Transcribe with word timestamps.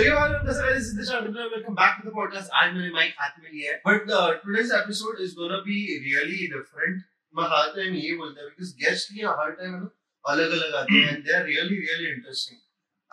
So 0.00 0.16
all 0.16 0.34
this 0.44 0.56
is 0.56 0.84
Siddesh 0.88 1.10
Chandra. 1.12 1.42
Welcome 1.54 1.74
back 1.74 2.00
to 2.00 2.08
the 2.08 2.12
podcast. 2.18 2.48
I'm 2.58 2.74
your 2.74 2.90
Mike 2.90 3.12
Hathaway 3.18 3.50
here. 3.52 3.80
But 3.84 4.10
uh, 4.10 4.36
today's 4.44 4.72
episode 4.72 5.20
is 5.20 5.34
gonna 5.34 5.58
be 5.64 5.76
really 6.04 6.38
different. 6.52 7.02
मैं 7.36 7.48
हर 7.54 7.66
time 7.74 7.94
ये 7.94 8.14
बोलता 8.20 8.40
है 8.42 8.46
because 8.52 8.70
guest 8.84 9.10
ये 9.18 9.34
हर 9.40 9.50
time 9.58 9.74
है 9.74 9.80
ना 9.80 9.90
अलग 10.34 10.54
अलग 10.58 10.74
आते 10.78 11.00
हैं 11.00 11.10
and 11.16 11.26
they 11.26 11.34
are 11.40 11.44
really 11.50 11.80
really 11.88 12.08
interesting. 12.12 12.60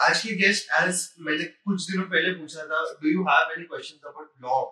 आज 0.08 0.22
की 0.28 0.36
गेस्ट 0.44 0.72
एज 0.84 1.02
मैंने 1.28 1.44
कुछ 1.44 1.90
दिनों 1.92 2.06
पहले 2.16 2.32
पूछा 2.40 2.66
था 2.72 2.80
do 3.04 3.12
you 3.16 3.28
have 3.32 3.52
any 3.58 3.66
questions 3.74 4.08
about 4.14 4.32
law 4.48 4.64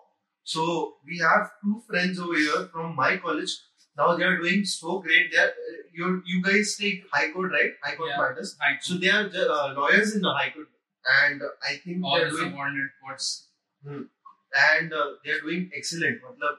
so 0.53 0.65
we 1.09 1.19
have 1.23 1.43
two 1.65 1.79
friends 1.91 2.19
over 2.27 2.37
here 2.39 2.63
from 2.75 2.95
my 3.01 3.17
college 3.27 3.57
now 3.99 4.05
they 4.19 4.23
are 4.27 4.37
doing 4.39 4.63
so 4.69 4.93
great 5.03 5.27
they 5.33 5.37
are, 5.41 5.51
you 5.99 6.07
you 6.31 6.39
guys 6.47 6.71
take 6.79 7.03
high 7.17 7.27
court 7.35 7.53
right 7.57 7.77
high 7.83 7.93
court 7.99 8.09
Yeah. 8.13 8.23
matters 8.23 8.49
High 8.63 8.71
court. 8.73 8.87
so 8.87 8.97
they 9.03 9.11
are 9.17 9.21
uh, 9.57 9.67
lawyers 9.77 10.15
in 10.17 10.25
the 10.25 10.33
high 10.39 10.49
court 10.55 10.74
and 11.22 11.42
I 11.62 11.76
think 11.76 12.04
all 12.04 12.16
they're 12.18 12.30
the 12.30 12.36
doing 12.36 12.50
subordinate 12.50 12.90
courts. 13.02 13.48
and 13.86 14.92
uh, 14.92 15.06
they're 15.24 15.40
doing 15.40 15.70
excellent. 15.76 16.20
मतलब 16.22 16.56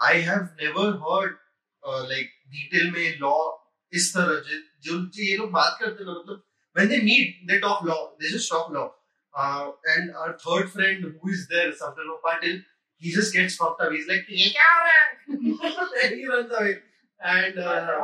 I 0.00 0.14
have 0.28 0.52
never 0.60 0.86
heard 1.06 1.36
uh, 1.84 2.02
like 2.12 2.30
detail 2.54 2.90
में 2.92 3.18
law 3.20 3.40
इस 3.92 4.12
तरह 4.16 4.40
जो 4.48 4.58
जो 4.86 4.98
जो 5.14 5.22
ये 5.22 5.36
लोग 5.36 5.50
बात 5.52 5.78
करते 5.80 6.04
हैं 6.04 6.10
ना 6.10 6.18
मतलब 6.18 6.42
when 6.78 6.88
they 6.88 7.00
meet 7.06 7.38
they 7.48 7.58
talk 7.62 7.80
law 7.86 8.00
they 8.20 8.28
just 8.34 8.48
talk 8.50 8.68
law 8.70 8.84
uh, 9.34 9.70
and 9.94 10.12
our 10.16 10.36
third 10.44 10.70
friend 10.74 11.04
who 11.04 11.30
is 11.30 11.46
there 11.54 11.72
Samdano 11.80 12.18
Patil 12.26 12.60
he 13.00 13.10
just 13.16 13.34
gets 13.38 13.56
fucked 13.62 13.82
up 13.86 13.92
he's 13.96 14.06
like 14.12 14.30
ये 14.30 14.48
क्या 14.56 14.68
हो 14.74 14.84
रहा 14.86 15.00
है 15.00 15.04
and 16.04 16.14
he 16.20 16.26
runs 16.34 16.52
away 16.60 16.76
and 17.20 17.58
uh, 17.58 17.98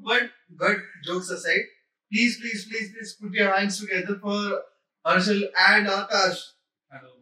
but 0.09 0.23
but 0.63 0.77
jokes 1.09 1.29
aside 1.29 1.65
please 2.12 2.38
please 2.40 2.66
please 2.66 2.92
please 2.92 3.12
put 3.14 3.32
your 3.32 3.50
hands 3.56 3.80
together 3.80 4.18
for 4.18 4.38
Arshal 5.04 5.42
and 5.68 5.86
Akash 5.88 6.40
Hello. 6.90 7.12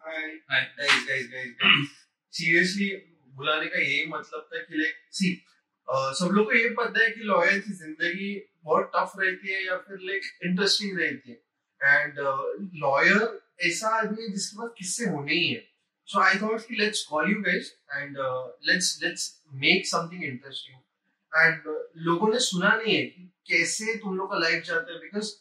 Hi. 0.00 0.22
Hi. 0.50 0.62
Guys, 0.76 1.04
guys, 1.08 1.26
guys, 1.28 1.52
guys. 1.60 1.92
Seriously, 2.34 2.88
बुलाने 3.36 3.66
का 3.66 3.78
यही 3.78 4.06
मतलब 4.08 4.48
था 4.52 4.62
कि 4.62 4.78
लाइक 4.78 4.94
सी 5.18 5.32
सब 6.18 6.30
लोग 6.34 6.46
को 6.46 6.58
ये 6.58 6.68
पता 6.78 7.02
है 7.02 7.10
कि 7.10 7.20
लॉयर 7.24 7.58
की 7.58 7.72
ज़िंदगी 7.72 8.30
बहुत 8.64 8.90
टफ 8.94 9.12
रहती 9.20 9.52
है 9.52 9.64
या 9.64 9.76
फिर 9.88 9.98
लाइक 10.10 10.22
इंटरेस्टिंग 10.46 10.98
रहती 11.00 11.30
है 11.30 11.94
एंड 12.00 12.18
लॉयर 12.84 13.22
ऐसा 13.68 13.88
आदमी 13.98 14.22
है 14.22 14.28
जिसके 14.32 14.56
पास 14.62 14.70
किससे 14.78 15.08
होने 15.10 15.34
ही 15.34 15.48
है 15.48 15.60
सो 16.08 16.20
आई 16.20 16.38
थॉट 16.42 16.66
कि 16.68 16.76
let's 16.80 17.04
call 17.10 17.30
you 17.30 17.40
guys 17.42 17.72
and 17.92 18.16
let's 18.70 18.98
let's 19.02 19.30
make 19.64 19.86
something 19.86 20.24
interesting 20.24 20.78
and 21.34 21.86
लोगों 21.96 22.28
ने 22.32 22.38
सुना 22.38 22.74
नहीं 22.76 22.96
है 22.96 23.02
कि 23.02 23.32
कैसे 23.46 23.96
तुम 23.96 24.16
लोग 24.16 24.30
का 24.30 24.38
लाइफ 24.38 24.64
जाता 24.64 24.92
है 24.92 24.98
बिकॉज़ 24.98 25.32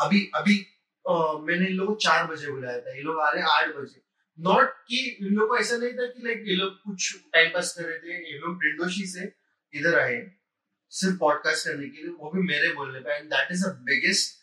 अभी 0.00 0.30
अभी 0.34 0.66
uh, 1.10 1.46
मैंने 1.46 1.66
इन 1.66 1.72
लोगों 1.72 1.94
को 1.94 2.00
चार 2.00 2.26
बजे 2.26 2.50
बुलाया 2.50 2.80
था। 2.80 2.94
ये 2.94 3.02
लोग 3.02 3.20
आ 3.20 3.30
रहे 3.30 3.42
हैं 3.42 3.48
आठ 3.50 3.74
बजे। 3.74 4.02
नॉट 4.40 4.70
कि 4.88 5.18
इन 5.20 5.26
लोगों 5.26 5.48
को 5.48 5.58
ऐसा 5.58 5.76
नहीं 5.76 5.92
था 5.92 6.06
कि 6.06 6.22
लाइक 6.24 6.44
ये 6.46 6.54
लोग 6.56 6.72
कुछ 6.82 7.16
टाइम 7.32 7.50
पास 7.50 7.74
कर 7.78 7.84
रहे 7.84 7.98
थे 7.98 8.32
ये 8.32 8.38
लोग 8.38 8.56
विंडोशी 8.56 9.06
से 9.06 9.32
इधर 9.74 9.98
आए 9.98 10.32
सिर्फ़ 10.90 11.18
पॉडकास्ट 11.18 11.68
करने 11.68 11.88
के 11.88 12.02
लिए 12.02 12.10
वो 12.10 12.30
भी 12.30 12.40
मेरे 12.40 12.72
बोलने 12.74 13.00
पे। 13.00 13.16
And 13.16 13.26
that 13.26 13.48
is 13.52 13.66
the 13.66 13.68
biggest 13.82 14.38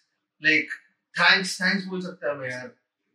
like 0.46 0.68
thanks 1.20 1.62
thanks 1.62 1.86
बोल 1.86 2.02
सकता 2.02 2.30
है 2.30 2.38
मैं 2.38 2.52
यार। 2.52 2.68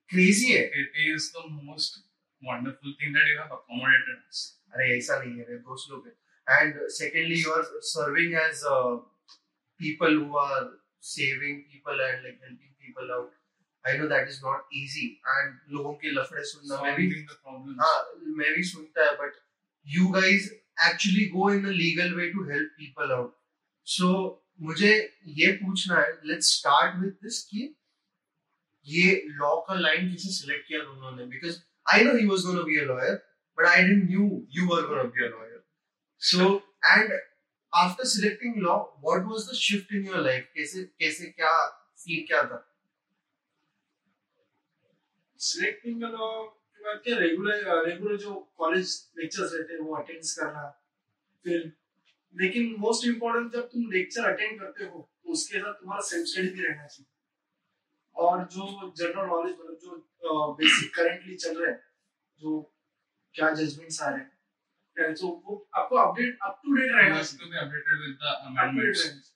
क्रेजी 0.08 0.52
है। 0.52 0.70
It 0.70 0.90
is 1.04 1.24
the 1.36 1.44
most 1.68 1.96
wonderful 2.42 2.92
thing 2.98 3.14
that 3.14 3.28
you 3.30 3.38
have 3.42 3.54
accommodated 3.54 4.18
us. 4.30 4.44
अरे 4.74 4.98
ऐसा 4.98 5.22
नहीं 5.22 5.38
है 5.38 5.58
दोस्त 5.58 5.90
लोग 5.90 6.06
हैं। 6.06 6.14
And 6.48 6.86
secondly 6.96 7.40
you 7.42 7.52
are 7.52 7.62
serving 7.90 8.34
as 8.42 8.62
people 9.80 10.16
who 10.16 10.36
are 10.38 10.62
saving 11.06 11.60
people 11.62 12.00
and 12.00 12.22
like 12.22 12.38
helping 12.42 12.70
people 12.72 13.10
out 13.14 13.32
I 13.84 13.98
know 13.98 14.06
that 14.08 14.28
is 14.28 14.40
not 14.44 14.68
easy 14.74 15.06
and 15.28 15.58
लोगों 15.72 15.92
के 15.94 16.10
लफड़े 16.12 16.44
सुनना 16.44 16.82
मैं 16.82 16.94
भी 16.96 17.08
Solving 17.08 17.26
the 17.26 17.40
problems. 17.40 17.80
हाँ 17.80 17.98
मैं 18.38 18.54
भी 18.54 18.62
सुनता 18.70 19.04
है 19.04 19.16
but 19.16 19.36
you 19.86 20.08
guys 20.12 20.50
actually 20.84 21.26
go 21.34 21.50
in 21.50 21.66
a 21.66 21.72
legal 21.72 22.14
way 22.14 22.30
to 22.30 22.44
help 22.50 22.72
people 22.78 23.12
out 23.12 23.34
so 23.86 24.08
मुझे 24.62 24.92
ये 25.38 25.52
पूछना 25.54 26.00
है 26.00 26.12
लेट्स 26.26 26.52
स्टार्ट 26.58 26.96
विद 27.00 27.12
दिस 27.22 27.42
कि 27.44 27.74
ये 28.86 29.22
लॉ 29.38 29.54
का 29.68 29.74
लाइन 29.74 30.08
कैसे 30.10 30.32
सिलेक्ट 30.32 30.66
किया 30.68 30.82
तुम 30.84 30.96
लोगों 30.96 31.16
ने 31.16 31.26
because 31.26 31.58
I 31.86 32.04
know 32.04 32.16
he 32.16 32.26
was 32.26 32.44
gonna 32.46 32.62
be 32.62 32.78
a 32.78 32.84
lawyer 32.84 33.14
but 33.58 33.66
I 33.66 33.82
didn't 33.82 34.08
knew 34.10 34.28
you 34.56 34.66
were 34.66 34.86
gonna 34.86 35.02
be 35.02 35.24
a 35.24 35.28
lawyer 35.28 35.55
so 36.22 36.54
and 36.84 37.12
after 37.72 38.04
selecting 38.08 38.56
law 38.62 38.76
what 38.76 39.24
was 39.30 39.48
the 39.48 39.54
shift 39.56 39.92
in 39.94 40.06
your 40.06 40.20
life 40.22 40.50
कैसे 40.54 40.82
कैसे, 41.00 41.26
क्या 41.26 41.52
scene 41.96 42.26
क्या 42.26 42.42
था? 42.42 42.62
Selecting 45.40 46.02
का 46.02 46.08
तो 46.10 46.44
मैं 46.80 46.96
क्या 46.98 47.18
regular 47.18 47.86
regular 47.86 48.16
जो 48.18 48.34
कॉलेज 48.58 48.92
लेक्चर्स 49.18 49.52
रहते 49.54 49.72
हैं, 49.72 49.80
वो 49.80 49.94
अटेंड 49.96 50.22
करना, 50.38 50.68
फिर, 51.44 51.72
लेकिन 52.34 52.74
मोस्ट 52.78 53.06
इम्पोर्टेंट 53.06 53.52
जब 53.52 53.68
तुम 53.68 53.90
लेक्चर 53.92 54.24
अटेंड 54.24 54.60
करते 54.60 54.84
हो 54.84 55.08
तो 55.22 55.32
उसके 55.32 55.58
साथ 55.58 55.72
तुम्हारा 55.74 56.02
सेल्फ 56.06 56.26
स्टडी 56.28 56.48
भी 56.48 56.66
रहना 56.66 56.86
चाहिए। 56.86 57.12
और 58.16 58.44
जो 58.52 58.92
जनरल 58.96 59.26
नॉलेज 59.26 59.54
मतलब 59.54 59.78
जो 59.82 60.54
बेसिक 60.54 60.94
करंटली 60.96 61.34
चल 61.36 61.58
रहा 61.58 61.70
है, 61.70 61.80
जो 62.40 62.60
क्या 63.34 63.50
जजमेंट्स 63.52 64.00
आ 64.02 64.08
रहे 64.08 64.20
हैं 64.20 64.35
है, 65.00 65.12
तो 65.14 65.28
वो 65.46 65.56
आपको 65.74 65.96
अपडेट 65.96 66.38
अप 66.42 66.60
टू 66.64 66.76
डेट 66.76 66.92
रहना 66.92 67.22
चाहिए 67.22 67.64
date 67.72 68.28
amendments. 68.48 69.04
रहना 69.04 69.20
चाहिए। 69.20 69.34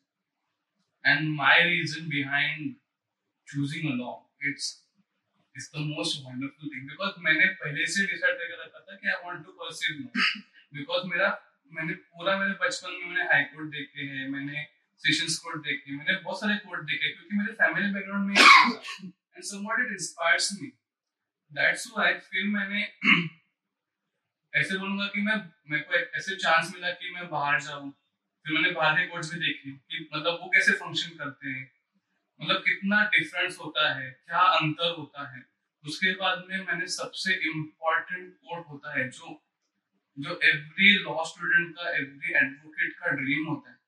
And 1.05 1.31
my 1.37 1.57
reason 1.67 2.09
behind 2.15 2.77
choosing 3.49 3.87
a 3.91 3.95
law, 4.01 4.17
it's 4.49 4.67
it's 5.55 5.69
the 5.77 5.85
most 5.85 6.25
wonderful 6.25 6.73
thing. 6.73 6.83
Because 6.91 7.23
मैंने 7.29 7.47
पहले 7.63 7.87
से 7.95 8.07
डिसाइड 8.07 8.37
करके 8.43 8.59
रखा 8.65 8.81
था 8.81 8.97
कि 8.97 9.15
I 9.15 9.17
want 9.27 9.47
to 9.47 9.57
pursue 9.63 9.95
law. 10.01 10.13
Because 10.79 11.09
मेरा 11.13 11.31
मैंने 11.73 11.95
पूरा 11.95 12.37
मेरे 12.39 12.55
बचपन 12.61 12.93
में 12.93 13.07
मैंने 13.09 13.25
हाई 13.33 13.43
कोर्ट 13.51 13.69
देखे 13.73 14.07
हैं 14.13 14.29
मैंने 14.29 14.63
सेशंस 15.03 15.37
कोर्ट 15.45 15.63
देखे 15.67 15.97
मैंने 15.97 16.15
बहुत 16.23 16.41
सारे 16.41 16.57
कोर्ट 16.65 16.83
देखे 16.91 17.13
क्योंकि 17.13 17.37
मेरे 17.37 17.53
फैमिली 17.61 17.93
बैकग्राउंड 17.93 18.27
में 18.27 18.37
and 18.37 19.43
somewhat 19.51 19.81
it 19.85 19.93
inspires 19.93 20.49
me 20.63 20.73
that's 21.59 21.87
why 21.97 22.15
फिर 22.31 22.45
मैंने 22.57 22.83
ऐसे 24.55 24.79
बोलूँगा 24.79 25.07
कि 25.07 25.21
मैं 25.21 25.37
मेरे 25.71 25.83
को 25.83 25.95
ऐसे 25.95 26.37
चांस 26.37 26.73
मिला 26.75 26.91
कि 26.91 27.11
मैं 27.11 27.29
बाहर 27.31 27.61
जाऊँ। 27.61 27.91
फिर 28.47 28.55
मैंने 28.55 28.71
बाहर 28.71 28.97
के 28.97 29.07
कोर्ट्स 29.07 29.35
भी 29.35 29.41
देखे 29.41 29.71
कि 29.71 30.09
मतलब 30.15 30.33
वो 30.33 30.49
कैसे 30.49 30.73
फ़ंक्शन 30.73 31.11
करते 31.17 31.49
हैं। 31.49 31.73
मतलब 32.41 32.57
कितना 32.57 33.05
डिफरेंस 33.05 33.59
होता 33.59 33.99
है 33.99 34.11
क्या 34.11 34.39
अंतर 34.39 34.95
होता 34.99 35.37
है। 35.37 35.47
उसके 35.85 36.15
बाद 36.15 36.45
में 36.49 36.67
मैंने 36.67 36.87
सबसे 36.87 37.35
इम्पोर्टेंट 37.35 38.35
कोर्ट 38.35 38.67
होता 38.69 38.99
है 38.99 39.09
जो 39.11 39.47
जो 40.19 40.41
एवरी 40.45 40.99
लॉ 40.99 41.25
स्टूडेंट 41.25 41.75
का 41.77 41.91
एवरी 41.97 42.33
एडवोकेट 42.33 42.93
का 42.93 43.11
ड्रीम 43.11 43.47
होता 43.47 43.71
है। 43.71 43.79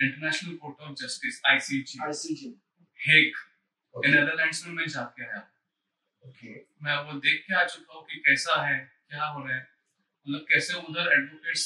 International 0.00 0.56
court 0.56 0.80
of 0.80 0.92
justice 0.92 1.40
ICJ 1.46 1.98
ICJ 1.98 2.52
Hague 3.00 3.36
Netherlands 3.94 4.66
में 4.66 4.74
मैं 4.74 4.86
जाके 4.86 5.24
आया। 5.24 5.50
ओके 6.22 6.54
मैं 6.82 6.96
वो 6.96 7.18
देख 7.20 7.44
के 7.48 7.54
आ 7.54 7.64
चुका 7.64 7.94
हूँ 7.94 8.06
कि 8.06 8.16
कैसा 8.16 8.66
है 8.66 8.78
क्या 9.08 9.24
हो 9.24 9.44
रहा 9.44 9.56
है। 9.56 9.73
मतलब 10.26 10.46
कैसे 10.52 10.74
उधर 10.74 11.12
एडवोकेट्स 11.12 11.64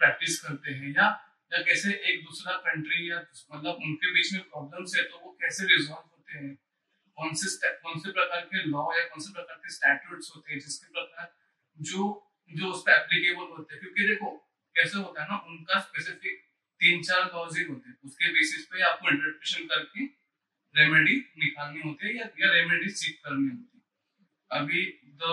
प्रैक्टिस 0.00 0.40
करते 0.40 0.72
हैं 0.72 0.90
या 0.96 1.06
या 1.52 1.62
कैसे 1.62 1.92
एक 2.10 2.24
दूसरा 2.24 2.56
कंट्री 2.56 3.10
या 3.10 3.18
मतलब 3.54 3.74
उनके 3.82 4.12
बीच 4.12 4.32
में 4.32 4.42
प्रॉब्लम्स 4.42 4.96
है 4.96 5.02
तो 5.02 5.18
वो 5.18 5.38
कैसे 5.42 5.64
रिजॉल्व 5.64 5.92
होते 5.92 6.38
हैं? 6.38 6.54
कौन 7.16 7.34
से 7.34 7.72
कौन 7.72 8.00
से 8.00 8.10
प्रकार 8.10 8.40
के 8.40 8.62
लॉ 8.62 8.84
या 8.98 9.04
कौन 9.04 9.22
से 9.22 9.32
प्रकार 9.32 9.56
के 9.56 9.72
स्टैट्यूट्स 9.72 10.32
होते 10.36 10.52
हैं 10.52 10.60
जिसके 10.60 10.92
प्रकार 10.92 11.34
जो 11.78 12.02
जो 12.50 12.70
उस 12.72 12.82
पर 12.82 12.92
एप्लीकेबल 12.92 13.46
होते 13.58 13.74
हैं? 13.74 13.82
क्योंकि 13.82 14.08
देखो 14.08 14.30
कैसे 14.76 14.98
होता 14.98 15.22
है 15.22 15.28
ना 15.28 15.38
उनका 15.46 15.80
स्पेसिफिक 15.80 16.40
तीन 16.80 17.02
चार 17.02 17.24
लॉज 17.24 17.58
ही 17.58 17.64
होते 17.64 17.88
हैं। 17.88 17.96
उसके 18.04 18.32
बेसिस 18.32 18.66
पे 18.66 18.82
आपको 18.82 19.08
इंटरप्रिटेशन 19.10 19.66
करके 19.66 20.04
रेमेडी 20.74 21.16
निकालनी 21.38 21.80
होती 21.80 22.08
है 22.08 22.14
या, 22.16 22.26
या 22.40 22.52
रेमेडी 22.52 22.88
सीख 22.90 23.20
करनी 23.24 23.48
होती 23.48 23.78
है। 23.78 24.60
अभी 24.60 24.84
the 25.22 25.30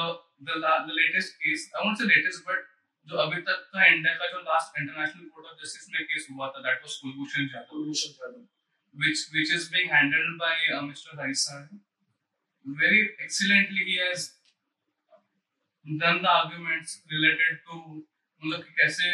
the 0.48 0.98
latest 1.00 1.36
case 1.44 1.70
I 1.76 1.88
won't 1.88 1.98
say 1.98 2.10
latest 2.14 2.48
but 2.50 2.72
जो 3.08 3.18
अभी 3.22 3.42
तक 3.48 3.70
का 3.74 3.86
इंडिया 3.86 4.14
का 4.16 4.28
जो 4.32 4.40
last 4.42 4.82
international 4.82 5.30
court 5.30 5.48
of 5.48 5.64
justice 5.64 5.90
में 5.94 6.04
केस 6.04 6.28
हुआ 6.32 6.48
था 6.48 6.62
that 6.68 6.82
was 6.82 7.00
Kulbhushan 7.02 7.48
Jadhav 7.54 7.84
Journal. 8.20 8.44
which 8.96 9.20
which 9.34 9.52
is 9.52 9.70
being 9.70 9.90
handled 9.90 10.38
by 10.40 10.54
uh, 10.70 10.82
Mr. 10.82 11.18
Raisa. 11.18 11.68
Very 12.66 13.10
excellently, 13.20 13.84
he 13.86 13.98
has 14.00 14.34
done 15.86 16.22
the 16.22 16.30
arguments 16.30 17.02
related 17.10 17.62
to 17.68 17.78
मतलब 18.42 18.64
कि 18.64 18.74
कैसे 18.78 19.10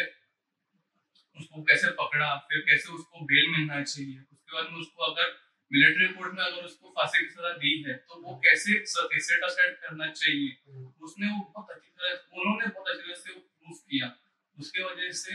उसको 1.36 1.62
कैसे 1.62 1.90
पकड़ा 1.98 2.28
फिर 2.46 2.60
कैसे 2.68 2.92
उसको 2.92 3.24
बेल 3.24 3.50
मिलना 3.50 3.82
चाहिए 3.82 4.18
उसके 4.18 4.54
बाद 4.54 4.72
में 4.72 4.80
उसको 4.80 5.02
अगर 5.04 5.28
मिलिट्री 5.70 6.08
कोर्ट 6.14 6.34
में 6.34 6.42
अगर 6.44 6.64
उसको 6.64 6.90
फांसी 6.96 7.18
की 7.18 7.30
सजा 7.34 7.52
दी 7.58 7.74
है 7.82 7.94
तो 8.08 8.20
वो 8.22 8.34
कैसे 8.46 8.78
सेट 8.86 9.78
करना 9.84 10.10
चाहिए 10.12 10.89
उसने 11.00 11.26
वो 11.26 11.40
बहुत 11.54 11.70
अच्छी 11.70 11.90
तरह 11.90 12.40
उन्होंने 12.40 12.66
बहुत 12.66 12.88
अच्छी 12.88 13.02
तरह 13.02 13.14
से 13.14 13.32
वो 13.32 13.40
प्रूफ 13.40 13.78
किया। 13.90 14.16
उसके 14.56 14.84
वजह 14.84 15.10
से 15.22 15.32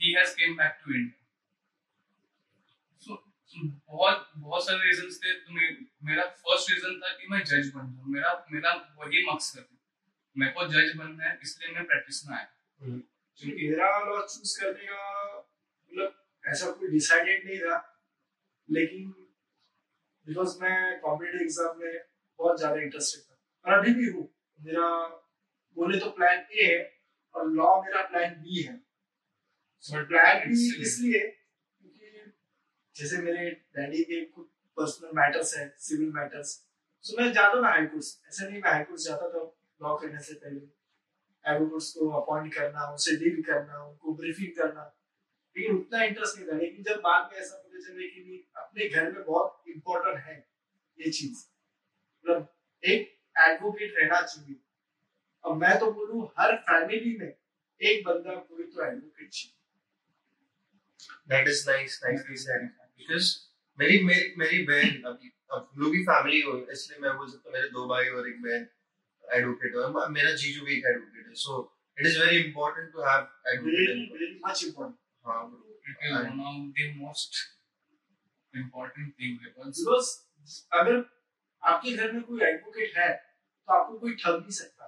he 0.00 0.10
has 0.16 0.34
came 0.36 0.52
back 0.56 0.74
to 0.80 0.92
India. 0.96 1.16
So 3.02 3.16
बहुत 3.88 4.30
बहुत 4.36 4.64
सारे 4.66 4.78
रीजंस 4.84 5.16
थे। 5.22 5.32
तो 5.34 5.52
मे, 5.52 5.68
मेरा 6.04 6.24
फ़र्स्ट 6.42 6.70
रीजन 6.70 6.98
था 7.00 7.08
कि 7.14 7.26
मैं 7.30 7.40
जज 7.44 7.70
बन 7.74 7.92
जाऊँ। 7.92 8.12
मेरा 8.14 8.32
मेरा 8.52 8.72
वही 8.98 9.24
मकसद 9.32 9.58
है। 9.58 9.78
मेरे 10.36 10.52
को 10.52 10.66
जज 10.66 10.94
बनना 10.96 11.24
है 11.24 11.38
इसलिए 11.42 11.74
मैं 11.74 11.84
प्रैक्टिस 11.86 12.26
में 12.28 12.36
आया। 12.36 12.46
क्योंकि 12.80 13.68
मेरा 13.68 13.88
लॉ 14.04 14.20
चूज़ 14.26 14.60
करने 14.60 14.86
का 14.86 15.38
मतलब 15.38 16.14
ऐसा 16.44 16.70
कोई 16.70 16.88
डिसाइडेड 16.88 17.46
नहीं 17.46 17.58
था। 17.58 17.76
लेकिन 18.68 19.10
बिकॉज़ 20.26 20.56
मैं 20.62 21.00
कॉम्पिटेटिव 21.00 21.42
एग्ज़ाम 21.42 21.78
में 21.78 21.98
बहुत 22.38 22.58
ज़्यादा 22.58 22.80
इंटरेस्टेड 22.80 23.22
था। 23.24 23.36
और 23.64 23.78
अभी 23.78 23.94
भी 23.94 24.10
हूँ। 24.10 24.28
मेरा 24.62 25.06
बोले 25.74 25.98
तो 25.98 26.10
प्लान 26.10 26.38
ए 26.52 26.64
है 26.64 26.98
और 27.34 27.50
लॉ 27.50 27.82
मेरा 27.82 28.02
प्लान 28.02 28.34
बी 28.34 28.62
है। 28.62 28.76
प्लान 30.04 30.38
बी 30.38 30.82
इसलिए 30.82 31.20
क्योंकि 31.20 32.32
जैसे 32.96 33.18
मेरे 33.18 33.50
डैडी 33.50 34.02
के 34.04 34.24
कुछ 34.24 34.46
पर्सनल 34.76 35.10
मैटर्स 35.14 35.56
है 35.56 35.74
सिविल 35.78 36.12
मैटर्स 36.12 36.70
सो 37.02 37.22
मैं 37.22 37.32
जाता 37.32 37.60
ना 37.60 37.68
हाई 37.68 37.86
कोर्ट 37.86 38.28
ऐसा 38.28 38.48
नहीं 38.48 38.62
मैं 38.62 38.72
हाई 38.72 38.84
कोर्ट 38.84 39.00
जाता 39.00 39.28
था 39.28 39.56
लॉ 39.82 39.96
करने 39.96 40.22
से 40.22 40.34
पहले। 40.34 40.80
एडवोकेट्स 41.46 41.92
को 41.92 42.08
अपॉइंट 42.22 42.54
करना 42.54 42.90
उनसे 42.90 43.16
डील 43.16 43.42
करना 43.42 43.84
उनको 43.84 44.14
ब्रीफिंग 44.14 44.48
करना। 44.48 44.84
लेकिन 45.56 45.76
उतना 45.76 46.02
इंटरेस्ट 46.04 46.38
नहीं 46.38 46.48
था। 46.48 46.56
लेकिन 46.56 46.82
जब 46.82 47.00
बाद 47.00 47.32
में 47.32 47.38
ऐसा 47.40 47.56
पता 47.56 47.78
चले 47.80 48.08
कि 48.08 48.52
अपने 48.56 48.88
घर 48.88 49.12
में 49.12 49.24
बहुत 49.24 49.64
इम्पोर्टेंट 49.68 50.18
है 50.18 50.48
ये 50.98 51.10
चीज़। 51.10 51.38
मतलब 52.18 52.56
एक 52.84 53.19
एडवोकेट 53.46 53.94
रहना 53.98 54.20
चाहिए। 54.22 54.56
अब 55.44 55.56
मैं 55.56 55.78
तो 55.80 55.90
बोलूँ 55.92 56.26
हर 56.38 56.54
फैमिली 56.68 57.16
में 57.18 57.32
एक 57.80 58.04
बंदा 58.06 58.34
कोई 58.34 58.64
तो 58.64 58.84
एडवोकेट 58.86 59.28
चाहिए। 59.30 59.56
That 61.28 61.48
is 61.48 61.62
nice 61.70 62.00
nicely 62.04 62.36
said 62.36 62.66
because 62.98 63.28
मेरी 63.78 64.02
मेरी 64.04 64.34
मेरी 64.38 64.62
बहन 64.66 65.02
अभी 65.10 65.32
अब 65.52 65.68
हम 65.72 65.80
लोग 65.82 65.92
की 65.92 66.02
फैमिली 66.04 66.40
हो 66.40 66.58
इसलिए 66.72 67.00
मैं 67.02 67.16
बोल 67.16 67.30
सकता 67.30 67.48
हूँ 67.48 67.56
मेरे 67.56 67.68
दो 67.70 67.86
भाई 67.88 68.08
और 68.18 68.28
एक 68.28 68.42
बहन 68.42 68.66
एडवोकेट 69.24 69.74
हो। 69.76 70.08
मेरा 70.18 70.32
जीजू 70.42 70.64
भी 70.64 70.76
एक 70.76 70.84
एडवोकेट 70.90 71.26
है 71.26 71.34
so 71.44 71.56
it 71.98 72.06
is 72.06 72.18
very 72.20 72.42
important 72.42 72.92
to 72.92 73.02
have 73.08 73.22
advocate 73.54 74.12
very 74.12 74.40
much 74.46 74.64
important 74.64 74.98
हाँ। 75.26 75.42
It 75.90 75.96
is 76.06 76.12
one 76.16 76.40
of 76.48 76.58
the 76.78 76.84
most 76.96 77.38
important 78.54 79.08
thing 79.16 79.32
because 79.44 79.78
because 79.78 80.10
अगर 80.80 81.02
आपके 81.62 81.92
घर 81.96 82.12
में 82.12 82.22
कोई 82.22 82.42
एडवोकेट 82.48 82.96
है 82.96 83.08
तो 83.70 83.74
आपको 83.74 83.98
कोई 83.98 84.12
ठग 84.12 84.38
नहीं 84.40 84.50
सकता। 84.50 84.86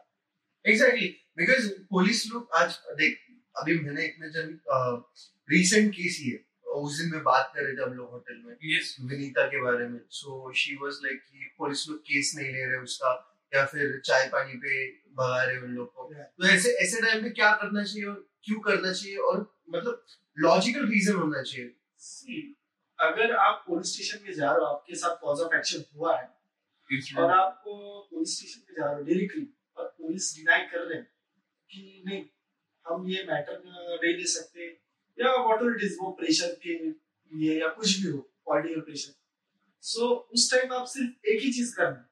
एग्जैक्टली 0.65 1.09
बिकॉज़ 1.37 1.69
पुलिस 1.91 2.27
लोग 2.33 2.49
आज 2.55 2.79
देख 3.01 3.19
अभी 3.57 3.79
मैंने 3.79 4.05
इतने 4.05 4.31
जन 4.31 4.59
रीसेंट 5.51 5.93
केस 5.93 6.19
ही 6.21 6.31
है 6.31 6.39
उस 6.73 6.99
दिन 6.99 7.11
में 7.11 7.23
बात 7.23 7.53
कर 7.55 7.63
रहे 7.63 7.77
थे 7.77 7.83
हम 7.83 7.93
लोग 7.93 8.11
होटल 8.11 8.43
में 8.45 8.55
yes. 8.55 8.89
विनीता 9.01 9.47
के 9.47 9.61
बारे 9.63 9.89
में। 9.89 10.01
सो 10.11 10.53
शी 10.53 10.75
वाज 10.77 10.99
लाइक 11.05 11.21
कि 11.23 11.55
पुलिस 11.59 11.89
लोग 11.89 11.99
केस 12.01 12.33
नहीं 12.37 12.53
ले 12.53 12.65
रहे 12.65 12.79
उसका 12.79 13.11
या 13.55 13.65
फिर 13.67 14.01
चाय 14.05 14.29
पानी 14.29 14.55
पे 14.55 14.87
भगा 14.91 15.43
रहे 15.45 15.59
उन 15.59 15.71
लोग 15.71 15.93
को। 15.95 16.09
Yeah. 16.13 16.29
तो 16.39 16.47
ऐसे 16.47 16.73
ऐसे 16.85 17.01
टाइम 17.01 17.23
पे 17.23 17.31
क्या 17.31 17.53
करना 17.53 17.85
चाहिए 17.85 18.09
और 18.09 18.29
क्यों 18.45 18.61
करना 18.61 18.93
चाहिए 18.93 19.17
और 19.17 19.39
मतलब 19.71 20.07
लॉजिकल 20.39 20.87
रीजन 20.87 21.15
होना 21.15 21.43
चाहिए। 21.43 21.75
See, 22.03 22.43
अगर 22.99 23.37
आप 23.37 23.65
पुलिस 23.69 23.93
स्टेशन 23.93 24.25
में 24.25 24.33
जा 24.35 24.51
रहे 24.51 24.61
हो 24.61 24.65
आपके 24.65 24.95
साथ 24.95 25.17
कॉज 25.21 25.41
ऑफ़ 25.41 25.55
एक्शन 25.55 25.85
हुआ 25.97 26.21
है 26.21 26.42
और 26.91 27.31
आपको 27.31 27.75
पुलिस 28.11 28.37
स्टेशन 28.39 28.61
में 28.61 28.75
जा 28.77 28.85
रहे 28.85 28.95
हो 28.95 29.03
डायरेक्टली 29.05 29.47
और 29.77 29.95
पुलिस 29.99 30.35
डिनाई 30.37 30.67
कर 30.67 30.81
रहे 30.81 30.99
हैं 30.99 31.09
कि 31.71 32.03
नहीं 32.07 32.25
हम 32.87 33.09
ये 33.09 33.25
मैटर 33.25 33.63
नहीं 33.65 34.15
ले 34.15 34.27
सकते 34.29 34.67
या 35.19 35.35
वॉट 35.45 35.63
इट 35.67 35.85
इज़ 35.85 35.97
वो 36.01 36.11
प्रेशर 36.21 36.55
के 36.63 36.79
लिए 36.83 37.61
या 37.61 37.69
कुछ 37.75 37.99
भी 38.01 38.11
हो 38.11 38.19
पॉलिटिकल 38.47 38.81
प्रेशर 38.81 39.15
सो 39.85 40.09
उस 40.35 40.51
टाइम 40.53 40.73
आप 40.73 40.87
सिर्फ़ 40.87 41.29
एक 41.29 41.43
ही 41.43 41.53
चीज़ 41.53 41.75
करना 41.77 42.09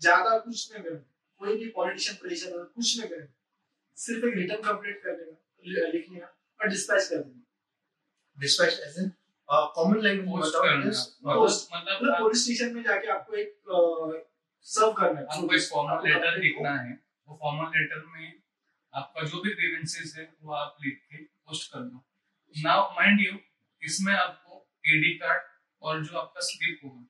ज़्यादा 0.00 0.38
कुछ 0.38 0.72
नहीं 0.72 0.82
करना 0.84 0.98
कोई 1.40 1.56
भी 1.56 1.68
पॉलिटिशियन 1.70 2.16
प्रेशर 2.18 2.58
और 2.58 2.64
कुछ 2.66 2.98
नहीं 2.98 3.08
करना 3.08 3.26
सिर्फ़ 3.98 4.26
एक 4.26 4.34
रिटर्न 4.34 4.62
कंप्लीट 4.62 5.02
कर 5.04 5.16
देना 5.16 5.86
लिखने 5.88 6.20
का 6.20 6.26
और 6.60 6.68
डिस्पैच 6.68 7.08
कर 7.08 7.16
देना 7.16 7.42
dispatch 8.38 8.80
as 8.80 8.98
in 8.98 9.12
common 9.50 10.00
language 10.00 10.28
में 10.28 10.76
मतलब 10.78 11.34
मतलब 11.34 11.98
मतलब 12.02 12.18
पुलिस 12.18 12.44
स्टेशन 12.44 12.74
में 12.74 12.82
जाके 12.82 13.08
आपको 13.08 13.34
एक 13.36 13.50
सर्व 14.66 14.92
करना 14.92 15.20
है। 15.20 15.26
आपको 15.26 15.54
एक 15.54 15.62
फॉर्मल 15.72 16.08
लेटर 16.08 16.38
लिखना 16.42 16.74
है। 16.80 16.92
वो 17.28 17.38
फॉर्मल 17.42 17.78
लेटर 17.78 18.04
में 18.14 18.32
आपका 18.92 19.22
जो 19.22 19.40
भी 19.42 19.50
ग्रीवेंसेस 19.54 20.14
है 20.18 20.24
वो 20.42 20.52
आप 20.54 20.76
लिख 20.84 21.00
के 21.10 21.22
पोस्ट 21.24 21.72
कर 21.72 21.80
दो। 21.80 22.04
नाउ 22.54 22.90
माइंड 22.96 23.20
यू 23.20 23.32
इसमें 23.82 24.14
आपको 24.14 24.66
एडी 24.94 25.12
कार्ड 25.18 25.42
और 25.82 26.04
जो 26.04 26.18
आपका 26.18 26.40
स्लिप 26.44 26.80
होगा 26.84 27.06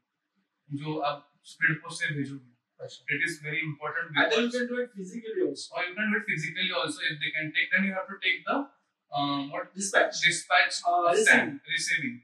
जो 0.69 0.99
आप 1.11 1.31
स्पीड 1.45 1.81
पोस्ट 1.83 2.05
से 2.05 2.15
भेजोगे 2.15 2.53
अच्छा। 2.85 3.15
It 3.15 3.23
is 3.29 3.41
very 3.45 3.59
important 3.67 4.19
Either 4.23 4.41
you 4.45 4.51
can 4.55 4.67
do 4.71 4.79
it 4.85 4.91
physically 4.99 5.43
also. 5.49 5.77
or 5.77 5.83
you 5.89 5.95
can 5.99 6.13
do 6.13 6.19
it 6.21 6.25
physically 6.31 6.71
also 6.81 7.05
if 7.11 7.21
they 7.25 7.31
can 7.37 7.53
take 7.59 7.69
then 7.75 7.87
you 7.89 7.95
have 7.99 8.09
to 8.13 8.19
take 8.25 8.41
the 8.49 8.57
um, 9.15 9.51
what 9.51 9.75
Dispatch. 9.75 10.21
dispatch 10.21 10.81
Uh, 10.87 11.15
stand 11.15 11.61
receiving 11.77 12.23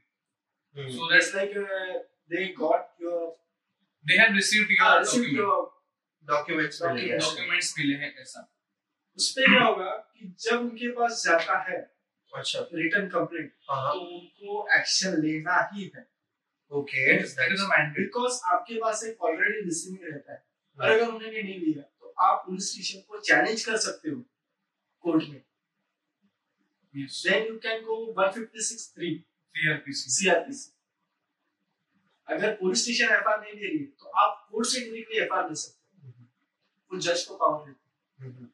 Hmm. 0.75 0.89
so 0.89 1.07
That's 1.11 1.33
like 1.35 1.55
uh, 1.57 1.95
they 2.31 2.43
got 2.57 2.91
your 2.99 3.33
they 4.05 4.17
have 4.17 4.33
received 4.33 4.69
your 4.71 4.85
uh, 4.89 4.99
received 4.99 5.33
document 5.33 5.39
your 5.39 5.57
documents 6.27 6.81
mill 6.83 7.19
documents 7.21 7.71
मिले 7.79 7.95
हैं 8.03 8.11
ऐसा 8.21 8.41
उसपे 9.17 9.45
क्या 9.47 9.63
होगा 9.63 9.89
कि 10.15 10.27
जब 10.43 10.59
उनके 10.59 10.91
पास 10.99 11.23
जाता 11.25 11.57
है 11.69 11.79
अच्छा 12.33 12.59
रिटर्न 12.73 13.07
कंप्लेंट 13.15 13.51
हाँ 13.69 13.91
तो 13.93 13.99
उनको 13.99 14.67
एक्शन 14.79 15.19
लेना 15.25 15.59
ही 15.73 15.91
है 15.95 16.05
okay 16.71 17.05
is 17.17 17.35
a 17.39 17.69
mandate 17.73 17.97
because 17.97 18.39
आपके 18.53 18.79
पास 18.81 19.03
एक 19.09 19.21
ऑलरेडी 19.29 19.65
रिसीविंग 19.65 20.13
रहता 20.13 20.33
है 20.33 20.43
और 20.77 20.91
अगर 20.91 21.05
उन्होंने 21.07 21.41
नहीं 21.41 21.59
लिया 21.65 21.83
तो 21.83 22.13
आप 22.27 22.43
पुलिस 22.45 22.71
स्टेशन 22.71 23.01
को 23.09 23.19
चैलेंज 23.31 23.65
कर 23.65 23.77
सकते 23.87 24.09
हो 24.09 24.23
कोर्ट 25.03 25.29
में 25.29 25.41
yes 26.93 27.23
then 27.27 27.47
you 27.47 27.57
can 27.65 27.83
go 27.85 27.97
156 28.13 28.85
3 28.99 29.17
CRPC 29.55 30.69
अगर 32.27 32.55
पुलिस 32.55 32.81
स्टेशन 32.83 33.13
एफआर 33.13 33.39
नहीं 33.41 33.53
ले 33.53 33.67
रही 33.67 33.85
तो 33.99 34.05
आप 34.23 34.47
कोर्ट 34.51 34.67
से 34.67 34.79
डायरेक्टली 34.79 35.17
एफआर 35.23 35.47
ले 35.49 35.55
सकते 35.61 36.07
हो। 36.07 36.11
वो 36.91 36.99
जज 37.07 37.23
को 37.27 37.35
पावर 37.37 37.65
देते 37.67 38.25
हैं। 38.25 38.49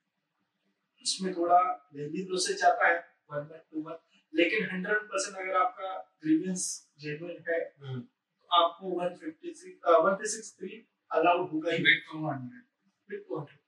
उसमें 1.05 1.33
थोड़ा 1.35 1.59
लेंदी 1.95 2.23
प्रोसेस 2.25 2.59
जाता 2.61 2.87
है 2.87 2.95
वन 3.31 3.43
बाय 3.49 3.59
टू 3.71 3.81
बाय 3.81 3.97
लेकिन 4.33 4.69
हंड्रेड 4.71 5.03
परसेंट 5.11 5.35
अगर 5.37 5.55
आपका 5.57 5.91
ग्रीवियंस 6.23 6.63
जेन्युइन 6.99 7.43
है 7.49 7.59
हम्म। 7.81 7.99
तो 8.01 8.47
आपको 8.55 8.89
one 8.99 9.15
fifty 9.15 9.53
six 9.53 9.99
one 10.05 10.25
six 10.33 10.55
three 10.59 10.71
allowed 11.11 11.49
होगा 11.51 11.71
ही। 11.71 11.83
With 11.83 12.01
200 12.07 12.63
with 13.09 13.21
200. 13.27 13.59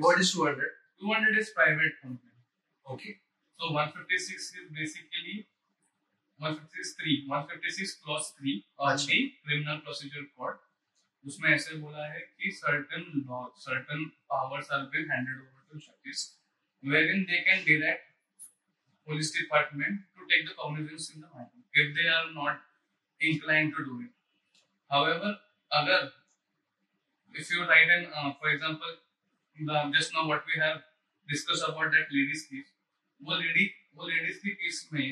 What 0.00 0.18
is 0.20 0.32
200 0.32 0.66
200 1.04 1.38
is 1.42 1.48
private 1.58 1.94
complaint 2.02 2.92
okay 2.92 3.12
so 3.58 3.72
156 3.72 4.52
is 4.60 4.66
basically 4.78 5.48
156 6.38 6.94
3 7.00 7.24
156 7.28 7.94
clause 8.04 8.32
3 8.38 8.64
of 8.78 8.88
अच्छा। 8.92 9.06
the 9.08 9.20
criminal 9.44 9.78
procedure 9.84 10.26
code 10.36 10.62
उसमें 11.26 11.48
ऐसे 11.50 11.76
बोला 11.84 12.06
है 12.06 12.20
कि 12.20 12.50
certain 12.56 13.06
law 13.28 13.44
certain 13.62 14.02
powers 14.32 14.68
are 14.76 14.84
being 14.92 15.08
handed 15.12 15.38
over 15.44 15.62
to 15.70 15.80
judges 15.86 16.20
wherein 16.82 17.24
they 17.30 17.40
can 17.48 17.64
direct 17.70 18.04
police 19.08 19.32
department 19.38 20.04
to 20.18 20.28
take 20.34 20.44
the 20.50 20.54
cognizance 20.60 21.08
in 21.14 21.24
the 21.24 21.30
matter 21.32 21.64
if 21.84 21.96
they 21.96 22.06
are 22.18 22.28
not 22.36 22.60
inclined 23.30 23.74
to 23.78 23.88
do 23.88 23.98
it 24.04 24.12
however 24.94 25.32
agar 25.80 26.00
if 27.42 27.50
you 27.54 27.66
write 27.72 27.90
an 27.98 28.06
uh, 28.14 28.30
for 28.38 28.54
example 28.54 28.94
the, 29.68 29.82
just 29.98 30.14
now 30.14 30.28
what 30.28 30.44
we 30.52 30.62
have 30.62 30.80
discussed 31.34 31.68
about 31.72 31.90
that 31.96 32.16
lady's 32.18 32.46
case 32.52 32.75
वो 33.20 33.36
lady 33.36 33.66
वो 33.94 34.08
ladies 34.08 34.38
की 34.40 34.50
case 34.62 34.88
में 34.92 35.06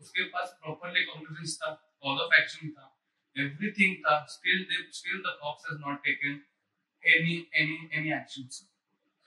उसके 0.00 0.24
पास 0.34 0.56
properly 0.62 1.04
cognizance 1.04 1.56
था 1.62 1.72
cause 2.02 2.20
of 2.20 2.34
action 2.40 2.70
था 2.70 2.94
everything 3.36 3.96
था 4.04 4.24
still 4.30 4.62
they 4.64 4.82
still 4.98 5.18
the 5.20 5.36
cops 5.40 5.70
has 5.70 5.80
not 5.80 6.04
taken 6.04 6.40
any 7.02 7.48
any 7.54 7.88
any 7.92 8.12
actions 8.12 8.66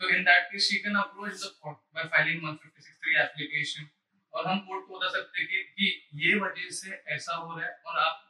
so 0.01 0.07
in 0.07 0.23
that 0.23 0.51
case 0.51 0.67
she 0.67 0.81
can 0.81 0.95
approach 0.95 1.39
the 1.39 1.51
court 1.55 1.77
by 1.93 2.03
filing 2.05 2.41
1563 2.41 3.25
application 3.25 3.89
और 4.33 4.45
हम 4.47 4.59
court 4.65 4.85
को 4.87 4.97
बता 4.97 5.07
सकते 5.09 5.41
हैं 5.41 5.47
कि, 5.47 5.63
कि 5.75 5.87
ये 6.19 6.35
वजह 6.39 6.69
से 6.71 6.91
ऐसा 7.15 7.33
हो 7.35 7.55
रहा 7.55 7.65
है 7.65 7.71
और 7.85 7.97
आप 7.99 8.21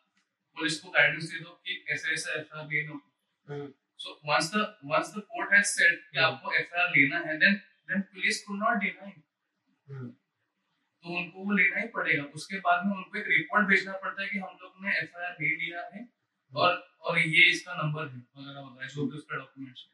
पुलिस 0.57 0.79
को 0.81 0.89
गाइडेंस 0.91 1.23
दे 1.23 1.39
दो 1.39 1.51
कि 1.65 1.85
ऐसा 1.93 2.13
ऐसा 2.13 2.31
ऐसा 2.39 2.63
लेना 2.63 2.99
हम्म। 3.47 3.67
so 3.99 4.15
once 4.29 4.49
the 4.53 4.63
once 4.93 5.11
the 5.17 5.21
court 5.27 5.53
has 5.53 5.73
said 5.73 5.99
कि 6.07 6.17
हम्म। 6.17 6.25
आपको 6.25 6.53
एफआईआर 6.53 6.89
लेना 6.95 7.19
है 7.27 7.37
then 7.39 8.07
police 8.07 8.41
could 8.47 8.59
not 8.63 8.81
deny 8.81 9.11
it. 9.11 9.21
तो 9.93 11.17
उनको 11.17 11.43
वो 11.43 11.51
लेना 11.51 11.81
ही 11.81 11.87
पड़ेगा। 11.87 12.23
उसके 12.23 12.59
बाद 12.59 12.85
में 12.85 12.95
उनको 12.97 13.19
एक 13.19 13.25
रिपोर्ट 13.27 13.67
भेजना 13.67 13.93
पड़ता 13.93 14.21
है 14.21 14.29
कि 14.29 14.37
हम 14.37 14.57
लोग 14.61 14.73
ने 14.81 14.97
एफ़ 14.97 15.17
ले 15.17 15.55
लिया 15.55 15.89
है 15.95 16.09
और 16.55 16.97
और 17.01 17.19
ये 17.19 17.51
इसका 17.51 17.73
नंबर 17.73 18.07
है 18.07 18.27
वगैरह 18.37 18.61
वगैरह 18.61 18.87
जो 18.87 19.07
भी 19.07 19.17
उसका 19.17 19.37
डॉक्यूमेंट्स 19.37 19.87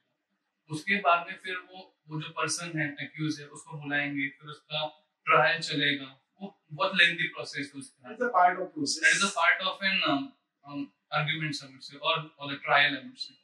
उसके 0.70 0.96
बाद 0.96 1.27
में 1.27 1.38
फिर 1.38 1.58
वो 1.58 2.00
वो 2.10 2.22
जो 2.22 2.30
पर्सन 2.30 2.80
है 2.80 2.96
एक्यूज 3.01 3.39
है 3.39 3.48
उसको 3.48 3.77
बुलाएँगे 3.77 4.27
फिर 4.27 4.50
उसका 4.50 4.88
ट्रायल 5.25 5.62
चलेगा। 5.62 6.24
वो 6.42 6.63
बहुत 6.72 6.92
लेंथी 6.96 7.27
प्रोसेस 7.27 7.72
है 7.75 7.80
उसका 7.80 8.10
It's 8.10 8.22
a 8.22 8.30
part 8.30 8.60
of 8.60 8.74
process. 8.74 9.04
that 9.04 9.16
is 9.18 9.24
a 9.24 9.34
part 9.36 9.62
of 9.70 9.82
an 9.82 10.01
um, 10.10 10.34
um, 10.68 10.92
argument 11.12 11.56
I 11.63 11.66
would 11.66 11.84
say 11.84 11.98
or 11.98 12.18
or 12.38 12.51
the 12.54 12.58
trial 12.58 12.98
I 12.98 13.06
would 13.06 13.20
say. 13.20 13.36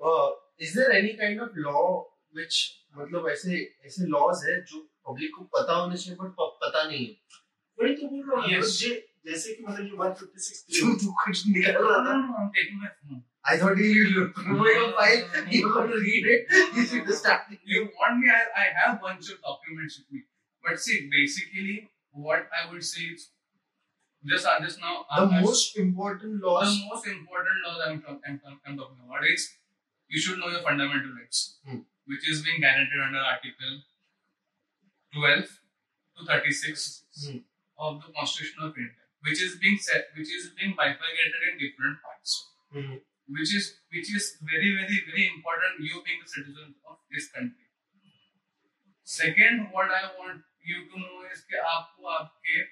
Uh, 0.00 0.30
is 0.58 0.74
there 0.74 0.92
any 0.92 1.16
kind 1.16 1.40
of 1.40 1.50
law 1.56 2.06
which 2.32 2.85
मतलब 2.98 3.28
ऐसे 3.28 3.76
ऐसे 3.84 4.06
laws 4.06 4.44
है 4.48 4.60
जो 4.62 4.80
public 5.08 5.30
को 5.38 5.44
पता 5.44 5.74
होने 5.74 5.96
चाहिए 5.96 6.16
but 6.20 6.34
पता 6.40 6.84
नहीं 6.88 7.06
है। 7.06 7.16
वही 7.80 7.94
तो 7.94 8.08
बोल 8.08 8.30
रहा 8.30 8.40
हूँ। 8.42 8.62
Yes. 8.62 8.82
जैसे 9.26 9.54
कि 9.54 9.62
मतलब 9.62 9.84
ये 9.84 9.90
156 9.90 10.70
जो 10.70 10.94
तू 10.94 11.12
कुछ 11.12 11.46
निकल 11.46 11.72
रहा 11.72 11.98
था। 11.98 12.48
टेक 12.48 12.70
में 12.74 13.22
I 13.48 13.58
thought 13.58 13.78
you 13.78 13.86
you 13.86 14.10
look 14.10 14.40
file 14.96 15.46
you 15.48 15.68
want 15.68 15.90
read 15.94 16.26
it 16.26 16.46
you 16.78 16.84
should 16.86 17.10
start 17.10 17.58
you 17.68 17.84
want 17.84 18.20
me 18.24 18.30
I 18.30 18.68
have 18.78 18.92
bunch 18.92 19.30
of 19.30 19.38
documents 19.38 19.98
with 19.98 20.06
me 20.12 20.20
but 20.68 20.78
see 20.78 21.00
basically 21.06 21.88
what 22.16 22.50
I 22.52 22.68
would 22.72 22.80
say 22.80 23.08
is 23.12 23.26
just 24.24 24.46
and 24.50 24.64
just 24.64 24.80
now 24.82 24.92
the 25.08 25.22
I'm, 25.22 25.42
most 25.42 25.76
I'm, 25.76 25.82
important 25.82 26.38
law 26.44 26.54
the 26.60 26.70
most 26.86 27.06
important 27.08 27.58
law 27.64 27.74
that 27.80 27.88
I'm, 27.88 28.00
I'm, 28.28 29.36
you 30.10 30.20
should 30.20 30.38
know 30.38 30.48
your 30.48 30.62
fundamental 30.62 31.12
rights. 31.18 31.58
Hmm. 31.66 31.80
Which 32.06 32.28
is 32.32 32.42
being 32.46 32.60
guaranteed 32.60 33.02
under 33.06 33.22
Article 33.32 33.74
12 35.12 35.54
to 36.16 36.24
36 36.24 36.86
Hmm. 37.24 37.38
of 37.78 38.00
the 38.02 38.10
Constitution 38.12 38.62
of 38.66 38.76
India, 38.76 39.04
which 39.24 39.40
is 39.46 39.56
being 39.64 39.78
set, 39.78 40.08
which 40.16 40.30
is 40.38 40.44
being 40.58 40.74
bifurcated 40.80 41.42
in 41.50 41.58
different 41.62 42.00
parts, 42.06 42.34
Hmm. 42.72 42.96
which 43.28 43.52
is 43.58 43.68
which 43.96 44.10
is 44.18 44.26
very 44.52 44.70
very 44.78 44.98
very 45.10 45.26
important. 45.28 45.80
You 45.90 46.02
being 46.08 46.22
a 46.26 46.28
citizen 46.34 46.74
of 46.84 46.98
this 47.16 47.28
country. 47.36 47.66
Second, 49.16 49.68
what 49.72 49.90
I 49.90 50.02
want 50.18 50.42
you 50.70 50.78
to 50.92 51.02
know 51.04 51.18
is 51.32 51.42
कि 51.50 51.56
आपको 51.72 52.06
आपके 52.20 52.62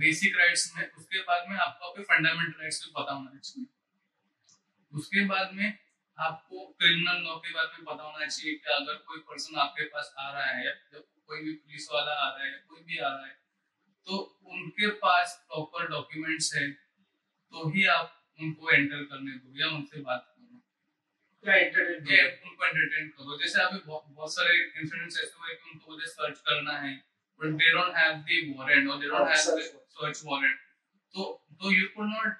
basic 0.00 0.36
rights 0.38 0.64
में 0.76 0.82
उसके 0.86 1.20
बाद 1.28 1.48
में 1.50 1.56
आपको 1.66 1.90
आपके 1.90 2.02
fundamental 2.10 2.60
rights 2.60 2.82
भी 2.84 2.90
पता 2.98 3.12
होना 3.12 3.38
चाहिए 3.38 3.68
उसके 5.00 5.24
बाद 5.32 5.54
में 5.60 5.78
आपको 6.18 6.66
क्रिमिनल 6.78 7.22
लॉ 7.22 7.36
के 7.36 7.52
बारे 7.52 7.68
में 7.68 7.84
पता 7.84 8.04
होना 8.04 8.26
चाहिए 8.26 8.54
कि 8.54 8.70
अगर 8.70 8.94
कोई 8.94 9.18
पर्सन 9.18 9.56
आपके 9.56 9.84
पास 9.84 10.14
आ 10.18 10.32
रहा 10.32 10.44
है 10.44 10.66
या 10.66 10.72
जब 10.92 11.04
कोई 11.26 11.40
भी 11.40 11.52
पुलिस 11.52 11.88
वाला 11.92 12.12
आ 12.12 12.36
रहा 12.36 12.46
है 12.46 12.64
कोई 12.68 12.80
भी 12.80 12.98
आ 12.98 13.08
रहा 13.08 13.26
है 13.26 13.40
तो 14.04 14.16
उनके 14.44 14.90
पास 14.90 15.44
प्रॉपर 15.48 15.88
डॉक्यूमेंट्स 15.88 16.54
है 16.54 16.70
तो 17.50 17.68
ही 17.68 17.86
आप 17.86 18.26
उनको 18.40 18.70
एंटर 18.70 19.04
करने 19.04 19.30
दो 19.30 19.60
या 19.60 19.68
उनसे 19.68 20.00
बात 20.00 20.26
करो। 20.26 20.58
क्या 21.44 21.54
entertainment 21.54 22.50
उनको 22.50 22.64
एंटरटेन 22.64 23.08
करो। 23.08 23.38
जैसे 23.38 23.62
अभी 23.62 23.78
बहुत, 23.78 24.34
सारे 24.34 24.58
इंसिडेंट्स 24.58 25.18
ऐसे 25.18 25.34
हुए 25.38 25.54
कि 25.54 25.70
उनको 25.70 25.92
मुझे 25.92 26.06
सर्च 26.06 26.40
करना 26.40 26.72
है 26.72 27.04
but 27.40 27.46
they 27.46 27.72
don't 27.72 27.96
have 27.96 28.12
the 28.12 28.54
warrant 28.56 28.88
और 28.88 28.98
they 29.00 29.06
don't 29.08 29.20
have 29.20 29.34
the 29.34 29.36
search 29.36 30.22
warrant 30.24 30.60
तो 31.14 31.44
तो 31.52 31.72
you 31.72 31.88
could 31.96 32.08
not 32.12 32.38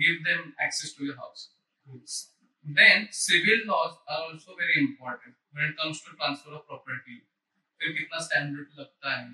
give 0.00 0.18
them 0.26 0.42
access 0.66 0.92
to 0.96 1.06
your 1.06 1.16
house. 1.16 2.37
Then 2.76 3.06
civil 3.18 3.60
laws 3.66 3.92
are 4.12 4.22
also 4.28 4.54
very 4.56 4.76
important 4.80 5.34
when 5.52 5.66
it 5.66 5.76
comes 5.76 6.00
to 6.02 6.14
transfer 6.16 6.54
of 6.56 6.64
property. 6.70 7.18
फिर 7.80 7.92
कितना 7.92 8.18
standard 8.18 8.66
लगता 8.78 9.16
है? 9.16 9.28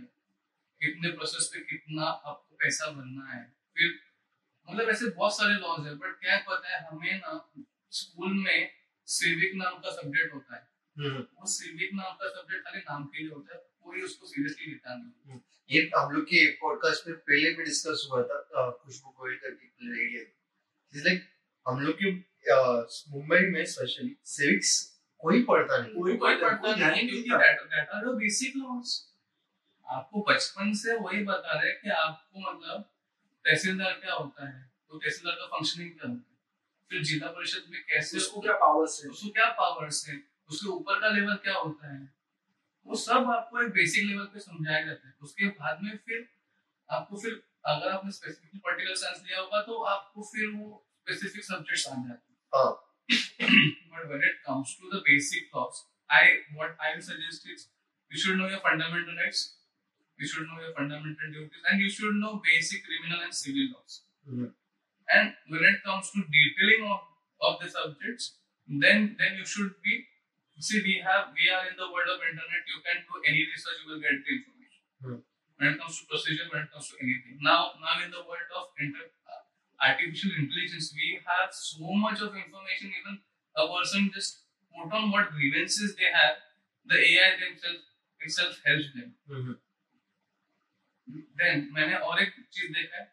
कितने 0.81 1.11
process 1.12 1.50
पे 1.55 1.61
कितना 1.61 2.03
आपको 2.03 2.57
पैसा 2.57 2.91
भरना 2.91 3.33
है? 3.33 3.57
फिर 3.76 4.00
मतलब 4.71 4.88
ऐसे 4.88 5.07
बहुत 5.07 5.37
सारे 5.37 5.55
लॉज 5.55 5.87
है 5.87 5.95
बट 5.95 6.21
क्या 6.21 6.38
पता 6.38 6.76
है 6.76 6.88
हमें 6.88 7.19
ना 7.19 7.53
स्कूल 7.91 8.33
में 8.33 8.71
सिविक 9.07 9.53
नाम 9.55 9.79
का 9.79 9.91
सब्जेक्ट 9.91 10.35
होता 10.35 10.57
है। 10.57 10.75
Hmm. 11.00 11.21
वो 11.21 11.47
सिविक 11.47 11.91
नाम 11.95 12.12
का 12.12 12.29
सब्जेक्ट 12.29 12.64
खाली 12.64 12.81
नाम 12.81 13.05
के 13.05 13.19
लिए 13.19 13.33
होता 13.33 13.55
है 13.55 13.61
कोई 13.81 14.03
उसको 14.03 14.26
सीरियसली 14.26 14.67
लेता 14.67 14.95
नहीं। 14.95 15.41
ये 15.71 15.91
हम 15.99 16.12
लोग 16.12 16.25
के 16.25 16.53
पॉडकास्ट 16.53 17.09
में 17.09 17.17
पहले 17.17 17.50
भी 17.50 17.64
डिस्कस 17.64 18.09
हुआ 18.11 18.23
था 18.23 18.71
खुशबू 18.71 19.11
गोयल 19.11 19.37
करके 19.37 19.67
लेडी 19.67 20.14
है। 20.14 20.33
लाइक 20.97 21.29
हम 21.69 21.81
लोग 21.81 21.95
के 21.95 22.34
मुंबई 23.10 23.38
में 23.38 23.64
स्पेशली 23.64 24.16
सिविक्स 24.24 24.72
कोई 25.18 25.42
पढ़ता 25.42 25.78
नहीं 25.78 25.94
कोई 25.94 26.16
कोई 26.16 26.36
पढ़ता 26.36 26.74
नहीं 26.74 27.08
क्योंकि 27.08 28.16
बेसिक 28.16 28.56
लॉज 28.56 29.00
आपको 29.86 30.24
बचपन 30.28 30.72
से 30.72 30.96
वही 30.96 31.24
बता 31.24 31.60
रहे 31.60 31.72
कि 31.72 31.90
आपको 31.90 32.40
मतलब 32.40 32.80
तहसीलदार 33.44 33.92
क्या 33.92 34.14
होता 34.14 34.48
है 34.48 34.72
तो 34.88 34.98
तहसीलदार 34.98 35.34
का 35.34 35.46
फंक्शनिंग 35.46 35.90
क्या 35.90 36.08
होता 36.08 36.30
है? 36.30 36.36
फिर 36.90 37.02
जिला 37.02 37.26
परिषद 37.26 37.70
में 37.70 37.80
कैसे 37.82 38.16
उसको 38.16 38.40
क्या 38.40 38.52
पावर्स 38.52 39.04
है 39.04 39.10
उसको 39.10 39.28
क्या 39.28 39.46
पावर्स 39.50 40.08
है 40.08 40.22
उसके 40.48 40.68
ऊपर 40.68 41.00
का 41.00 41.08
लेवल 41.08 41.34
क्या 41.34 41.54
होता 41.54 41.94
है? 41.94 42.14
वो 42.86 42.94
सब 42.96 43.30
आपको 43.30 43.62
एक 43.62 43.68
बेसिक 43.68 44.04
लेवल 44.04 44.24
पे 44.24 44.40
समझाया 44.40 44.84
जाता 44.86 45.08
है। 45.08 45.14
उसके 45.22 45.46
बाद 45.46 45.78
में 45.82 45.96
फिर 45.96 46.28
आपको 46.90 47.16
फिर 47.16 47.42
अगर 47.66 47.88
आपने 47.88 48.10
स्पेसिफिक 48.12 48.60
पर्टिकुलर 48.60 48.94
साइंस 48.94 49.22
लिया 49.26 49.40
होगा 49.40 49.62
तो 49.62 49.82
आपको 49.82 50.22
फिर 50.22 50.48
वो 50.48 50.86
स्पेसिफिक 51.00 51.44
सब्जेक्ट्स 51.44 51.86
आ 51.88 51.90
जाते 51.90 52.32
हैं। 52.32 52.34
हाँ 52.54 52.70
but 53.92 54.08
when 54.11 54.23
it 54.30 54.37
comes 54.46 54.76
to 54.80 54.88
the 54.92 55.00
basic 55.08 55.49
laws 55.54 55.84
i 56.11 56.23
what 56.58 56.76
i 56.87 56.94
will 56.94 57.02
suggest 57.08 57.49
is 57.54 57.68
you 58.11 58.18
should 58.23 58.38
know 58.38 58.49
your 58.49 58.61
fundamental 58.66 59.16
rights 59.23 59.42
you 60.18 60.26
should 60.26 60.46
know 60.50 60.61
your 60.64 60.75
fundamental 60.78 61.32
duties 61.37 61.64
and 61.70 61.80
you 61.80 61.90
should 61.90 62.14
know 62.25 62.40
basic 62.50 62.84
criminal 62.88 63.25
and 63.28 63.34
civil 63.42 63.68
laws 63.75 64.02
Hmm. 64.25 64.46
and 65.16 65.34
when 65.52 65.64
it 65.70 65.82
comes 65.84 66.11
to 66.12 66.20
detailing 66.34 66.84
of, 66.92 67.00
of 67.49 67.61
the 67.62 67.68
subjects 67.68 68.38
then 68.84 69.16
then 69.20 69.37
you 69.40 69.44
should 69.44 69.73
be 69.84 69.96
see 70.68 70.80
we 70.87 70.94
have 71.04 71.32
we 71.37 71.50
are 71.56 71.64
in 71.70 71.76
the 71.76 71.88
world 71.92 72.08
of 72.14 72.20
internet 72.30 72.62
you 72.73 72.80
can 72.87 73.02
do 73.08 73.20
any 73.32 73.42
research 73.52 73.82
you 73.82 73.90
will 73.92 74.02
get 74.06 74.16
the 74.28 74.32
information 74.38 74.82
Hmm. 75.04 75.18
when 75.58 75.68
it 75.75 75.78
comes 75.82 76.00
to 76.00 76.06
procedure 76.12 76.49
when 76.52 76.62
it 76.64 76.70
comes 76.73 76.88
to 76.92 76.96
anything 77.04 77.37
now 77.50 77.61
now 77.84 77.96
in 78.04 78.11
the 78.11 78.23
world 78.30 78.50
of 78.61 78.73
inter, 78.80 79.04
uh, 79.04 79.24
artificial 79.81 80.33
intelligence 80.38 80.93
we 80.95 81.21
have 81.26 81.50
so 81.52 81.93
much 82.04 82.21
of 82.21 82.37
information 82.37 82.93
even 83.00 83.19
a 83.57 83.66
person 83.69 84.11
just 84.14 84.40
put 84.75 84.93
on 84.93 85.11
what 85.11 85.31
grievances 85.33 85.95
they 85.97 86.11
have 86.12 86.37
the 86.87 86.99
ai 86.99 87.31
themselves 87.43 87.85
itself 88.21 88.61
helps 88.66 88.93
them 88.95 89.14
hmm, 89.31 89.54
then 91.38 91.69
मैंने 91.75 91.97
और 91.97 92.23
एक 92.23 92.33
चीज़ 92.52 92.73
देखा 92.73 92.99
है 92.99 93.12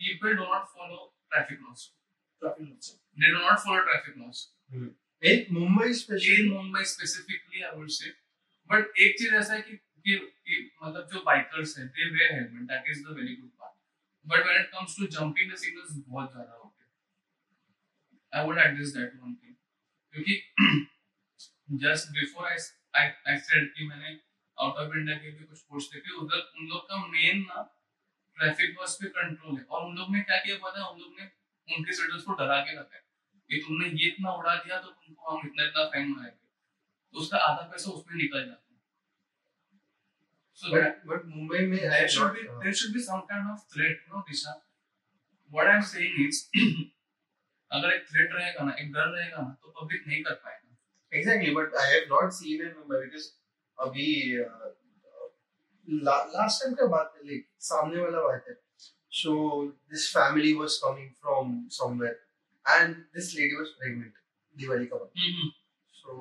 people 0.00 0.36
do 0.40 0.46
not 0.52 0.70
follow 0.76 1.02
traffic 1.32 1.60
laws 1.66 1.88
traffic 2.42 2.68
laws 2.68 2.94
they 3.20 3.34
do 3.34 3.42
not 3.48 3.60
follow 3.66 3.82
traffic 3.90 4.16
laws 4.22 4.46
एक 5.22 5.50
Mumbai 5.52 5.86
in 5.88 5.94
specially 6.00 6.48
Mumbai 6.48 6.84
specifically 6.94 7.64
I 7.70 7.76
would 7.76 7.92
say 7.98 8.14
but 8.70 8.98
एक 9.06 9.18
चीज़ 9.18 9.34
ऐसा 9.34 9.54
है 9.54 9.62
कि 9.62 9.76
कि, 9.76 10.16
कि 10.16 10.70
मतलब 10.82 11.08
जो 11.12 11.22
बाइकर्स 11.24 11.78
हैं 11.78 11.86
they 11.96 12.10
wear 12.16 12.28
helmet 12.34 12.68
that 12.72 12.92
is 12.94 13.02
the 13.06 13.14
very 13.20 13.36
good 13.36 13.52
but 14.30 14.44
when 14.46 14.60
it 14.62 14.70
comes 14.72 14.94
to 14.96 15.08
jumping 15.16 15.50
the 15.52 15.58
signals 15.64 15.92
बहुत 16.08 16.32
ज़्यादा 16.32 16.52
हो 16.52 16.68
गया 16.68 16.86
I 18.32 18.44
would 18.46 18.58
address 18.58 18.92
that 18.96 19.14
one 19.26 19.36
thing. 19.36 19.54
क्योंकि 20.14 20.34
before 22.18 22.46
I 22.46 22.56
I 23.00 23.04
I 23.32 23.36
said 23.48 23.68
कि 23.76 23.88
मैंने 23.88 24.12
आउट 24.58 24.76
ऑफ़ 24.82 24.96
इंडिया 24.98 25.16
के 25.16 25.30
भी 25.30 25.44
कुछ 25.44 25.60
पोस्ट 25.62 25.94
देखे, 25.94 26.14
उधर 26.22 26.38
उन 26.58 26.68
लोग 26.68 26.82
का 26.88 26.96
मेन 27.06 27.42
ना 27.48 27.62
ट्रैफ़िक 28.36 28.76
बस 28.80 28.96
पे 29.02 29.08
कंट्रोल 29.18 29.58
है। 29.58 29.64
और 29.64 29.84
उन 29.86 29.96
लोग 29.98 30.12
ने 30.14 30.20
क्या 30.20 30.38
किया 30.44 30.56
पता 30.64 30.82
है 30.82 30.90
उन 30.92 31.00
लोग 31.00 31.12
ने 31.20 31.30
उनके 31.68 31.92
सिटीजन्स 31.92 32.22
को 32.24 32.34
डरा 32.40 32.60
के 32.60 32.78
रखा 32.80 32.96
है। 32.96 33.02
कि 33.50 33.58
तुमने 33.66 33.88
ये 33.88 34.08
इतना 34.08 34.32
उड़ा 34.32 34.54
दिया 34.54 34.80
तो 34.80 34.90
तुमको 34.90 35.30
हम 35.30 35.46
इतना 35.46 35.64
इतना 35.64 35.84
फाइन 35.92 36.08
मारेंगे। 36.08 36.46
तो 37.12 37.18
उसका 37.20 37.38
आधा 37.48 37.62
पैसा 37.70 37.90
उसमें 37.90 38.16
निकल 38.22 38.46
जाता 38.46 38.67
है 40.62 40.70
so 40.70 40.74
that 40.74 41.02
but 41.06 41.06
but 41.08 41.24
Mumbai 41.34 41.58
में 41.72 41.76
I 41.78 41.88
there 41.90 42.08
should 42.14 42.24
not- 42.26 42.38
be 42.38 42.46
there 42.64 42.76
should 42.82 42.94
be 42.98 43.02
some 43.08 43.24
kind 43.32 43.50
of 43.54 43.64
threat 43.74 43.98
you 44.04 44.12
know 44.14 44.22
Disha 44.30 44.54
what 45.50 45.70
I'm 45.74 45.84
saying 45.90 46.16
is 46.28 46.40
अगर 47.70 47.92
एक 47.94 48.06
थ्रेट 48.10 48.32
रहेगा 48.34 48.64
ना 48.64 48.74
एक 48.80 48.92
डर 48.92 49.08
रहेगा 49.16 49.42
ना 49.42 49.56
तो 49.62 49.74
पब्लिक 49.80 50.06
नहीं 50.06 50.22
कर 50.24 50.34
पाएगा 50.46 50.64
Exactly, 51.12 51.52
but 51.56 51.76
I 51.82 51.84
have 51.90 52.08
not 52.08 52.34
seen 52.38 52.62
in 52.64 52.72
Mumbai 52.78 52.98
because 53.04 53.26
अभी 53.78 54.06
लास्ट 55.88 56.62
टाइम 56.62 56.74
का 56.80 56.86
बात 56.94 57.12
है 57.16 57.26
लाइक 57.28 57.46
सामने 57.68 58.00
वाला 58.00 58.22
बात 58.28 58.48
है 58.48 58.56
so 59.18 59.34
this 59.92 60.02
family 60.14 60.50
was 60.56 60.74
coming 60.80 61.06
from 61.20 61.52
somewhere 61.76 62.16
and 62.66 62.98
this 63.18 63.30
lady 63.38 63.60
was 63.60 63.70
pregnant 63.78 64.18
Diwali 64.56 64.86
का 64.92 64.96
हम्म, 64.96 65.48
so 66.00 66.16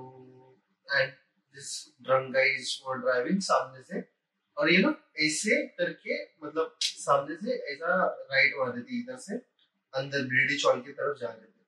and 1.00 1.12
this 1.56 1.72
drunk 2.08 2.34
guys 2.38 2.72
were 2.86 2.98
driving 3.08 3.41
सामने 3.50 3.84
से 3.89 4.01
और 4.57 4.71
ये 4.71 4.77
ना 4.81 4.93
ऐसे 5.25 5.61
करके 5.79 6.23
मतलब 6.45 6.75
सामने 6.81 7.35
से 7.35 7.57
ऐसा 7.73 7.97
राइट 8.31 8.53
मार 8.59 8.71
देती 8.71 8.99
इधर 9.01 9.17
से 9.25 9.35
अंदर 9.93 10.25
ब्रिडी 10.27 10.57
चौल 10.57 10.81
की 10.81 10.91
तरफ़ 10.91 11.17
जा 11.19 11.29
रहे 11.29 11.45
थे 11.45 11.65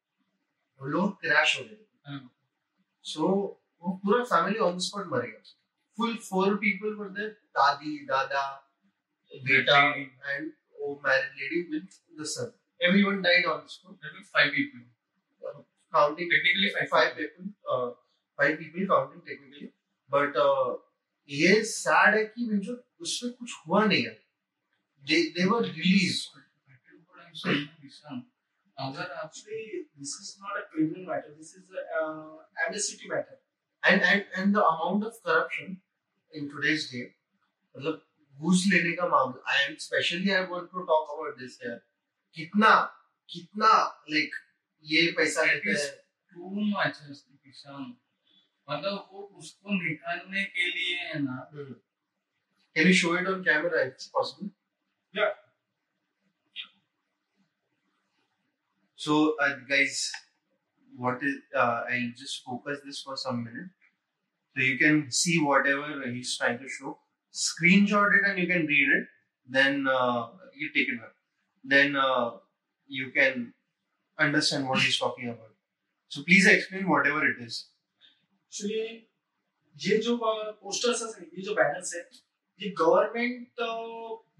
वो 0.82 0.88
लोग 0.88 1.20
क्रैश 1.22 1.58
हो 1.60 1.64
गए 1.64 1.76
थे 1.76 2.12
हम्म, 2.12 2.30
सो 3.06 3.28
वो 3.84 3.96
पूरा 4.04 4.24
फैमिली 4.26 4.60
ऑन 4.68 4.78
द 4.78 4.82
स्पॉट 4.88 5.08
मर 5.08 5.26
गया 5.26 5.42
full 5.98 6.16
four 6.30 6.56
people 6.58 6.94
were 6.96 7.10
there 7.18 7.30
दादी 7.58 7.98
दादा 8.06 8.44
बेटा 9.34 9.80
एंड 9.90 10.52
वो 10.80 11.00
married 11.06 11.42
lady 11.42 11.62
with 11.72 11.88
the 12.22 12.26
son 12.36 12.54
everyone 12.82 13.22
died 13.22 13.46
on 13.46 13.60
the 13.60 13.68
spot 13.70 14.00
people 14.54 14.88
counting 15.94 16.30
technically 16.32 16.70
five 16.72 16.90
five 16.90 17.16
people 17.16 17.46
uh, 17.68 17.90
five 18.40 18.58
people 18.58 18.84
counting 18.88 19.22
technically 19.30 19.70
but 20.12 20.36
uh, 20.38 20.74
ये 21.30 21.64
sad 21.66 22.16
है 22.16 22.24
कि 22.26 22.46
जो 22.68 22.76
उसमें 23.02 23.34
कुछ 23.34 23.54
हुआ 23.68 23.84
नहीं 23.86 24.04
है 24.04 24.18
they 25.04 25.20
they 25.36 25.46
were 25.52 25.64
released 25.66 26.38
अगर 28.78 29.12
आप 29.12 29.26
Actually, 29.26 29.86
this 29.98 30.12
is 30.16 30.38
not 30.42 30.58
a 30.58 30.64
criminal 30.72 31.06
matter. 31.06 31.32
This 31.38 31.54
is 31.54 31.70
a 31.72 31.84
uh, 32.02 32.66
amnesty 32.66 33.08
matter. 33.08 33.40
and 33.84 34.02
and 34.02 34.26
and 34.36 34.56
the 34.56 34.64
amount 34.64 35.04
of 35.04 35.14
corruption 35.26 35.78
in 36.34 36.50
today's 36.50 36.90
day 36.92 37.06
मतलब 37.76 38.02
घूस 38.40 38.64
लेने 38.72 38.92
का 38.96 39.08
मामला 39.08 39.52
I 39.54 39.64
am 39.66 39.76
specially 39.86 40.32
I 40.32 40.46
want 40.52 40.70
to 40.72 40.82
talk 40.90 41.10
about 41.14 41.38
this 41.40 41.58
यार 41.66 41.80
कितना 42.38 42.72
कितना 43.30 43.72
like 44.10 44.36
ये 44.86 45.12
पैसा 45.18 45.44
लेते 45.52 45.72
हैं 45.72 45.90
too 46.34 46.68
much 46.74 47.02
है 47.04 47.14
किसान 47.14 47.86
मतलब 48.71 49.09
वो 49.13 49.23
उसको 49.39 49.75
निकालने 49.83 50.45
के 50.45 50.71
लिए 50.71 50.99
है 50.99 51.21
ना 51.23 51.49
can 52.77 52.87
you 52.87 52.95
show 53.01 53.17
it 53.19 53.27
on 53.29 53.43
camera 53.45 53.83
it's 53.83 54.07
possible 54.15 54.51
Yeah. 55.15 55.31
So, 58.97 59.37
uh, 59.41 59.55
guys, 59.69 60.11
what 60.97 61.23
is 61.23 61.37
uh, 61.55 61.83
I'll 61.89 62.13
just 62.17 62.43
focus 62.45 62.81
this 62.85 63.01
for 63.01 63.17
some 63.17 63.45
minute, 63.45 63.71
so 64.57 64.63
you 64.63 64.77
can 64.77 65.11
see 65.11 65.41
whatever 65.41 66.03
he's 66.07 66.37
trying 66.37 66.59
to 66.59 66.69
show. 66.69 66.99
Screenshot 67.33 68.17
it 68.17 68.29
and 68.29 68.39
you 68.39 68.47
can 68.47 68.67
read 68.67 68.89
it. 68.89 69.07
Then 69.49 69.87
uh, 69.87 70.29
you 70.57 70.71
take 70.73 70.89
it 70.89 71.01
back. 71.01 71.15
Then 71.65 71.97
uh, 71.97 72.31
you 72.89 73.11
can 73.11 73.53
understand 74.19 74.69
what 74.69 74.81
he's 74.81 74.99
talking 74.99 75.29
about. 75.29 75.55
So 76.09 76.23
please 76.23 76.47
explain 76.47 76.89
whatever 76.89 77.25
it 77.25 77.37
is. 77.41 77.68
Actually, 78.52 79.06
ये 79.76 79.98
जो 80.04 80.18
posters 80.22 81.02
है 81.04 81.24
ये 81.24 81.42
जो 81.44 81.54
banners 81.56 81.94
है 81.96 82.00
ये 82.60 82.70
government 82.80 83.62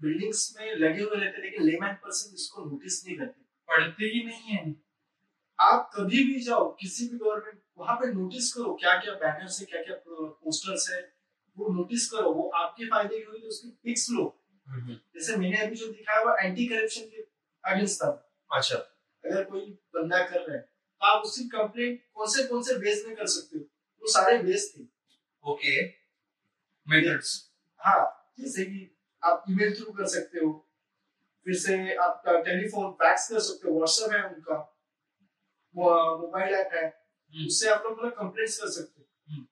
buildings 0.02 0.40
में 0.56 0.74
लगे 0.76 1.02
हुए 1.02 1.16
रहते 1.16 1.42
लेकिन 1.42 1.62
लेमैन 1.64 1.94
पर्सन 2.02 2.34
इसको 2.34 2.64
नोटिस 2.64 3.04
नहीं 3.06 3.16
करते। 3.18 3.40
पढ़ते 3.68 4.04
ही 4.14 4.24
नहीं 4.24 4.56
है। 4.56 4.74
आप 5.58 5.90
कभी 5.94 6.24
भी 6.24 6.40
जाओ 6.40 6.68
किसी 6.80 7.08
भी 7.08 7.18
गवर्नमेंट 7.18 7.60
वहाँ 7.78 7.96
पे 7.96 8.12
नोटिस 8.12 8.52
करो 8.54 8.74
क्या 8.80 8.96
क्या 8.98 9.14
बैनर्स 9.22 9.60
है 9.60 9.66
क्या 9.66 9.82
क्या 9.82 9.96
पोस्टर्स 10.02 10.90
है 10.92 11.00
वो 11.56 11.72
नोटिस 11.74 12.10
करो 12.10 12.32
वो 12.32 12.48
आपके 12.56 12.90
फ़ायदे 12.90 13.18
के 13.18 13.38
लिए 13.38 13.48
उसकी 13.48 13.70
पिक्स 13.84 14.06
लो। 14.10 14.26
जैसे 14.66 15.36
मैंने 15.36 15.62
अभी 15.62 15.76
जो 15.76 15.86
दिखाया 15.88 16.22
वो 16.24 16.36
एंटी 16.38 16.66
करप्शन 16.68 17.10
के 17.10 17.26
अगेंस्ट 17.64 18.02
था। 18.02 18.10
अच्छा। 18.50 18.76
अगर 18.76 19.44
कोई 19.44 19.66
बंदा 19.94 20.18
कर 20.26 20.40
रहा 20.40 20.56
है 20.56 20.62
तो 20.62 21.06
आप 21.06 21.22
उसकी 21.24 21.44
कंप्लेंट 21.50 22.00
कौन 22.14 22.26
से 22.30 22.46
कौन 22.48 22.62
से 22.62 22.78
बेस 22.78 23.04
में 23.06 23.16
कर 23.16 23.26
सकते 23.28 23.58
हो? 23.58 23.64
वो 24.02 24.12
सारे 24.12 24.38
बेस 24.42 24.72
थे। 24.76 24.82
ओके 25.44 25.74
मेथड्स 26.86 27.30
हाँ 27.80 28.00
जैसे 28.40 28.64
कि 28.64 28.80
आप 29.22 29.44
ईमेल 29.50 29.74
थ्रू 29.76 29.92
कर 29.92 30.06
सकते 30.08 30.44
हो 30.44 30.50
फिर 31.46 31.54
से 31.58 31.94
आप 31.96 32.22
टेलीफोन 32.26 32.90
फैक्स 32.92 33.28
कर 33.28 33.40
सकते 33.40 33.68
हो 33.68 33.74
व्हाट्सएप 33.76 34.12
है 34.12 34.22
उनका 34.24 34.56
मोबाइल 35.74 36.54
ऐप 36.54 36.70
है 36.74 36.86
उससे 37.34 37.68
आप 37.70 37.82
लोग 37.84 37.98
मतलब 37.98 38.12
कंप्लेंट्स 38.12 38.58
कर 38.60 38.70
सकते 38.70 39.00
हो 39.00 39.06
हम्म। 39.28 39.44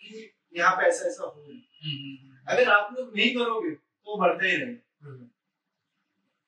कि 0.00 0.34
यहाँ 0.56 0.76
पे 0.76 0.86
ऐसा 0.86 1.06
ऐसा 1.06 1.24
हो 1.24 1.44
रहा 1.48 1.52
है 1.52 2.36
अगर 2.48 2.70
आप 2.72 2.92
लोग 2.92 3.16
नहीं 3.16 3.34
करोगे 3.34 3.70
तो 3.70 4.16
बढ़ते 4.20 4.50
ही 4.50 4.56
रहेंगे। 4.56 5.26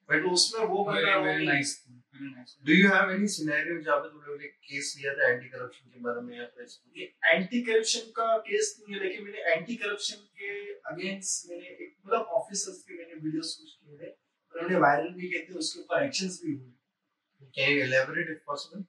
बट 0.09 0.25
उसमें 0.33 0.65
वो 0.67 0.85
बंदा 0.85 1.17
very 1.19 1.47
nice 1.47 1.75
do 2.71 2.73
you 2.73 2.89
have 2.95 3.11
any 3.11 3.29
scenario 3.35 3.81
जहाँ 3.83 3.99
पे 4.01 4.09
तुम 4.09 4.23
लोग 4.27 4.41
ने 4.41 4.49
केस 4.71 4.95
लिया 4.99 5.15
था 5.21 5.29
एंटी 5.29 5.49
करप्शन 5.49 5.91
के 5.95 6.01
बारे 6.09 6.21
में 6.27 6.37
या 6.39 6.47
फिर 6.57 6.67
ये 6.99 7.07
एंटी 7.35 7.63
करप्शन 7.71 8.11
का 8.19 8.37
केस 8.51 8.75
नहीं 8.81 8.99
है 8.99 9.05
लेकिन 9.05 9.25
मैंने 9.25 9.55
एंटी 9.55 9.77
करप्शन 9.85 10.27
के 10.41 10.51
अगेंस्ट 10.95 11.51
मैंने 11.51 11.69
एक 11.69 11.97
मतलब 12.07 12.37
ऑफिसर्स 12.43 12.83
के 12.89 12.99
मैंने 12.99 13.23
वीडियोस 13.23 13.57
कुछ 13.61 13.73
किए 13.73 13.99
थे 14.03 14.11
और 14.11 14.59
उन्होंने 14.59 14.85
वायरल 14.89 15.09
भी 15.23 15.31
किए 15.31 15.47
थे 15.49 15.59
उसके 15.65 15.81
ऊपर 15.81 16.05
एक्शंस 16.05 16.41
भी 16.45 16.53
हुए 16.53 16.79
Can 17.55 17.71
you 17.71 17.85
elaborate 17.85 18.27
if 18.29 18.45
possible? 18.45 18.85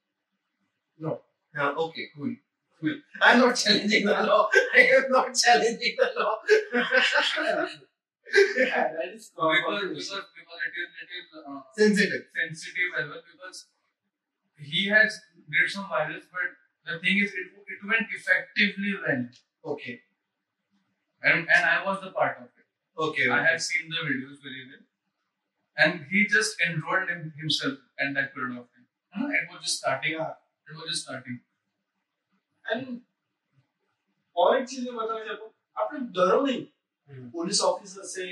No. 1.00 1.22
Yeah, 1.56 1.72
okay, 1.72 2.08
cool. 2.16 2.36
Cool. 2.82 2.96
I'm 3.22 3.40
not 3.40 3.56
challenging 3.56 4.06
the 4.06 4.12
law. 4.12 4.50
I 4.76 4.90
am 4.98 5.10
not 5.10 5.34
challenging 5.34 5.96
the 5.98 6.12
law. 6.20 6.38
yeah, 6.74 8.92
that 8.94 9.14
is 9.14 9.32
because 9.36 9.90
because 9.90 10.22
because 10.52 10.64
it 10.68 10.76
is 10.84 10.90
it 11.04 11.12
is 11.20 11.28
uh, 11.40 11.62
Sensitive. 11.78 12.24
sensitive 12.36 12.90
as 13.00 13.10
well 13.10 13.24
because 13.32 13.66
he 14.58 14.86
has 14.88 15.20
did 15.56 15.70
some 15.76 15.88
virus 15.90 16.26
but 16.32 16.60
the 16.86 17.00
thing 17.00 17.18
is 17.24 17.34
it, 17.34 17.48
it 17.76 17.88
went 17.88 18.08
effectively 18.20 18.94
well 19.06 19.26
Okay. 19.74 20.02
and 21.24 21.48
and 21.56 21.66
I 21.66 21.84
was 21.86 22.02
the 22.04 22.12
part 22.12 22.38
of 22.38 22.46
it. 22.46 22.66
Okay. 23.08 23.30
I 23.30 23.40
okay. 23.40 23.52
had 23.52 23.62
seen 23.62 23.90
the 23.90 24.02
videos 24.08 24.40
very 24.46 24.64
well. 24.70 24.82
And 25.84 26.06
he 26.12 26.26
just 26.28 26.62
enrolled 26.68 27.10
him, 27.10 27.34
himself 27.42 27.78
at 28.00 28.14
that 28.16 28.34
period 28.34 28.58
of 28.62 28.66
time. 28.74 28.88
Uh, 29.16 29.30
It 29.40 29.46
was 29.52 29.62
just 29.68 29.78
starting. 29.84 30.14
Yeah. 30.14 30.34
It 30.70 30.76
was 30.80 30.90
just 30.94 31.04
starting. 31.08 31.40
And 32.72 33.00
और 34.38 34.58
एक 34.58 34.68
चीज़ 34.70 34.84
मैं 34.90 34.96
बताना 34.96 35.24
चाहता 35.26 35.44
हूँ 35.44 35.54
आप 35.84 35.94
लोग 35.94 36.04
डरो 36.18 36.42
नहीं 36.46 36.60
हम्म, 36.62 37.30
पुलिस 37.32 37.62
ऑफिसर 37.70 38.04
से 38.12 38.28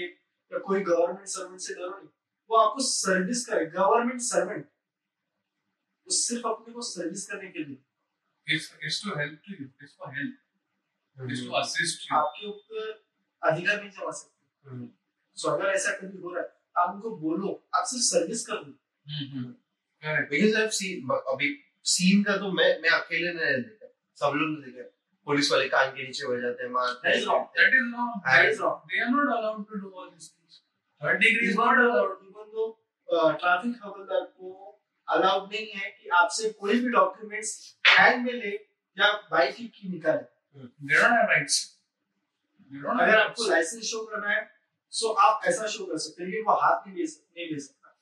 या 0.54 0.60
कोई 0.60 0.82
गवर्नमेंट 0.82 1.28
सर्वेंट 1.28 1.60
से 1.62 1.74
डरो 1.74 1.90
नहीं। 1.90 2.10
वो 2.50 2.58
आपको 2.58 2.84
सर्विस 2.84 3.46
करे 3.46 3.66
गवर्नमेंट 3.66 4.22
सर्वेंट 4.22 4.66
वो 4.66 6.16
सिर्फ़ 6.16 6.48
अपने 6.48 6.74
को 6.74 6.82
सर्विस 6.82 7.28
करने 7.30 7.50
के 7.50 7.64
लिए। 7.64 7.78
It's 8.48 9.00
to 9.04 9.16
help 9.18 9.34
to 9.48 9.56
you. 9.56 9.66
It's 9.84 9.96
for 9.96 10.08
help. 10.14 10.38
It's 11.18 11.42
to 11.42 11.48
hmm, 11.48 11.62
assist 11.62 12.06
आपके 12.12 12.48
ऊपर 12.48 12.88
अधिकार 13.44 13.82
नहीं 13.82 13.92
जमा 13.92 14.12
सकते। 14.12 14.88
सो 15.36 15.50
अगर 15.50 15.66
ऐसा 15.66 15.92
कभी 15.92 16.22
हो 16.22 16.34
रहा 16.34 16.44
है 16.44 16.50
आप 16.78 16.96
उनको 16.96 17.16
बोलो 17.18 17.52
आप 17.76 17.84
सिर्फ़ 17.86 18.06
सर्विस 18.06 18.46
कर 18.48 18.64
दो. 18.64 18.72
Correct. 20.04 20.32
Because 20.32 20.58
I've 20.62 20.76
seen 20.80 21.12
अभी 21.34 21.50
सीन 21.84 22.24
का 22.24 22.38
तो 22.38 22.52
मैं 22.52 22.70
मैं 22.82 22.90
अकेले 22.90 23.34
नहीं 23.34 23.62
देखा 23.64 23.88
सब 24.16 24.36
लोग 24.36 24.50
ने 24.60 24.72
देखा। 24.72 24.90
पुलिस 25.30 25.52
वाले 25.52 25.68
कान 25.70 25.90
के 25.96 26.04
नीचे 26.04 26.26
हो 26.26 26.36
जाते 26.42 26.64
हैं 26.64 26.72
मारते 26.74 27.12
wrong. 27.26 27.48
That 27.56 27.74
is 27.80 27.90
wrong. 27.96 28.14
That 28.26 28.36
That 28.36 28.46
is 28.46 28.54
is 28.54 28.62
wrong. 28.62 28.78
They 28.92 29.02
are 29.06 29.10
not 29.16 29.34
allowed 29.34 29.66
to 29.72 29.82
do 29.82 29.92
all 29.96 30.08
these 30.12 30.30
things. 30.30 30.62
Third 31.02 31.20
degree 31.24 31.50
is 31.50 31.58
even 31.58 31.82
though 32.54 32.66
though 33.08 33.32
traffic 33.34 33.76
हवलदार 33.84 34.24
को 34.38 34.54
अलाउड 35.08 35.52
नहीं 35.52 35.68
है 35.74 35.90
कि 35.90 36.10
आपसे 36.22 36.50
कोई 36.62 36.80
भी 36.80 36.90
डॉक्यूमेंट्स 36.96 37.52
हैंड 37.88 38.26
में 38.26 38.34
ले 38.34 38.54
या 38.98 39.12
बाइक 39.32 39.56
की 39.56 39.68
की 39.76 39.90
निकाले 39.90 40.28
have 41.02 41.30
rights. 41.34 41.60
They 42.72 42.82
don't 42.86 43.02
अगर 43.02 43.20
आपको 43.20 43.50
लाइसेंस 43.50 43.84
शो 43.92 44.06
करना 44.06 44.30
है 44.30 44.42
सो 44.94 45.12
आप 45.28 45.46
ऐसा 45.52 45.68
शो 45.76 45.86
कर 45.86 45.98
सकते 46.08 46.24
हैं 46.24 46.42
वो 46.48 46.56
हाथ 46.64 46.88
नहीं 46.88 46.98
ले 46.98 47.08
सकते 47.08 47.42
नहीं 47.42 47.54
ले 47.54 47.60
सकता 47.60 47.96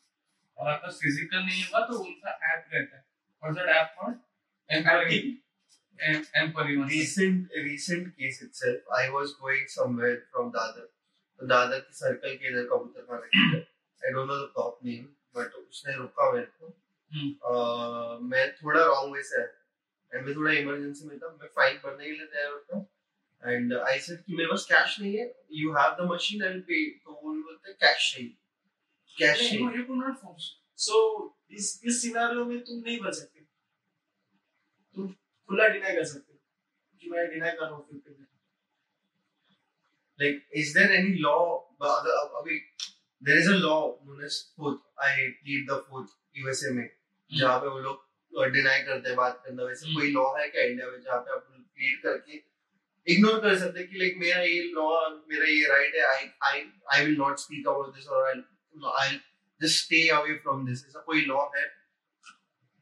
और 0.57 0.71
आपका 0.71 0.91
फ़िज़िकल 1.01 1.43
नहीं 1.43 1.63
होगा 1.63 1.85
तो 1.87 1.99
उनका 2.05 2.39
ऐप 2.53 2.69
रहता 2.73 2.97
है 2.97 3.05
और 3.43 3.53
that 3.53 3.75
app 3.75 3.95
called 3.99 4.25
MTP. 4.69 5.46
Recent 6.89 7.49
recent 7.65 8.05
case 8.17 8.41
itself 8.45 8.79
i 8.99 9.09
was 9.09 9.29
going 9.41 9.65
somewhere 9.67 10.17
from 10.31 10.51
dadar. 10.51 10.87
तो 11.39 11.47
दादर 11.47 11.79
की 11.79 11.93
सर्कल 11.93 12.35
के 12.35 12.47
इधर 12.49 12.63
कबूतर 12.69 13.01
खाना 13.09 13.27
की 13.33 13.39
I 13.57 14.11
don't 14.13 14.27
know 14.27 14.35
the 14.37 14.51
top 14.55 14.79
name 14.85 15.03
but 15.35 15.53
उसने 15.53 15.95
रुका 15.95 16.31
मेरे 16.33 16.45
को। 16.45 16.67
हम्म। 17.11 18.29
मैं 18.29 18.45
थोड़ा 18.55 18.83
रॉन्ग 18.85 19.15
वे 19.15 19.23
से 19.23 19.41
एंड 19.41 20.25
मैं 20.25 20.35
थोड़ा 20.35 20.53
इमरजेंसी 20.53 21.07
में 21.07 21.17
था। 21.19 21.27
मैं 21.41 21.49
फाइन 21.55 21.75
भरने 21.83 22.05
के 22.05 22.11
लिए 22.11 22.25
तैयार 22.25 22.57
था। 22.69 22.77
एंड 23.43 23.73
आई 23.73 23.99
सेड 23.99 24.23
कि 24.23 24.35
मेरे 24.35 24.49
पास 24.49 24.65
कैश 24.71 24.99
नहीं 25.01 25.17
है। 25.17 25.25
You 25.53 25.73
have 25.73 25.91
the 25.99 26.09
machine 26.11 26.43
I 26.43 26.49
will 26.49 26.61
pay 26.69 26.89
तो 26.89 27.09
वो 27.11 27.33
बोलते 27.33 27.69
हैं 27.69 27.77
कैश 27.83 28.13
चाहिए 28.13 28.33
कैश 29.17 29.37
चाहिए। 29.37 29.59
you 29.59 29.85
could 29.89 30.01
not 30.05 30.15
force. 30.23 30.47
सो 30.77 30.95
इस 31.51 31.81
इस 31.85 32.01
सिनारियो 32.01 32.45
में 32.45 32.59
तुम 32.59 32.77
नहीं 32.85 32.99
बच 32.99 33.13
सकते। 33.13 33.39
तुम 34.95 35.13
खुला 35.49 35.67
डिनाई 35.67 35.95
कर 35.95 36.03
सकते 36.03 36.33
हो 36.33 36.39
कि 37.01 37.09
मैं 37.09 37.29
डिनाई 37.29 37.51
कर 37.51 37.65
रहा 37.65 37.75
हूँ 37.75 37.87
फिर 37.91 37.99
फिर 37.99 38.25
like 40.19 40.37
is 40.51 40.73
there 40.73 40.91
any 40.91 41.19
law 41.23 41.41
अभी 42.39 42.59
there 43.21 43.39
is 43.41 43.47
a 43.47 43.57
law 43.57 43.95
known 44.05 44.23
as 44.27 44.37
fourth 44.55 44.79
I 44.97 45.11
plead 45.41 45.67
the 45.71 45.77
fourth 45.89 46.15
USA 46.43 46.71
में 46.71 46.89
जहाँ 47.37 47.59
पे 47.59 47.67
वो 47.67 47.79
लोग 47.79 48.51
डिनाई 48.53 48.81
करते 48.81 49.09
हैं 49.09 49.17
बात 49.17 49.41
करना। 49.45 49.63
वैसे 49.63 49.85
हम्म। 49.85 49.99
कोई 49.99 50.11
लॉ 50.11 50.25
है 50.37 50.49
क्या 50.49 50.63
इंडिया 50.63 50.87
में 50.87 51.01
जहाँ 51.01 51.19
पे 51.19 51.31
आप 51.31 51.47
प्लीड 51.49 52.01
करके 52.03 52.41
इग्नोर 53.13 53.39
कर 53.39 53.57
सकते 53.57 53.79
हैं 53.79 53.89
कि 53.89 53.99
लाइक 53.99 54.15
मेरा 54.17 54.41
ये 54.41 54.61
लॉ 54.63 55.09
मेरा 55.09 55.45
ये 55.45 55.67
राइट 55.67 55.95
है 55.95 56.01
I 56.01 56.29
I 56.43 56.63
I 56.93 57.05
will 57.05 57.17
not 57.17 57.37
speak 57.37 57.67
about 57.67 57.95
this 57.95 58.07
और 58.07 58.27
I 58.27 58.41
I 59.01 59.19
just 59.61 59.83
stay 59.83 60.07
away 60.09 60.33
from 60.33 60.65
this 60.67 60.85
ऐसा 60.85 60.99
कोई 60.99 61.25
लॉ 61.25 61.49
है? 61.55 61.76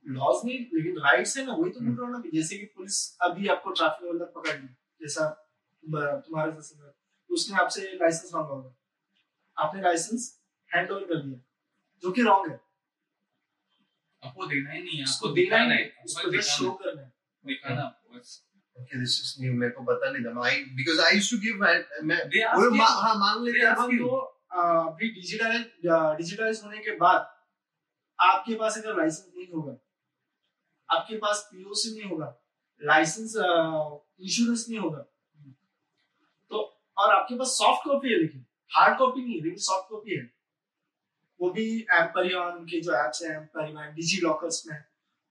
लॉज 0.05 0.41
नहीं 0.45 0.57
लेकिन 0.73 0.97
राइट्स 1.01 1.37
है 1.37 1.45
ना 1.45 1.53
वही 1.53 1.71
तो 1.71 1.79
बोल 1.79 1.95
रहा 1.95 2.07
हूँ 2.07 2.13
ना 2.13 2.29
जैसे 2.33 2.57
कि 2.57 2.65
पुलिस 2.75 2.97
अभी 3.21 3.47
आपको 3.47 3.71
ट्रैफ़िक 3.71 4.07
वाला 4.07 4.25
पकड़ 4.35 4.55
ली 4.59 4.67
जैसा 5.01 5.27
तुम्हारे 5.83 6.61
से 6.61 6.93
उसने 7.29 7.57
आपसे 7.57 7.81
लाइसेंस 7.93 8.33
मांगा 8.33 8.47
होगा 8.49 8.75
आपने 9.57 9.81
लाइसेंस 9.81 10.27
हैंड 10.71 10.91
ओवर 10.91 11.03
कर 11.03 11.21
दिया 11.21 11.39
जो 12.03 12.11
कि 12.11 12.21
रॉन्ग 12.21 12.51
है 12.51 12.59
आपको 14.23 14.45
देना 14.45 14.71
ही 14.71 14.81
नहीं 14.83 14.97
है 14.97 15.03
उसको 15.03 15.27
आपको 15.27 15.35
देना 15.35 15.57
ही 15.57 15.67
नहीं 15.67 15.79
है 15.79 16.03
उसको 16.05 16.27
बस 16.27 16.35
जस्ट 16.35 16.49
शो 16.51 16.71
करना 16.71 17.01
है 17.01 17.11
दिखाना 17.43 17.81
आपको 17.81 18.17
बस 18.17 18.41
Okay, 18.77 18.97
this 19.01 19.13
is 19.19 19.27
new. 19.41 19.51
मेरे 19.59 19.71
को 19.71 19.83
पता 19.83 20.09
नहीं 20.11 20.23
था. 20.23 20.31
I 20.45 20.55
because 20.79 20.97
I 21.01 21.11
used 21.17 21.29
to 21.33 21.37
give 21.43 21.59
मैं 21.59 21.75
वो 22.55 22.63
you- 22.63 22.77
मा- 22.77 22.87
हाँ 23.03 23.13
मांग 23.19 23.43
लेते 23.43 23.59
हैं 23.59 23.75
हम. 23.75 23.97
तो 23.99 24.17
अभी 24.63 25.09
डिजिटलाइज 25.09 25.61
डिजिटलाइज 26.17 26.61
होने 26.63 26.79
के 26.79 26.95
बाद 26.95 27.29
आपके 28.19 28.55
पास 28.55 28.77
अगर 28.77 28.97
लाइसेंस 28.97 29.31
नहीं 29.37 29.47
होगा 29.47 29.77
आपके 30.89 31.17
पास 31.17 31.49
पीओसी 31.51 31.91
नहीं 31.91 32.09
होगा 32.11 32.35
लाइसेंस 32.81 33.33
इंश्योरेंस 34.19 34.65
नहीं 34.69 34.79
होगा। 34.79 35.01
तो 36.49 36.57
और 36.97 37.13
आपके 37.15 37.35
पास 37.35 37.47
सॉफ्ट 37.47 37.87
कॉपी 37.87 38.09
है 38.09 38.19
लेकिन 38.21 38.45
हार्ड 38.75 38.97
कॉपी 38.97 39.25
नहीं 39.25 39.35
लेकिन 39.35 39.57
सॉफ्ट 39.57 39.89
कॉपी 39.89 40.15
है। 40.15 40.33
वो 41.41 41.49
भी 41.49 41.65
एप 41.81 42.11
परिवहन 42.15 42.65
के 42.65 42.81
जो 42.81 42.91
एप्स 43.05 43.21
हैं 43.23 43.31
एप 43.37 43.49
परिवहन 43.55 43.95
डिजी 43.95 44.17
लॉकर्स 44.21 44.63
में। 44.67 44.81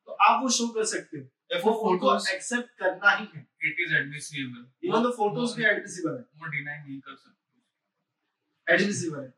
तो 0.07 0.13
आप 0.13 0.43
वो 0.43 0.49
शो 0.49 0.69
कर 0.69 0.85
सकते 0.85 1.19
हो। 1.19 1.25
वो 1.65 1.73
फ़ोटो 1.83 2.07
एक्सेप्ट 2.35 2.71
करना 2.79 3.11
ही 3.11 3.27
है। 3.35 3.43
It 3.65 3.77
is 3.83 3.93
admissible. 3.99 4.65
Even 4.85 5.03
though 5.03 5.11
photos 5.11 5.57
भी 5.57 5.65
एडमिसिबल 5.65 6.11
है। 6.11 6.25
वो 6.37 6.47
डिनाई 6.47 6.79
नहीं 6.79 7.01
कर 7.01 7.15
सकते। 7.17 8.75
एडमिसिबल 8.75 9.21
है। 9.21 9.35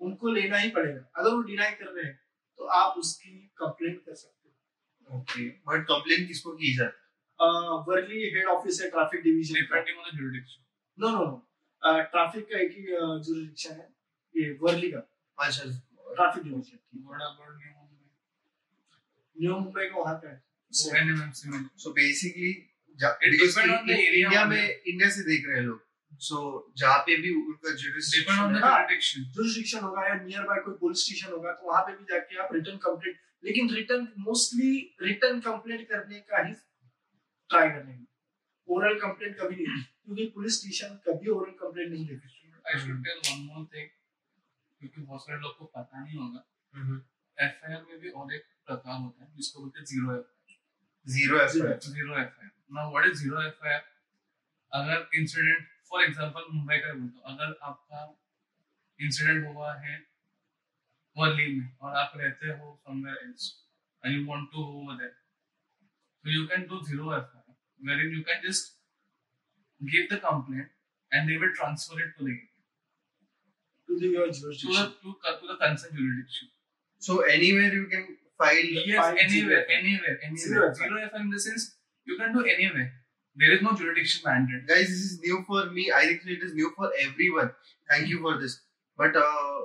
उनको 0.00 0.28
लेना 0.28 0.56
ही 0.56 0.70
पड़ेगा। 0.70 1.10
अगर 1.16 1.30
वो 1.30 1.40
डिनाई 1.42 1.72
कर 1.72 1.86
रहे 1.86 2.04
हैं 2.04 2.20
तो 2.58 2.64
आप 2.64 2.98
उसकी 2.98 3.30
कंप्लेंट 3.56 4.00
कर 4.06 4.14
सकते 4.14 4.32
हो। 4.32 4.37
ओके 5.08 5.44
बट 5.68 5.84
कंप्लेन 5.90 6.26
किसको 6.26 6.52
की 6.52 6.70
जाती 6.76 6.96
वर्ली 7.88 8.20
हेड 8.34 8.46
ऑफ़िस 8.54 8.80
है 8.82 8.90
ट्रैफ़िक 8.90 9.20
डिवीज़न 9.22 9.54
का। 9.54 9.60
Depending 9.60 9.98
on 9.98 10.04
the 10.04 10.12
jurisdiction 10.18 10.60
no 10.98 11.10
no 11.10 11.24
no 11.24 11.34
traffic 12.14 12.44
का 12.52 12.58
एक 12.60 12.72
ही 12.76 12.82
जुरिडिक्शन 13.24 13.72
है 13.72 13.88
ये 14.34 14.44
वर्ली 14.62 14.90
का। 14.90 15.02
अच्छा 15.38 15.62
traffic 15.64 16.42
division 16.44 16.76
what 16.94 17.20
about 17.22 17.52
new 17.56 17.72
new 19.36 19.52
Mumbai 19.58 19.84
का 19.88 19.96
वहाँ 20.00 20.16
है 20.24 20.34
NMMC 21.02 21.44
so 21.76 21.88
basically 22.00 22.52
It 22.98 23.34
depend 23.40 23.72
on 23.72 23.84
the 23.88 23.96
India 23.96 24.44
में 24.44 24.62
इंडिया 24.62 25.08
से 25.10 25.22
देख 25.24 25.44
रहे 25.48 25.56
हैं 25.56 25.64
लोग। 25.64 25.82
सो 26.20 26.38
जहाँ 26.78 26.98
पे 27.00 27.16
भी 27.16 27.30
उनका 27.32 27.70
डिपेंड 27.72 28.38
ऑन 28.38 28.54
द 28.54 28.54
jurisdiction 28.54 28.54
है। 28.54 28.60
हाँ। 28.62 28.78
जुरिडिक्शन 28.78 29.26
जुरिडिक्शन 29.36 29.80
होगा 29.80 30.06
या 30.06 30.14
नियर 30.22 30.42
बाय 30.48 30.58
कोई 30.64 30.74
पुलिस 30.80 31.04
स्टेशन 31.04 31.32
होगा 31.32 31.52
तो 31.52 31.68
वहाँ 31.68 31.82
पे 31.82 31.92
भी 31.92 32.04
जाके 32.04 32.38
आप 32.42 32.48
रिटर्न 32.54 32.76
कंप्लेंट 32.86 33.16
लेकिन 33.44 33.70
रिटर्न 33.74 34.06
मोस्टली 34.20 34.72
रिटर्न 35.02 35.40
कंप्लेंट 35.40 35.88
करने 35.88 36.20
का 36.30 36.42
ही 36.46 36.54
ट्राई 37.50 37.68
करेंगे 37.70 38.06
ओरल 38.68 38.98
कंप्लेंट 39.00 39.36
कभी 39.38 39.56
नहीं 39.56 39.82
क्योंकि 39.82 40.24
पुलिस 40.34 40.58
स्टेशन 40.60 40.98
कभी 41.06 41.30
ओरल 41.30 41.52
कंप्लेंट 41.60 41.90
नहीं 41.90 42.06
लेते 42.08 42.36
I 42.64 42.80
should 42.80 43.04
tell 43.04 43.20
one 43.26 43.44
more 43.44 43.64
thing 43.74 43.88
क्योंकि 44.80 45.00
बहुत 45.00 45.22
सारे 45.22 45.38
लोग 45.40 45.56
को 45.58 45.64
पता 45.76 46.00
नहीं 46.00 46.18
होगा। 46.18 46.44
हम्म। 46.74 47.00
एफआईआर 47.38 47.84
में 47.88 48.00
भी 48.00 48.10
और 48.10 48.34
एक 48.34 48.44
प्रकार 48.66 49.00
होता 49.00 49.24
है 49.24 49.30
जिसको 49.36 49.60
बोलते 49.60 49.78
हैं 49.78 49.86
zero 49.86 50.16
FIR 50.16 51.06
zero 51.06 51.38
FIR 51.38 51.78
zero 51.86 52.12
FIR 52.14 52.50
now 52.78 52.90
what 52.92 53.06
is 53.06 53.22
zero 53.22 53.42
FIR 53.42 53.82
अगर 54.72 55.18
इंसिडेंट 55.20 55.66
फॉर 55.90 56.04
एग्जांपल 56.04 56.44
मुंबई 56.52 56.78
का 56.78 56.92
बोलता 56.92 57.18
हूँ। 57.18 57.34
अगर 57.34 57.58
आपका 57.70 58.00
इंसिडेंट 59.00 59.46
हुआ 59.46 59.74
है 59.76 59.96
वर्ली 61.17 61.47
में 61.57 61.67
और 61.81 61.95
आप 62.03 62.13
रहते 62.21 62.47
हो 62.59 62.79
somewhere 62.87 63.27
else 63.27 63.51
and 64.05 64.15
you 64.15 64.25
want 64.31 64.49
to 64.53 64.63
go 64.71 64.97
there 65.01 65.11
so 66.25 66.31
you 66.33 66.43
can 66.49 66.61
do 66.67 66.77
zero 66.87 67.07
FIR 67.13 67.53
wherein 67.87 68.11
you 68.17 68.23
can 68.27 68.43
just 68.43 68.67
give 69.93 70.05
the 70.11 70.19
complaint 70.25 70.69
and 71.11 71.29
they 71.29 71.37
will 71.41 71.53
transfer 71.61 71.97
it 72.03 72.13
to 72.17 72.27
the 72.27 72.35
to 73.87 73.99
the 73.99 74.11
your 74.15 74.27
to 74.27 74.33
the 74.33 74.57
jurisdiction 74.59 74.91
to, 75.03 75.15
to 75.39 75.47
the 75.49 75.57
concerned 75.63 75.97
jurisdiction. 76.01 76.51
So 77.07 77.17
anywhere 77.37 77.73
you 77.79 77.87
can 77.93 78.05
file. 78.43 78.69
Yes, 78.91 78.99
File 79.01 79.19
anywhere, 79.25 79.65
zero. 79.65 79.79
anywhere, 79.79 80.15
Zero 80.21 80.29
anywhere. 80.29 80.69
FIR. 80.73 80.85
Zero 80.85 81.09
FIR 81.09 81.21
in 81.25 81.33
the 81.35 81.41
sense 81.47 81.65
you 82.11 82.17
can 82.21 82.33
do 82.37 82.45
anywhere. 82.55 82.87
There 83.41 83.51
is 83.57 83.61
no 83.65 83.73
jurisdiction 83.81 84.23
mandate. 84.29 84.65
Guys, 84.71 84.87
this 84.93 85.03
is 85.09 85.19
new 85.27 85.43
for 85.49 85.65
me. 85.77 85.91
I 85.99 86.01
think 86.07 86.25
it 86.37 86.47
is 86.47 86.53
new 86.61 86.71
for 86.77 86.89
everyone. 87.05 87.51
Thank 87.91 88.07
you 88.13 88.21
for 88.25 88.33
this. 88.45 88.57
But 89.03 89.15
uh, 89.15 89.61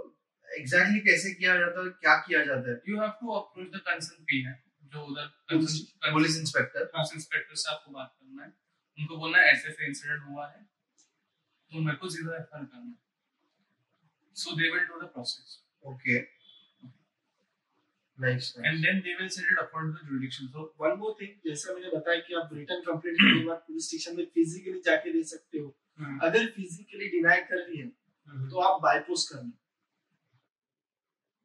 exactly 0.59 0.99
कैसे 1.05 1.33
किया 1.35 1.53
जाता 1.59 1.83
है 1.83 1.89
क्या 2.01 2.15
किया 2.25 2.43
जाता 2.45 2.71
है? 2.71 2.75
You 2.89 2.95
have 3.01 3.15
to 3.21 3.27
approach 3.39 3.69
the 3.75 3.81
concerned 3.87 4.25
PI 4.31 4.53
जो 4.93 5.05
उधर 5.11 5.27
पुलिस 5.51 6.35
इंस्पेक्टर 6.39 6.83
पुलिस 6.91 7.13
इंस्पेक्टर 7.15 7.55
से 7.55 7.71
आपको 7.71 7.91
बात 7.91 8.09
करना 8.17 8.43
है। 8.43 8.51
उनको 8.97 9.17
बोलना 9.17 9.37
है 9.37 9.51
ऐसे 9.51 9.69
ऐसे 9.69 9.87
इंसिडेंट 9.87 10.21
हुआ 10.23 10.45
है 10.49 10.61
तो 11.71 11.79
मेरे 11.85 11.97
को 11.97 12.09
ज़ीरो 12.15 12.33
एफआईआर 12.33 12.65
करना 12.65 12.89
है। 12.89 12.97
So 14.35 14.55
they 14.57 14.69
will 14.73 14.83
do 14.89 14.99
the 15.01 15.09
process 15.15 15.57
okay 15.83 16.19
then 18.17 18.99
they 18.99 19.15
will 19.15 19.29
send 19.29 19.47
it 19.51 19.57
upon 19.59 19.81
to 19.87 19.97
the 19.97 20.09
jurisdiction 20.09 20.47
so 20.47 20.67
one 20.81 20.91
more 20.99 21.15
thing 21.21 21.31
जैसा 21.47 21.73
मैंने 21.73 21.89
बताया 21.97 22.19
कि 22.27 22.33
आप 22.41 22.53
रिटर्न 22.53 22.81
कंप्लेंट 22.91 23.17
करने 23.17 23.39
के 23.39 23.45
बाद 23.47 23.63
पुलिस 23.67 23.87
स्टेशन 23.87 24.17
में 24.17 24.25
फिजिकली 24.35 24.79
जाके 24.85 25.13
दे 25.13 25.23
सकते 25.33 25.57
हो। 25.57 25.67
अगर 26.27 26.45
फिजिकली 26.55 27.09
डिनाई 27.09 27.41
कर 27.49 27.59
रही 27.59 27.79
है 27.79 27.87
तो 28.49 28.59
आप 28.69 28.81
बाय 28.81 28.99
पोस्ट 29.09 29.33
करना 29.33 29.51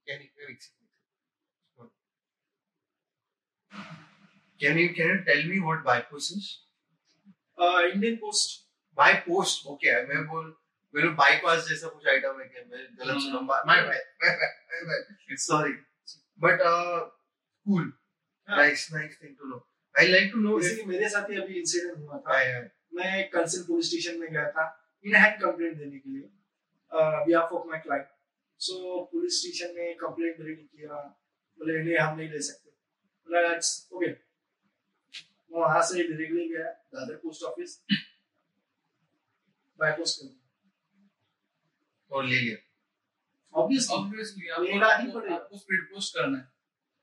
can 0.08 0.20
you 0.24 0.30
very 0.42 0.56
can 4.60 4.78
you 4.82 4.88
can 4.98 5.08
you 5.12 5.18
tell 5.26 5.42
me 5.50 5.58
what 5.66 5.84
bypass 5.88 6.30
is 6.36 6.46
uh 7.58 7.80
indian 7.92 8.16
post. 8.24 8.46
By 9.00 9.12
post 9.26 9.66
okay 9.74 9.92
मेरे 10.94 11.08
बाइपास 11.16 11.66
जैसा 11.68 11.88
कुछ 11.88 12.06
आइटम 12.08 12.38
है 12.40 12.46
क्या? 12.48 12.62
मैं 12.68 12.84
गलत 12.98 13.14
hmm. 13.14 13.22
सुना 13.22 13.40
my 13.40 13.62
my 13.66 13.80
my 14.86 15.36
sorry 15.44 15.72
but 16.44 16.58
cool 16.62 17.92
nice 18.48 18.86
nice 18.92 19.18
thing 19.22 19.34
to 19.38 19.48
know 19.48 19.58
I 19.98 20.06
like 20.08 20.30
to 20.32 20.38
know 20.40 20.58
इसलिए 20.60 20.84
मेरे 20.86 21.08
साथ 21.08 21.30
ही 21.30 21.36
अभी 21.42 21.58
इंसिडेंट 21.60 21.98
हुआ 21.98 22.18
था। 22.18 22.38
हाँ, 22.38 22.62
मैं 22.94 23.28
कंसल 23.30 23.62
पुलिस 23.66 23.86
स्टेशन 23.88 24.18
में 24.20 24.28
गया 24.32 24.50
था 24.52 24.64
इन 25.04 25.14
हैंड 25.14 25.40
कंप्लेंट 25.42 25.76
देने 25.78 25.98
के 25.98 26.10
लिए। 26.10 26.22
अभी 26.92 27.34
of 27.34 27.66
my 27.68 27.80
client 27.80 28.06
so 28.60 29.04
police 29.12 29.38
station 29.40 29.74
ने 29.74 29.92
कंप्लेंट 30.00 30.36
रेडी 30.40 30.62
किया 30.62 31.02
बोले 31.58 31.82
नहीं 31.82 31.96
हम 31.96 32.16
नहीं 32.16 32.28
ले 32.30 32.40
सकते। 32.42 32.70
बोला 33.28 33.40
ओके 33.96 34.10
वहाँ 35.50 35.82
से 35.82 36.02
डायरेक्टली 36.02 36.48
गया 36.48 36.70
Dadar 36.94 37.16
post 37.22 37.42
office 37.44 37.80
by 39.78 39.92
post 39.98 40.20
कर। 40.20 40.36
और 42.10 42.24
ले 42.24 42.40
लिया 42.40 42.56
ऑब्वियसली 43.54 43.96
ऑब्वियसली 43.96 44.46
लेना 44.64 44.86
ही 44.86 45.06
आपको 45.06 45.18
पड़ेगा। 45.18 45.34
आपको 45.34 45.58
स्पीड 45.58 45.88
पोस्ट 45.90 46.14
करना 46.16 46.38
है। 46.38 46.46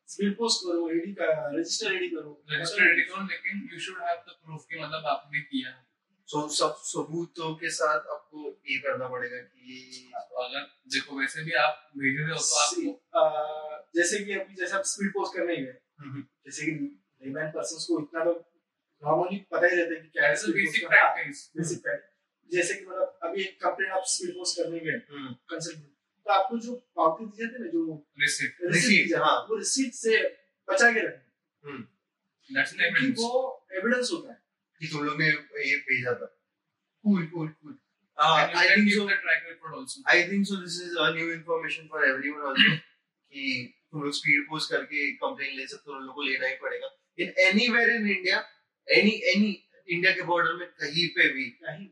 स्पीड 0.10 0.36
पोस्ट 0.38 0.63
करो 0.65 0.89
एडी 0.91 1.13
का 1.13 1.28
रजिस्टर 1.56 1.91
रेडी 1.91 2.10
करो। 2.10 2.32
रजिस्टर 2.52 2.84
रेडी 2.84 3.04
करो 3.04 3.26
लेकिन 3.28 3.70
you 3.74 3.80
should 3.80 4.02
have 4.02 4.18
the 4.18 4.36
proof 4.44 4.65
कि 4.70 4.80
मतलब 4.80 5.06
आपने 5.08 5.41
किया 5.41 5.70
है। 5.70 5.85
So 6.29 6.39
सब 6.49 6.75
सबूतों 6.83 7.53
के 7.55 7.69
साथ 7.69 8.07
आपको 8.13 8.43
ये 8.69 8.77
करना 8.77 9.07
पड़ेगा 9.07 9.38
कि 9.38 10.11
अगर 10.15 10.61
देखो 10.93 11.19
वैसे 11.19 11.43
भी 11.43 11.51
आप 11.63 11.91
भेज 11.97 12.19
रहे 12.19 12.29
हो 12.29 12.38
तो 12.38 12.55
आपको 12.55 13.91
जैसे 13.95 14.19
कि 14.19 14.33
अभी 14.33 14.55
जैसे 14.55 14.75
आप 14.75 14.83
स्पीड 14.85 15.11
पोस्ट 15.11 15.38
करने 15.38 15.55
गए। 15.55 15.75
हम्म, 15.99 16.21
जैसे 16.45 16.65
कि 16.65 16.71
लेमैन 17.25 17.51
पर्सन्स 17.51 17.85
को 17.85 17.99
इतना 17.99 18.23
तो 18.23 18.33
नॉर्मली 19.03 19.38
पता 19.51 19.67
ही 19.67 19.75
रहता 19.75 19.93
है 19.93 19.99
कि 20.01 20.07
क्या 20.07 20.27
है। 20.27 20.35
बेसिक 20.53 20.88
प्रैक्टिस 20.88 21.49
बेसिक 21.57 21.79
फैक्ट 21.79 22.03
जैसे 22.49 22.73
कि 22.73 22.85
मतलब 22.85 23.19
अभी 23.23 23.41
एक 23.41 23.59
कंप्लेंट 23.63 23.91
आप 23.91 24.03
स्पीड 24.05 24.31
पोस्ट 24.31 24.57
करने 24.57 24.79
गए। 24.79 24.97
हम्म, 25.11 25.33
कंसल्ट 25.51 25.77
तो 26.25 26.31
आपको 26.33 26.57
जो 26.57 26.75
पावती 26.95 27.25
दी 27.25 27.38
जाती 27.38 27.53
है 27.53 27.59
ना 27.59 27.71
जो 27.71 27.81
दी 28.61 29.07
जाती 29.09 29.23
है। 29.23 29.38
वो 29.49 29.57
रिसीट 29.57 29.93
से 29.93 30.17
बचा 30.67 30.91
के 30.91 31.05
रखना। 31.07 31.71
दैट्स 32.49 32.73
एविडेंस 32.79 33.15
वो 33.19 33.67
एविडेंस 33.73 34.09
होता 34.13 34.31
है। 34.33 34.38
कि 34.79 34.88
तुम 34.91 35.03
लोग 35.05 35.21
ने 35.21 35.29
ये 35.69 35.77
भेजा 35.89 36.13
था 36.21 36.31
uh, 38.17 38.47
you 38.47 38.59
I 38.59 38.67
can 38.67 38.75
think 38.75 38.89
give 38.89 38.97
so 38.97 39.05
the 39.07 39.17
track 39.23 39.41
record 39.49 39.73
also 39.77 40.01
I 40.07 40.23
think 40.23 40.47
so 40.47 40.55
this 40.61 40.77
is 40.79 40.95
a 40.97 41.13
new 41.13 41.33
information 41.33 41.89
for 41.89 42.03
everyone 42.11 42.45
also 42.51 42.75
कि 43.31 43.43
तुम 43.91 44.03
लोग 44.03 44.13
स्पीड 44.13 44.45
पोस्ट 44.49 44.71
करके 44.71 45.11
कंप्लेन 45.23 45.57
ले 45.57 45.65
सकते 45.67 45.91
हो 45.91 45.97
उन 45.97 46.03
लोगों 46.05 46.13
को 46.13 46.21
लेना 46.29 46.47
ही 46.47 46.55
पड़ेगा 46.61 46.89
in 47.23 47.33
anywhere 47.47 47.89
in 47.95 48.07
India 48.15 48.38
any 48.88 49.11
any 49.33 49.51
India 49.95 50.11
के 50.15 50.21
बॉर्डर 50.31 50.53
में 50.59 50.67
कहीं 50.67 51.07
पे 51.17 51.27
भी 51.33 51.49
कहीं 51.63 51.88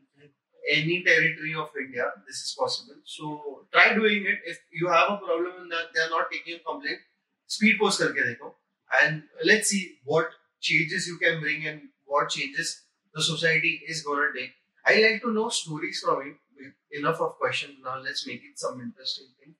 any 0.72 1.04
territory 1.04 1.54
of 1.54 1.70
India, 1.80 2.12
this 2.26 2.38
is 2.38 2.56
possible. 2.58 2.96
So 3.04 3.66
try 3.72 3.94
doing 3.94 4.26
it. 4.26 4.40
If 4.46 4.60
you 4.72 4.88
have 4.88 5.12
a 5.12 5.18
problem 5.18 5.64
in 5.64 5.70
that 5.70 5.94
they 5.94 6.02
are 6.02 6.10
not 6.10 6.32
taking 6.32 6.56
a 6.56 6.60
complaint, 6.60 7.00
speed 7.48 7.80
post 7.80 8.02
करके 8.02 8.28
देखो 8.28 8.54
and 9.02 9.24
let's 9.44 9.70
see 9.70 9.98
what 10.04 10.30
changes 10.62 11.08
you 11.08 11.18
can 11.18 11.42
bring 11.42 11.68
and 11.68 11.82
what 12.14 12.34
changes 12.38 12.72
the 13.16 13.26
society 13.28 13.74
is 13.94 14.02
gonna 14.08 14.32
take. 14.38 14.56
I 14.86 14.96
like 15.02 15.22
to 15.26 15.34
know 15.34 15.50
stories 15.58 16.00
from 16.06 16.24
you. 16.26 16.72
Enough 17.00 17.22
of 17.26 17.36
questions 17.44 17.78
now. 17.84 17.94
Let's 18.08 18.26
make 18.28 18.44
it 18.50 18.66
some 18.66 18.82
interesting 18.88 19.30
thing. 19.38 19.54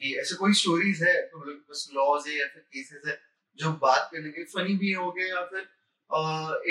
कि 0.00 0.14
ऐसे 0.20 0.34
कोई 0.40 0.52
stories 0.58 1.02
है 1.02 1.14
तुम 1.30 1.42
लोग 1.42 1.56
बस 1.70 1.88
laws 1.94 2.26
है 2.28 2.34
या 2.38 2.46
फिर 2.46 2.62
केसेस 2.74 3.02
है, 3.06 3.16
जो 3.58 3.72
बात 3.84 4.08
करने 4.12 4.30
के 4.32 4.44
फनी 4.52 4.74
भी 4.82 4.92
हो 4.92 5.10
गए 5.12 5.28
या 5.28 5.44
फिर 5.52 5.66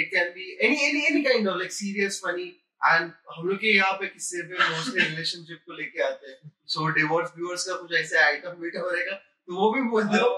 it 0.02 0.08
can 0.14 0.30
be 0.36 0.46
any 0.68 0.78
any 0.86 1.02
any 1.08 1.24
kind 1.24 1.48
of 1.48 1.58
like 1.58 1.72
serious 1.72 2.20
funny 2.26 2.48
and 2.82 3.12
हम 3.36 3.48
लोग 3.48 3.58
के 3.62 3.76
यहाँ 3.76 3.98
पे 4.00 4.08
किस्से 4.08 4.44
पे 4.52 4.70
मोस्टली 4.70 5.04
रिलेशनशिप 5.04 5.60
को 5.66 5.78
लेके 5.78 6.04
आते 6.04 6.32
हैं 6.32 6.52
सो 6.76 6.88
डिवोर्स 7.00 7.32
व्यूअर्स 7.36 7.68
का 7.68 7.76
कुछ 7.82 7.94
ऐसे 8.00 8.18
आइटम 8.20 8.62
वीटम 8.62 8.88
रहेगा 8.94 9.16
तो 9.16 9.56
वो 9.56 9.72
भी 9.74 9.82
बोल 9.90 10.04
दो 10.16 10.32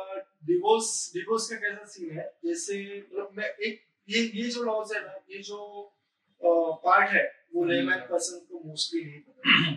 डिवोर्स 0.50 0.90
डिवोर्स 1.14 1.50
का 1.52 1.56
कैसा 1.68 1.86
सीन 1.94 2.18
है 2.18 2.26
जैसे 2.46 2.80
मतलब 2.98 3.38
मैं 3.38 3.54
एक 3.70 3.82
ये 4.10 4.22
ये 4.36 4.50
जो 4.50 4.64
लॉज 4.64 4.94
है 4.96 5.02
ना 5.02 5.14
ये 5.30 5.42
जो 5.44 5.60
पार्ट 6.42 7.10
है 7.10 7.24
वो 7.54 7.62
हम्म। 7.62 7.72
लेमैन 7.72 8.00
पर्सन 8.00 8.40
को 8.46 8.60
मोस्टली 8.66 9.04
नहीं 9.06 9.20
पता। 9.20 9.72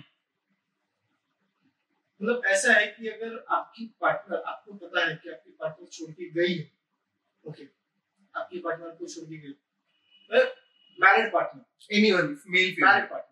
मतलब 2.21 2.43
ऐसा 2.47 2.73
है 2.73 2.87
कि 2.87 3.09
अगर 3.09 3.45
आपकी 3.51 3.87
पार्टनर 4.01 4.43
आपको 4.47 4.73
पता 4.73 5.07
है 5.09 5.15
कि 5.15 5.31
आपकी 5.31 5.51
पार्टनर 5.51 5.89
छोड़ 5.89 6.11
के 6.11 6.31
गई 6.31 6.55
है 6.55 6.71
ओके 7.45 7.67
आपकी 8.35 8.59
पार्टनर 8.59 8.91
को 8.91 9.07
छोड़ 9.07 9.25
के 9.25 9.37
गई 9.37 9.55
married 10.99 11.33
partner 11.33 11.97
anyone 11.97 12.37
male 12.49 12.75
married 12.83 13.11
partner 13.11 13.31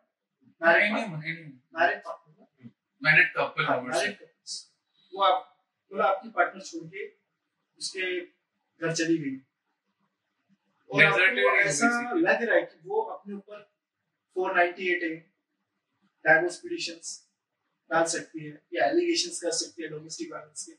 married 0.60 0.92
anyone, 0.92 1.22
anyone. 1.22 1.52
Married 1.74 2.02
partner. 2.06 2.70
Married 3.02 3.32
couples 3.32 4.72
वो 5.12 5.22
आप 5.22 5.46
मतलब 5.92 6.04
आपकी 6.06 6.28
पार्टनर 6.30 6.62
छोड़ 6.62 6.84
के 6.84 7.06
उसके 7.78 8.20
घर 8.20 8.92
चली 8.94 9.16
गई। 9.18 9.36
और 10.90 11.04
आपको 11.04 11.56
ऐसा 11.58 11.88
लग 12.16 12.42
रहा 12.42 12.56
है 12.56 12.62
कि 12.62 12.78
वो 12.84 13.02
अपने 13.14 13.34
ऊपर 13.34 13.58
498 14.36 15.02
है। 15.02 15.10
डाइवोर्स 16.24 16.56
पिटिशंस 16.60 17.06
डाल 17.90 18.04
सकती 18.14 18.44
है 18.44 18.52
या 18.74 18.86
एलिगेशंस 18.86 19.40
कर 19.42 19.50
सकती 19.58 19.82
है 19.82 19.88
डोमेस्टिक 19.88 20.32
वायलेंस 20.32 20.64
के। 20.64 20.74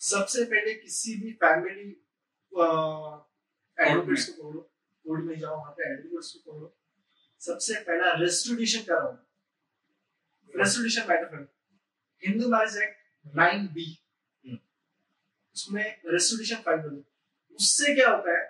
सबसे 0.00 0.44
पहले 0.50 0.74
किसी 0.74 1.14
भी 1.22 1.32
फैमिली 1.42 1.88
एडवोकेट्स 3.78 4.24
को 4.26 4.32
पकड़ो 4.42 4.60
कोर्ट 5.04 5.24
में 5.24 5.38
जाओ 5.38 5.56
वहाँ 5.56 5.72
पे 5.72 5.82
एडवोकेट्स 5.92 6.32
को 6.32 6.52
पकड़ो 6.52 6.68
सबसे 7.40 7.74
पहला 7.82 8.12
रेस्टिट्यूशन 8.20 8.82
कराओ। 8.84 9.12
रेस्टिट्यूशन 10.54 11.08
मैटर 11.08 11.24
करो 11.26 11.46
हिंदू 12.22 12.48
मैरिज 12.48 12.76
एक्ट 12.82 12.96
9 13.38 13.68
बी 13.74 13.86
उसमें 15.56 15.84
रेस्टिट्यूशन 16.06 16.62
फ़ाइल 16.62 16.80
करो 16.80 16.98
उससे 17.60 17.94
क्या 17.94 18.08
होता 18.10 18.36
है? 18.38 18.44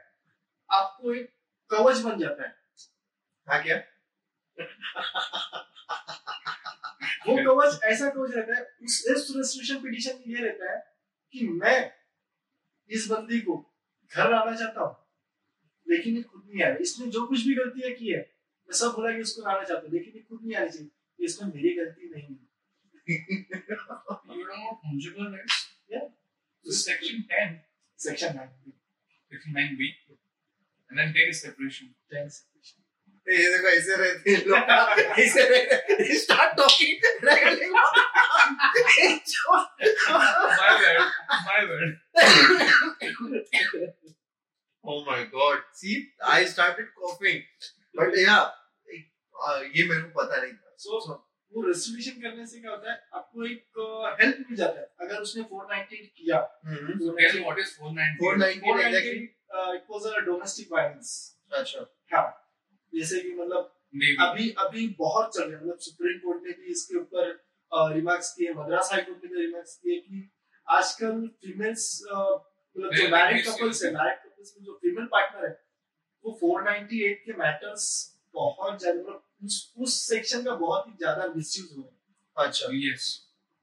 आपको 0.71 1.15
एक 1.15 1.31
कवच 1.71 2.01
बन 2.01 2.19
जाता 2.19 2.43
है। 2.43 2.51
हाँ 3.49 3.63
क्या? 3.63 3.77
वो 7.27 7.37
कवच 7.45 7.81
ऐसा 7.85 8.11
कवच 8.11 8.35
रहता 8.35 8.57
है 8.57 8.63
उस 8.83 8.99
इस 9.11 9.33
रेस्टिट्यूशन 9.37 9.83
पिटीशन 9.83 10.15
में 10.19 10.35
ये 10.35 10.43
रहता 10.45 10.73
है 10.73 10.79
कि 11.35 11.49
मैं 11.49 11.79
इस 12.91 13.07
बंदी 13.11 13.41
को 13.41 13.57
घर 14.13 14.31
लाना 14.31 14.57
चाहता 14.57 14.81
हूँ 14.81 14.97
लेकिन 15.87 16.17
ये 16.17 16.23
खुद 16.23 16.43
नहीं 16.47 16.63
आ 16.65 16.69
रही। 16.69 16.83
इसने 16.83 17.07
जो 17.11 17.27
कुछ 17.27 17.47
भी 17.47 17.55
गलतियाँ 17.55 17.93
की 17.99 18.13
है 18.13 18.21
मैं 18.21 18.77
सब 18.79 18.93
बोला 18.95 19.11
कि 19.17 19.23
उसको 19.23 19.43
लाना 19.43 19.65
चाहता 19.65 19.83
हूँ 19.83 19.93
लेकिन 19.93 20.13
ये 20.17 20.23
खुद 20.23 20.41
नहीं 20.45 20.57
आनी 20.57 20.71
चाहिए 20.71 21.25
इसमें 21.27 21.53
मेरी 21.55 21.75
गलती 21.77 22.11
नहीं 22.15 22.35
है। 22.35 22.49
You 23.11 23.17
know 25.15 25.27
rights? 25.31 25.57
Yeah. 25.89 26.07
Is 26.65 26.77
section 26.85 27.25
10, 27.31 27.57
section 27.99 28.37
9 28.37 28.80
section 29.31 29.55
9b. 29.55 29.81
And 30.91 30.99
then 30.99 31.15
10 31.15 31.29
is 31.31 31.43
separation. 31.43 31.95
ये 33.29 33.49
देखो 33.51 33.69
ऐसे 33.69 33.97
रहते 33.97 34.31
हैं 34.31 34.45
लोग 34.47 35.19
ऐसे 35.23 35.43
रहते 35.49 36.15
start 36.19 36.57
talking 36.57 36.97
My 40.11 40.71
bad. 40.81 40.99
My 41.47 41.61
bad. 41.71 41.91
Oh 44.85 45.05
my 45.05 45.25
god. 45.35 45.59
See, 45.75 46.09
I 46.27 46.45
started 46.45 46.87
coughing. 46.99 47.43
But 47.95 48.17
yeah, 48.17 48.49
uh, 49.47 49.61
ये 49.77 49.85
मेरे 49.89 50.03
को 50.03 50.11
पता 50.21 50.41
नहीं 50.43 50.53
था. 50.53 50.77
सो 50.79 51.30
वो 51.55 51.67
रेस्टिट्यूशन 51.67 52.21
करने 52.21 52.47
से 52.47 52.61
क्या 52.61 52.71
होता 52.71 52.93
है 52.93 53.09
आपको 53.15 53.47
एक 53.47 53.65
हेल्प 54.21 54.39
मिल 54.39 54.57
जाता 54.57 54.81
है 54.81 54.93
अगर 55.01 55.21
उसने 55.21 55.43
498 55.43 56.07
किया 56.17 56.61
hmm. 56.67 56.99
So 56.99 57.15
tell 57.17 57.37
me 57.37 57.45
what 57.47 57.59
490? 57.79 58.19
490 58.21 58.87
exactly. 58.87 59.29
It 59.75 59.85
was 59.91 60.07
a 60.07 60.19
domestic 60.19 60.73
violence 60.73 61.39
अच्छा. 61.53 61.87
हाँ 62.13 62.27
जैसे 62.95 63.21
कि 63.21 63.33
मतलब 63.33 63.77
अभी 64.21 64.51
अभी 64.59 64.89
बहुत 64.99 65.35
चल 65.35 65.43
रहा 65.43 65.59
है 65.59 65.65
मतलब 65.65 65.79
सुप्रीम 65.79 66.19
कोर्ट 66.19 66.43
ने 66.43 66.53
भी 66.53 66.71
इसके 66.73 66.99
ऊपर 66.99 67.33
रिमार्क्स 67.95 68.35
किए 68.35 68.53
मद्रास 68.53 68.93
हाई 68.93 69.03
कोर्ट 69.03 69.25
ने 69.25 69.31
भी 69.31 69.47
रिमार्क्स 69.47 69.75
किए 69.77 70.01
कि 70.01 70.31
आजकल 70.69 71.27
फीमेल्स 71.27 71.87
मतलब 72.13 72.95
जो 72.95 73.09
मैरिड 73.09 73.47
कपल्स 73.47 73.85
है 73.85 73.91
है। 73.91 73.95
मैरिड 73.97 74.19
कपल्स 74.19 74.55
में 74.59 74.65
जो 74.65 74.73
फीमेल 74.73 75.07
पार्टनर 75.07 75.47
है 75.49 75.65
वो 76.25 76.39
498 76.45 77.15
के 77.25 77.33
मैटर्स 77.33 77.87
बहुत 78.35 78.81
ज़्यादा 78.81 79.01
मतलब 79.01 79.30
उस 79.43 79.57
उस 79.79 80.01
सेक्शन 80.09 80.43
का 80.45 80.55
बहुत 80.57 80.87
ही 80.89 80.93
ज़्यादा 80.99 81.27
मिसयूज 81.37 81.69
हो 81.77 81.83
रहा 81.83 82.47
अच्छा. 82.47 82.69
Yes. 82.79 83.09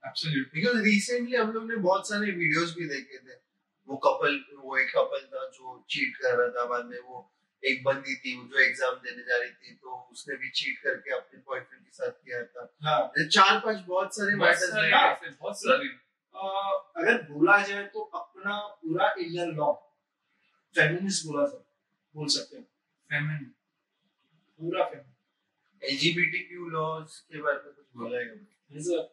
Absolutely. 0.03 0.53
बिकॉज़ 0.53 0.77
रिसेंटली 0.83 1.35
हम 1.35 1.51
लोग 1.51 1.69
ने 1.69 1.75
बहुत 1.85 2.09
सारे 2.09 2.31
वीडियोस 2.33 2.75
भी 2.77 2.87
देखे 2.87 3.17
थे 3.19 3.35
वो 3.87 3.97
कपल 4.05 4.43
वो 4.59 4.77
एक 4.77 4.89
कपल 4.95 5.25
था 5.33 5.45
जो 5.53 5.83
चीट 5.89 6.15
कर 6.17 6.37
रहा 6.37 6.47
था 6.55 6.65
बाद 6.65 6.85
में 6.85 6.99
वो 6.99 7.23
एक 7.63 7.83
बंदी 7.83 8.15
थी 8.15 8.35
वो 8.37 8.43
जो 8.47 8.59
एग्ज़ाम 8.63 8.95
देने 9.05 9.23
जा 9.23 9.37
रही 9.37 9.49
थी 9.51 9.73
तो 9.75 9.95
उसने 10.11 10.35
भी 10.37 10.49
चीट 10.51 10.79
करके 10.83 11.15
अपने 11.15 11.39
बॉयफ्रेंड 11.41 11.83
के 11.83 11.91
साथ 11.91 12.11
किया 12.11 12.43
था 12.45 12.67
हाँ 12.83 13.27
चार 13.27 13.59
पाँच 13.59 13.83
बहुत 13.87 14.15
सारे 14.15 14.35
बहुत 14.35 14.47
मैटर्स 14.47 14.71
सारे 14.71 14.91
हाँ। 14.91 15.35
बहुत 15.41 15.59
सारे. 15.61 15.87
अगर 16.97 17.21
बोला 17.31 17.57
जाए 17.67 17.83
तो 17.93 18.01
अपना 18.15 18.57
पूरा 18.81 19.13
इंडियन 19.19 19.55
लॉ 19.55 19.71
फेमिनिस्ट 20.75 21.25
बोला 21.27 21.45
जा 21.47 21.63
बोल 22.15 22.27
सकते 22.29 22.57
हैं 22.57 22.65
Feminine. 23.09 23.51
पूरा 24.59 24.83
फेमिनिस्ट 24.83 25.16
एलजीबीटीक्यू 25.83 26.67
लॉज 26.69 27.19
के 27.31 27.41
बारे 27.41 27.57
में 27.57 27.73
कुछ 27.73 27.85
बोला 27.95 28.19
है 28.19 28.79
इज़ 28.79 28.91
अ 28.93 29.05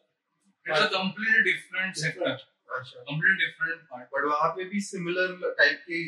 different 0.65 1.97
sector. 1.97 2.29
अच्छा 2.75 3.03
Completely 3.07 3.37
different 3.41 3.81
part. 3.89 4.07
बट 4.13 4.23
वहाँ 4.25 4.49
पे 4.55 4.63
भी 4.69 4.79
सिमिलर 4.81 5.35
टाइप 5.59 5.83
के 5.89 5.99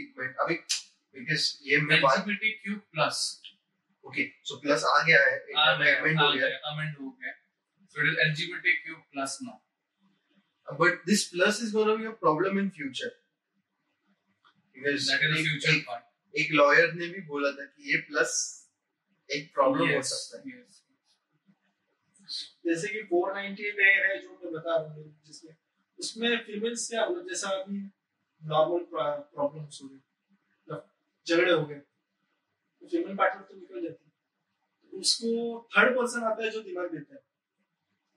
अभी 0.43 0.55
बिकॉज़ 1.15 1.45
ये 1.63 1.81
मैं 1.81 1.99
LGBTQ 2.01 2.79
plus. 2.95 3.21
Okay 4.05 4.25
so 4.49 4.59
plus 4.61 4.83
आ 4.87 5.03
गया 5.03 5.19
है 5.19 5.37
हो 5.37 6.31
गया 6.33 6.49
amend 6.71 6.99
हो 6.99 7.11
गया. 7.11 7.33
So 7.95 8.01
it 8.01 8.09
is 8.11 8.19
LGBTQ 8.25 8.99
plus 9.13 9.37
now. 9.45 9.57
But 10.67 11.05
this 11.05 11.23
plus 11.27 11.61
is 11.63 11.73
gonna 11.73 11.95
be 11.95 12.05
a 12.05 12.11
problem 12.25 12.59
in 12.59 12.69
future 12.69 13.15
That 14.75 14.93
is 14.93 15.07
the 15.07 15.17
future 15.17 15.79
part. 15.85 16.03
एक 16.33 16.51
लॉयर 16.53 16.93
ने 16.93 17.07
भी 17.07 17.21
बोला 17.27 17.51
था 17.51 17.65
कि 17.65 17.91
ये 17.91 17.97
प्लस 18.09 18.33
एक 19.29 19.53
प्रॉब्लम 19.53 19.95
हो 19.95 20.01
सकता 20.01 20.49
है। 20.49 20.65
जैसे 22.65 22.87
कि 22.87 23.01
498 23.01 23.79
ए 23.79 23.93
है 24.07 24.21
जो 24.21 24.29
मैं 24.29 24.53
बता 24.53 24.75
रहा 24.81 24.93
हूँ 24.93 25.21
जिसमें 25.25 25.55
उसमें 25.99 26.37
फीमेल्स 26.37 26.89
क्या 26.89 27.09
मतलब 27.09 27.27
जैसा 27.27 27.49
अभी 27.49 27.77
नॉर्मल 28.43 28.85
प्रॉब्लम्स 29.33 29.79
हो 29.83 29.87
गए 29.87 29.95
मतलब 29.95 30.91
झगड़े 31.27 31.51
हो 31.51 31.65
गए। 31.65 31.75
तो 31.75 32.87
फीमेल 32.87 33.15
पार्टनर 33.15 33.41
तो 33.41 33.55
निकल 33.55 33.81
जाती 33.81 34.05
है। 34.05 34.11
तो 34.91 34.97
उसको 34.97 35.61
थर्ड 35.77 35.95
पर्सन 35.97 36.23
आता 36.23 36.43
है 36.43 36.51
जो 36.51 36.61
दिमाग 36.61 36.91
देता 36.91 37.15
है। 37.15 37.21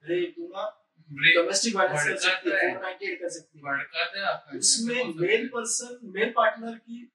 अरे 0.03 0.25
तू 0.25 0.47
ना 0.47 0.77
डोमेस्टिक 1.09 1.75
वायलेंस 1.75 2.03
कर 2.03 2.17
सकती 2.17 2.49
है। 2.49 2.55
है। 2.55 2.73
498 2.73 3.15
कर 3.15 3.29
सकती 3.29 3.57
है। 3.57 3.63
भड़काते 3.63 4.19
हैं 4.19 4.25
आपका। 4.25 4.57
उसमें 4.57 5.05
मेल 5.05 5.47
पर्सन 5.47 5.99
मेल 6.03 6.29
पार्टनर 6.31 6.77
की 6.77 7.11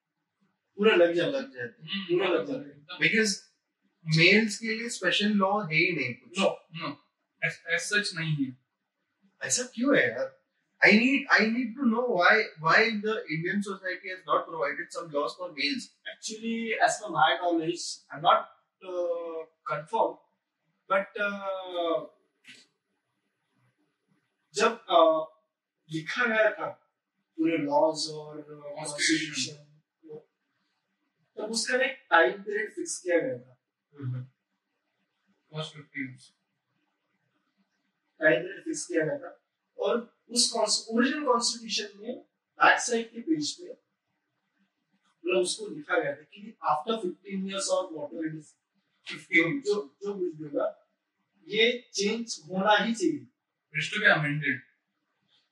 पूरा 0.76 0.96
लग 0.96 1.12
जाता 1.12 1.37
है। 1.37 1.42
लग 1.42 1.54
जाते 1.54 1.82
हम्म, 1.82 2.04
पूरा 2.04 2.28
लग 2.28 2.46
जाता 2.46 2.94
है। 2.94 2.98
बिकॉज़ 3.00 3.55
मेल्स 4.06 4.58
के 4.58 4.74
लिए 4.78 4.88
स्पेशल 4.88 5.32
लॉ 5.42 5.50
है 5.62 5.76
ही 5.76 5.92
नहीं 5.96 6.14
कुछ 6.14 6.38
नो 6.38 6.54
No, 6.78 6.88
as, 7.42 7.56
as 7.74 8.14
नहीं 8.14 8.44
है. 8.44 8.56
ऐसा 9.42 9.62
क्यों 9.74 9.96
है 9.96 10.08
यार 10.08 10.34
I 10.80 10.90
need 10.92 11.30
I 11.34 11.44
need 11.46 11.68
to 11.76 11.86
know 11.90 12.02
why 12.16 12.32
why 12.64 12.80
the 13.04 13.14
Indian 13.34 13.62
society 13.62 14.10
has 14.10 14.18
not 14.26 14.42
provided 14.48 14.90
some 14.90 15.06
laws 15.10 15.36
for 15.38 15.48
males. 15.52 15.86
actually 16.12 16.74
as 16.86 16.98
per 17.00 17.08
my 17.14 17.28
knowledge 17.38 17.84
i'm 18.10 18.20
not 18.22 18.44
uh, 18.82 19.38
confirmed 19.70 20.18
but 20.90 21.18
uh, 21.20 21.96
जब 24.54 24.78
uh, 24.98 25.24
लिखा 25.88 26.26
गया 26.26 26.50
था 26.50 26.66
पूरे 27.38 27.56
लॉज 27.56 28.06
और 28.10 28.40
constitution 28.50 29.64
तब 31.36 31.50
उसका 31.50 31.82
एक 31.84 31.98
time 32.10 32.42
period 32.42 32.72
fix 32.74 32.98
किया 32.98 33.18
गया 33.18 33.38
था 33.38 33.55
First 35.52 35.74
15 35.74 36.09
years. 36.09 36.32
Time 38.20 38.42
period 38.42 38.64
fix 38.64 38.87
किया 38.87 39.04
गया 39.04 39.18
था 39.18 39.30
और 39.78 39.96
उस 40.30 40.44
ओरिजिनल 40.90 41.24
कॉन्स्टिट्यूशन 41.24 41.98
में 41.98 42.14
बैक 42.59 42.78
साइड 42.80 43.11
के 43.11 43.20
पेज 43.22 43.52
पे 43.54 43.72
मतलब 45.24 45.40
उसको 45.40 45.66
लिखा 45.68 45.98
गया 45.98 46.14
था 46.14 46.22
कि 46.24 46.54
आफ्टर 46.64 46.96
15 46.98 47.50
इयर्स 47.50 47.68
और 47.70 47.92
व्हाटएवर 47.92 48.26
इट 48.26 48.35
इज़ 48.35 48.52
15 49.06 49.61
जो 49.66 49.74
जो 50.02 50.14
भी 50.14 50.30
होगा 50.38 50.66
ये 51.46 51.70
चेंज 51.94 52.38
होना 52.50 52.76
ही 52.76 52.94
चाहिए 52.94 53.26
is 53.74 53.88
to 53.92 54.00
be 54.00 54.09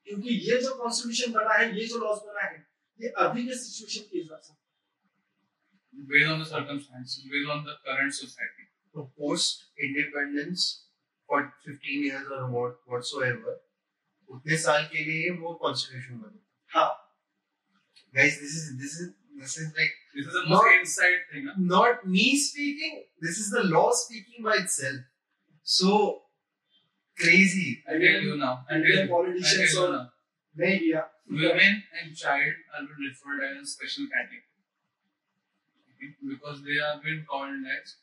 क्योंकि 0.07 0.29
ये 0.49 0.61
जो 0.61 0.73
कॉन्स्टिट्यूशन 0.77 1.31
बना 1.31 1.53
है 1.53 1.67
ये 1.77 1.85
जो 1.87 1.99
लॉज 1.99 2.17
बना 2.25 2.41
है 2.41 2.57
ये 2.99 3.09
अभी 3.19 3.45
के 3.47 3.55
सिचुएशन 3.57 4.01
के 4.01 4.17
हिसाब 4.17 4.39
से 4.39 4.53
based 6.08 6.30
on 6.30 6.38
the 6.40 6.44
circumstances, 6.44 7.24
based 7.30 7.50
on 7.50 7.64
the 7.64 7.74
current 7.86 8.14
society. 8.14 8.66
So 8.92 9.10
post 9.18 9.64
independence 9.78 10.86
for 11.26 11.52
15 11.66 12.04
years 12.04 12.26
or 12.30 12.50
what 12.50 12.76
whatsoever 12.86 13.58
उतने 14.34 14.56
साल 14.62 14.84
के 14.90 15.04
लिए 15.04 15.30
वो 15.42 15.52
कॉन्स्टिट्यूशन 15.62 16.18
बना 16.18 16.40
हाँ 16.74 16.90
guys 18.16 18.36
this 18.42 18.52
is 18.58 18.66
this 18.82 18.92
is 19.04 19.08
this 19.40 19.56
is 19.62 19.72
like 19.78 19.96
This 20.14 20.26
is 20.26 20.32
the 20.32 20.42
most 20.50 20.64
Not- 20.64 20.78
inside 20.80 21.18
thing. 21.32 21.44
Huh? 21.48 21.54
not 21.58 22.06
me 22.14 22.36
speaking. 22.36 22.94
This 23.26 23.36
is 23.38 23.50
the 23.50 23.62
law 23.74 23.90
speaking 23.92 24.42
by 24.46 24.54
itself. 24.62 24.96
So 25.62 26.22
crazy. 27.18 27.82
I 27.88 27.92
tell 27.92 28.20
you 28.28 28.36
now. 28.36 28.64
I 28.68 28.72
tell 28.72 28.82
Indian 28.82 28.96
you. 28.96 29.02
I 29.04 29.06
tell 29.06 29.16
politicians 29.16 29.74
you 29.74 29.84
or 29.84 29.92
now. 29.92 30.10
media. 30.56 31.04
Women 31.28 31.82
and 32.00 32.16
child 32.16 32.54
are 32.74 32.82
been 32.88 33.06
referred 33.08 33.44
as 33.50 33.62
a 33.62 33.66
special 33.66 34.06
category 34.14 34.42
Okay? 34.42 34.53
because 36.24 36.62
they 36.62 36.78
have 36.80 37.02
been 37.02 37.24
called 37.28 37.60
as 37.64 38.00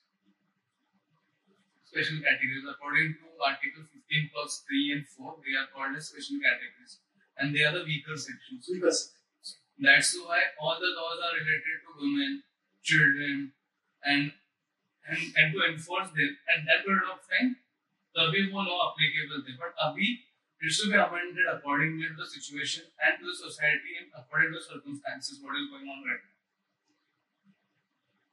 special 1.85 2.19
categories. 2.21 2.65
According 2.67 3.17
to 3.19 3.25
Article 3.41 3.83
15 3.89 4.29
plus 4.33 4.63
3 4.67 4.93
and 4.93 5.03
4, 5.07 5.35
they 5.41 5.55
are 5.57 5.69
called 5.73 5.97
as 5.97 6.09
special 6.09 6.37
categories 6.37 7.01
and 7.37 7.53
they 7.53 7.63
are 7.63 7.73
the 7.73 7.85
weaker 7.85 8.17
sections. 8.17 8.69
Because 8.69 9.13
That's 9.79 10.17
why 10.17 10.41
all 10.57 10.77
the 10.81 10.89
laws 10.89 11.21
are 11.21 11.37
related 11.37 11.77
to 11.85 11.89
women, 12.01 12.43
children, 12.81 13.53
and 14.03 14.33
and, 15.07 15.21
and 15.37 15.53
to 15.53 15.59
enforce 15.69 16.09
them. 16.11 16.33
And 16.49 16.65
that 16.67 16.81
period 16.83 17.05
of 17.05 17.21
time, 17.29 17.61
तभी 18.17 18.41
वो 18.51 18.65
law 18.65 18.79
applicable 18.89 19.45
थे. 19.45 19.53
But 19.61 19.77
अभी 19.85 20.09
it 20.59 20.73
should 20.73 20.89
be 20.89 20.97
amended 20.97 21.45
accordingly 21.45 22.07
to 22.09 22.17
the 22.17 22.25
situation 22.25 22.89
and 22.97 23.21
to 23.21 23.25
the 23.29 23.37
society 23.37 24.01
and 24.01 24.09
according 24.17 24.49
to 24.53 24.57
the 24.57 24.65
circumstances 24.65 25.37
what 25.43 25.53
is 25.53 25.69
going 25.69 25.85
on 25.85 26.01
right 26.01 26.17
now. 26.25 26.30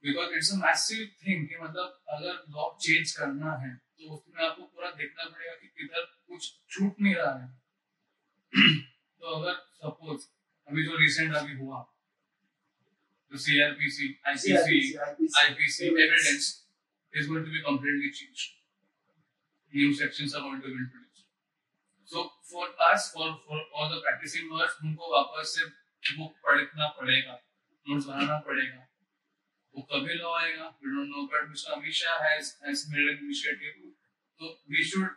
Because 0.04 0.30
it's 0.36 0.52
a 0.54 0.58
massive 0.58 1.08
thing 1.22 1.48
कि 1.48 1.56
मतलब 1.62 2.02
अगर 2.16 2.36
law 2.56 2.68
change 2.88 3.16
करना 3.20 3.56
है 3.64 3.72
तो 3.76 4.12
उसमें 4.16 4.44
आपको 4.46 4.64
पूरा 4.64 4.92
देखना 5.00 5.30
पड़ेगा 5.30 5.56
कि 5.62 5.68
किधर 5.68 6.06
कुछ 6.28 6.52
छूट 6.72 7.02
नहीं 7.02 7.16
रहा 7.16 7.34
है 7.40 7.48
तो 9.22 9.34
अगर 9.40 9.56
सपोज़ 9.82 10.28
अभी 10.68 10.86
जो 10.86 10.98
रिसेंट 10.98 11.36
अभी 11.36 11.58
हुआ 11.58 11.82
तो 13.32 13.38
CRPC 13.38 14.08
ICC 14.28 14.80
IPC 15.42 15.90
evidence 16.06 16.48
is 17.14 17.28
going 17.28 17.44
to 17.46 17.52
be 17.52 17.62
completely 17.62 18.12
changed. 18.12 18.56
New 19.74 19.94
sections 19.94 20.34
are 20.34 20.42
going 20.42 20.62
to 20.62 20.68
be 20.68 20.74
introduced. 20.74 21.26
So 22.06 22.30
for 22.52 22.66
us, 22.92 23.12
for 23.12 23.28
for 23.48 23.60
all 23.76 23.90
the 23.90 24.02
practicing 24.02 24.50
lawyers, 24.50 24.78
हमको 24.82 25.12
वापस 25.16 25.56
से 25.56 25.66
बुक 26.18 26.34
पढ़ना 26.46 26.88
पड़ेगा, 27.00 27.40
नोट्स 27.90 28.06
बनाना 28.06 28.40
पड़ेगा. 28.48 28.89
वो 29.76 29.82
कभी 29.92 30.14
लॉ 30.20 30.34
आएगा, 30.40 30.68
don't 30.84 31.10
know, 31.10 31.28
but 31.32 31.50
Mr. 31.50 31.74
Amit 31.76 31.94
Shah 31.94 32.18
has 32.26 32.56
has 32.66 32.86
made 32.92 33.08
an 33.08 33.18
initiative. 33.24 33.76
So 34.40 34.54
we 34.68 34.84
should 34.84 35.10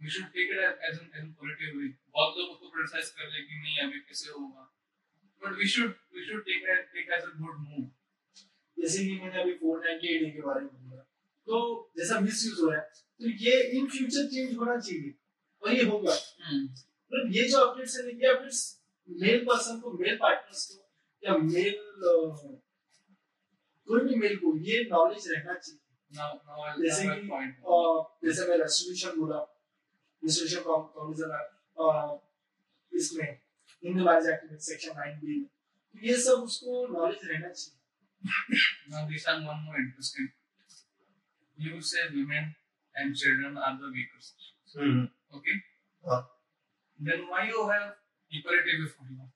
we 0.00 0.10
should 0.10 0.30
take 0.34 0.50
it 0.50 0.58
as 0.58 0.74
as 0.88 0.98
an, 1.00 1.10
as 1.14 1.22
an 1.22 1.34
positive 1.40 1.76
way. 1.78 1.90
बहुत 2.14 2.38
लोग 2.38 2.50
उसको 2.54 2.72
criticize 2.74 3.10
कर 3.18 3.30
ले 3.34 3.44
कि 3.48 3.60
नहीं 3.62 3.78
अभी 3.86 4.00
कैसे 4.08 4.30
होगा. 4.30 4.68
But 5.42 5.56
we 5.60 5.66
should 5.74 5.94
we 6.16 6.26
should 6.26 6.44
take 6.50 6.66
it 6.74 6.88
take 6.96 7.12
as 7.18 7.28
a 7.30 7.34
good 7.42 7.60
move. 7.66 7.90
जैसे 8.76 9.04
कि 9.04 9.18
मैंने 9.20 9.40
अभी 9.42 9.52
498 9.58 10.32
के 10.36 10.40
बारे 10.46 10.60
में 10.60 10.70
बोला 10.70 11.02
तो 11.48 11.58
जैसा 11.98 12.18
मिस 12.20 12.44
यूज़ 12.46 12.60
हो 12.60 12.70
रहा 12.70 12.80
है 12.80 12.88
तो 13.20 13.28
ये 13.44 13.60
इन 13.78 13.86
फ्यूचर 13.90 14.26
चेंज 14.34 14.56
होना 14.56 14.76
चाहिए 14.78 15.14
और 15.62 15.72
ये 15.72 15.84
होगा 15.90 16.14
मतलब 16.14 17.30
ये 17.36 17.48
जो 17.48 17.58
अपडेट्स 17.66 17.96
है 17.98 18.14
ये 18.22 18.32
अपडेट्स 18.32 18.62
मेल 19.08 19.44
पर्सन 19.48 19.80
को 19.80 19.92
मेल 19.98 20.16
पार्टनर्स 20.22 20.64
को 20.72 20.82
या 21.22 21.36
मेल 21.38 21.78
कोई 23.88 24.00
भी 24.04 24.14
मेल 24.22 24.36
को 24.44 24.56
ये 24.68 24.76
नॉलेज 24.90 25.24
रहना 25.32 25.54
चाहिए 25.54 25.80
जैसे 26.82 27.02
कि 27.08 27.26
जैसे 28.24 28.42
मैं 28.46 29.16
बोला 29.18 29.40
इसमें 32.92 33.30
हिंदू 33.84 34.04
मैरिज 34.04 34.26
एक्ट 34.30 34.44
में 34.50 34.58
सेक्शन 34.66 34.92
9 35.00 35.14
बी 35.24 35.34
ये 36.08 36.14
सब 36.26 36.36
उसको 36.50 36.70
नॉलेज 36.98 37.20
रहना 37.30 37.50
चाहिए. 37.52 37.78
You 41.56 41.80
say 41.80 42.04
women 42.12 42.46
and 42.94 43.14
children 43.14 43.58
are 43.58 43.74
the 43.80 43.90
weaker 43.96 44.20
sections. 44.20 44.76
Mm-hmm. 44.76 45.36
Okay? 45.36 45.56
Uh. 46.04 46.22
Then 46.98 47.20
why 47.28 47.42
you 47.48 47.68
have 47.68 47.94
equality 48.30 48.72
before 48.82 49.06
law? 49.18 49.28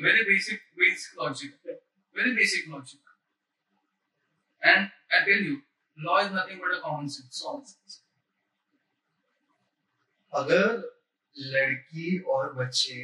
Very 0.00 0.24
basic, 0.24 0.60
basic 0.76 1.18
logic. 1.18 1.50
Very 2.14 2.34
basic 2.34 2.68
logic. 2.68 3.00
And 4.62 4.90
I 5.10 5.24
tell 5.24 5.42
you, 5.48 5.62
law 5.98 6.18
is 6.18 6.30
nothing 6.32 6.58
but 6.62 6.76
a 6.76 6.80
common 6.80 7.08
sense. 7.08 7.42
Common 7.42 7.66
sense. 7.66 8.00
अगर 10.32 10.66
लड़की 11.52 12.18
और 12.32 12.52
बच्चे 12.54 12.98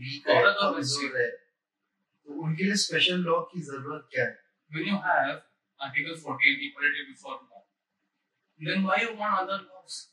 week 0.00 0.28
है 0.28 0.34
और 0.36 0.52
कमज़ोर 0.60 1.16
है 1.20 1.28
तो 1.30 2.34
उनके 2.44 2.64
लिए 2.64 2.74
स्पेशल 2.82 3.22
लॉ 3.28 3.40
की 3.52 3.60
ज़रूरत 3.68 4.08
क्या 4.14 4.24
है 4.24 4.34
When 4.70 4.84
you 4.90 4.96
have 5.02 5.42
Article 5.80 6.16
14, 6.16 6.58
equality 6.66 7.02
before 7.08 7.34
law, 7.34 7.62
then 8.58 8.82
why 8.82 8.96
you 9.00 9.16
want 9.16 9.38
other 9.40 9.58
laws? 9.62 10.08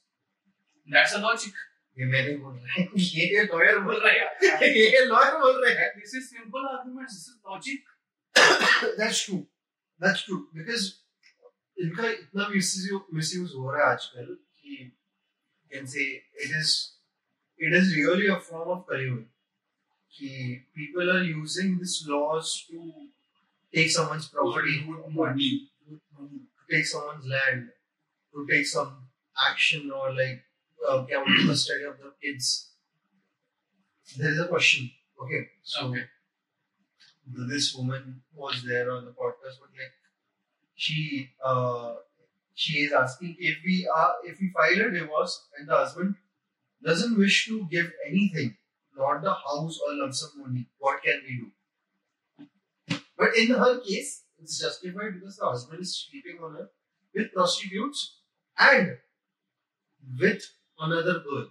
That's 0.87 1.15
a 1.15 1.19
logic. 1.19 1.53
ये 1.97 2.05
मैंने 2.11 2.35
बोल 2.37 2.53
रहा 2.55 2.73
है 2.73 2.87
ये 2.97 3.43
लॉयर 3.45 3.79
बोल 3.87 3.99
रहा 4.03 4.11
है 4.11 4.69
ये 4.77 5.05
लॉयर 5.05 5.37
बोल 5.43 5.63
रहे 5.63 5.73
हैं 5.79 5.89
This 5.99 6.13
is 6.19 6.29
simple 6.29 6.65
arguments. 6.73 7.17
This 7.17 7.27
is 7.31 7.37
logic. 7.45 7.81
that's 8.99 9.19
true 9.25 9.45
that's 10.01 10.23
true 10.27 10.41
because 10.53 10.85
इनका 11.77 12.09
इतना 12.09 12.47
मिसयूज 12.47 13.01
मिसयूज 13.13 13.51
हो 13.57 13.71
रहा 13.71 13.85
है 13.85 13.91
आजकल 13.93 14.25
कि 14.59 14.75
can 15.71 15.85
say 15.93 16.03
it 16.15 16.51
is 16.59 16.73
it 17.59 17.73
is 17.81 17.93
really 17.95 18.27
a 18.33 18.37
form 18.49 18.69
of 18.71 18.83
Kalyug 18.89 19.21
कि 20.13 20.29
people 20.77 21.11
are 21.13 21.23
using 21.27 21.77
these 21.77 21.95
laws 22.09 22.49
to 22.69 22.81
take 23.73 23.91
someone's 23.91 24.27
property 24.33 24.75
money. 25.19 25.51
to 26.17 26.27
take 26.71 26.85
someone's 26.89 27.25
land 27.25 27.69
to 28.33 28.45
take 28.51 28.67
some 28.67 28.91
action 29.49 29.89
or 29.91 30.11
like 30.19 30.43
uh, 30.88 31.04
क्या 31.06 31.18
बोलते 31.24 31.42
हैं, 31.42 31.48
custody 31.50 31.84
of 31.92 31.98
the 32.04 32.12
kids 32.24 32.50
there 34.16 34.32
is 34.32 34.38
a 34.40 34.48
question 34.48 34.90
okay 35.22 35.42
so 35.62 35.86
Okay. 35.88 36.04
this 37.48 37.74
woman 37.74 38.22
was 38.34 38.62
there 38.64 38.90
on 38.90 39.04
the 39.04 39.10
podcast, 39.10 39.58
but 39.60 39.70
like 39.78 39.92
she 40.74 41.30
uh, 41.44 41.94
she 42.54 42.78
is 42.84 42.92
asking 42.92 43.36
if 43.38 43.58
we 43.64 43.88
are 43.94 44.14
if 44.24 44.38
we 44.40 44.50
file 44.50 44.86
a 44.86 44.90
divorce 44.90 45.34
and 45.58 45.68
the 45.68 45.76
husband 45.76 46.14
doesn't 46.82 47.18
wish 47.18 47.46
to 47.48 47.66
give 47.70 47.90
anything, 48.06 48.56
not 48.96 49.22
the 49.22 49.34
house 49.34 49.78
or 49.86 49.94
lump 49.94 50.14
sum 50.14 50.30
money, 50.42 50.66
what 50.78 51.02
can 51.02 51.20
we 51.28 51.36
do? 51.38 51.50
But 53.16 53.36
in 53.36 53.48
her 53.48 53.80
case, 53.80 54.24
it's 54.38 54.58
justified 54.60 55.14
because 55.14 55.36
the 55.36 55.46
husband 55.46 55.80
is 55.80 55.96
sleeping 56.08 56.42
on 56.42 56.54
her 56.54 56.68
with 57.14 57.32
prostitutes 57.32 58.18
and 58.58 58.98
with 60.20 60.42
another 60.79 61.19
girl. 61.19 61.47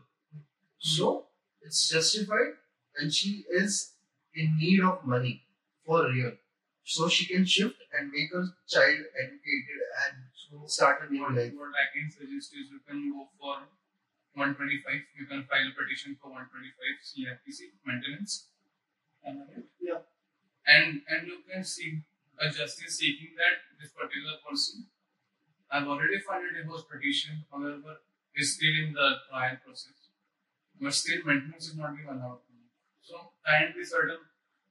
So 0.79 1.27
it's 1.63 1.89
justified, 1.89 2.55
and 2.97 3.13
she 3.13 3.45
is 3.51 3.95
in 4.35 4.57
need 4.59 4.81
of 4.81 5.05
money 5.05 5.43
for 5.87 6.07
real. 6.09 6.33
So 6.85 7.09
she 7.09 7.27
can 7.27 7.45
shift 7.47 7.77
and 7.99 8.11
make 8.11 8.33
her 8.33 8.45
child 8.69 8.99
educated 9.23 9.81
and 10.03 10.69
start 10.71 11.03
a 11.09 11.13
new 11.13 11.23
What, 11.23 11.35
life. 11.35 11.53
what 11.55 11.71
I 11.79 11.87
can 11.95 12.11
suggest 12.11 12.53
is 12.59 12.71
you 12.71 12.81
can 12.87 13.13
go 13.13 13.29
for 13.39 13.63
125. 14.35 15.01
You 15.17 15.27
can 15.27 15.45
file 15.45 15.69
a 15.69 15.75
petition 15.77 16.17
for 16.21 16.31
125 16.31 16.99
CRPC 17.05 17.71
maintenance. 17.87 18.49
Am 19.27 19.39
I 19.39 19.55
right? 19.55 19.67
Yeah. 19.81 20.03
And 20.67 21.03
and 21.09 21.27
you 21.29 21.39
can 21.47 21.63
seek 21.65 22.03
a 22.39 22.51
justice 22.51 22.99
seeking 22.99 23.35
that 23.39 23.63
this 23.81 23.93
particular 23.93 24.39
person. 24.43 24.87
I've 25.71 25.87
already 25.89 26.19
filed 26.21 26.45
a 26.51 26.63
divorce 26.63 26.85
petition, 26.85 27.45
however, 27.51 28.03
is 28.37 28.55
still 28.57 28.75
in 28.85 28.93
the 28.93 29.09
trial 29.31 29.57
process. 29.65 29.99
But 30.81 30.95
still 30.95 31.25
maintenance 31.25 31.69
is 31.69 31.77
not 31.77 31.95
being 31.97 32.09
allowed. 32.09 32.41
So 33.03 33.33
kindly 33.47 33.85
certain 33.85 34.19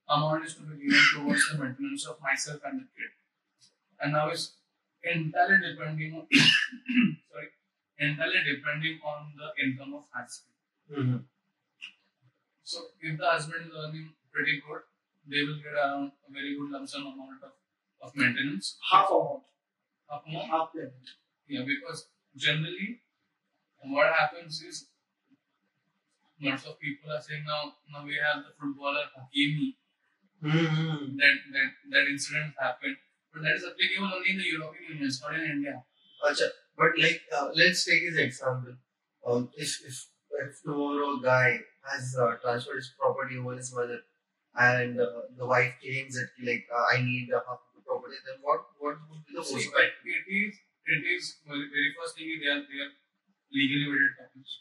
amount 0.09 0.45
is 0.45 0.55
to 0.55 0.61
be 0.63 0.75
given 0.87 1.03
towards 1.13 1.43
the 1.51 1.57
maintenance 1.63 2.05
of 2.07 2.17
myself 2.21 2.61
and 2.65 2.79
the 2.81 2.85
kid. 2.95 3.11
And 3.99 4.13
now 4.13 4.29
it's 4.29 4.55
entirely 5.03 5.73
depending 5.73 6.13
on 6.15 6.27
sorry, 7.31 7.49
entirely 7.99 8.41
depending 8.55 8.99
on 9.05 9.33
the 9.37 9.63
income 9.63 9.93
of 9.95 10.05
husband. 10.13 10.55
Mhm. 10.91 11.23
So 12.63 12.79
if 13.01 13.17
the 13.17 13.25
husband 13.29 13.67
is 13.67 13.73
earning 13.75 14.13
pretty 14.31 14.61
good, 14.65 14.81
they 15.27 15.43
will 15.43 15.59
get 15.61 15.73
around 15.75 16.11
a 16.27 16.31
very 16.31 16.55
good 16.57 16.71
lump 16.71 16.87
sum 16.89 17.03
amount 17.07 17.43
of, 17.43 17.51
of 18.01 18.15
maintenance. 18.15 18.77
half 18.91 19.09
amount 19.09 19.43
Half 20.09 20.23
amount. 20.27 20.47
half 20.49 20.73
payment 20.73 21.09
Yeah, 21.47 21.63
because 21.67 22.07
generally 22.35 23.01
what 23.89 24.13
happens 24.13 24.61
is 24.61 24.87
lots 26.41 26.65
of 26.65 26.79
people 26.79 27.11
are 27.11 27.21
saying 27.21 27.43
now 27.45 27.73
now 27.91 28.03
we 28.05 28.15
have 28.25 28.43
the 28.43 28.51
footballer 28.59 29.05
Hakimi 29.15 29.75
Mhm. 30.43 31.17
that 31.21 31.35
that 31.55 31.71
that 31.91 32.05
incident 32.07 32.55
happened. 32.59 32.97
But 33.31 33.43
that 33.43 33.55
is 33.57 33.63
applicable 33.63 34.13
only 34.15 34.31
in 34.31 34.37
the 34.37 34.47
European 34.53 34.83
Union, 34.91 35.07
it's 35.07 35.21
not 35.21 35.35
in 35.35 35.41
India. 35.55 35.83
Acha, 36.29 36.47
but 36.75 36.97
like, 36.97 37.21
uh, 37.31 37.49
let's 37.55 37.85
take 37.85 38.01
his 38.01 38.17
example. 38.17 38.73
Um, 39.25 39.49
if 39.55 39.71
if 39.89 39.97
if 40.45 40.61
tomorrow 40.63 41.17
guy 41.17 41.59
has 41.89 42.17
uh, 42.19 42.35
transferred 42.41 42.77
his 42.81 42.91
property 42.99 43.37
over 43.37 43.55
his 43.55 43.71
mother, 43.75 43.99
and 44.55 44.99
uh, 44.99 45.21
the 45.37 45.45
wife 45.45 45.75
claims 45.83 46.15
that 46.15 46.31
like 46.49 46.65
uh, 46.73 46.85
I 46.93 47.01
need 47.01 47.29
the 47.29 47.41
property, 47.85 48.17
then 48.25 48.41
what 48.41 48.65
what 48.79 48.97
would 49.09 49.23
be 49.27 49.35
the 49.37 49.43
See, 49.43 49.55
most 49.55 49.67
it 49.77 50.25
is 50.27 50.59
it 50.87 51.03
is 51.15 51.37
very, 51.47 51.69
very 51.69 51.93
first 51.99 52.17
thing 52.17 52.27
is 52.33 52.41
they 52.41 52.51
are 52.55 52.63
they 52.71 52.81
are 52.87 52.93
legally 53.53 53.87
wedded 53.87 54.13
couples. 54.17 54.51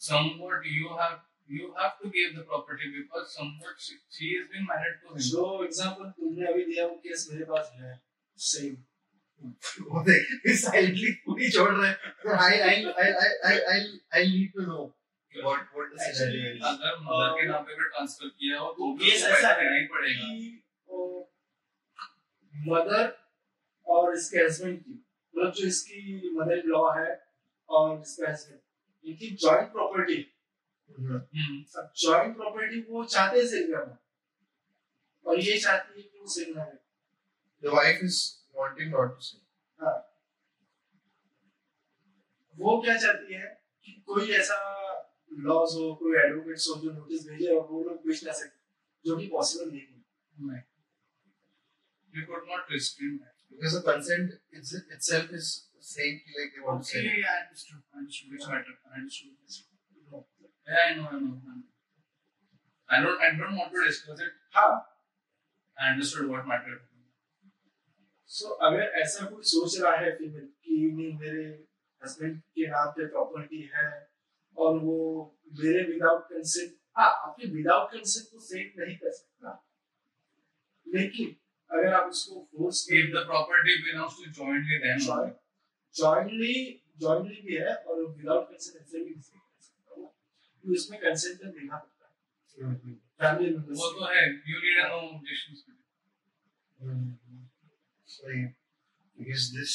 Somewhat 0.00 0.64
you 0.64 0.88
have 0.96 1.20
you 1.48 1.72
have 1.76 1.94
to 2.00 2.08
give 2.10 2.36
the 2.36 2.42
property 2.42 2.92
because 2.92 3.32
somewhat 3.34 3.74
she, 3.78 3.94
she 4.10 4.26
is 4.36 4.48
being 4.52 4.66
married 4.66 5.00
to 5.02 5.14
him. 5.14 5.18
जो 5.30 5.64
example 5.64 6.10
तुमने 6.18 6.46
अभी 6.52 6.64
दिया 6.64 6.86
वो 6.86 6.94
case 7.06 7.26
मेरे 7.32 7.44
पास 7.50 7.72
है 7.80 7.98
same 8.38 8.76
वो 9.90 10.02
देख 10.04 10.46
साइडली 10.60 11.10
पूरी 11.24 11.50
छोड़ 11.56 11.70
रहा 11.70 11.88
है 11.88 11.94
I 12.26 12.54
I 12.68 12.74
I 13.02 13.08
I 13.24 13.28
I 13.50 13.54
I 13.74 13.78
I 14.12 14.22
need 14.32 14.50
to 14.56 14.66
know 14.70 14.84
what 15.32 15.60
what 15.74 15.86
the 15.92 15.98
Actually, 16.06 16.16
scenario 16.18 16.64
अगर 16.70 16.96
मदर 17.02 17.30
के 17.38 17.46
नाम 17.48 17.62
पे 17.64 17.74
भी 17.74 17.88
ट्रांसफ़र 17.88 18.28
किया 18.28 18.58
हो 18.58 18.72
तो 18.78 18.92
केस 19.02 19.24
ऐसा 19.24 19.52
देना 19.60 19.70
है 19.70 19.80
ही 19.80 19.86
पड़ेगा 19.94 20.26
कि 20.38 20.62
मदर 22.54 23.06
और 23.86 24.14
इसके 24.14 24.38
हस्बैंड 24.38 24.78
की 24.84 24.92
मतलब 25.34 25.52
जो 25.58 25.66
इसकी 25.66 26.30
मदर 26.38 26.62
लॉ 26.66 26.84
है 26.98 27.08
और 27.68 28.00
इसका 28.00 28.30
हस्बैंड 28.30 29.08
इनकी 29.10 29.30
जॉइंट 29.36 29.72
प्रॉपर्टी 29.72 30.20
अब 30.90 31.92
जॉइंट 31.96 32.36
प्रॉपर्टी 32.36 32.80
वो 32.90 33.04
चाहते 33.04 33.38
हैं 33.38 33.46
सेल 33.46 33.72
करना 33.72 33.98
और 35.26 35.40
ये 35.40 35.58
चाहती 35.58 36.00
है 36.00 36.08
कि 36.08 36.18
वो 36.18 36.28
सेल 36.34 36.54
ना 36.56 36.64
करे 36.64 36.86
The 37.62 37.72
wife 37.72 38.02
is 38.02 38.38
wanting 38.54 38.90
not 38.90 39.14
to 39.14 39.24
say. 39.24 39.38
हाँ। 39.80 39.96
वो 42.56 42.80
क्या 42.82 42.96
चाहती 42.96 43.34
है 43.34 43.48
कि 43.84 43.92
कोई 44.06 44.30
ऐसा 44.32 44.58
लॉज 45.32 45.74
हो 45.74 45.94
कोई 45.94 46.16
एडवोकेट्स 46.18 46.68
हो 46.68 46.74
जो 46.82 46.90
नोटिस 46.90 47.26
भेजे 47.28 47.54
और 47.54 47.66
वो 47.70 47.82
लोग 47.84 48.06
बेच 48.06 48.24
ना 48.24 48.32
सके 48.32 49.08
जो 49.08 49.16
कि 49.16 49.26
पॉसिबल 49.26 49.70
नहीं 49.70 49.80
है। 49.80 50.04
नहीं 50.36 50.62
you 52.14 52.26
could 52.26 52.46
not 52.48 52.70
restrain 52.70 53.18
that. 53.22 53.34
Because 53.50 53.74
the 53.74 53.82
consent 53.82 54.32
it's, 54.52 54.74
itself 54.96 55.32
is 55.32 55.67
saying 55.80 56.20
like 56.36 56.52
they 56.54 56.62
want 56.64 56.84
to 56.84 56.98
Okay, 56.98 57.22
sell. 57.22 57.30
I 57.30 57.46
understood. 57.46 57.80
I 57.94 57.98
understood 57.98 58.32
which 58.32 58.46
matter. 58.48 58.74
I 58.86 58.98
understood 58.98 59.32
this. 59.44 59.64
Yeah, 60.68 60.76
I 60.86 60.94
know, 60.96 61.08
I 61.08 61.18
know. 61.20 61.38
I 61.38 61.54
know. 61.56 61.66
I 62.90 63.00
don't, 63.02 63.20
I 63.20 63.28
don't 63.36 63.56
want 63.56 63.72
to 63.72 63.84
discuss 63.86 64.20
it. 64.20 64.32
हाँ 64.54 64.84
I 65.76 65.92
understood 65.92 66.28
what 66.28 66.46
mattered. 66.46 66.84
सो 68.28 68.48
अगर 68.66 68.92
ऐसा 69.00 69.26
कोई 69.26 69.42
सोच 69.50 69.78
रहा 69.80 69.92
है 69.96 70.10
female 70.16 70.46
कि 70.64 70.74
नहीं 70.96 71.12
मेरे 71.18 71.44
हस्बैंड 72.02 72.40
के 72.56 72.66
नाम 72.70 72.90
पे 72.96 73.06
प्रॉपर्टी 73.12 73.60
है 73.74 73.86
और 74.56 74.78
वो 74.78 74.96
मेरे 75.60 75.84
विदाउट 75.92 76.24
कंसेंट 76.32 76.74
हाँ 76.98 77.08
आपके 77.08 77.46
विदाउट 77.54 77.92
कंसेंट 77.92 78.26
को 78.32 78.40
सेट 78.48 78.74
नहीं 78.78 78.96
कर 78.96 79.12
सकता 79.20 79.54
लेकिन 80.86 81.34
अगर 81.70 81.92
आप 82.00 82.08
उसको 82.16 82.40
force 82.52 82.86
If 82.98 83.08
the 83.14 83.24
property 83.30 83.74
belongs 83.86 84.20
to 84.20 84.30
jointly, 84.40 84.78
then 84.84 85.02
only. 85.16 85.32
Jointly 85.94 86.54
jointly 86.98 87.40
भी 87.42 87.54
है 87.56 87.74
और 87.74 88.04
विदाउट 88.06 88.48
कंसेंट 88.50 88.82
ऐसे 88.82 88.98
भी 89.04 89.10
नहीं 89.10 89.22
कर 89.22 89.60
सकता 89.60 90.06
तो 90.64 90.74
इसमें 90.74 91.00
कंसेंट 91.00 91.42
देना 91.42 91.76
पड़ता 91.76 91.94
है 92.06 92.16
Mhm. 92.58 92.94
फैमिली 93.22 93.50
वो 93.54 93.90
तो 93.92 94.04
है. 94.04 94.22
You 94.50 94.60
need 94.62 94.78
a 94.84 94.86
no 94.92 94.98
objections. 95.08 95.60
Mhm. 96.80 97.16
So 98.04 98.32
because 99.18 99.44
this 99.52 99.74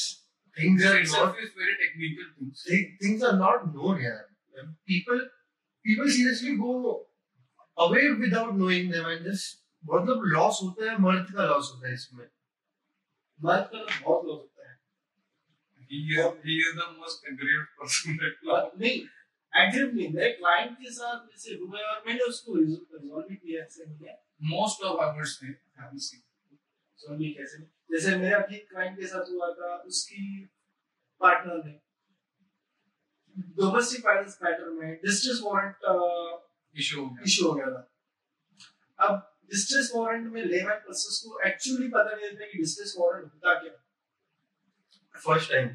things 0.56 0.84
are 0.84 1.00
not 1.12 1.40
is 1.44 1.52
very 1.60 1.76
technical 1.82 2.26
things. 2.34 2.64
thi- 2.68 2.90
things 3.02 3.24
are 3.28 3.36
not 3.38 3.66
known 3.74 4.02
here. 4.04 4.20
People 4.90 5.22
people 5.84 6.10
seriously 6.16 6.54
go 6.56 6.74
away 7.78 8.04
without 8.22 8.52
knowing 8.60 8.90
them 8.94 9.08
and 9.12 9.26
just 9.30 9.60
मतलब 9.84 10.22
loss 10.26 10.60
होता 10.62 10.90
है 10.90 10.98
मर्द 10.98 11.34
का 11.34 11.44
loss 11.46 11.70
होता 11.74 11.88
है 11.88 11.94
इसमें 11.94 12.24
मर्द 13.40 13.64
का 13.72 13.78
तो 13.78 14.04
बहुत 14.04 14.26
लोग 14.26 14.36
होता 14.36 14.48
है 14.50 14.53
He 15.94 16.00
is, 16.00 16.26
he 16.26 16.54
is 16.60 16.72
the 16.76 16.86
most 16.98 17.18
aggrieved 17.30 17.68
person 17.80 18.12
that 18.16 18.50
और 18.50 18.72
नहीं 18.78 19.00
एग्रीव 19.62 19.94
नहीं 19.94 20.08
मेरे 20.14 20.30
क्लाइंट 20.30 20.78
के 20.78 20.90
साथ 20.90 21.26
जैसे 21.26 21.54
हुआ 21.54 21.80
और 21.80 22.04
मैंने 22.06 22.20
उसको 22.20 22.54
रिजॉल्व 22.54 23.28
भी 23.28 23.36
किया 23.36 23.64
ऐसे 23.64 23.84
नहीं 23.86 24.06
है 24.06 24.24
most 24.54 24.78
of 24.86 24.92
our 24.96 25.24
say 25.24 25.52
have 25.80 25.94
seen. 25.94 26.24
Resolve 26.52 27.18
भी 27.18 27.34
कैसे? 27.34 27.62
जैसे 27.62 28.16
मेरा 28.16 28.38
भी 28.38 28.58
क्लाइंट 28.58 29.00
के 29.00 29.06
साथ 29.06 29.24
हुआ 29.30 29.52
था 29.52 29.76
उसकी 29.76 30.44
पार्टनर 31.20 31.64
ने। 31.64 31.80
डोमेस्टिक 33.38 34.06
वायलेंस 34.06 34.38
मैटर 34.44 34.70
में 34.70 34.96
डिस्ट्रेस 34.96 35.40
वारंट 35.44 35.76
इशू 36.76 37.48
हो 37.48 37.54
गया। 37.54 37.66
था। 37.66 37.92
अब 39.08 39.38
डिस्ट्रेस 39.44 39.92
वारंट 39.94 40.32
में 40.32 40.44
लेमैन 40.44 40.76
प्रोसेस 40.76 41.22
को 41.24 41.40
एक्चुअली 41.40 41.88
पता 41.88 42.16
नहीं 42.16 42.28
रहता 42.28 42.46
कि 42.46 42.58
डिस्ट्रेस 42.58 42.94
वारंट 42.98 43.24
होता 43.24 43.54
क्या। 43.54 43.80
फ़र्स्ट 45.20 45.50
टाइम 45.50 45.68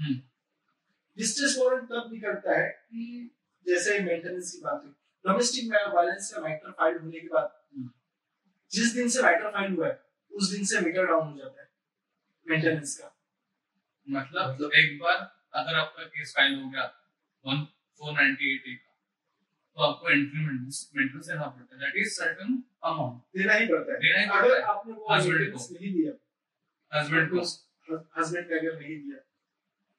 डिस्ट्रेस 0.00 1.56
वारंट 1.58 1.82
तब 1.82 2.10
निकलता 2.12 2.60
है 2.60 2.68
कि 2.70 3.30
जैसे 3.68 3.98
मेंटेनेंस 3.98 4.52
की 4.52 4.60
बात 4.60 4.82
हुई। 4.84 4.92
डोमेस्टिक 5.26 5.72
वायलेंस 5.74 6.32
का 6.34 6.40
मैटर 6.40 6.70
फ़ाइल 6.70 6.96
होने 6.98 7.20
के 7.20 7.28
बाद 7.28 7.64
हम्म। 7.76 7.90
जिस 8.70 8.94
दिन 8.94 9.08
से 9.08 9.22
मैटर 9.22 9.50
फ़ाइल 9.50 9.72
हुआ 9.72 9.88
है 9.88 10.04
उस 10.32 10.50
दिन 10.50 10.64
से 10.64 10.80
मीटर 10.80 11.06
डाउन 11.06 11.32
हो 11.32 11.38
जाता 11.38 11.62
है 11.62 11.68
मेंटेनेंस 12.48 12.98
का। 12.98 13.20
मतलब 14.10 14.54
मतलब- 14.54 14.72
एक 14.72 14.98
बार 14.98 15.42
अगर 15.54 15.74
आपका 15.74 16.02
केस 16.02 16.34
फ़ाइल 16.36 16.60
हो 16.60 16.70
गया 16.70 16.84
one 17.46 17.64
four 17.98 18.12
ninety 18.12 18.54
eight 18.54 18.66
A 18.66 18.74
का 18.74 18.96
तो 19.74 19.82
आपको 19.82 20.08
एंट्री 20.08 20.40
मेंटेनेंस 20.40 21.26
देना 21.26 21.46
पड़ता 21.46 21.74
है। 21.74 21.80
दैट 21.80 21.96
इज़ 21.96 22.08
सर्टन 22.08 22.64
अमाउंट 22.84 23.22
देना 23.38 23.54
ही 23.54 23.66
पड़ता 23.66 23.92
है। 23.92 23.98
देना 23.98 24.20
ही 24.20 24.42
पड़ता 24.42 24.56
है। 24.56 24.62
आपने 24.62 24.92
वो 24.92 25.06
Husband 25.10 25.34
मेंटेनेंस 25.34 25.68
नहीं 25.72 25.92
दिया। 25.92 26.12
हस्बैंड 27.00 27.30
को। 27.30 27.38
हस्बैंड 28.20 28.48
का 28.48 28.56
अगर 28.56 28.80
नहीं 28.80 29.02
दिया 29.02 29.33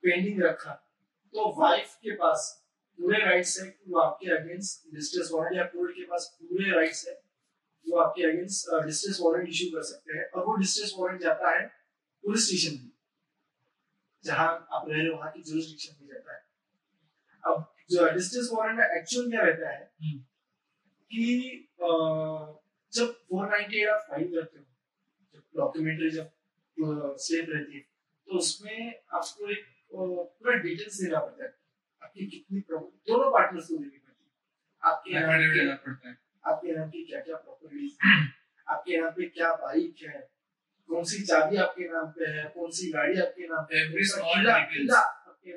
पेंडिंग 0.06 0.42
रखा। 0.44 0.74
तो 1.34 1.46
वाइफ 1.62 1.96
के 2.04 2.16
पास 2.16 2.48
पूरे 3.00 3.20
राइट्स 3.26 3.60
है 3.62 3.70
कि 3.70 3.92
वो 3.92 4.00
आपके 4.00 4.30
अगेंस्ट 4.38 4.96
डिस्ट्रेस 4.96 5.30
वारंट 5.34 5.58
या 5.58 5.64
कोर्ट 5.66 5.92
के 5.92 6.04
पास 6.06 6.28
पूरे 6.42 6.72
राइट्स 6.76 7.08
है 7.08 7.14
वो 7.86 7.98
आपके 8.00 8.24
अगेंस्ट 8.24 8.70
डिस्ट्रेस 8.86 9.18
वारंट 9.22 9.50
इशू 9.50 9.66
कर 9.76 9.84
सकते 9.84 10.18
हैं। 10.18 10.26
और 10.32 10.46
वो 10.46 10.56
डिस्ट्रेस 10.58 10.94
वारंट 11.00 11.22
जाता 11.22 11.50
है 11.58 11.66
पुलिस 12.24 12.46
स्टेशन 12.48 12.78
में 12.84 12.92
जहाँ 14.24 14.48
आप 14.72 14.86
रह 14.90 14.98
रहे 14.98 15.08
हो 15.08 15.18
वहाँ 15.18 15.32
की 15.32 15.42
जुरिस्डिक्शन 15.42 15.96
में 16.02 16.08
जाता 16.14 16.34
है। 16.36 16.42
अब 17.44 17.74
जो 17.92 18.10
डिस्ट्रेस 18.14 18.50
वारंट 18.54 18.80
एक्चुअल 18.98 19.30
क्या 19.32 19.42
रहता 19.42 19.70
है 19.70 19.84
हम्म। 20.04 20.20
कि 21.12 21.26
अ, 21.82 21.88
जब 22.94 23.14
498 23.32 23.86
आप 23.88 24.06
फ़ाइल 24.10 24.28
करते 24.36 24.60
हो 24.60 24.66
जब 25.34 25.44
डॉक्यूमेंट्री 25.58 26.10
जब 26.10 26.32
सेव 27.28 27.46
रहती 27.50 27.74
है 27.74 27.80
तो 28.28 28.38
उसमें 28.38 29.02
आपको 29.14 29.52
एक 29.52 29.66
अ, 29.94 29.98
पूरा 29.98 30.56
डिटेल्स 30.56 31.02
देना 31.02 31.20
पड़ता 31.20 31.44
है। 31.44 31.56
आपकी 32.04 32.26
कितनी 32.26 32.60
प्रॉपर्टी 32.60 33.14
दोनों 33.14 33.32
पार्टनर्स 33.32 33.68
को 33.68 33.78
देनी 33.78 33.98
पड़ती 33.98 34.26
है। 34.26 34.32
आपके 34.92 35.14
नाम 35.20 35.30
एफिडेविट 35.42 35.86
पड़ता 35.86 36.10
है। 36.10 36.18
आपके 36.48 36.72
नाम 36.72 36.90
की 36.90 37.06
क्या 37.06 37.22
क्या 37.22 37.36
प्रॉपर्टीज़ 37.36 37.98
आपके 38.68 39.02
नाम 39.02 39.10
पे 39.10 39.30
क्या 39.30 39.56
बाइक 39.56 39.96
है? 40.02 40.30
कौन 40.88 41.04
सी 41.04 41.24
चाबी 41.24 41.56
आपके 41.56 41.84
नाम 41.84 42.06
पे 42.08 42.32
है? 42.32 42.44
कौन 42.44 42.72
सी 42.72 42.92
गाड़ी 42.92 43.20
आपके 43.20 43.48
नाम 43.48 43.64
पे 43.64 43.80
है? 43.80 44.04
सा 44.04 44.40
किला- 44.40 44.56
details. 44.56 44.78
किला 44.78 45.00
आपके 45.00 45.52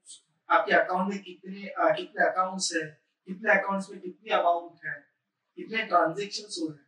आपके 0.49 0.75
अकाउंट 0.75 1.13
में 1.15 1.23
कितने 1.23 1.69
आ, 1.69 1.91
कितने 1.91 2.27
अकाउंट्स 2.27 2.75
है 2.77 3.03
कितने 3.27 3.53
अकाउंट्स 3.53 3.91
में 3.91 4.01
कितनी 4.01 4.31
अमाउंट 4.31 4.85
है 4.87 5.09
कितने 5.57 5.87
ट्रांजेक्शन 5.87 6.63
हो 6.63 6.69
रहे 6.69 6.79
हैं 6.79 6.87